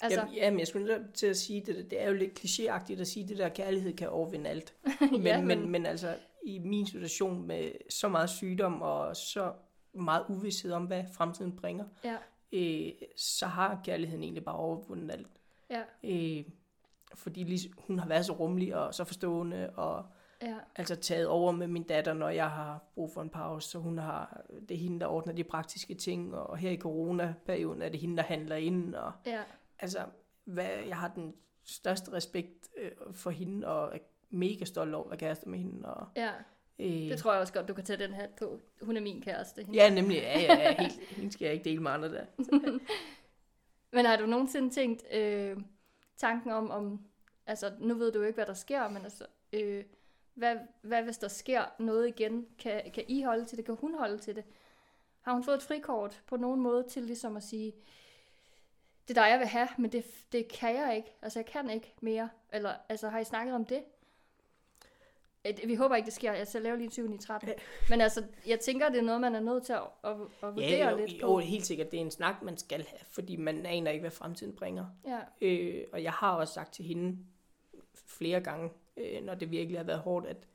Altså, 0.00 0.20
Altså, 0.20 0.34
jamen, 0.36 0.58
jeg 0.60 0.66
skulle 0.66 1.06
til 1.14 1.26
at 1.26 1.36
sige 1.36 1.60
det. 1.60 1.90
Det 1.90 2.02
er 2.02 2.08
jo 2.08 2.14
lidt 2.14 2.38
klichéagtigt 2.40 3.00
at 3.00 3.08
sige, 3.08 3.22
at 3.22 3.28
det 3.28 3.38
der 3.38 3.48
kærlighed 3.48 3.96
kan 3.96 4.08
overvinde 4.08 4.50
alt. 4.50 4.74
Men, 5.00 5.22
Ja, 5.22 5.30
ja, 5.30 5.38
men- 5.42 5.46
men, 5.60 5.70
men 5.70 5.86
altså, 5.86 6.16
i 6.42 6.58
min 6.58 6.86
situation 6.86 7.46
med 7.46 7.70
så 7.90 8.08
meget 8.08 8.30
sygdom 8.30 8.82
og 8.82 9.16
så 9.16 9.52
meget 9.94 10.24
uvidshed 10.28 10.72
om, 10.72 10.84
hvad 10.84 11.04
fremtiden 11.14 11.56
bringer, 11.56 11.84
ja, 12.04 12.16
øh, 12.52 12.92
så 13.16 13.46
har 13.46 13.80
kærligheden 13.84 14.22
egentlig 14.22 14.44
bare 14.44 14.56
overvundet 14.56 15.10
alt. 15.12 15.26
Ja, 15.70 15.82
Øh, 16.04 16.44
fordi 17.14 17.42
lige, 17.44 17.72
hun 17.78 17.98
har 17.98 18.08
været 18.08 18.26
så 18.26 18.32
rummelig 18.32 18.76
og 18.76 18.94
så 18.94 19.04
forstående, 19.04 19.70
og 19.70 20.04
ja, 20.42 20.54
altså 20.76 20.96
taget 20.96 21.26
over 21.26 21.52
med 21.52 21.66
min 21.66 21.82
datter, 21.82 22.14
når 22.14 22.28
jeg 22.28 22.50
har 22.50 22.82
brug 22.94 23.12
for 23.12 23.22
en 23.22 23.30
pause, 23.30 23.68
så 23.68 23.78
hun 23.78 23.98
har, 23.98 24.40
det 24.68 24.74
er 24.74 24.78
hende, 24.78 25.00
der 25.00 25.06
ordner 25.06 25.32
de 25.32 25.44
praktiske 25.44 25.94
ting, 25.94 26.34
og 26.34 26.56
her 26.56 26.70
i 26.70 26.76
coronaperioden 26.76 27.82
er 27.82 27.88
det 27.88 28.00
hende, 28.00 28.16
der 28.16 28.22
handler 28.22 28.56
ind, 28.56 28.94
og 28.94 29.12
ja, 29.26 29.40
altså, 29.78 29.98
hvad, 30.44 30.68
jeg 30.88 30.96
har 30.96 31.08
den 31.08 31.34
største 31.64 32.12
respekt 32.12 32.68
øh, 32.76 32.90
for 33.14 33.30
hende, 33.30 33.66
og 33.66 33.94
er 33.94 33.98
mega 34.30 34.64
stolt 34.64 34.94
over 34.94 35.04
at 35.04 35.10
være 35.10 35.18
kæreste 35.18 35.48
med 35.48 35.58
hende. 35.58 35.94
Og, 35.94 36.06
ja. 36.16 36.30
øh, 36.78 36.86
Det 36.88 37.18
tror 37.18 37.32
jeg 37.32 37.40
også 37.40 37.52
godt, 37.52 37.68
du 37.68 37.74
kan 37.74 37.84
tage 37.84 37.96
den 38.06 38.14
hat 38.14 38.30
på. 38.38 38.60
Hun 38.82 38.96
er 38.96 39.00
min 39.00 39.22
kæreste. 39.22 39.66
Ja, 39.72 39.90
nemlig. 39.90 40.16
Ja, 40.16 40.40
ja, 40.40 40.54
ja, 40.62 40.82
helt, 40.82 41.00
hende 41.08 41.32
skal 41.32 41.44
jeg 41.44 41.54
ikke 41.54 41.64
dele 41.64 41.82
med 41.82 41.90
andre 41.90 42.12
der. 42.12 42.24
Men 43.92 44.04
har 44.04 44.16
du 44.16 44.26
nogensinde 44.26 44.70
tænkt 44.70 45.04
øh, 45.12 45.56
tanken 46.16 46.50
om, 46.50 46.70
om, 46.70 47.00
altså 47.46 47.72
nu 47.78 47.94
ved 47.94 48.12
du 48.12 48.18
jo 48.18 48.24
ikke, 48.24 48.36
hvad 48.36 48.46
der 48.46 48.54
sker, 48.54 48.88
men 48.88 49.02
altså, 49.02 49.26
øh, 49.52 49.84
hvad, 50.34 50.56
hvad 50.82 51.02
hvis 51.02 51.18
der 51.18 51.28
sker 51.28 51.64
noget 51.78 52.08
igen? 52.08 52.46
Kan, 52.58 52.90
kan 52.94 53.04
I 53.08 53.22
holde 53.22 53.44
til 53.44 53.58
det? 53.58 53.64
Kan 53.64 53.76
hun 53.80 53.94
holde 53.94 54.18
til 54.18 54.36
det? 54.36 54.44
Har 55.20 55.32
hun 55.32 55.44
fået 55.44 55.56
et 55.56 55.62
frikort 55.62 56.22
på 56.26 56.36
nogen 56.36 56.60
måde 56.60 56.88
til 56.88 57.02
ligesom 57.02 57.36
at 57.36 57.42
sige, 57.42 57.72
det 59.08 59.18
er 59.18 59.22
dig, 59.22 59.30
jeg 59.30 59.38
vil 59.38 59.46
have, 59.46 59.68
men 59.78 59.92
det, 59.92 60.04
det 60.32 60.48
kan 60.48 60.74
jeg 60.74 60.96
ikke. 60.96 61.16
Altså, 61.22 61.38
jeg 61.38 61.46
kan 61.46 61.70
ikke 61.70 61.94
mere. 62.00 62.28
Eller, 62.52 62.74
altså, 62.88 63.08
har 63.08 63.18
I 63.18 63.24
snakket 63.24 63.54
om 63.54 63.64
det? 63.64 63.82
Vi 65.66 65.74
håber 65.74 65.96
ikke, 65.96 66.06
det 66.06 66.14
sker. 66.14 66.32
Jeg 66.32 66.46
skal 66.46 66.62
lave 66.62 66.76
lige 66.76 66.84
en 66.84 66.90
7 66.90 67.14
i 67.14 67.18
13. 67.18 67.48
Men 67.90 68.00
altså, 68.00 68.24
jeg 68.46 68.60
tænker, 68.60 68.88
det 68.88 68.98
er 68.98 69.02
noget, 69.02 69.20
man 69.20 69.34
er 69.34 69.40
nødt 69.40 69.64
til 69.66 69.72
at, 69.72 69.82
at, 70.04 70.10
at 70.10 70.18
vurdere 70.42 70.68
Ja, 70.70 70.90
jo, 70.90 70.96
lidt 70.96 71.12
jo, 71.22 71.26
på. 71.26 71.38
helt 71.38 71.66
sikkert. 71.66 71.90
Det 71.90 71.96
er 71.96 72.00
en 72.00 72.10
snak, 72.10 72.42
man 72.42 72.56
skal 72.56 72.84
have, 72.88 73.00
fordi 73.10 73.36
man 73.36 73.66
aner 73.66 73.90
ikke, 73.90 74.00
hvad 74.00 74.10
fremtiden 74.10 74.56
bringer. 74.56 74.86
Ja, 75.06 75.18
Øh, 75.40 75.84
og 75.92 76.02
jeg 76.02 76.12
har 76.12 76.32
også 76.36 76.54
sagt 76.54 76.74
til 76.74 76.84
hende 76.84 77.18
flere 77.94 78.40
gange, 78.40 78.70
øh, 78.96 79.24
når 79.24 79.34
det 79.34 79.50
virkelig 79.50 79.78
har 79.78 79.84
været 79.84 80.00
hårdt, 80.00 80.26
at 80.26 80.48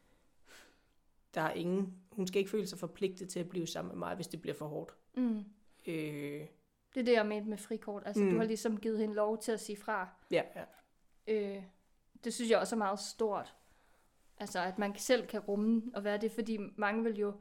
der 1.34 1.42
er 1.42 1.52
ingen, 1.54 1.94
hun 2.12 2.28
skal 2.28 2.40
ikke 2.40 2.52
føle 2.52 2.68
sig 2.68 2.80
forpligtet 2.80 3.30
til 3.30 3.40
at 3.40 3.50
blive 3.50 3.68
sammen 3.68 3.90
med 3.92 4.00
mig, 4.00 4.16
hvis 4.16 4.28
det 4.28 4.42
bliver 4.42 4.56
for 4.56 4.68
hårdt. 4.68 4.94
mm. 5.14 5.44
Øh, 5.88 6.46
Det 6.94 7.00
er 7.00 7.04
det, 7.06 7.12
jeg 7.14 7.26
mente 7.26 7.50
med 7.50 7.58
frikort. 7.58 8.04
Altså. 8.06 8.24
Mm. 8.24 8.30
du 8.32 8.38
har 8.38 8.44
ligesom 8.46 8.80
givet 8.80 9.00
hende 9.00 9.16
lov 9.16 9.38
til 9.38 9.52
at 9.52 9.60
sige 9.60 9.78
fra. 9.78 10.08
ja, 10.32 10.42
ja. 10.56 10.64
Øh, 11.28 11.64
det 12.24 12.34
synes 12.34 12.52
jeg 12.52 12.60
også 12.60 12.76
er 12.76 12.78
meget 12.78 13.00
stort. 13.00 13.54
Altså, 14.40 14.60
at 14.60 14.80
man 14.80 14.98
selv 14.98 15.28
kan 15.28 15.40
rumme 15.40 15.82
og 15.94 16.04
være 16.04 16.18
det, 16.18 16.32
fordi 16.32 16.58
mange 16.76 17.04
vil 17.04 17.18
jo 17.20 17.34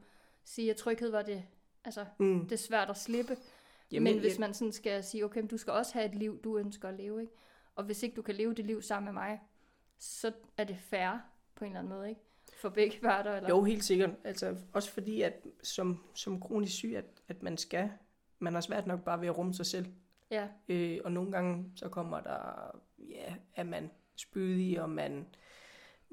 sige, 0.43 0.69
at 0.71 0.75
tryghed 0.77 1.11
var 1.11 1.21
det, 1.21 1.43
altså, 1.85 2.05
Mm. 2.19 2.41
det 2.43 2.51
er 2.51 2.55
svært 2.57 2.89
at 2.89 2.97
slippe. 2.97 3.37
Jamen, 3.91 4.03
men 4.13 4.19
hvis 4.21 4.33
jeg- 4.33 4.39
man 4.39 4.53
sådan 4.53 4.71
skal 4.71 5.03
sige, 5.03 5.25
okay, 5.25 5.39
men 5.39 5.47
du 5.47 5.57
skal 5.57 5.73
også 5.73 5.93
have 5.93 6.05
et 6.05 6.15
liv, 6.15 6.41
du 6.43 6.57
ønsker 6.57 6.87
at 6.89 6.93
leve, 6.95 7.21
ikke? 7.21 7.33
Og 7.75 7.83
hvis 7.83 8.03
ikke 8.03 8.15
du 8.15 8.21
kan 8.21 8.35
leve 8.35 8.53
det 8.53 8.65
liv 8.65 8.81
sammen 8.81 9.05
med 9.05 9.13
mig, 9.21 9.39
så 9.97 10.31
er 10.57 10.63
det 10.63 10.77
fair 10.79 11.17
på 11.55 11.65
en 11.65 11.71
eller 11.71 11.79
anden 11.79 11.93
måde, 11.93 12.09
ikke? 12.09 12.21
For 12.61 12.69
begge 12.69 12.99
parter, 13.01 13.35
eller? 13.35 13.49
Jo, 13.49 13.63
helt 13.63 13.83
sikkert. 13.83 14.09
Altså, 14.23 14.57
også 14.73 14.91
fordi, 14.91 15.21
at 15.21 15.45
som, 15.63 16.03
som 16.13 16.41
kronisk 16.41 16.73
syg, 16.73 16.93
at, 16.95 17.05
at 17.27 17.43
man 17.43 17.57
skal, 17.57 17.89
man 18.39 18.53
har 18.53 18.61
svært 18.61 18.87
nok 18.87 19.03
bare 19.03 19.21
ved 19.21 19.27
at 19.27 19.37
rumme 19.37 19.53
sig 19.53 19.65
selv. 19.65 19.85
Ja, 20.31 20.47
Øh, 20.67 20.99
og 21.05 21.11
nogle 21.11 21.31
gange, 21.31 21.71
så 21.75 21.89
kommer 21.89 22.19
der, 22.21 22.71
ja, 22.99 23.35
er 23.55 23.63
man 23.63 23.91
spydig, 24.15 24.81
og 24.81 24.89
man 24.89 25.27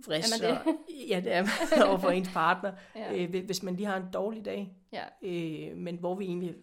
vrisser. 0.06 0.48
Er 0.48 0.64
man 0.64 0.76
Ja, 1.08 1.20
det 1.20 1.32
er 1.32 1.42
man 1.78 1.88
over 1.88 1.98
for 1.98 2.10
ens 2.10 2.28
partner. 2.32 2.72
ja, 2.96 3.22
Øh, 3.22 3.30
hvis- 3.30 3.44
hvis 3.44 3.62
man 3.62 3.76
lige 3.76 3.86
har 3.86 3.96
en 3.96 4.10
dårlig 4.12 4.44
dag, 4.44 4.76
ja, 4.92 5.04
øh, 5.22 5.76
men 5.76 5.96
hvor 5.96 6.14
vi 6.14 6.24
egentlig 6.24 6.56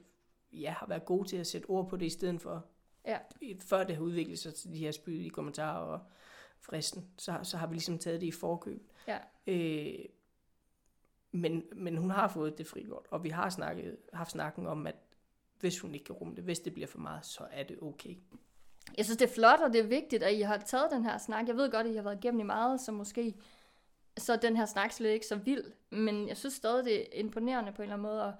ja, 0.53 0.71
har 0.71 0.85
været 0.87 1.05
gode 1.05 1.27
til 1.29 1.37
at 1.37 1.47
sætte 1.47 1.65
ord 1.65 1.89
på 1.89 1.97
det, 1.97 2.05
i 2.05 2.09
stedet 2.09 2.41
for, 2.41 2.65
ja, 3.05 3.17
før 3.59 3.83
det 3.83 3.95
har 3.95 4.03
udviklet 4.03 4.39
sig 4.39 4.53
til 4.53 4.73
de 4.73 4.77
her 4.77 4.91
spydige 4.91 5.29
kommentarer 5.29 5.77
og 5.79 5.99
fristen, 6.59 7.07
så, 7.17 7.39
så 7.43 7.57
har 7.57 7.67
vi 7.67 7.73
ligesom 7.73 7.97
taget 7.97 8.21
det 8.21 8.27
i 8.27 8.31
forkøb. 8.31 8.91
ja, 9.07 9.17
Øh, 9.47 10.05
men, 11.31 11.63
men 11.75 11.97
hun 11.97 12.11
har 12.11 12.27
fået 12.27 12.57
det 12.57 12.67
frikort, 12.67 13.05
og 13.11 13.23
vi 13.23 13.29
har 13.29 13.49
snakket, 13.49 13.97
haft 14.13 14.31
snakken 14.31 14.67
om, 14.67 14.87
at 14.87 14.95
hvis 15.59 15.79
hun 15.79 15.93
ikke 15.93 16.05
kan 16.05 16.15
rumme 16.15 16.35
det. 16.35 16.43
Hvis 16.43 16.59
det 16.59 16.73
bliver 16.73 16.87
for 16.87 16.99
meget, 16.99 17.25
så 17.25 17.43
er 17.51 17.63
det 17.63 17.77
okay. 17.81 18.15
Jeg 18.97 19.05
synes, 19.05 19.17
det 19.17 19.29
er 19.29 19.33
flot, 19.33 19.59
og 19.59 19.73
det 19.73 19.79
er 19.81 19.87
vigtigt, 19.87 20.23
at 20.23 20.33
I 20.33 20.41
har 20.41 20.57
taget 20.57 20.91
den 20.91 21.03
her 21.05 21.17
snak. 21.17 21.47
Jeg 21.47 21.57
ved 21.57 21.71
godt, 21.71 21.87
at 21.87 21.93
I 21.93 21.95
har 21.95 22.03
været 22.03 22.17
igennem 22.17 22.39
i 22.39 22.43
meget, 22.43 22.81
så 22.81 22.91
måske 22.91 23.35
så 24.17 24.33
er 24.33 24.37
den 24.37 24.55
her 24.57 24.65
snak 24.65 24.91
slet 24.91 25.09
ikke 25.09 25.27
så 25.27 25.35
vild. 25.35 25.63
Men 25.89 26.27
jeg 26.27 26.37
synes 26.37 26.53
stadig, 26.53 26.85
det 26.85 26.99
er 27.01 27.05
imponerende 27.19 27.71
på 27.71 27.81
en 27.81 27.83
eller 27.83 27.93
anden 27.93 28.07
måde 28.07 28.23
at, 28.23 28.33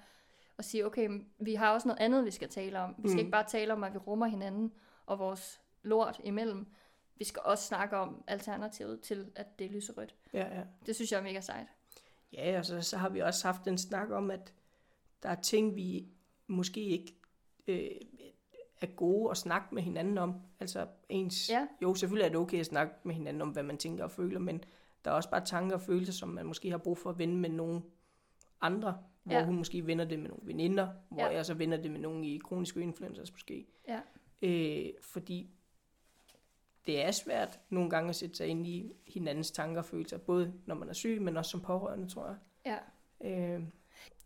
at 0.58 0.66
sige, 0.66 0.86
okay, 0.86 1.10
vi 1.40 1.54
har 1.56 1.74
også 1.74 1.88
noget 1.88 2.00
andet, 2.02 2.26
vi 2.26 2.32
skal 2.32 2.50
tale 2.50 2.80
om. 2.80 2.96
Vi 2.98 3.08
skal 3.10 3.14
Mm. 3.16 3.20
ikke 3.20 3.32
bare 3.32 3.48
tale 3.50 3.74
om, 3.74 3.84
at 3.84 3.94
vi 3.94 3.98
rummer 3.98 4.26
hinanden 4.28 4.72
og 5.06 5.20
vores 5.20 5.62
lort 5.84 6.20
imellem. 6.24 6.68
Vi 7.16 7.26
skal 7.26 7.42
også 7.46 7.64
snakke 7.64 7.98
om 7.98 8.24
alternativet 8.28 9.02
til, 9.02 9.32
at 9.36 9.60
det 9.60 9.68
er 9.68 9.72
lyserødt. 9.72 10.16
Ja, 10.34 10.56
ja. 10.58 10.64
Det 10.86 10.96
synes 10.96 11.12
jeg 11.12 11.18
er 11.18 11.24
mega 11.24 11.42
sejt. 11.42 11.68
Ja, 12.34 12.58
og 12.60 12.66
så, 12.66 12.82
så 12.82 12.98
har 12.98 13.10
vi 13.10 13.20
også 13.20 13.48
haft 13.48 13.68
en 13.68 13.78
snak 13.78 14.10
om, 14.12 14.32
at 14.32 14.54
der 15.24 15.30
er 15.30 15.36
ting, 15.42 15.76
vi 15.76 16.08
måske 16.48 16.82
ikke 16.82 17.16
øh, 17.68 17.90
er 18.82 18.88
gode 18.88 19.32
at 19.32 19.38
snakke 19.38 19.76
med 19.76 19.82
hinanden 19.84 20.18
om. 20.18 20.34
Altså 20.60 20.88
ens... 21.10 21.50
Ja. 21.50 21.68
Jo, 21.82 21.94
selvfølgelig 21.94 22.26
er 22.26 22.30
det 22.30 22.38
okay 22.38 22.60
at 22.60 22.66
snakke 22.66 22.94
med 23.04 23.16
hinanden 23.16 23.42
om, 23.42 23.50
hvad 23.50 23.64
man 23.64 23.78
tænker 23.78 24.04
og 24.04 24.12
føler, 24.12 24.40
men 24.40 24.64
der 25.06 25.12
er 25.12 25.16
også 25.16 25.30
bare 25.30 25.46
tanker 25.46 25.76
og 25.76 25.82
følelser, 25.82 26.14
som 26.14 26.30
man 26.30 26.46
måske 26.46 26.70
har 26.72 26.78
brug 26.78 26.98
for 26.98 27.10
at 27.10 27.18
vende 27.18 27.36
med 27.36 27.50
nogle 27.50 27.82
andre, 28.62 28.98
hvor 29.24 29.34
Ja. 29.36 29.46
hun 29.46 29.56
måske 29.56 29.88
vender 29.88 30.06
det 30.06 30.20
med 30.20 30.30
nogle 30.30 30.48
veninder, 30.48 30.88
hvor 31.10 31.22
Ja. 31.24 31.34
jeg 31.36 31.46
så 31.46 31.54
vender 31.54 31.82
det 31.82 31.92
med 31.92 32.00
nogle 32.00 32.28
i 32.28 32.38
kroniske 32.38 32.82
influencers 32.82 33.32
måske. 33.32 33.66
Ja. 33.88 34.00
Øh, 34.42 34.90
fordi 35.02 35.50
det 36.86 37.04
er 37.06 37.12
svært 37.12 37.60
nogle 37.70 37.90
gange 37.90 38.10
at 38.10 38.16
sætte 38.16 38.36
sig 38.36 38.48
ind 38.48 38.68
i 38.68 38.92
hinandens 39.08 39.52
tanker 39.52 39.82
og 39.82 39.86
følelser, 39.86 40.18
både 40.18 40.54
når 40.66 40.76
man 40.76 40.90
er 40.90 40.94
syg, 40.94 41.22
men 41.22 41.38
også 41.38 41.52
som 41.52 41.62
pårørende, 41.62 42.08
tror 42.08 42.28
jeg. 42.28 42.38
Ja. 43.24 43.56
Øh, 43.56 43.64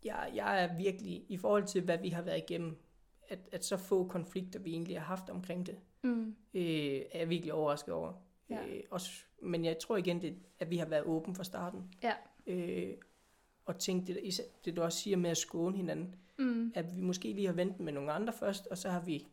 jeg, 0.04 0.30
jeg 0.34 0.62
er 0.64 0.76
virkelig, 0.76 1.24
i 1.28 1.36
forhold 1.36 1.64
til 1.64 1.82
hvad 1.82 1.98
vi 1.98 2.08
har 2.08 2.22
været 2.22 2.38
igennem, 2.48 2.76
at, 3.28 3.38
at 3.52 3.64
så 3.64 3.76
få 3.76 4.06
konflikter, 4.08 4.58
vi 4.60 4.70
egentlig 4.72 4.98
har 5.00 5.06
haft 5.06 5.30
omkring 5.30 5.66
det, 5.66 5.76
Mm. 6.02 6.36
øh, 6.54 6.62
er 7.12 7.18
jeg 7.18 7.28
virkelig 7.28 7.52
overrasket 7.52 7.94
over. 7.94 8.12
Ja. 8.50 8.66
Øh, 8.66 8.80
også, 8.90 9.10
men 9.42 9.64
jeg 9.64 9.78
tror 9.78 9.96
igen, 9.96 10.22
det, 10.22 10.34
at 10.60 10.70
vi 10.70 10.76
har 10.76 10.86
været 10.86 11.04
åben 11.04 11.34
fra 11.34 11.44
starten. 11.44 11.94
Ja. 12.02 12.12
Øh, 12.46 12.94
og 13.64 13.78
tænkt 13.78 14.06
det, 14.06 14.40
det, 14.64 14.76
du 14.76 14.82
også 14.82 14.98
siger 14.98 15.16
med 15.16 15.30
at 15.30 15.36
skåne 15.36 15.76
hinanden, 15.76 16.14
Mm. 16.38 16.72
at 16.74 16.96
vi 16.96 17.00
måske 17.00 17.32
lige 17.32 17.46
har 17.46 17.52
ventet 17.54 17.80
med 17.80 17.92
nogle 17.92 18.12
andre 18.12 18.32
først, 18.32 18.66
og 18.66 18.78
så 18.78 18.88
har 18.90 19.00
vi 19.00 19.26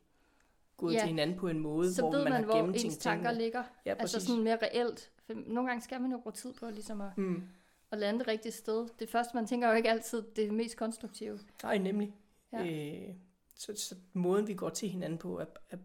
gået 0.77 0.93
Ja. 0.93 0.99
til 0.99 1.07
hinanden 1.07 1.37
på 1.37 1.47
en 1.47 1.59
måde, 1.59 1.93
Så 1.93 2.01
hvor 2.01 2.11
ved 2.11 2.23
man, 2.23 2.31
man, 2.31 2.33
har 2.41 2.45
hvor 2.45 2.55
gennemtænkt 2.55 2.85
ens 2.85 2.97
tanker 2.97 3.29
tingene. 3.29 3.43
ligger. 3.43 3.63
Ja, 3.85 3.91
Altså 3.93 4.17
præcis. 4.17 4.29
sådan 4.29 4.43
mere 4.43 4.57
reelt. 4.63 5.11
For 5.25 5.33
nogle 5.33 5.69
gange 5.69 5.81
skal 5.83 6.01
man 6.01 6.11
jo 6.11 6.17
bruge 6.17 6.33
tid 6.33 6.53
på 6.53 6.69
ligesom 6.69 7.01
at, 7.01 7.17
Mm. 7.17 7.43
at 7.91 7.97
lande 7.99 8.19
det 8.19 8.27
rigtige 8.27 8.51
sted. 8.51 8.87
Det 8.99 9.09
første, 9.09 9.31
man 9.35 9.45
tænker 9.47 9.69
jo 9.69 9.73
ikke 9.75 9.89
altid 9.89 10.23
det 10.35 10.53
mest 10.53 10.77
konstruktive. 10.77 11.39
Nej, 11.63 11.77
nemlig. 11.77 12.13
Ja. 12.53 12.65
Øh, 12.65 13.15
så, 13.55 13.73
så 13.75 13.95
måden, 14.13 14.47
vi 14.47 14.53
går 14.53 14.69
til 14.69 14.89
hinanden 14.89 15.17
på, 15.19 15.39
er, 15.39 15.45
er 15.69 15.77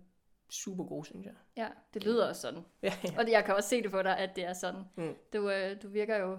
super 0.50 0.84
god, 0.84 1.04
synes 1.04 1.26
jeg. 1.26 1.34
Ja, 1.56 1.68
det 1.94 2.04
lyder 2.04 2.28
også 2.28 2.40
sådan. 2.40 2.62
Ja, 2.82 2.92
ja. 3.04 3.18
Og 3.18 3.24
det- 3.26 3.32
jeg 3.32 3.44
kan 3.44 3.54
også 3.54 3.68
se 3.68 3.82
det 3.82 3.90
på 3.90 4.02
dig, 4.02 4.18
at 4.18 4.36
det 4.36 4.44
er 4.44 4.52
sådan. 4.52 4.82
Mm. 4.96 5.14
Du, 5.32 5.50
øh, 5.50 5.82
du 5.82 5.88
virker 5.88 6.16
jo 6.16 6.38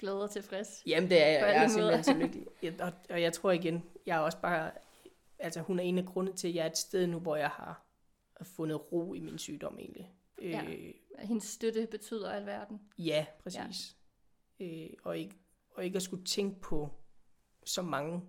glad 0.00 0.12
og 0.12 0.30
tilfreds. 0.30 0.82
Jamen, 0.86 1.10
det 1.10 1.22
er 1.22 1.26
jeg. 1.26 1.40
Jeg 1.40 1.64
er 1.64 1.68
simpelthen 1.68 2.04
så 2.04 2.14
lykkelig. 2.14 2.46
Jeg, 2.62 2.74
og, 2.80 2.92
og 3.10 3.22
jeg 3.22 3.32
tror 3.32 3.50
igen, 3.50 3.84
jeg 4.06 4.16
er 4.16 4.20
også 4.20 4.38
bare... 4.40 4.70
Altså, 5.38 5.60
hun 5.60 5.78
er 5.78 5.82
en 5.82 5.98
af 5.98 6.04
grundene 6.06 6.36
til, 6.36 6.48
at 6.48 6.54
jeg 6.54 6.62
er 6.62 6.70
et 6.70 6.78
sted 6.78 7.06
nu, 7.06 7.18
hvor 7.18 7.36
jeg 7.36 7.48
har 7.48 7.84
fundet 8.42 8.92
ro 8.92 9.14
i 9.14 9.20
min 9.20 9.38
sygdom, 9.38 9.78
egentlig. 9.78 10.12
Ja. 10.42 10.62
Øh, 10.68 10.94
Hendes 11.18 11.44
støtte 11.44 11.86
betyder 11.90 12.30
alverden. 12.30 12.80
ja, 12.98 13.26
præcis. 13.42 13.96
Ja. 14.60 14.64
Øh, 14.66 14.90
og, 15.04 15.18
ikke, 15.18 15.34
og 15.74 15.84
ikke 15.84 15.96
at 15.96 16.02
skulle 16.02 16.24
tænke 16.24 16.60
på 16.60 16.90
så 17.64 17.82
mange 17.82 18.22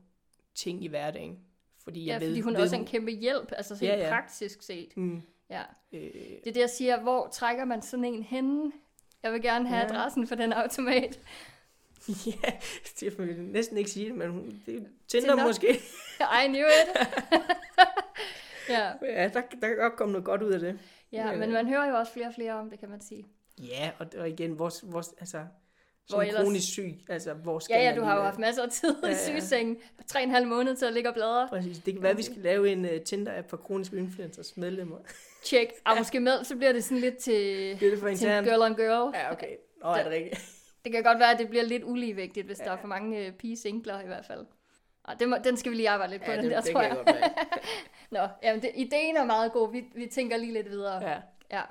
ting 0.55 0.83
i 0.83 0.87
hverdagen. 0.87 1.45
Fordi 1.89 2.05
Ja, 2.05 2.11
jeg 2.13 2.21
ved, 2.21 2.27
fordi 2.29 2.41
hun 2.41 2.53
ved, 2.53 2.61
også 2.61 2.75
er 2.75 2.79
en 2.79 2.85
kæmpe 2.85 3.11
hjælp, 3.11 3.51
altså 3.57 3.75
helt 3.75 3.91
Ja, 3.91 3.97
ja. 3.97 4.09
praktisk 4.09 4.61
set. 4.63 4.97
Mm, 4.97 5.21
Ja. 5.49 5.61
øh, 5.93 6.01
Det 6.01 6.47
er 6.47 6.51
det, 6.53 6.57
jeg 6.61 6.69
siger, 6.69 6.99
hvor 7.01 7.27
trækker 7.27 7.65
man 7.65 7.81
sådan 7.81 8.05
en 8.05 8.23
henne? 8.23 8.71
Jeg 9.23 9.33
vil 9.33 9.41
gerne 9.41 9.67
have 9.69 9.79
Ja. 9.79 9.85
adressen 9.85 10.27
for 10.27 10.35
den 10.35 10.53
automat. 10.53 11.19
ja, 12.25 12.51
det 12.99 13.19
vil 13.19 13.27
jeg 13.27 13.37
næsten 13.37 13.77
ikke 13.77 13.89
sige 13.89 14.05
det, 14.05 14.15
men 14.15 14.29
hun, 14.31 14.45
det 14.45 14.63
Tinder, 14.65 14.87
Tinder. 15.07 15.47
måske. 15.47 15.67
I 16.43 16.47
knew 16.47 16.65
it. 16.67 17.07
ja, 18.69 18.91
Ja, 19.01 19.23
der, 19.27 19.41
der 19.61 19.67
kan 19.67 19.75
godt 19.77 19.95
komme 19.95 20.11
noget 20.11 20.25
godt 20.25 20.41
ud 20.41 20.51
af 20.51 20.59
det. 20.59 20.79
ja, 21.11 21.29
Men, 21.31 21.39
men 21.39 21.49
øh, 21.49 21.53
man 21.53 21.67
hører 21.67 21.89
jo 21.89 21.95
også 21.95 22.13
flere 22.13 22.27
og 22.27 22.33
flere 22.33 22.53
om 22.53 22.69
det, 22.69 22.79
kan 22.79 22.89
man 22.89 23.01
sige. 23.01 23.25
Ja, 23.57 23.91
og, 23.99 24.07
og 24.17 24.29
igen, 24.29 24.59
vores, 24.59 24.83
vores, 24.87 25.09
altså, 25.19 25.45
som 26.09 26.21
ellers- 26.21 26.43
kronisk 26.43 26.67
syg, 26.71 26.95
altså, 27.09 27.33
hvor 27.33 27.59
skal 27.59 27.73
Ja, 27.75 27.89
ja, 27.89 27.95
du 27.95 28.01
har 28.01 28.11
jo 28.11 28.15
være? 28.19 28.25
haft 28.29 28.39
masser 28.39 28.63
af 28.63 28.69
tid 28.69 28.95
Ja, 29.03 29.07
i 29.07 29.11
ja. 29.11 29.17
sygesengen. 29.27 29.77
Tre 30.07 30.19
og 30.19 30.23
en 30.23 30.31
halv 30.31 30.47
måned 30.47 30.75
til 30.75 30.85
at 30.85 30.93
ligge 30.93 31.09
og 31.09 31.15
bladre. 31.15 31.47
Præcis. 31.49 31.77
Det 31.79 31.93
kan 31.93 32.03
være, 32.03 32.11
at 32.11 32.17
vi 32.17 32.23
skal 32.23 32.37
lave 32.37 32.71
en 32.71 32.85
uh, 32.85 32.91
Tinder-app 33.05 33.49
for 33.49 33.57
kroniske 33.57 33.97
influencers 33.97 34.57
medlemmer. 34.57 34.97
Tjek. 35.45 35.67
Og 35.85 35.97
måske 35.97 36.19
med, 36.19 36.43
så 36.43 36.55
bliver 36.55 36.71
det 36.73 36.83
sådan 36.83 36.97
lidt 36.97 37.17
til, 37.17 37.35
det 37.79 37.99
for 37.99 38.07
til 38.09 38.27
girl 38.27 38.61
on 38.61 38.75
girl. 38.75 39.15
Ja, 39.15 39.31
okay. 39.31 39.55
Nå, 39.83 39.89
er 39.89 40.03
det 40.03 40.11
rigtigt? 40.11 40.41
Det 40.85 40.91
kan 40.91 41.03
godt 41.03 41.19
være, 41.19 41.31
at 41.33 41.39
det 41.39 41.49
bliver 41.49 41.63
lidt 41.63 41.83
uligevægtigt, 41.83 42.45
hvis 42.45 42.59
ja. 42.59 42.63
der 42.63 42.69
Ja. 42.71 42.77
er 42.77 42.81
for 42.81 42.87
mange 42.87 43.25
øh, 43.25 43.31
pige-singler 43.31 44.01
i 44.01 44.05
hvert 44.05 44.25
fald. 44.25 44.45
Og 45.03 45.19
den, 45.19 45.29
må, 45.29 45.37
den 45.43 45.57
skal 45.57 45.71
vi 45.71 45.75
lige 45.77 45.89
arbejde 45.89 46.11
lidt 46.11 46.23
på, 46.25 46.31
Ja, 46.31 46.37
den 46.37 46.43
det, 46.45 46.51
der, 46.51 46.61
det 46.61 46.71
tror 46.71 46.81
jeg. 46.81 46.97
jeg. 47.07 47.31
Nå, 48.11 48.27
jamen, 48.43 48.61
det, 48.61 48.71
ideen 48.75 49.17
er 49.17 49.25
meget 49.25 49.51
god. 49.51 49.71
Vi, 49.71 49.83
vi 49.95 50.05
tænker 50.05 50.37
lige 50.37 50.53
lidt 50.53 50.69
videre. 50.69 51.09
Ja. 51.09 51.17
ja. 51.51 51.61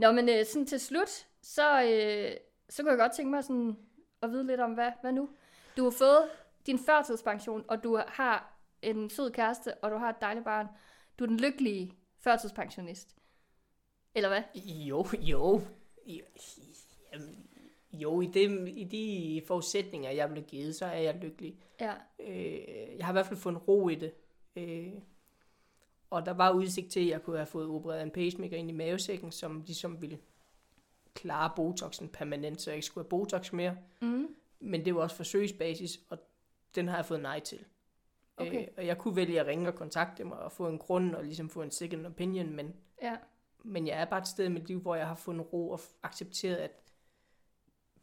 Nå, 0.00 0.12
men 0.12 0.28
øh, 0.28 0.46
sådan 0.46 0.66
til 0.66 0.80
slut, 0.80 1.26
så, 1.42 1.82
øh, 1.82 2.36
så 2.68 2.82
kunne 2.82 2.90
jeg 2.90 2.98
godt 2.98 3.12
tænke 3.12 3.30
mig 3.30 3.44
sådan 3.44 3.76
at 4.22 4.30
vide 4.30 4.46
lidt 4.46 4.60
om, 4.60 4.72
hvad, 4.72 4.90
hvad 5.00 5.12
nu? 5.12 5.28
Du 5.76 5.84
har 5.84 5.90
fået 5.90 6.30
din 6.66 6.78
førtidspension, 6.78 7.64
og 7.68 7.84
du 7.84 8.00
har 8.06 8.58
en 8.82 9.10
sød 9.10 9.30
kæreste, 9.30 9.74
og 9.74 9.90
du 9.90 9.96
har 9.96 10.10
et 10.10 10.20
dejligt 10.20 10.44
barn. 10.44 10.66
Du 11.18 11.24
er 11.24 11.28
den 11.28 11.40
lykkelige 11.40 11.92
førtidspensionist. 12.18 13.16
Eller 14.14 14.28
hvad? 14.28 14.42
Jo, 14.54 15.06
jo. 15.20 15.60
Jo, 16.06 16.24
Jamen, 17.12 17.46
jo 17.92 18.20
i, 18.20 18.26
det, 18.26 18.68
i 18.68 18.84
de 18.84 19.42
forudsætninger, 19.46 20.10
jeg 20.10 20.28
blev 20.30 20.44
givet, 20.44 20.74
så 20.74 20.84
er 20.86 20.98
jeg 20.98 21.14
lykkelig. 21.14 21.58
Ja, 21.80 21.92
Øh, 22.18 22.96
jeg 22.98 23.06
har 23.06 23.12
i 23.12 23.14
hvert 23.14 23.26
fald 23.26 23.38
fundet 23.38 23.68
ro 23.68 23.88
i 23.88 23.94
det. 23.94 24.12
Øh, 24.56 24.92
og 26.10 26.26
der 26.26 26.32
var 26.32 26.50
udsigt 26.50 26.90
til, 26.92 27.00
at 27.00 27.06
jeg 27.08 27.22
kunne 27.22 27.36
have 27.36 27.46
fået 27.46 27.68
opereret 27.68 28.02
en 28.02 28.10
pacemaker 28.10 28.56
ind 28.56 28.70
i 28.70 28.72
mavesækken, 28.72 29.32
som 29.32 29.62
ligesom 29.66 30.02
ville 30.02 30.18
klare 31.14 31.52
botoxen 31.56 32.08
permanent, 32.08 32.60
så 32.60 32.70
jeg 32.70 32.76
ikke 32.76 32.86
skulle 32.86 33.04
have 33.04 33.08
botox 33.08 33.52
mere. 33.52 33.76
mm. 34.00 34.34
Men 34.62 34.84
det 34.84 34.94
var 34.94 35.00
også 35.00 35.16
forsøgsbasis, 35.16 36.00
og 36.08 36.18
den 36.74 36.88
har 36.88 36.96
jeg 36.96 37.04
fået 37.04 37.20
nej 37.22 37.40
til. 37.40 37.64
Okay. 38.36 38.62
Øh, 38.62 38.68
og 38.76 38.86
jeg 38.86 38.98
kunne 38.98 39.16
vælge 39.16 39.40
at 39.40 39.46
ringe 39.46 39.68
og 39.68 39.74
kontakte 39.74 40.22
dem 40.22 40.32
og 40.32 40.52
få 40.52 40.68
en 40.68 40.78
grund 40.78 41.14
og 41.14 41.24
ligesom 41.24 41.48
få 41.48 41.62
en 41.62 41.70
second 41.70 42.06
opinion, 42.06 42.50
men, 42.56 42.74
ja, 43.02 43.16
men 43.64 43.86
jeg 43.86 44.00
er 44.00 44.04
bare 44.04 44.20
et 44.20 44.28
sted 44.28 44.44
i 44.44 44.48
mit 44.48 44.68
liv, 44.68 44.80
hvor 44.80 44.94
jeg 44.94 45.06
har 45.08 45.14
fundet 45.14 45.52
ro 45.52 45.70
og 45.70 45.80
accepteret, 46.02 46.56
at 46.56 46.70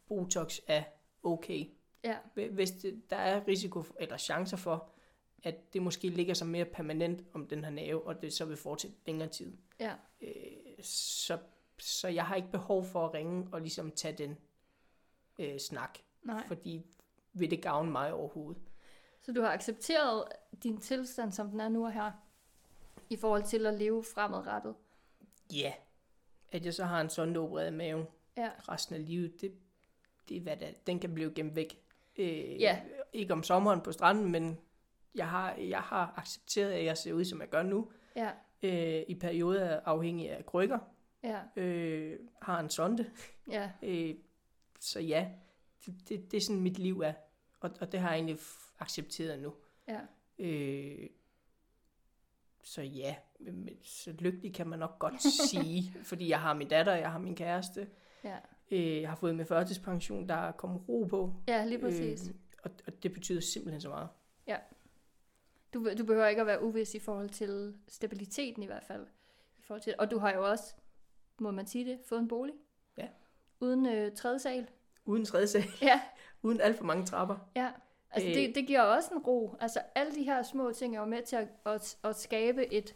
botox 0.08 0.60
er 0.68 0.84
okay. 1.24 1.66
ja, 2.03 2.16
Hvi- 2.36 2.51
Hvis 2.51 2.72
det, 2.72 3.01
der 3.10 3.16
er 3.16 3.47
risiko 3.47 3.82
for, 3.82 3.95
eller 3.99 4.18
chancer 4.18 4.58
for, 4.58 4.89
at 5.43 5.73
det 5.73 5.81
måske 5.81 6.09
ligger 6.09 6.33
sig 6.33 6.47
mere 6.47 6.65
permanent 6.65 7.23
om 7.33 7.47
den 7.47 7.63
her 7.63 7.71
nerve, 7.71 8.07
og 8.07 8.21
det 8.21 8.33
så 8.33 8.45
vil 8.45 8.57
fortsætte 8.57 8.97
længere 9.05 9.29
tid. 9.29 9.57
ja. 9.79 9.93
Øh, 10.21 10.31
så, 10.81 11.38
så 11.79 12.07
jeg 12.07 12.25
har 12.25 12.35
ikke 12.35 12.51
behov 12.51 12.85
for 12.85 13.05
at 13.07 13.13
ringe 13.13 13.47
og 13.51 13.61
ligesom 13.61 13.91
tage 13.91 14.17
den 14.17 14.38
øh, 15.39 15.59
snak, 15.59 15.99
Nej. 16.23 16.47
fordi 16.47 16.85
vil 17.33 17.51
det 17.51 17.61
gavne 17.61 17.91
mig 17.91 18.13
overhovedet. 18.13 18.61
Så 19.21 19.31
du 19.33 19.41
har 19.41 19.49
accepteret 19.51 20.23
din 20.63 20.77
tilstand, 20.77 21.31
som 21.31 21.49
den 21.49 21.59
er 21.59 21.69
nu 21.69 21.85
og 21.85 21.91
her, 21.93 22.11
i 23.09 23.15
forhold 23.15 23.43
til 23.43 23.65
at 23.65 23.73
leve 23.73 24.03
fremadrettet. 24.03 24.75
Ja, 25.53 25.73
at 26.51 26.65
jeg 26.65 26.73
så 26.73 26.83
har 26.85 27.01
en 27.01 27.09
sådan 27.09 27.35
opereret 27.38 27.73
mave 27.73 28.05
Ja, 28.38 28.49
resten 28.69 28.95
af 28.95 29.05
livet, 29.05 29.41
det, 29.41 29.53
det 30.29 30.38
er 30.38 30.41
hvad 30.41 30.57
det 30.57 30.67
er. 30.67 30.71
Den 30.88 30.99
kan 30.99 31.13
blive 31.13 31.33
gemt 31.33 31.55
væk. 31.55 31.81
Øh, 32.17 32.61
Ja. 32.61 32.81
Ikke 33.13 33.33
om 33.33 33.43
sommeren 33.43 33.81
på 33.81 33.91
stranden, 33.91 34.31
men 34.31 34.57
jeg 35.18 35.30
har, 35.30 35.53
jeg 35.55 35.80
har 35.82 36.13
accepteret, 36.18 36.72
at 36.72 36.86
jeg 36.86 36.97
ser 36.97 37.13
ud, 37.13 37.26
som 37.26 37.41
jeg 37.41 37.49
gør 37.49 37.63
nu. 37.63 37.91
ja, 38.15 38.32
Øh, 38.63 39.03
I 39.07 39.15
perioder 39.15 39.80
afhængig 39.86 40.30
af 40.32 40.45
krykker. 40.45 40.80
ja, 41.24 41.39
Øh, 41.55 42.20
har 42.41 42.59
en 42.59 42.70
sonde. 42.70 43.11
ja, 43.51 43.72
Øh, 43.84 44.15
så 44.80 44.99
ja, 44.99 45.30
det, 45.86 46.09
det, 46.09 46.32
det 46.32 46.38
er 46.38 46.41
sådan 46.41 46.61
mit 46.61 46.78
liv 46.80 46.99
er. 46.99 47.13
Og, 47.59 47.72
og 47.82 47.91
det 47.91 47.99
har 47.99 48.09
jeg 48.09 48.15
egentlig 48.15 48.38
accepteret 48.80 49.39
nu. 49.39 49.53
ja. 49.88 49.99
Øh, 50.39 51.09
så 52.63 52.82
ja, 52.82 53.15
så 53.84 54.11
lykkelig 54.20 54.53
kan 54.53 54.68
man 54.68 54.80
nok 54.80 54.99
godt 54.99 55.22
sige, 55.49 55.93
fordi 56.03 56.30
jeg 56.30 56.41
har 56.41 56.53
min 56.53 56.68
datter, 56.68 56.95
jeg 56.95 57.11
har 57.11 57.20
min 57.20 57.36
kæreste, 57.36 57.88
ja. 58.24 58.38
øh, 58.72 59.01
jeg 59.01 59.09
har 59.09 59.15
fået 59.15 59.36
min 59.36 59.45
førtidspension, 59.45 60.30
der 60.30 60.36
er 60.36 60.51
kommet 60.51 60.82
ro 60.89 61.03
på. 61.09 61.34
Ja, 61.47 61.65
lige 61.65 61.80
præcis. 61.80 62.28
Øh, 62.30 62.36
og, 62.63 62.72
og 62.88 63.03
det 63.03 63.13
betyder 63.13 63.41
simpelthen 63.41 63.82
så 63.82 63.89
meget. 63.89 64.09
Du, 65.74 65.89
du 65.97 66.03
behøver 66.05 66.28
ikke 66.28 66.41
at 66.41 66.47
være 66.47 66.63
uvis 66.63 66.95
i 66.95 66.99
forhold 66.99 67.30
til 67.30 67.76
stabiliteten 67.88 68.63
i 68.63 68.65
hvert 68.65 68.84
fald. 68.84 69.07
I 69.59 69.61
forhold 69.63 69.82
til, 69.82 69.95
og 69.99 70.11
du 70.11 70.18
har 70.20 70.34
jo 70.34 70.49
også, 70.49 70.74
må 71.39 71.51
man 71.51 71.68
sige 71.68 71.86
det, 71.86 71.99
fået 72.05 72.20
en 72.20 72.28
bolig. 72.28 72.55
Ja, 72.97 73.07
uden 73.59 73.86
øh, 73.86 74.11
tredje 74.15 74.39
sal. 74.39 74.68
Uden 75.05 75.26
tredje 75.26 75.47
sal, 75.47 75.63
Ja, 75.82 76.01
uden 76.43 76.61
alt 76.61 76.78
for 76.78 76.84
mange 76.84 77.05
trapper. 77.05 77.36
ja. 77.55 77.72
Altså 78.11 78.30
Øh. 78.30 78.36
det, 78.36 78.55
det 78.55 78.68
giver 78.68 78.82
også 78.82 79.09
en 79.13 79.20
ro. 79.20 79.55
Altså 79.59 79.80
alle 79.95 80.15
de 80.15 80.24
her 80.24 80.43
små 80.43 80.72
ting 80.72 80.95
er 80.95 80.99
jo 80.99 81.05
med 81.05 81.22
til 81.22 81.36
at, 81.36 81.47
at, 81.65 81.97
at 82.03 82.15
skabe 82.15 82.74
et 82.74 82.95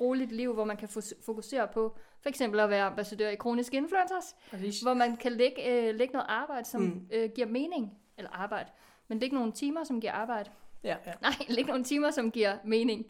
roligt 0.00 0.32
liv, 0.32 0.52
hvor 0.54 0.64
man 0.64 0.76
kan 0.76 0.88
fokusere 1.26 1.68
på 1.68 1.96
for 2.20 2.28
eksempel 2.28 2.60
at 2.60 2.70
være 2.70 2.84
ambassadør 2.84 3.28
i 3.28 3.34
Kroniske 3.36 3.76
Influencers, 3.76 4.36
Præcis. 4.50 4.80
hvor 4.80 4.94
man 4.94 5.16
kan 5.16 5.32
lægge, 5.32 5.88
øh, 5.88 5.94
lægge 5.94 6.12
noget 6.12 6.26
arbejde, 6.28 6.64
som 6.68 6.80
mm. 6.82 7.08
øh, 7.12 7.30
giver 7.34 7.46
mening. 7.46 7.98
Eller 8.18 8.30
arbejde. 8.30 8.70
Men 9.08 9.18
lægge 9.18 9.36
nogle 9.36 9.52
timer, 9.52 9.84
som 9.84 10.00
giver 10.00 10.12
arbejde. 10.12 10.50
Ja, 10.84 10.96
ja. 11.06 11.12
Nej, 11.22 11.32
lægge 11.56 11.68
nogle 11.70 11.84
timer, 11.84 12.10
som 12.10 12.30
giver 12.30 12.58
mening 12.64 13.06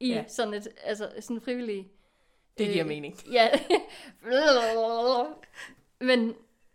i 0.00 0.08
Ja. 0.08 0.14
ja. 0.16 0.24
sådan 0.28 0.54
et 0.54 0.68
altså, 0.84 1.12
sådan 1.20 1.40
frivillig... 1.40 1.90
Det 2.58 2.66
giver 2.68 2.84
Øh, 2.84 2.88
mening. 2.88 3.16
Ja. 3.32 3.48
Men 6.00 6.34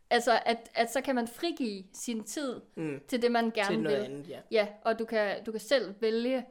altså, 0.10 0.40
at, 0.46 0.70
at 0.76 0.92
så 0.94 1.02
kan 1.02 1.16
man 1.16 1.28
frigive 1.28 1.84
sin 1.94 2.24
tid 2.24 2.62
Mm. 2.76 3.02
til 3.08 3.22
det, 3.22 3.32
man 3.32 3.52
gerne 3.52 3.70
Til 3.76 3.80
noget 3.80 3.98
vil. 3.98 4.06
andet, 4.06 4.30
ja. 4.30 4.40
Ja, 4.52 4.68
og 4.86 5.00
du 5.00 5.06
kan, 5.06 5.44
du 5.44 5.52
kan 5.52 5.62
selv 5.62 5.96
vælge, 6.02 6.46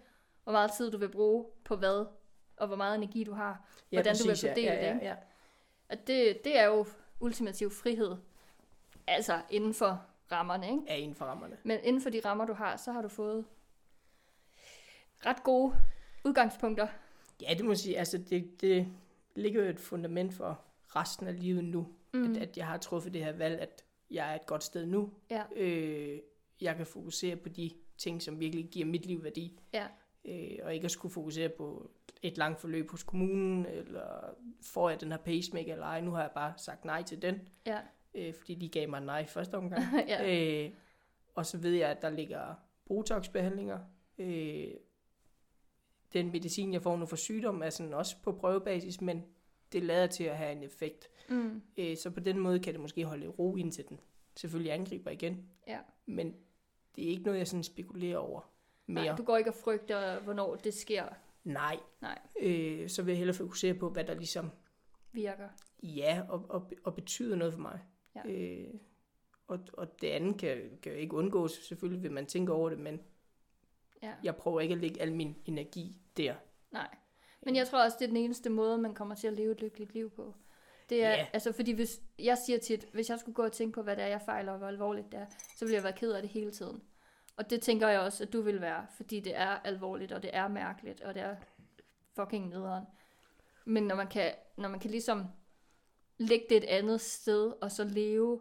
hvor 0.44 0.52
meget 0.52 0.70
tid 0.72 0.90
du 0.90 0.98
vil 0.98 1.08
bruge 1.08 1.44
på 1.64 1.76
hvad, 1.76 2.06
og 2.56 2.66
hvor 2.66 2.76
meget 2.76 2.94
energi 2.94 3.24
du 3.24 3.32
har. 3.32 3.68
ja 3.92 3.96
hvordan 3.96 4.14
du 4.16 4.22
vil 4.22 4.28
præcis, 4.30 4.44
ja. 4.44 4.50
fordele 4.50 4.70
ja, 4.72 4.76
det, 4.80 4.82
ja, 4.86 4.94
ikke? 4.94 5.06
ja. 5.06 5.14
Og 5.88 6.06
det, 6.06 6.44
det 6.44 6.58
er 6.58 6.64
jo 6.64 6.86
ultimativ 7.20 7.70
frihed. 7.70 8.16
Altså 9.06 9.40
inden 9.50 9.74
for 9.74 10.02
rammerne, 10.32 10.66
ikke? 10.66 10.82
Er 10.88 10.94
inden 10.94 11.14
for 11.14 11.24
rammerne. 11.24 11.56
Men 11.62 11.78
inden 11.82 12.02
for 12.02 12.10
de 12.10 12.20
rammer, 12.24 12.44
du 12.46 12.52
har, 12.52 12.76
så 12.76 12.92
har 12.92 13.02
du 13.02 13.08
fået 13.08 13.44
ret 15.26 15.42
gode 15.42 15.74
udgangspunkter. 16.24 16.86
Ja, 17.42 17.54
det 17.54 17.64
må 17.64 17.74
sige. 17.74 17.98
Altså, 17.98 18.18
det, 18.18 18.60
det 18.60 18.86
ligger 19.36 19.62
jo 19.64 19.70
et 19.70 19.80
fundament 19.80 20.34
for 20.34 20.60
resten 20.96 21.26
af 21.26 21.40
livet 21.40 21.64
nu. 21.64 21.88
Mm. 22.14 22.30
At, 22.30 22.42
at 22.42 22.56
jeg 22.56 22.66
har 22.66 22.78
truffet 22.78 23.14
det 23.14 23.24
her 23.24 23.32
valg, 23.32 23.60
at 23.60 23.84
jeg 24.10 24.30
er 24.30 24.34
et 24.34 24.46
godt 24.46 24.64
sted 24.64 24.86
nu. 24.86 25.10
Ja. 25.30 25.42
Øh, 25.56 26.18
jeg 26.60 26.76
kan 26.76 26.86
fokusere 26.86 27.36
på 27.36 27.48
de 27.48 27.70
ting, 27.98 28.22
som 28.22 28.40
virkelig 28.40 28.68
giver 28.68 28.86
mit 28.86 29.06
liv 29.06 29.24
værdi. 29.24 29.60
Ja. 29.72 29.86
Øh, 30.24 30.58
og 30.62 30.74
ikke 30.74 30.84
at 30.84 30.90
skulle 30.90 31.12
fokusere 31.14 31.48
på 31.48 31.90
et 32.22 32.38
langt 32.38 32.60
forløb 32.60 32.90
hos 32.90 33.02
kommunen, 33.02 33.66
eller 33.66 34.34
får 34.62 34.90
jeg 34.90 35.00
den 35.00 35.10
her 35.10 35.18
pacemaker 35.18 35.72
eller 35.72 35.86
ej. 35.86 36.00
Nu 36.00 36.10
har 36.10 36.20
jeg 36.20 36.30
bare 36.34 36.52
sagt 36.56 36.84
nej 36.84 37.02
til 37.02 37.22
den, 37.22 37.48
Ja. 37.66 37.78
øh, 38.14 38.34
fordi 38.34 38.54
de 38.54 38.68
gav 38.68 38.88
mig 38.88 39.00
nej 39.00 39.26
første 39.26 39.54
omgang. 39.54 39.82
ja. 40.08 40.64
Øh, 40.64 40.70
og 41.34 41.46
så 41.46 41.58
ved 41.58 41.72
jeg, 41.72 41.90
at 41.90 42.02
der 42.02 42.10
ligger 42.10 42.54
botoxbehandlinger. 42.86 43.78
Øh, 44.18 44.68
den 46.14 46.32
medicin, 46.32 46.72
jeg 46.72 46.82
får 46.82 46.96
nu 46.96 47.06
for 47.06 47.16
sygdom, 47.16 47.62
er 47.62 47.70
sådan 47.70 47.94
også 47.94 48.16
på 48.22 48.32
prøvebasis, 48.32 49.00
men 49.00 49.24
det 49.72 49.82
lader 49.82 50.06
til 50.06 50.24
at 50.24 50.36
have 50.36 50.52
en 50.52 50.62
effekt. 50.62 51.08
Mm. 51.28 51.62
Øh, 51.76 51.96
så 51.96 52.10
på 52.10 52.20
den 52.20 52.38
måde 52.38 52.58
kan 52.60 52.72
det 52.72 52.80
måske 52.80 53.04
holde 53.04 53.28
ro, 53.28 53.56
indtil 53.56 53.88
den 53.88 54.00
selvfølgelig 54.36 54.72
angriber 54.72 55.10
igen. 55.10 55.46
Ja. 55.66 55.78
Men 56.06 56.34
det 56.96 57.04
er 57.04 57.08
ikke 57.08 57.22
noget, 57.22 57.38
jeg 57.38 57.48
sådan 57.48 57.62
spekulerer 57.64 58.18
over 58.18 58.40
mere. 58.86 59.04
Nej, 59.04 59.16
du 59.16 59.22
går 59.22 59.36
ikke 59.36 59.50
og 59.50 59.54
frygter, 59.54 60.20
hvornår 60.20 60.54
det 60.56 60.74
sker, 60.74 61.04
Nej. 61.44 61.78
Nej. 62.00 62.18
Øh, 62.40 62.88
så 62.88 63.02
vil 63.02 63.12
jeg 63.12 63.18
hellere 63.18 63.36
fokusere 63.36 63.74
på, 63.74 63.88
hvad 63.90 64.04
der 64.04 64.14
ligesom, 64.14 64.50
virker. 65.12 65.48
ja, 65.82 66.22
og, 66.28 66.46
og, 66.48 66.72
og 66.84 66.94
betyder 66.94 67.36
noget 67.36 67.54
for 67.54 67.60
mig. 67.60 67.80
Ja. 68.14 68.30
Øh, 68.30 68.74
og, 69.46 69.58
og 69.72 70.00
det 70.00 70.08
andet 70.08 70.38
kan, 70.38 70.78
kan 70.82 70.92
jo 70.92 70.98
ikke 70.98 71.14
undgås, 71.16 71.52
selvfølgelig 71.52 72.02
vil 72.02 72.12
man 72.12 72.26
tænke 72.26 72.52
over 72.52 72.68
det, 72.70 72.78
men 72.78 73.00
Ja. 74.02 74.12
jeg 74.24 74.36
prøver 74.36 74.60
ikke 74.60 74.74
at 74.74 74.80
lægge 74.80 75.02
al 75.02 75.12
min 75.14 75.36
energi 75.44 76.01
der. 76.16 76.34
Nej. 76.70 76.88
Men 77.42 77.56
jeg 77.56 77.68
tror 77.68 77.84
også, 77.84 77.96
det 78.00 78.04
er 78.04 78.08
den 78.08 78.16
eneste 78.16 78.50
måde, 78.50 78.78
man 78.78 78.94
kommer 78.94 79.14
til 79.14 79.26
at 79.26 79.32
leve 79.32 79.52
et 79.52 79.60
lykkeligt 79.60 79.92
liv 79.94 80.10
på. 80.10 80.34
Det 80.88 81.04
er, 81.04 81.10
Ja. 81.10 81.26
altså 81.32 81.52
fordi 81.52 81.72
hvis, 81.72 82.00
jeg 82.18 82.38
siger 82.38 82.58
tit, 82.58 82.84
hvis 82.92 83.10
jeg 83.10 83.18
skulle 83.20 83.34
gå 83.34 83.42
og 83.42 83.52
tænke 83.52 83.74
på, 83.74 83.82
hvad 83.82 83.96
det 83.96 84.04
er, 84.04 84.08
jeg 84.08 84.20
fejler, 84.24 84.52
og 84.52 84.58
hvor 84.58 84.66
alvorligt 84.68 85.12
det 85.12 85.20
er, 85.20 85.26
så 85.56 85.64
ville 85.64 85.74
jeg 85.74 85.82
være 85.82 85.92
ked 85.92 86.12
af 86.12 86.22
det 86.22 86.30
hele 86.30 86.50
tiden. 86.50 86.82
Og 87.36 87.50
det 87.50 87.62
tænker 87.62 87.88
jeg 87.88 88.00
også, 88.00 88.24
at 88.24 88.32
du 88.32 88.40
vil 88.42 88.60
være, 88.60 88.86
fordi 88.96 89.20
det 89.20 89.36
er 89.36 89.48
alvorligt, 89.48 90.12
og 90.12 90.22
det 90.22 90.30
er 90.32 90.48
mærkeligt, 90.48 91.00
og 91.00 91.14
det 91.14 91.22
er 91.22 91.36
fucking 92.16 92.48
nederen. 92.48 92.84
Men 93.64 93.82
når 93.82 93.94
man 93.94 94.06
kan, 94.08 94.32
når 94.56 94.68
man 94.68 94.80
kan 94.80 94.90
ligesom 94.90 95.26
lægge 96.18 96.46
det 96.48 96.56
et 96.56 96.64
andet 96.64 97.00
sted, 97.00 97.52
og 97.60 97.72
så 97.72 97.84
leve, 97.84 98.40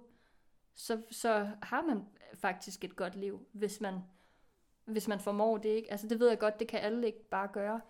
så, 0.75 1.01
så 1.11 1.49
har 1.61 1.81
man 1.81 2.05
faktisk 2.33 2.83
et 2.83 2.95
godt 2.95 3.15
liv, 3.15 3.47
hvis 3.51 3.81
man, 3.81 3.99
hvis 4.85 5.07
man 5.07 5.19
formår 5.19 5.57
det, 5.57 5.69
ikke? 5.69 5.91
Altså 5.91 6.07
det 6.07 6.19
ved 6.19 6.29
jeg 6.29 6.39
godt, 6.39 6.59
det 6.59 6.67
kan 6.67 6.79
alle 6.79 7.07
ikke 7.07 7.29
bare 7.29 7.49
gøre. 7.53 7.81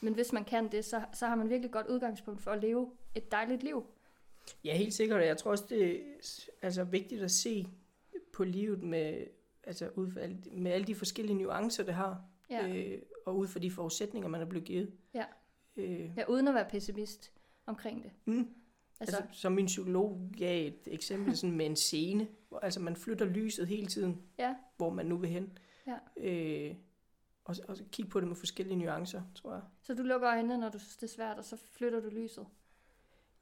Men 0.00 0.14
hvis 0.14 0.32
man 0.32 0.44
kan 0.44 0.72
det, 0.72 0.84
så, 0.84 1.02
så 1.12 1.26
har 1.26 1.34
man 1.34 1.50
virkelig 1.50 1.70
godt 1.70 1.86
udgangspunkt 1.86 2.42
for 2.42 2.50
at 2.50 2.60
leve 2.62 2.90
et 3.14 3.32
dejligt 3.32 3.62
liv. 3.62 3.84
Ja, 4.64 4.76
helt 4.76 4.94
sikkert. 4.94 5.22
Jeg 5.24 5.36
tror 5.36 5.50
også, 5.50 5.64
det 5.68 5.94
er 5.96 6.00
altså, 6.62 6.84
vigtigt 6.84 7.22
at 7.22 7.30
se 7.30 7.66
på 8.32 8.44
livet 8.44 8.82
med, 8.82 9.26
altså, 9.64 9.88
ud 9.94 10.30
med 10.52 10.72
alle 10.72 10.86
de 10.86 10.94
forskellige 10.94 11.36
nuancer, 11.38 11.84
det 11.84 11.94
har. 11.94 12.22
Ja. 12.50 12.68
Øh, 12.68 13.02
og 13.26 13.36
ud 13.36 13.48
fra 13.48 13.60
de 13.60 13.70
forudsætninger, 13.70 14.28
man 14.28 14.40
er 14.40 14.44
blevet 14.44 14.66
givet. 14.66 14.92
Ja. 15.14 15.24
Øh, 15.76 16.10
Ja, 16.16 16.24
uden 16.28 16.48
at 16.48 16.54
være 16.54 16.66
pessimist 16.70 17.32
omkring 17.66 18.02
det. 18.02 18.10
mm. 18.24 18.48
Altså, 19.00 19.16
Altså, 19.16 19.40
som 19.40 19.52
min 19.52 19.66
psykolog 19.66 20.30
gav 20.38 20.66
et 20.66 20.78
eksempel 20.86 21.36
sådan 21.36 21.56
med 21.56 21.66
en 21.66 21.76
scene, 21.76 22.28
hvor 22.48 22.58
altså, 22.58 22.80
man 22.80 22.96
flytter 22.96 23.24
lyset 23.26 23.66
hele 23.66 23.86
tiden, 23.86 24.22
ja, 24.38 24.54
hvor 24.76 24.90
man 24.90 25.06
nu 25.06 25.16
vil 25.16 25.30
hen. 25.30 25.58
Ja. 25.90 25.96
Øh, 26.30 26.74
og, 27.44 27.56
og 27.68 27.76
kigge 27.92 28.10
på 28.10 28.20
det 28.20 28.28
med 28.28 28.36
forskellige 28.36 28.76
nuancer, 28.76 29.22
tror 29.34 29.52
jeg. 29.52 29.62
så 29.82 29.94
du 29.94 30.02
lukker 30.02 30.30
øjnene, 30.30 30.58
når 30.58 30.68
du 30.68 30.78
synes, 30.78 30.96
det 30.96 31.02
er 31.02 31.14
svært, 31.14 31.38
og 31.38 31.44
så 31.44 31.56
flytter 31.56 32.00
du 32.00 32.08
lyset. 32.08 32.46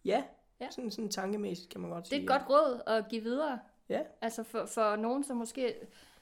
Ja, 0.04 0.24
Ja. 0.60 0.70
Sådan, 0.70 0.90
sådan 0.90 1.10
tankemæssigt 1.10 1.70
kan 1.70 1.80
man 1.80 1.90
godt 1.90 2.04
Det 2.04 2.12
er 2.12 2.16
sige. 2.16 2.22
et 2.22 2.28
godt 2.28 2.42
råd 2.50 2.80
at 2.86 3.08
give 3.08 3.22
videre. 3.22 3.60
Ja. 3.88 4.02
Altså 4.20 4.42
for, 4.42 4.66
for 4.66 4.96
nogen, 4.96 5.24
som 5.24 5.36
måske 5.36 5.74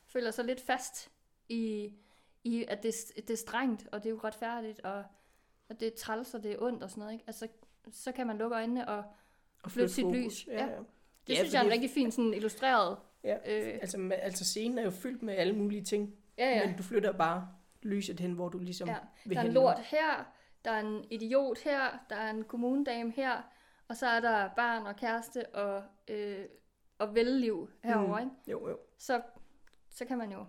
føler 0.06 0.30
sig 0.30 0.44
lidt 0.44 0.60
fast 0.60 1.10
i, 1.48 1.92
i 2.44 2.64
at 2.68 2.82
det, 2.82 2.94
det 3.16 3.30
er 3.30 3.36
strengt, 3.36 3.88
og 3.92 4.02
det 4.04 4.10
er 4.10 4.14
uretfærdigt, 4.14 4.80
og, 4.80 5.04
og 5.68 5.80
det 5.80 5.88
er 5.88 5.96
træls, 5.98 6.34
og 6.34 6.42
det 6.42 6.52
er 6.52 6.56
ondt 6.60 6.82
og 6.82 6.90
sådan 6.90 7.00
noget. 7.00 7.12
Ikke? 7.12 7.24
Altså, 7.26 7.48
så 7.90 8.12
kan 8.12 8.26
man 8.26 8.38
lukke 8.38 8.56
øjnene 8.56 8.88
og 8.88 9.04
Og 9.62 9.70
flytte 9.70 9.94
sit 9.94 10.02
fokus. 10.04 10.16
lys. 10.16 10.46
Ja, 10.46 10.52
Ja. 10.64 10.72
ja. 10.72 10.78
Det 11.26 11.32
Ja, 11.32 11.34
synes 11.34 11.52
jeg 11.54 11.60
er 11.60 11.64
en 11.66 11.72
rigtig 11.72 11.90
fin 11.90 12.10
sådan 12.10 12.34
illustreret. 12.34 12.98
Ja. 13.26 13.36
Øh, 13.46 13.78
Altså, 13.80 14.10
altså 14.22 14.44
scenen 14.44 14.78
er 14.78 14.82
jo 14.82 14.90
fyldt 14.90 15.22
med 15.22 15.34
alle 15.34 15.52
mulige 15.56 15.82
ting, 15.84 16.14
ja, 16.38 16.48
ja. 16.58 16.66
men 16.66 16.76
du 16.76 16.82
flytter 16.82 17.12
bare 17.12 17.48
lyset 17.82 18.20
hen, 18.20 18.32
hvor 18.32 18.48
du 18.48 18.58
ligesom 18.58 18.88
ja. 18.88 18.96
vil 19.24 19.36
Der 19.36 19.42
er 19.42 19.46
en 19.46 19.52
lort 19.52 19.78
her, 19.78 20.32
der 20.64 20.70
er 20.70 20.80
en 20.80 21.04
idiot 21.10 21.58
her, 21.64 22.04
der 22.10 22.16
er 22.16 22.30
en 22.30 22.44
kommunedame 22.44 23.12
her, 23.16 23.42
og 23.88 23.96
så 23.96 24.06
er 24.06 24.20
der 24.20 24.50
barn 24.56 24.86
og 24.86 24.96
kæreste 24.96 25.46
og, 25.54 25.82
øh, 26.08 26.44
og 26.98 27.14
velliv 27.14 27.70
herover, 27.84 28.20
Mm. 28.20 28.24
ikke? 28.26 28.50
Jo, 28.50 28.68
jo. 28.68 28.78
Så, 28.98 29.22
så 29.90 30.04
kan 30.04 30.18
man 30.18 30.32
jo... 30.32 30.44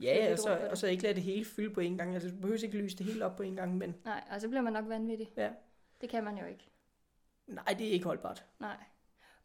Ja, 0.00 0.32
og, 0.32 0.38
så, 0.38 0.68
og 0.70 0.78
så 0.78 0.86
ikke 0.86 1.02
lade 1.02 1.14
det 1.14 1.22
hele 1.22 1.44
fylde 1.44 1.74
på 1.74 1.80
en 1.80 1.98
gang. 1.98 2.14
Altså, 2.14 2.28
du 2.30 2.36
behøver 2.36 2.64
ikke 2.64 2.78
lyse 2.78 2.96
det 2.98 3.06
hele 3.06 3.24
op 3.24 3.36
på 3.36 3.42
en 3.42 3.56
gang, 3.56 3.76
men 3.76 3.94
Nej, 4.04 4.24
altså 4.30 4.48
bliver 4.48 4.62
man 4.62 4.72
nok 4.72 4.88
vanvittig. 4.88 5.28
ja. 5.36 5.50
Det 6.00 6.08
kan 6.08 6.24
man 6.24 6.38
jo 6.38 6.46
ikke. 6.46 6.70
Nej, 7.46 7.74
det 7.78 7.86
er 7.86 7.90
ikke 7.90 8.04
holdbart. 8.06 8.44
Nej. 8.60 8.76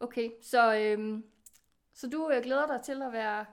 Okay, 0.00 0.30
så, 0.42 0.76
øhm, 0.78 1.24
så 1.94 2.08
du 2.08 2.30
øh, 2.34 2.42
glæder 2.42 2.66
dig 2.66 2.80
til 2.84 3.02
at 3.02 3.12
være 3.12 3.44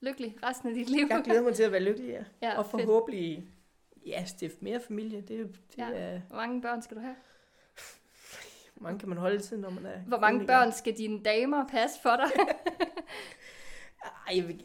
lykkelig 0.00 0.36
resten 0.42 0.68
af 0.68 0.74
dit 0.74 0.90
liv? 0.90 1.06
Jeg 1.10 1.22
glæder 1.24 1.42
mig 1.42 1.54
til 1.54 1.62
at 1.62 1.72
være 1.72 1.82
lykkelig, 1.82 2.08
ja. 2.08 2.24
ja, 2.48 2.58
og 2.58 2.66
fedt. 2.66 2.82
forhåbentlig, 2.82 3.48
ja, 4.06 4.24
stifte 4.24 4.58
mere 4.60 4.80
familie. 4.80 5.20
Det, 5.20 5.40
er 5.40 5.44
det 5.44 5.56
Ja. 5.78 5.90
er, 5.92 6.20
Hvor 6.20 6.36
mange 6.36 6.62
børn 6.62 6.82
skal 6.82 6.96
du 6.96 7.02
have? 7.02 7.16
hvor 8.74 8.82
mange 8.82 8.98
kan 8.98 9.08
man 9.08 9.18
holde 9.18 9.38
til, 9.38 9.58
når 9.58 9.70
man 9.70 9.86
er 9.86 9.98
Hvor 9.98 10.18
mange 10.18 10.38
kroniker? 10.38 10.54
børn 10.58 10.72
skal 10.72 10.96
dine 10.96 11.22
damer 11.22 11.68
passe 11.68 12.00
for 12.02 12.16
dig? 12.16 12.30
Ej, 14.28 14.36
jeg 14.36 14.48
vil, 14.48 14.64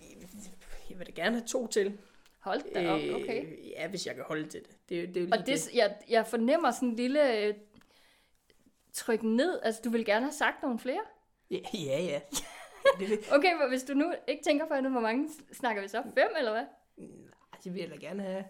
jeg 0.90 1.00
vil 1.00 1.08
da 1.08 1.12
gerne 1.12 1.36
have 1.36 1.48
to 1.48 1.68
til. 1.68 1.98
Hold 2.40 2.74
da 2.74 2.90
op, 2.92 3.22
okay. 3.22 3.46
Øh, 3.46 3.70
ja, 3.70 3.88
hvis 3.88 4.08
jeg 4.08 4.16
kan 4.16 4.24
holde 4.28 4.48
til 4.50 4.60
det. 4.62 4.78
Det, 4.90 5.16
det 5.16 5.24
er 5.34 5.38
Og 5.40 5.46
det, 5.48 5.74
jeg, 5.74 5.96
jeg 6.10 6.28
fornemmer 6.28 6.72
sådan 6.72 6.90
en 6.90 6.96
lille 6.96 7.38
øh, 7.46 7.54
tryk 8.94 9.24
ned. 9.24 9.60
Altså, 9.64 9.82
du 9.86 9.90
vil 9.90 10.06
gerne 10.06 10.26
have 10.26 10.34
sagt 10.34 10.64
nogle 10.64 10.80
flere? 10.80 11.02
Ja, 11.52 11.58
ja. 11.74 12.02
ja. 12.02 12.22
Det, 13.00 13.20
Okay, 13.36 13.54
men 13.60 13.70
hvis 13.70 13.84
du 13.84 13.94
nu 13.94 14.14
ikke 14.28 14.44
tænker 14.44 14.68
på 14.68 14.74
andet, 14.74 14.92
hvor 14.92 15.02
mange 15.02 15.30
snakker 15.52 15.82
vi 15.82 15.88
så? 15.88 16.04
Fem, 16.04 16.30
eller 16.38 16.52
hvad? 16.52 16.66
nej, 16.98 17.60
det 17.64 17.74
vil 17.74 17.82
jeg 17.82 17.90
da 17.90 17.96
gerne 17.96 18.24
have. 18.24 18.46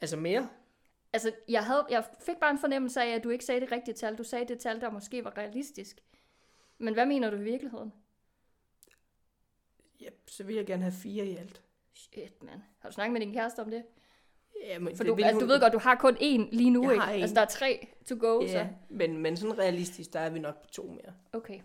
Altså 0.00 0.16
mere? 0.16 0.48
Altså, 1.12 1.32
jeg, 1.48 1.64
havde, 1.64 1.86
jeg 1.90 2.04
fik 2.20 2.36
bare 2.40 2.50
en 2.50 2.58
fornemmelse 2.58 3.02
af, 3.02 3.08
at 3.14 3.24
du 3.24 3.30
ikke 3.30 3.44
sagde 3.44 3.60
det 3.60 3.72
rigtige 3.72 3.94
tal. 3.94 4.16
Du 4.18 4.24
sagde 4.24 4.44
det 4.48 4.58
tal, 4.58 4.80
der 4.80 4.90
måske 4.90 5.24
var 5.24 5.38
realistisk. 5.38 6.00
Men 6.78 6.94
hvad 6.94 7.06
mener 7.06 7.30
du 7.30 7.36
i 7.36 7.42
virkeligheden? 7.42 7.92
Ja, 10.00 10.08
så 10.26 10.44
vil 10.44 10.56
jeg 10.56 10.66
gerne 10.66 10.82
have 10.82 10.92
fire 10.92 11.26
i 11.26 11.36
alt. 11.36 11.62
Shit, 11.94 12.42
mand. 12.42 12.60
Har 12.78 12.88
du 12.88 12.94
snakket 12.94 13.12
med 13.12 13.20
din 13.20 13.32
kæreste 13.32 13.60
om 13.60 13.70
det? 13.70 13.84
Ja, 14.64 14.78
men 14.78 14.96
For 14.96 15.04
det 15.04 15.10
du, 15.10 15.16
altså, 15.16 15.32
hun- 15.32 15.40
du 15.40 15.46
ved 15.46 15.60
godt, 15.60 15.72
du 15.72 15.78
har 15.78 15.94
kun 15.94 16.14
én 16.16 16.48
lige 16.56 16.70
nu, 16.70 16.84
Jeg 16.84 16.92
ikke? 16.92 17.04
Altså, 17.22 17.34
der 17.34 17.40
er 17.40 17.44
tre 17.46 17.88
to 18.06 18.16
go, 18.20 18.42
Ja, 18.42 18.48
så... 18.52 18.66
men, 18.88 19.18
men 19.18 19.36
sådan 19.36 19.58
realistisk, 19.58 20.12
der 20.12 20.20
er 20.20 20.30
vi 20.30 20.38
nok 20.38 20.62
på 20.62 20.68
to 20.68 20.82
mere. 20.86 21.14
Okay. 21.32 21.60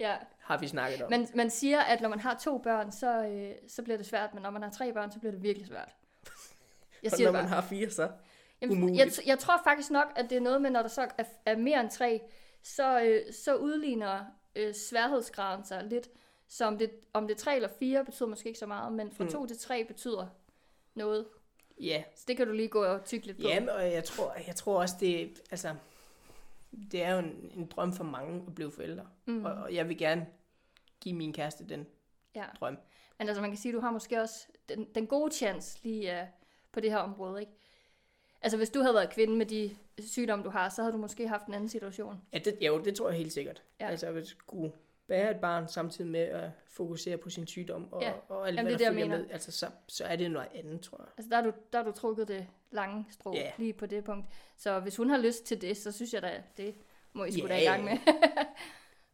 Ja, 0.00 0.16
Har 0.38 0.58
vi 0.58 0.68
snakket 0.68 1.02
om. 1.02 1.10
man, 1.10 1.28
man 1.34 1.50
siger, 1.50 1.80
at 1.80 2.00
når 2.00 2.08
man 2.08 2.20
har 2.20 2.38
to 2.38 2.58
børn, 2.58 2.92
så, 2.92 3.22
øh, 3.26 3.52
så 3.68 3.82
bliver 3.82 3.96
det 3.96 4.06
svært, 4.06 4.34
men 4.34 4.42
når 4.42 4.50
man 4.50 4.62
har 4.62 4.70
tre 4.70 4.92
børn, 4.92 5.12
så 5.12 5.18
bliver 5.18 5.32
det 5.32 5.42
virkelig 5.42 5.66
svært. 5.66 5.94
Jeg 7.02 7.12
og 7.12 7.16
siger 7.16 7.32
når 7.32 7.38
det 7.38 7.44
man 7.44 7.52
har 7.52 7.60
fire, 7.62 7.90
så... 7.90 8.08
Jamen, 8.62 8.76
umuligt. 8.76 9.18
jeg, 9.18 9.26
jeg 9.26 9.38
tror 9.38 9.60
faktisk 9.64 9.90
nok, 9.90 10.06
at 10.16 10.30
det 10.30 10.36
er 10.36 10.40
noget 10.40 10.62
med, 10.62 10.70
når 10.70 10.82
der 10.82 10.88
så 10.88 11.08
er, 11.18 11.24
er 11.46 11.56
mere 11.56 11.80
end 11.80 11.90
tre, 11.90 12.20
så, 12.62 13.00
øh, 13.02 13.32
så 13.32 13.56
udligner 13.56 14.24
øh, 14.56 14.74
sværhedsgraden 14.74 15.64
sig 15.64 15.84
lidt. 15.84 16.08
Så 16.48 16.64
om 16.64 16.78
det, 16.78 16.90
om 17.12 17.26
det 17.28 17.34
er 17.34 17.38
3 17.38 17.56
eller 17.56 17.68
4 17.78 18.04
betyder 18.04 18.28
måske 18.28 18.46
ikke 18.46 18.58
så 18.58 18.66
meget, 18.66 18.92
men 18.92 19.10
fra 19.12 19.24
Mm. 19.24 19.30
2 19.30 19.46
til 19.46 19.58
3 19.58 19.84
betyder 19.84 20.26
noget. 20.94 21.26
Ja, 21.80 22.02
Så 22.16 22.24
det 22.28 22.36
kan 22.36 22.46
du 22.46 22.52
lige 22.52 22.68
gå 22.68 22.84
og 22.84 23.04
tykke 23.04 23.26
lidt 23.26 23.36
på. 23.42 23.48
Jamen, 23.48 23.68
og 23.68 23.92
jeg 23.92 24.04
tror, 24.04 24.34
jeg 24.46 24.56
tror 24.56 24.80
også, 24.80 24.94
det, 25.00 25.40
altså, 25.50 25.74
det 26.92 27.02
er 27.02 27.12
jo 27.12 27.18
en, 27.18 27.50
en 27.54 27.66
drøm 27.66 27.92
for 27.92 28.04
mange 28.04 28.44
at 28.46 28.54
blive 28.54 28.70
forældre. 28.72 29.06
Mm. 29.26 29.44
Og, 29.44 29.52
og 29.52 29.74
jeg 29.74 29.88
vil 29.88 29.98
gerne 29.98 30.26
give 31.00 31.14
min 31.14 31.32
kæreste 31.32 31.68
den 31.68 31.86
Ja. 32.34 32.44
drøm. 32.60 32.78
Men 33.18 33.28
altså 33.28 33.40
man 33.40 33.50
kan 33.50 33.58
sige, 33.58 33.72
at 33.72 33.74
du 33.74 33.80
har 33.80 33.90
måske 33.90 34.20
også 34.20 34.46
den, 34.68 34.84
den 34.94 35.06
gode 35.06 35.34
chance 35.34 35.78
lige 35.82 36.20
uh, 36.22 36.28
på 36.72 36.80
det 36.80 36.90
her 36.90 36.98
område, 36.98 37.40
ikke? 37.40 37.52
Altså 38.42 38.56
hvis 38.56 38.70
du 38.70 38.80
havde 38.80 38.94
været 38.94 39.10
kvinde 39.10 39.36
med 39.36 39.46
de 39.46 39.76
sygdomme, 39.98 40.44
du 40.44 40.50
har, 40.50 40.68
så 40.68 40.82
havde 40.82 40.92
du 40.92 40.98
måske 40.98 41.28
haft 41.28 41.46
en 41.46 41.54
anden 41.54 41.68
situation. 41.68 42.22
Ja, 42.32 42.38
det, 42.38 42.58
jo, 42.60 42.82
det 42.84 42.94
tror 42.94 43.08
jeg 43.08 43.18
helt 43.18 43.32
sikkert. 43.32 43.62
Ja. 43.80 43.88
Altså, 43.88 44.06
at 44.06 44.26
skulle 44.26 44.72
bære 45.10 45.30
et 45.30 45.40
barn 45.40 45.68
samtidig 45.68 46.10
med 46.10 46.20
at 46.20 46.50
fokusere 46.66 47.16
på 47.16 47.30
sin 47.30 47.46
sygdom 47.46 47.92
og, 47.92 48.02
Ja. 48.02 48.12
og 48.28 48.46
alt, 48.48 48.56
Jamen, 48.56 48.70
hvad 48.70 48.78
det 48.78 48.86
er 48.86 48.90
der 48.90 48.94
følger 49.00 49.18
med, 49.18 49.30
altså, 49.30 49.52
så, 49.52 49.66
så 49.88 50.04
er 50.04 50.16
det 50.16 50.30
noget 50.30 50.48
andet, 50.54 50.80
tror 50.80 50.98
jeg. 50.98 51.06
Altså 51.16 51.28
der 51.30 51.36
har 51.36 51.42
du, 51.42 51.52
der 51.72 51.78
har 51.78 51.84
du 51.84 51.92
trukket 51.92 52.28
det 52.28 52.46
lange 52.70 53.06
strå 53.10 53.34
Ja. 53.34 53.50
lige 53.58 53.72
på 53.72 53.86
det 53.86 54.04
punkt. 54.04 54.26
Så 54.56 54.80
hvis 54.80 54.96
hun 54.96 55.10
har 55.10 55.18
lyst 55.18 55.44
til 55.44 55.60
det, 55.60 55.76
så 55.76 55.92
synes 55.92 56.14
jeg 56.14 56.22
da, 56.22 56.42
det 56.56 56.74
må 57.12 57.24
I 57.24 57.32
sgu 57.32 57.46
da 57.48 57.54
Ja, 57.54 57.60
i 57.60 57.64
gang 57.64 57.84
med. 57.84 57.98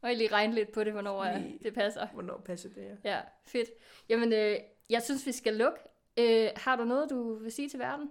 I 0.12 0.14
lige 0.14 0.32
regne 0.32 0.55
lidt 0.55 0.73
på 0.73 0.85
det, 0.85 0.93
hvornår 0.93 1.20
uh, 1.35 1.43
Lige. 1.43 1.59
det 1.62 1.74
passer. 1.74 2.06
Hvornår 2.06 2.36
passer 2.44 2.68
det, 2.68 2.98
ja? 3.05 3.10
Ja, 3.14 3.20
fedt. 3.44 3.68
Jamen, 4.09 4.32
øh, 4.32 4.56
jeg 4.90 5.02
synes, 5.02 5.27
vi 5.27 5.32
skal 5.32 5.55
lukke. 5.55 5.78
Øh, 6.16 6.48
har 6.56 6.77
du 6.77 6.85
noget, 6.85 7.10
du 7.10 7.35
vil 7.35 7.52
sige 7.52 7.68
til 7.68 7.78
verden? 7.78 8.10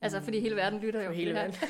Altså, 0.00 0.20
fordi 0.20 0.40
hele 0.40 0.56
verden 0.56 0.80
lytter 0.80 1.00
jo. 1.02 1.08
For 1.08 1.14
hele 1.14 1.34
verden. 1.34 1.54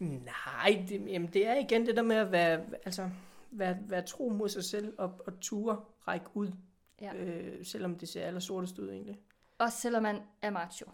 Nej, 0.00 0.84
det, 0.88 1.06
jamen, 1.12 1.28
det 1.32 1.46
er 1.46 1.54
igen 1.54 1.86
det 1.86 1.96
der 1.96 2.02
med 2.02 2.16
at 2.16 2.32
være, 2.32 2.64
altså, 2.84 3.10
være, 3.50 3.78
være 3.80 4.02
tro 4.02 4.28
mod 4.28 4.48
sig 4.48 4.64
selv 4.64 4.94
og, 4.98 5.20
og 5.26 5.40
ture 5.40 5.80
række 6.08 6.26
ud. 6.34 6.52
Ja. 7.00 7.14
Øh, 7.14 7.64
selvom 7.66 7.98
det 7.98 8.08
ser 8.08 8.24
aller 8.26 8.40
sortest 8.40 8.78
ud 8.78 8.90
egentlig. 8.90 9.18
Også 9.58 9.78
selvom 9.78 10.02
man 10.02 10.22
er 10.42 10.50
macho. 10.50 10.86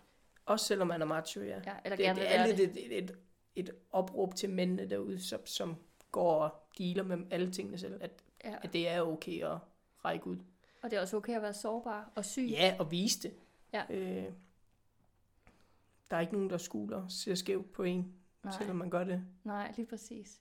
Også 0.47 0.67
selvom 0.67 0.89
man 0.89 1.03
er 1.03 1.07
macho, 1.07 1.41
ja. 1.41 1.61
Ja, 1.67 1.73
eller 1.85 1.97
det, 1.97 2.05
gerne 2.05 2.21
vil 2.21 2.29
det 2.29 2.37
er 2.39 2.47
lidt 2.47 2.59
det. 2.75 2.87
et, 2.87 2.99
et, 2.99 3.05
et, 3.05 3.17
et 3.57 3.71
opråb 3.91 4.35
til 4.35 4.51
mændene 4.51 4.91
derude, 4.91 5.21
som, 5.21 5.47
som 5.47 5.77
går 6.13 6.35
og 6.35 6.51
dealer 6.79 7.03
med 7.03 7.19
alle 7.31 7.53
tingene 7.53 7.79
selv, 7.79 7.99
at, 8.01 8.11
Ja. 8.45 8.55
at 8.63 8.73
det 8.73 8.89
er 8.89 9.01
okay 9.01 9.45
at 9.45 9.59
række 10.05 10.27
ud. 10.27 10.37
Og 10.83 10.91
det 10.91 10.97
er 10.97 11.01
også 11.01 11.17
okay 11.17 11.37
at 11.37 11.43
være 11.43 11.55
sårbar 11.55 12.11
og 12.15 12.25
syg. 12.25 12.47
Ja, 12.51 12.77
og 12.79 12.91
vise 12.91 13.23
det. 13.23 13.35
Ja. 13.73 13.83
Øh, 13.91 14.25
der 16.11 16.17
er 16.17 16.21
ikke 16.21 16.33
nogen, 16.33 16.51
der 16.51 16.59
skuler, 16.59 17.09
ser 17.09 17.35
skævt 17.35 17.73
på 17.73 17.83
en, 17.83 18.15
Nej. 18.47 18.59
selvom 18.59 18.77
man 18.77 18.91
gør 18.91 19.05
det. 19.05 19.23
Nej, 19.45 19.73
lige 19.77 19.87
præcis. 19.87 20.41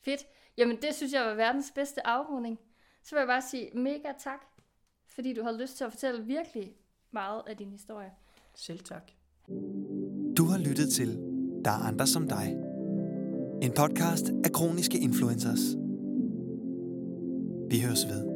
Fedt. 0.00 0.20
Jamen, 0.56 0.76
det 0.76 0.94
synes 0.94 1.12
jeg 1.12 1.24
var 1.24 1.34
verdens 1.34 1.72
bedste 1.74 2.06
afrunding. 2.06 2.58
Så 3.02 3.14
vil 3.14 3.20
jeg 3.20 3.28
bare 3.28 3.42
sige 3.42 3.70
mega 3.74 4.12
tak, 4.18 4.40
fordi 5.06 5.34
du 5.34 5.42
havde 5.42 5.60
lyst 5.60 5.76
til 5.76 5.84
at 5.84 5.92
fortælle 5.92 6.24
virkelig 6.24 6.76
meget 7.10 7.42
af 7.46 7.56
din 7.56 7.70
historie. 7.70 8.10
Selv 8.54 8.78
tak. 8.78 9.10
Du 10.36 10.44
har 10.44 10.58
lyttet 10.58 10.88
til 10.88 11.08
Der 11.64 11.70
er 11.70 11.88
andre 11.88 12.06
som 12.06 12.28
dig. 12.28 12.56
En 13.62 13.72
podcast 13.76 14.30
af 14.44 14.52
kroniske 14.52 14.98
influencers. 14.98 15.76
Vi 17.70 17.80
høres 17.80 18.06
ved. 18.08 18.35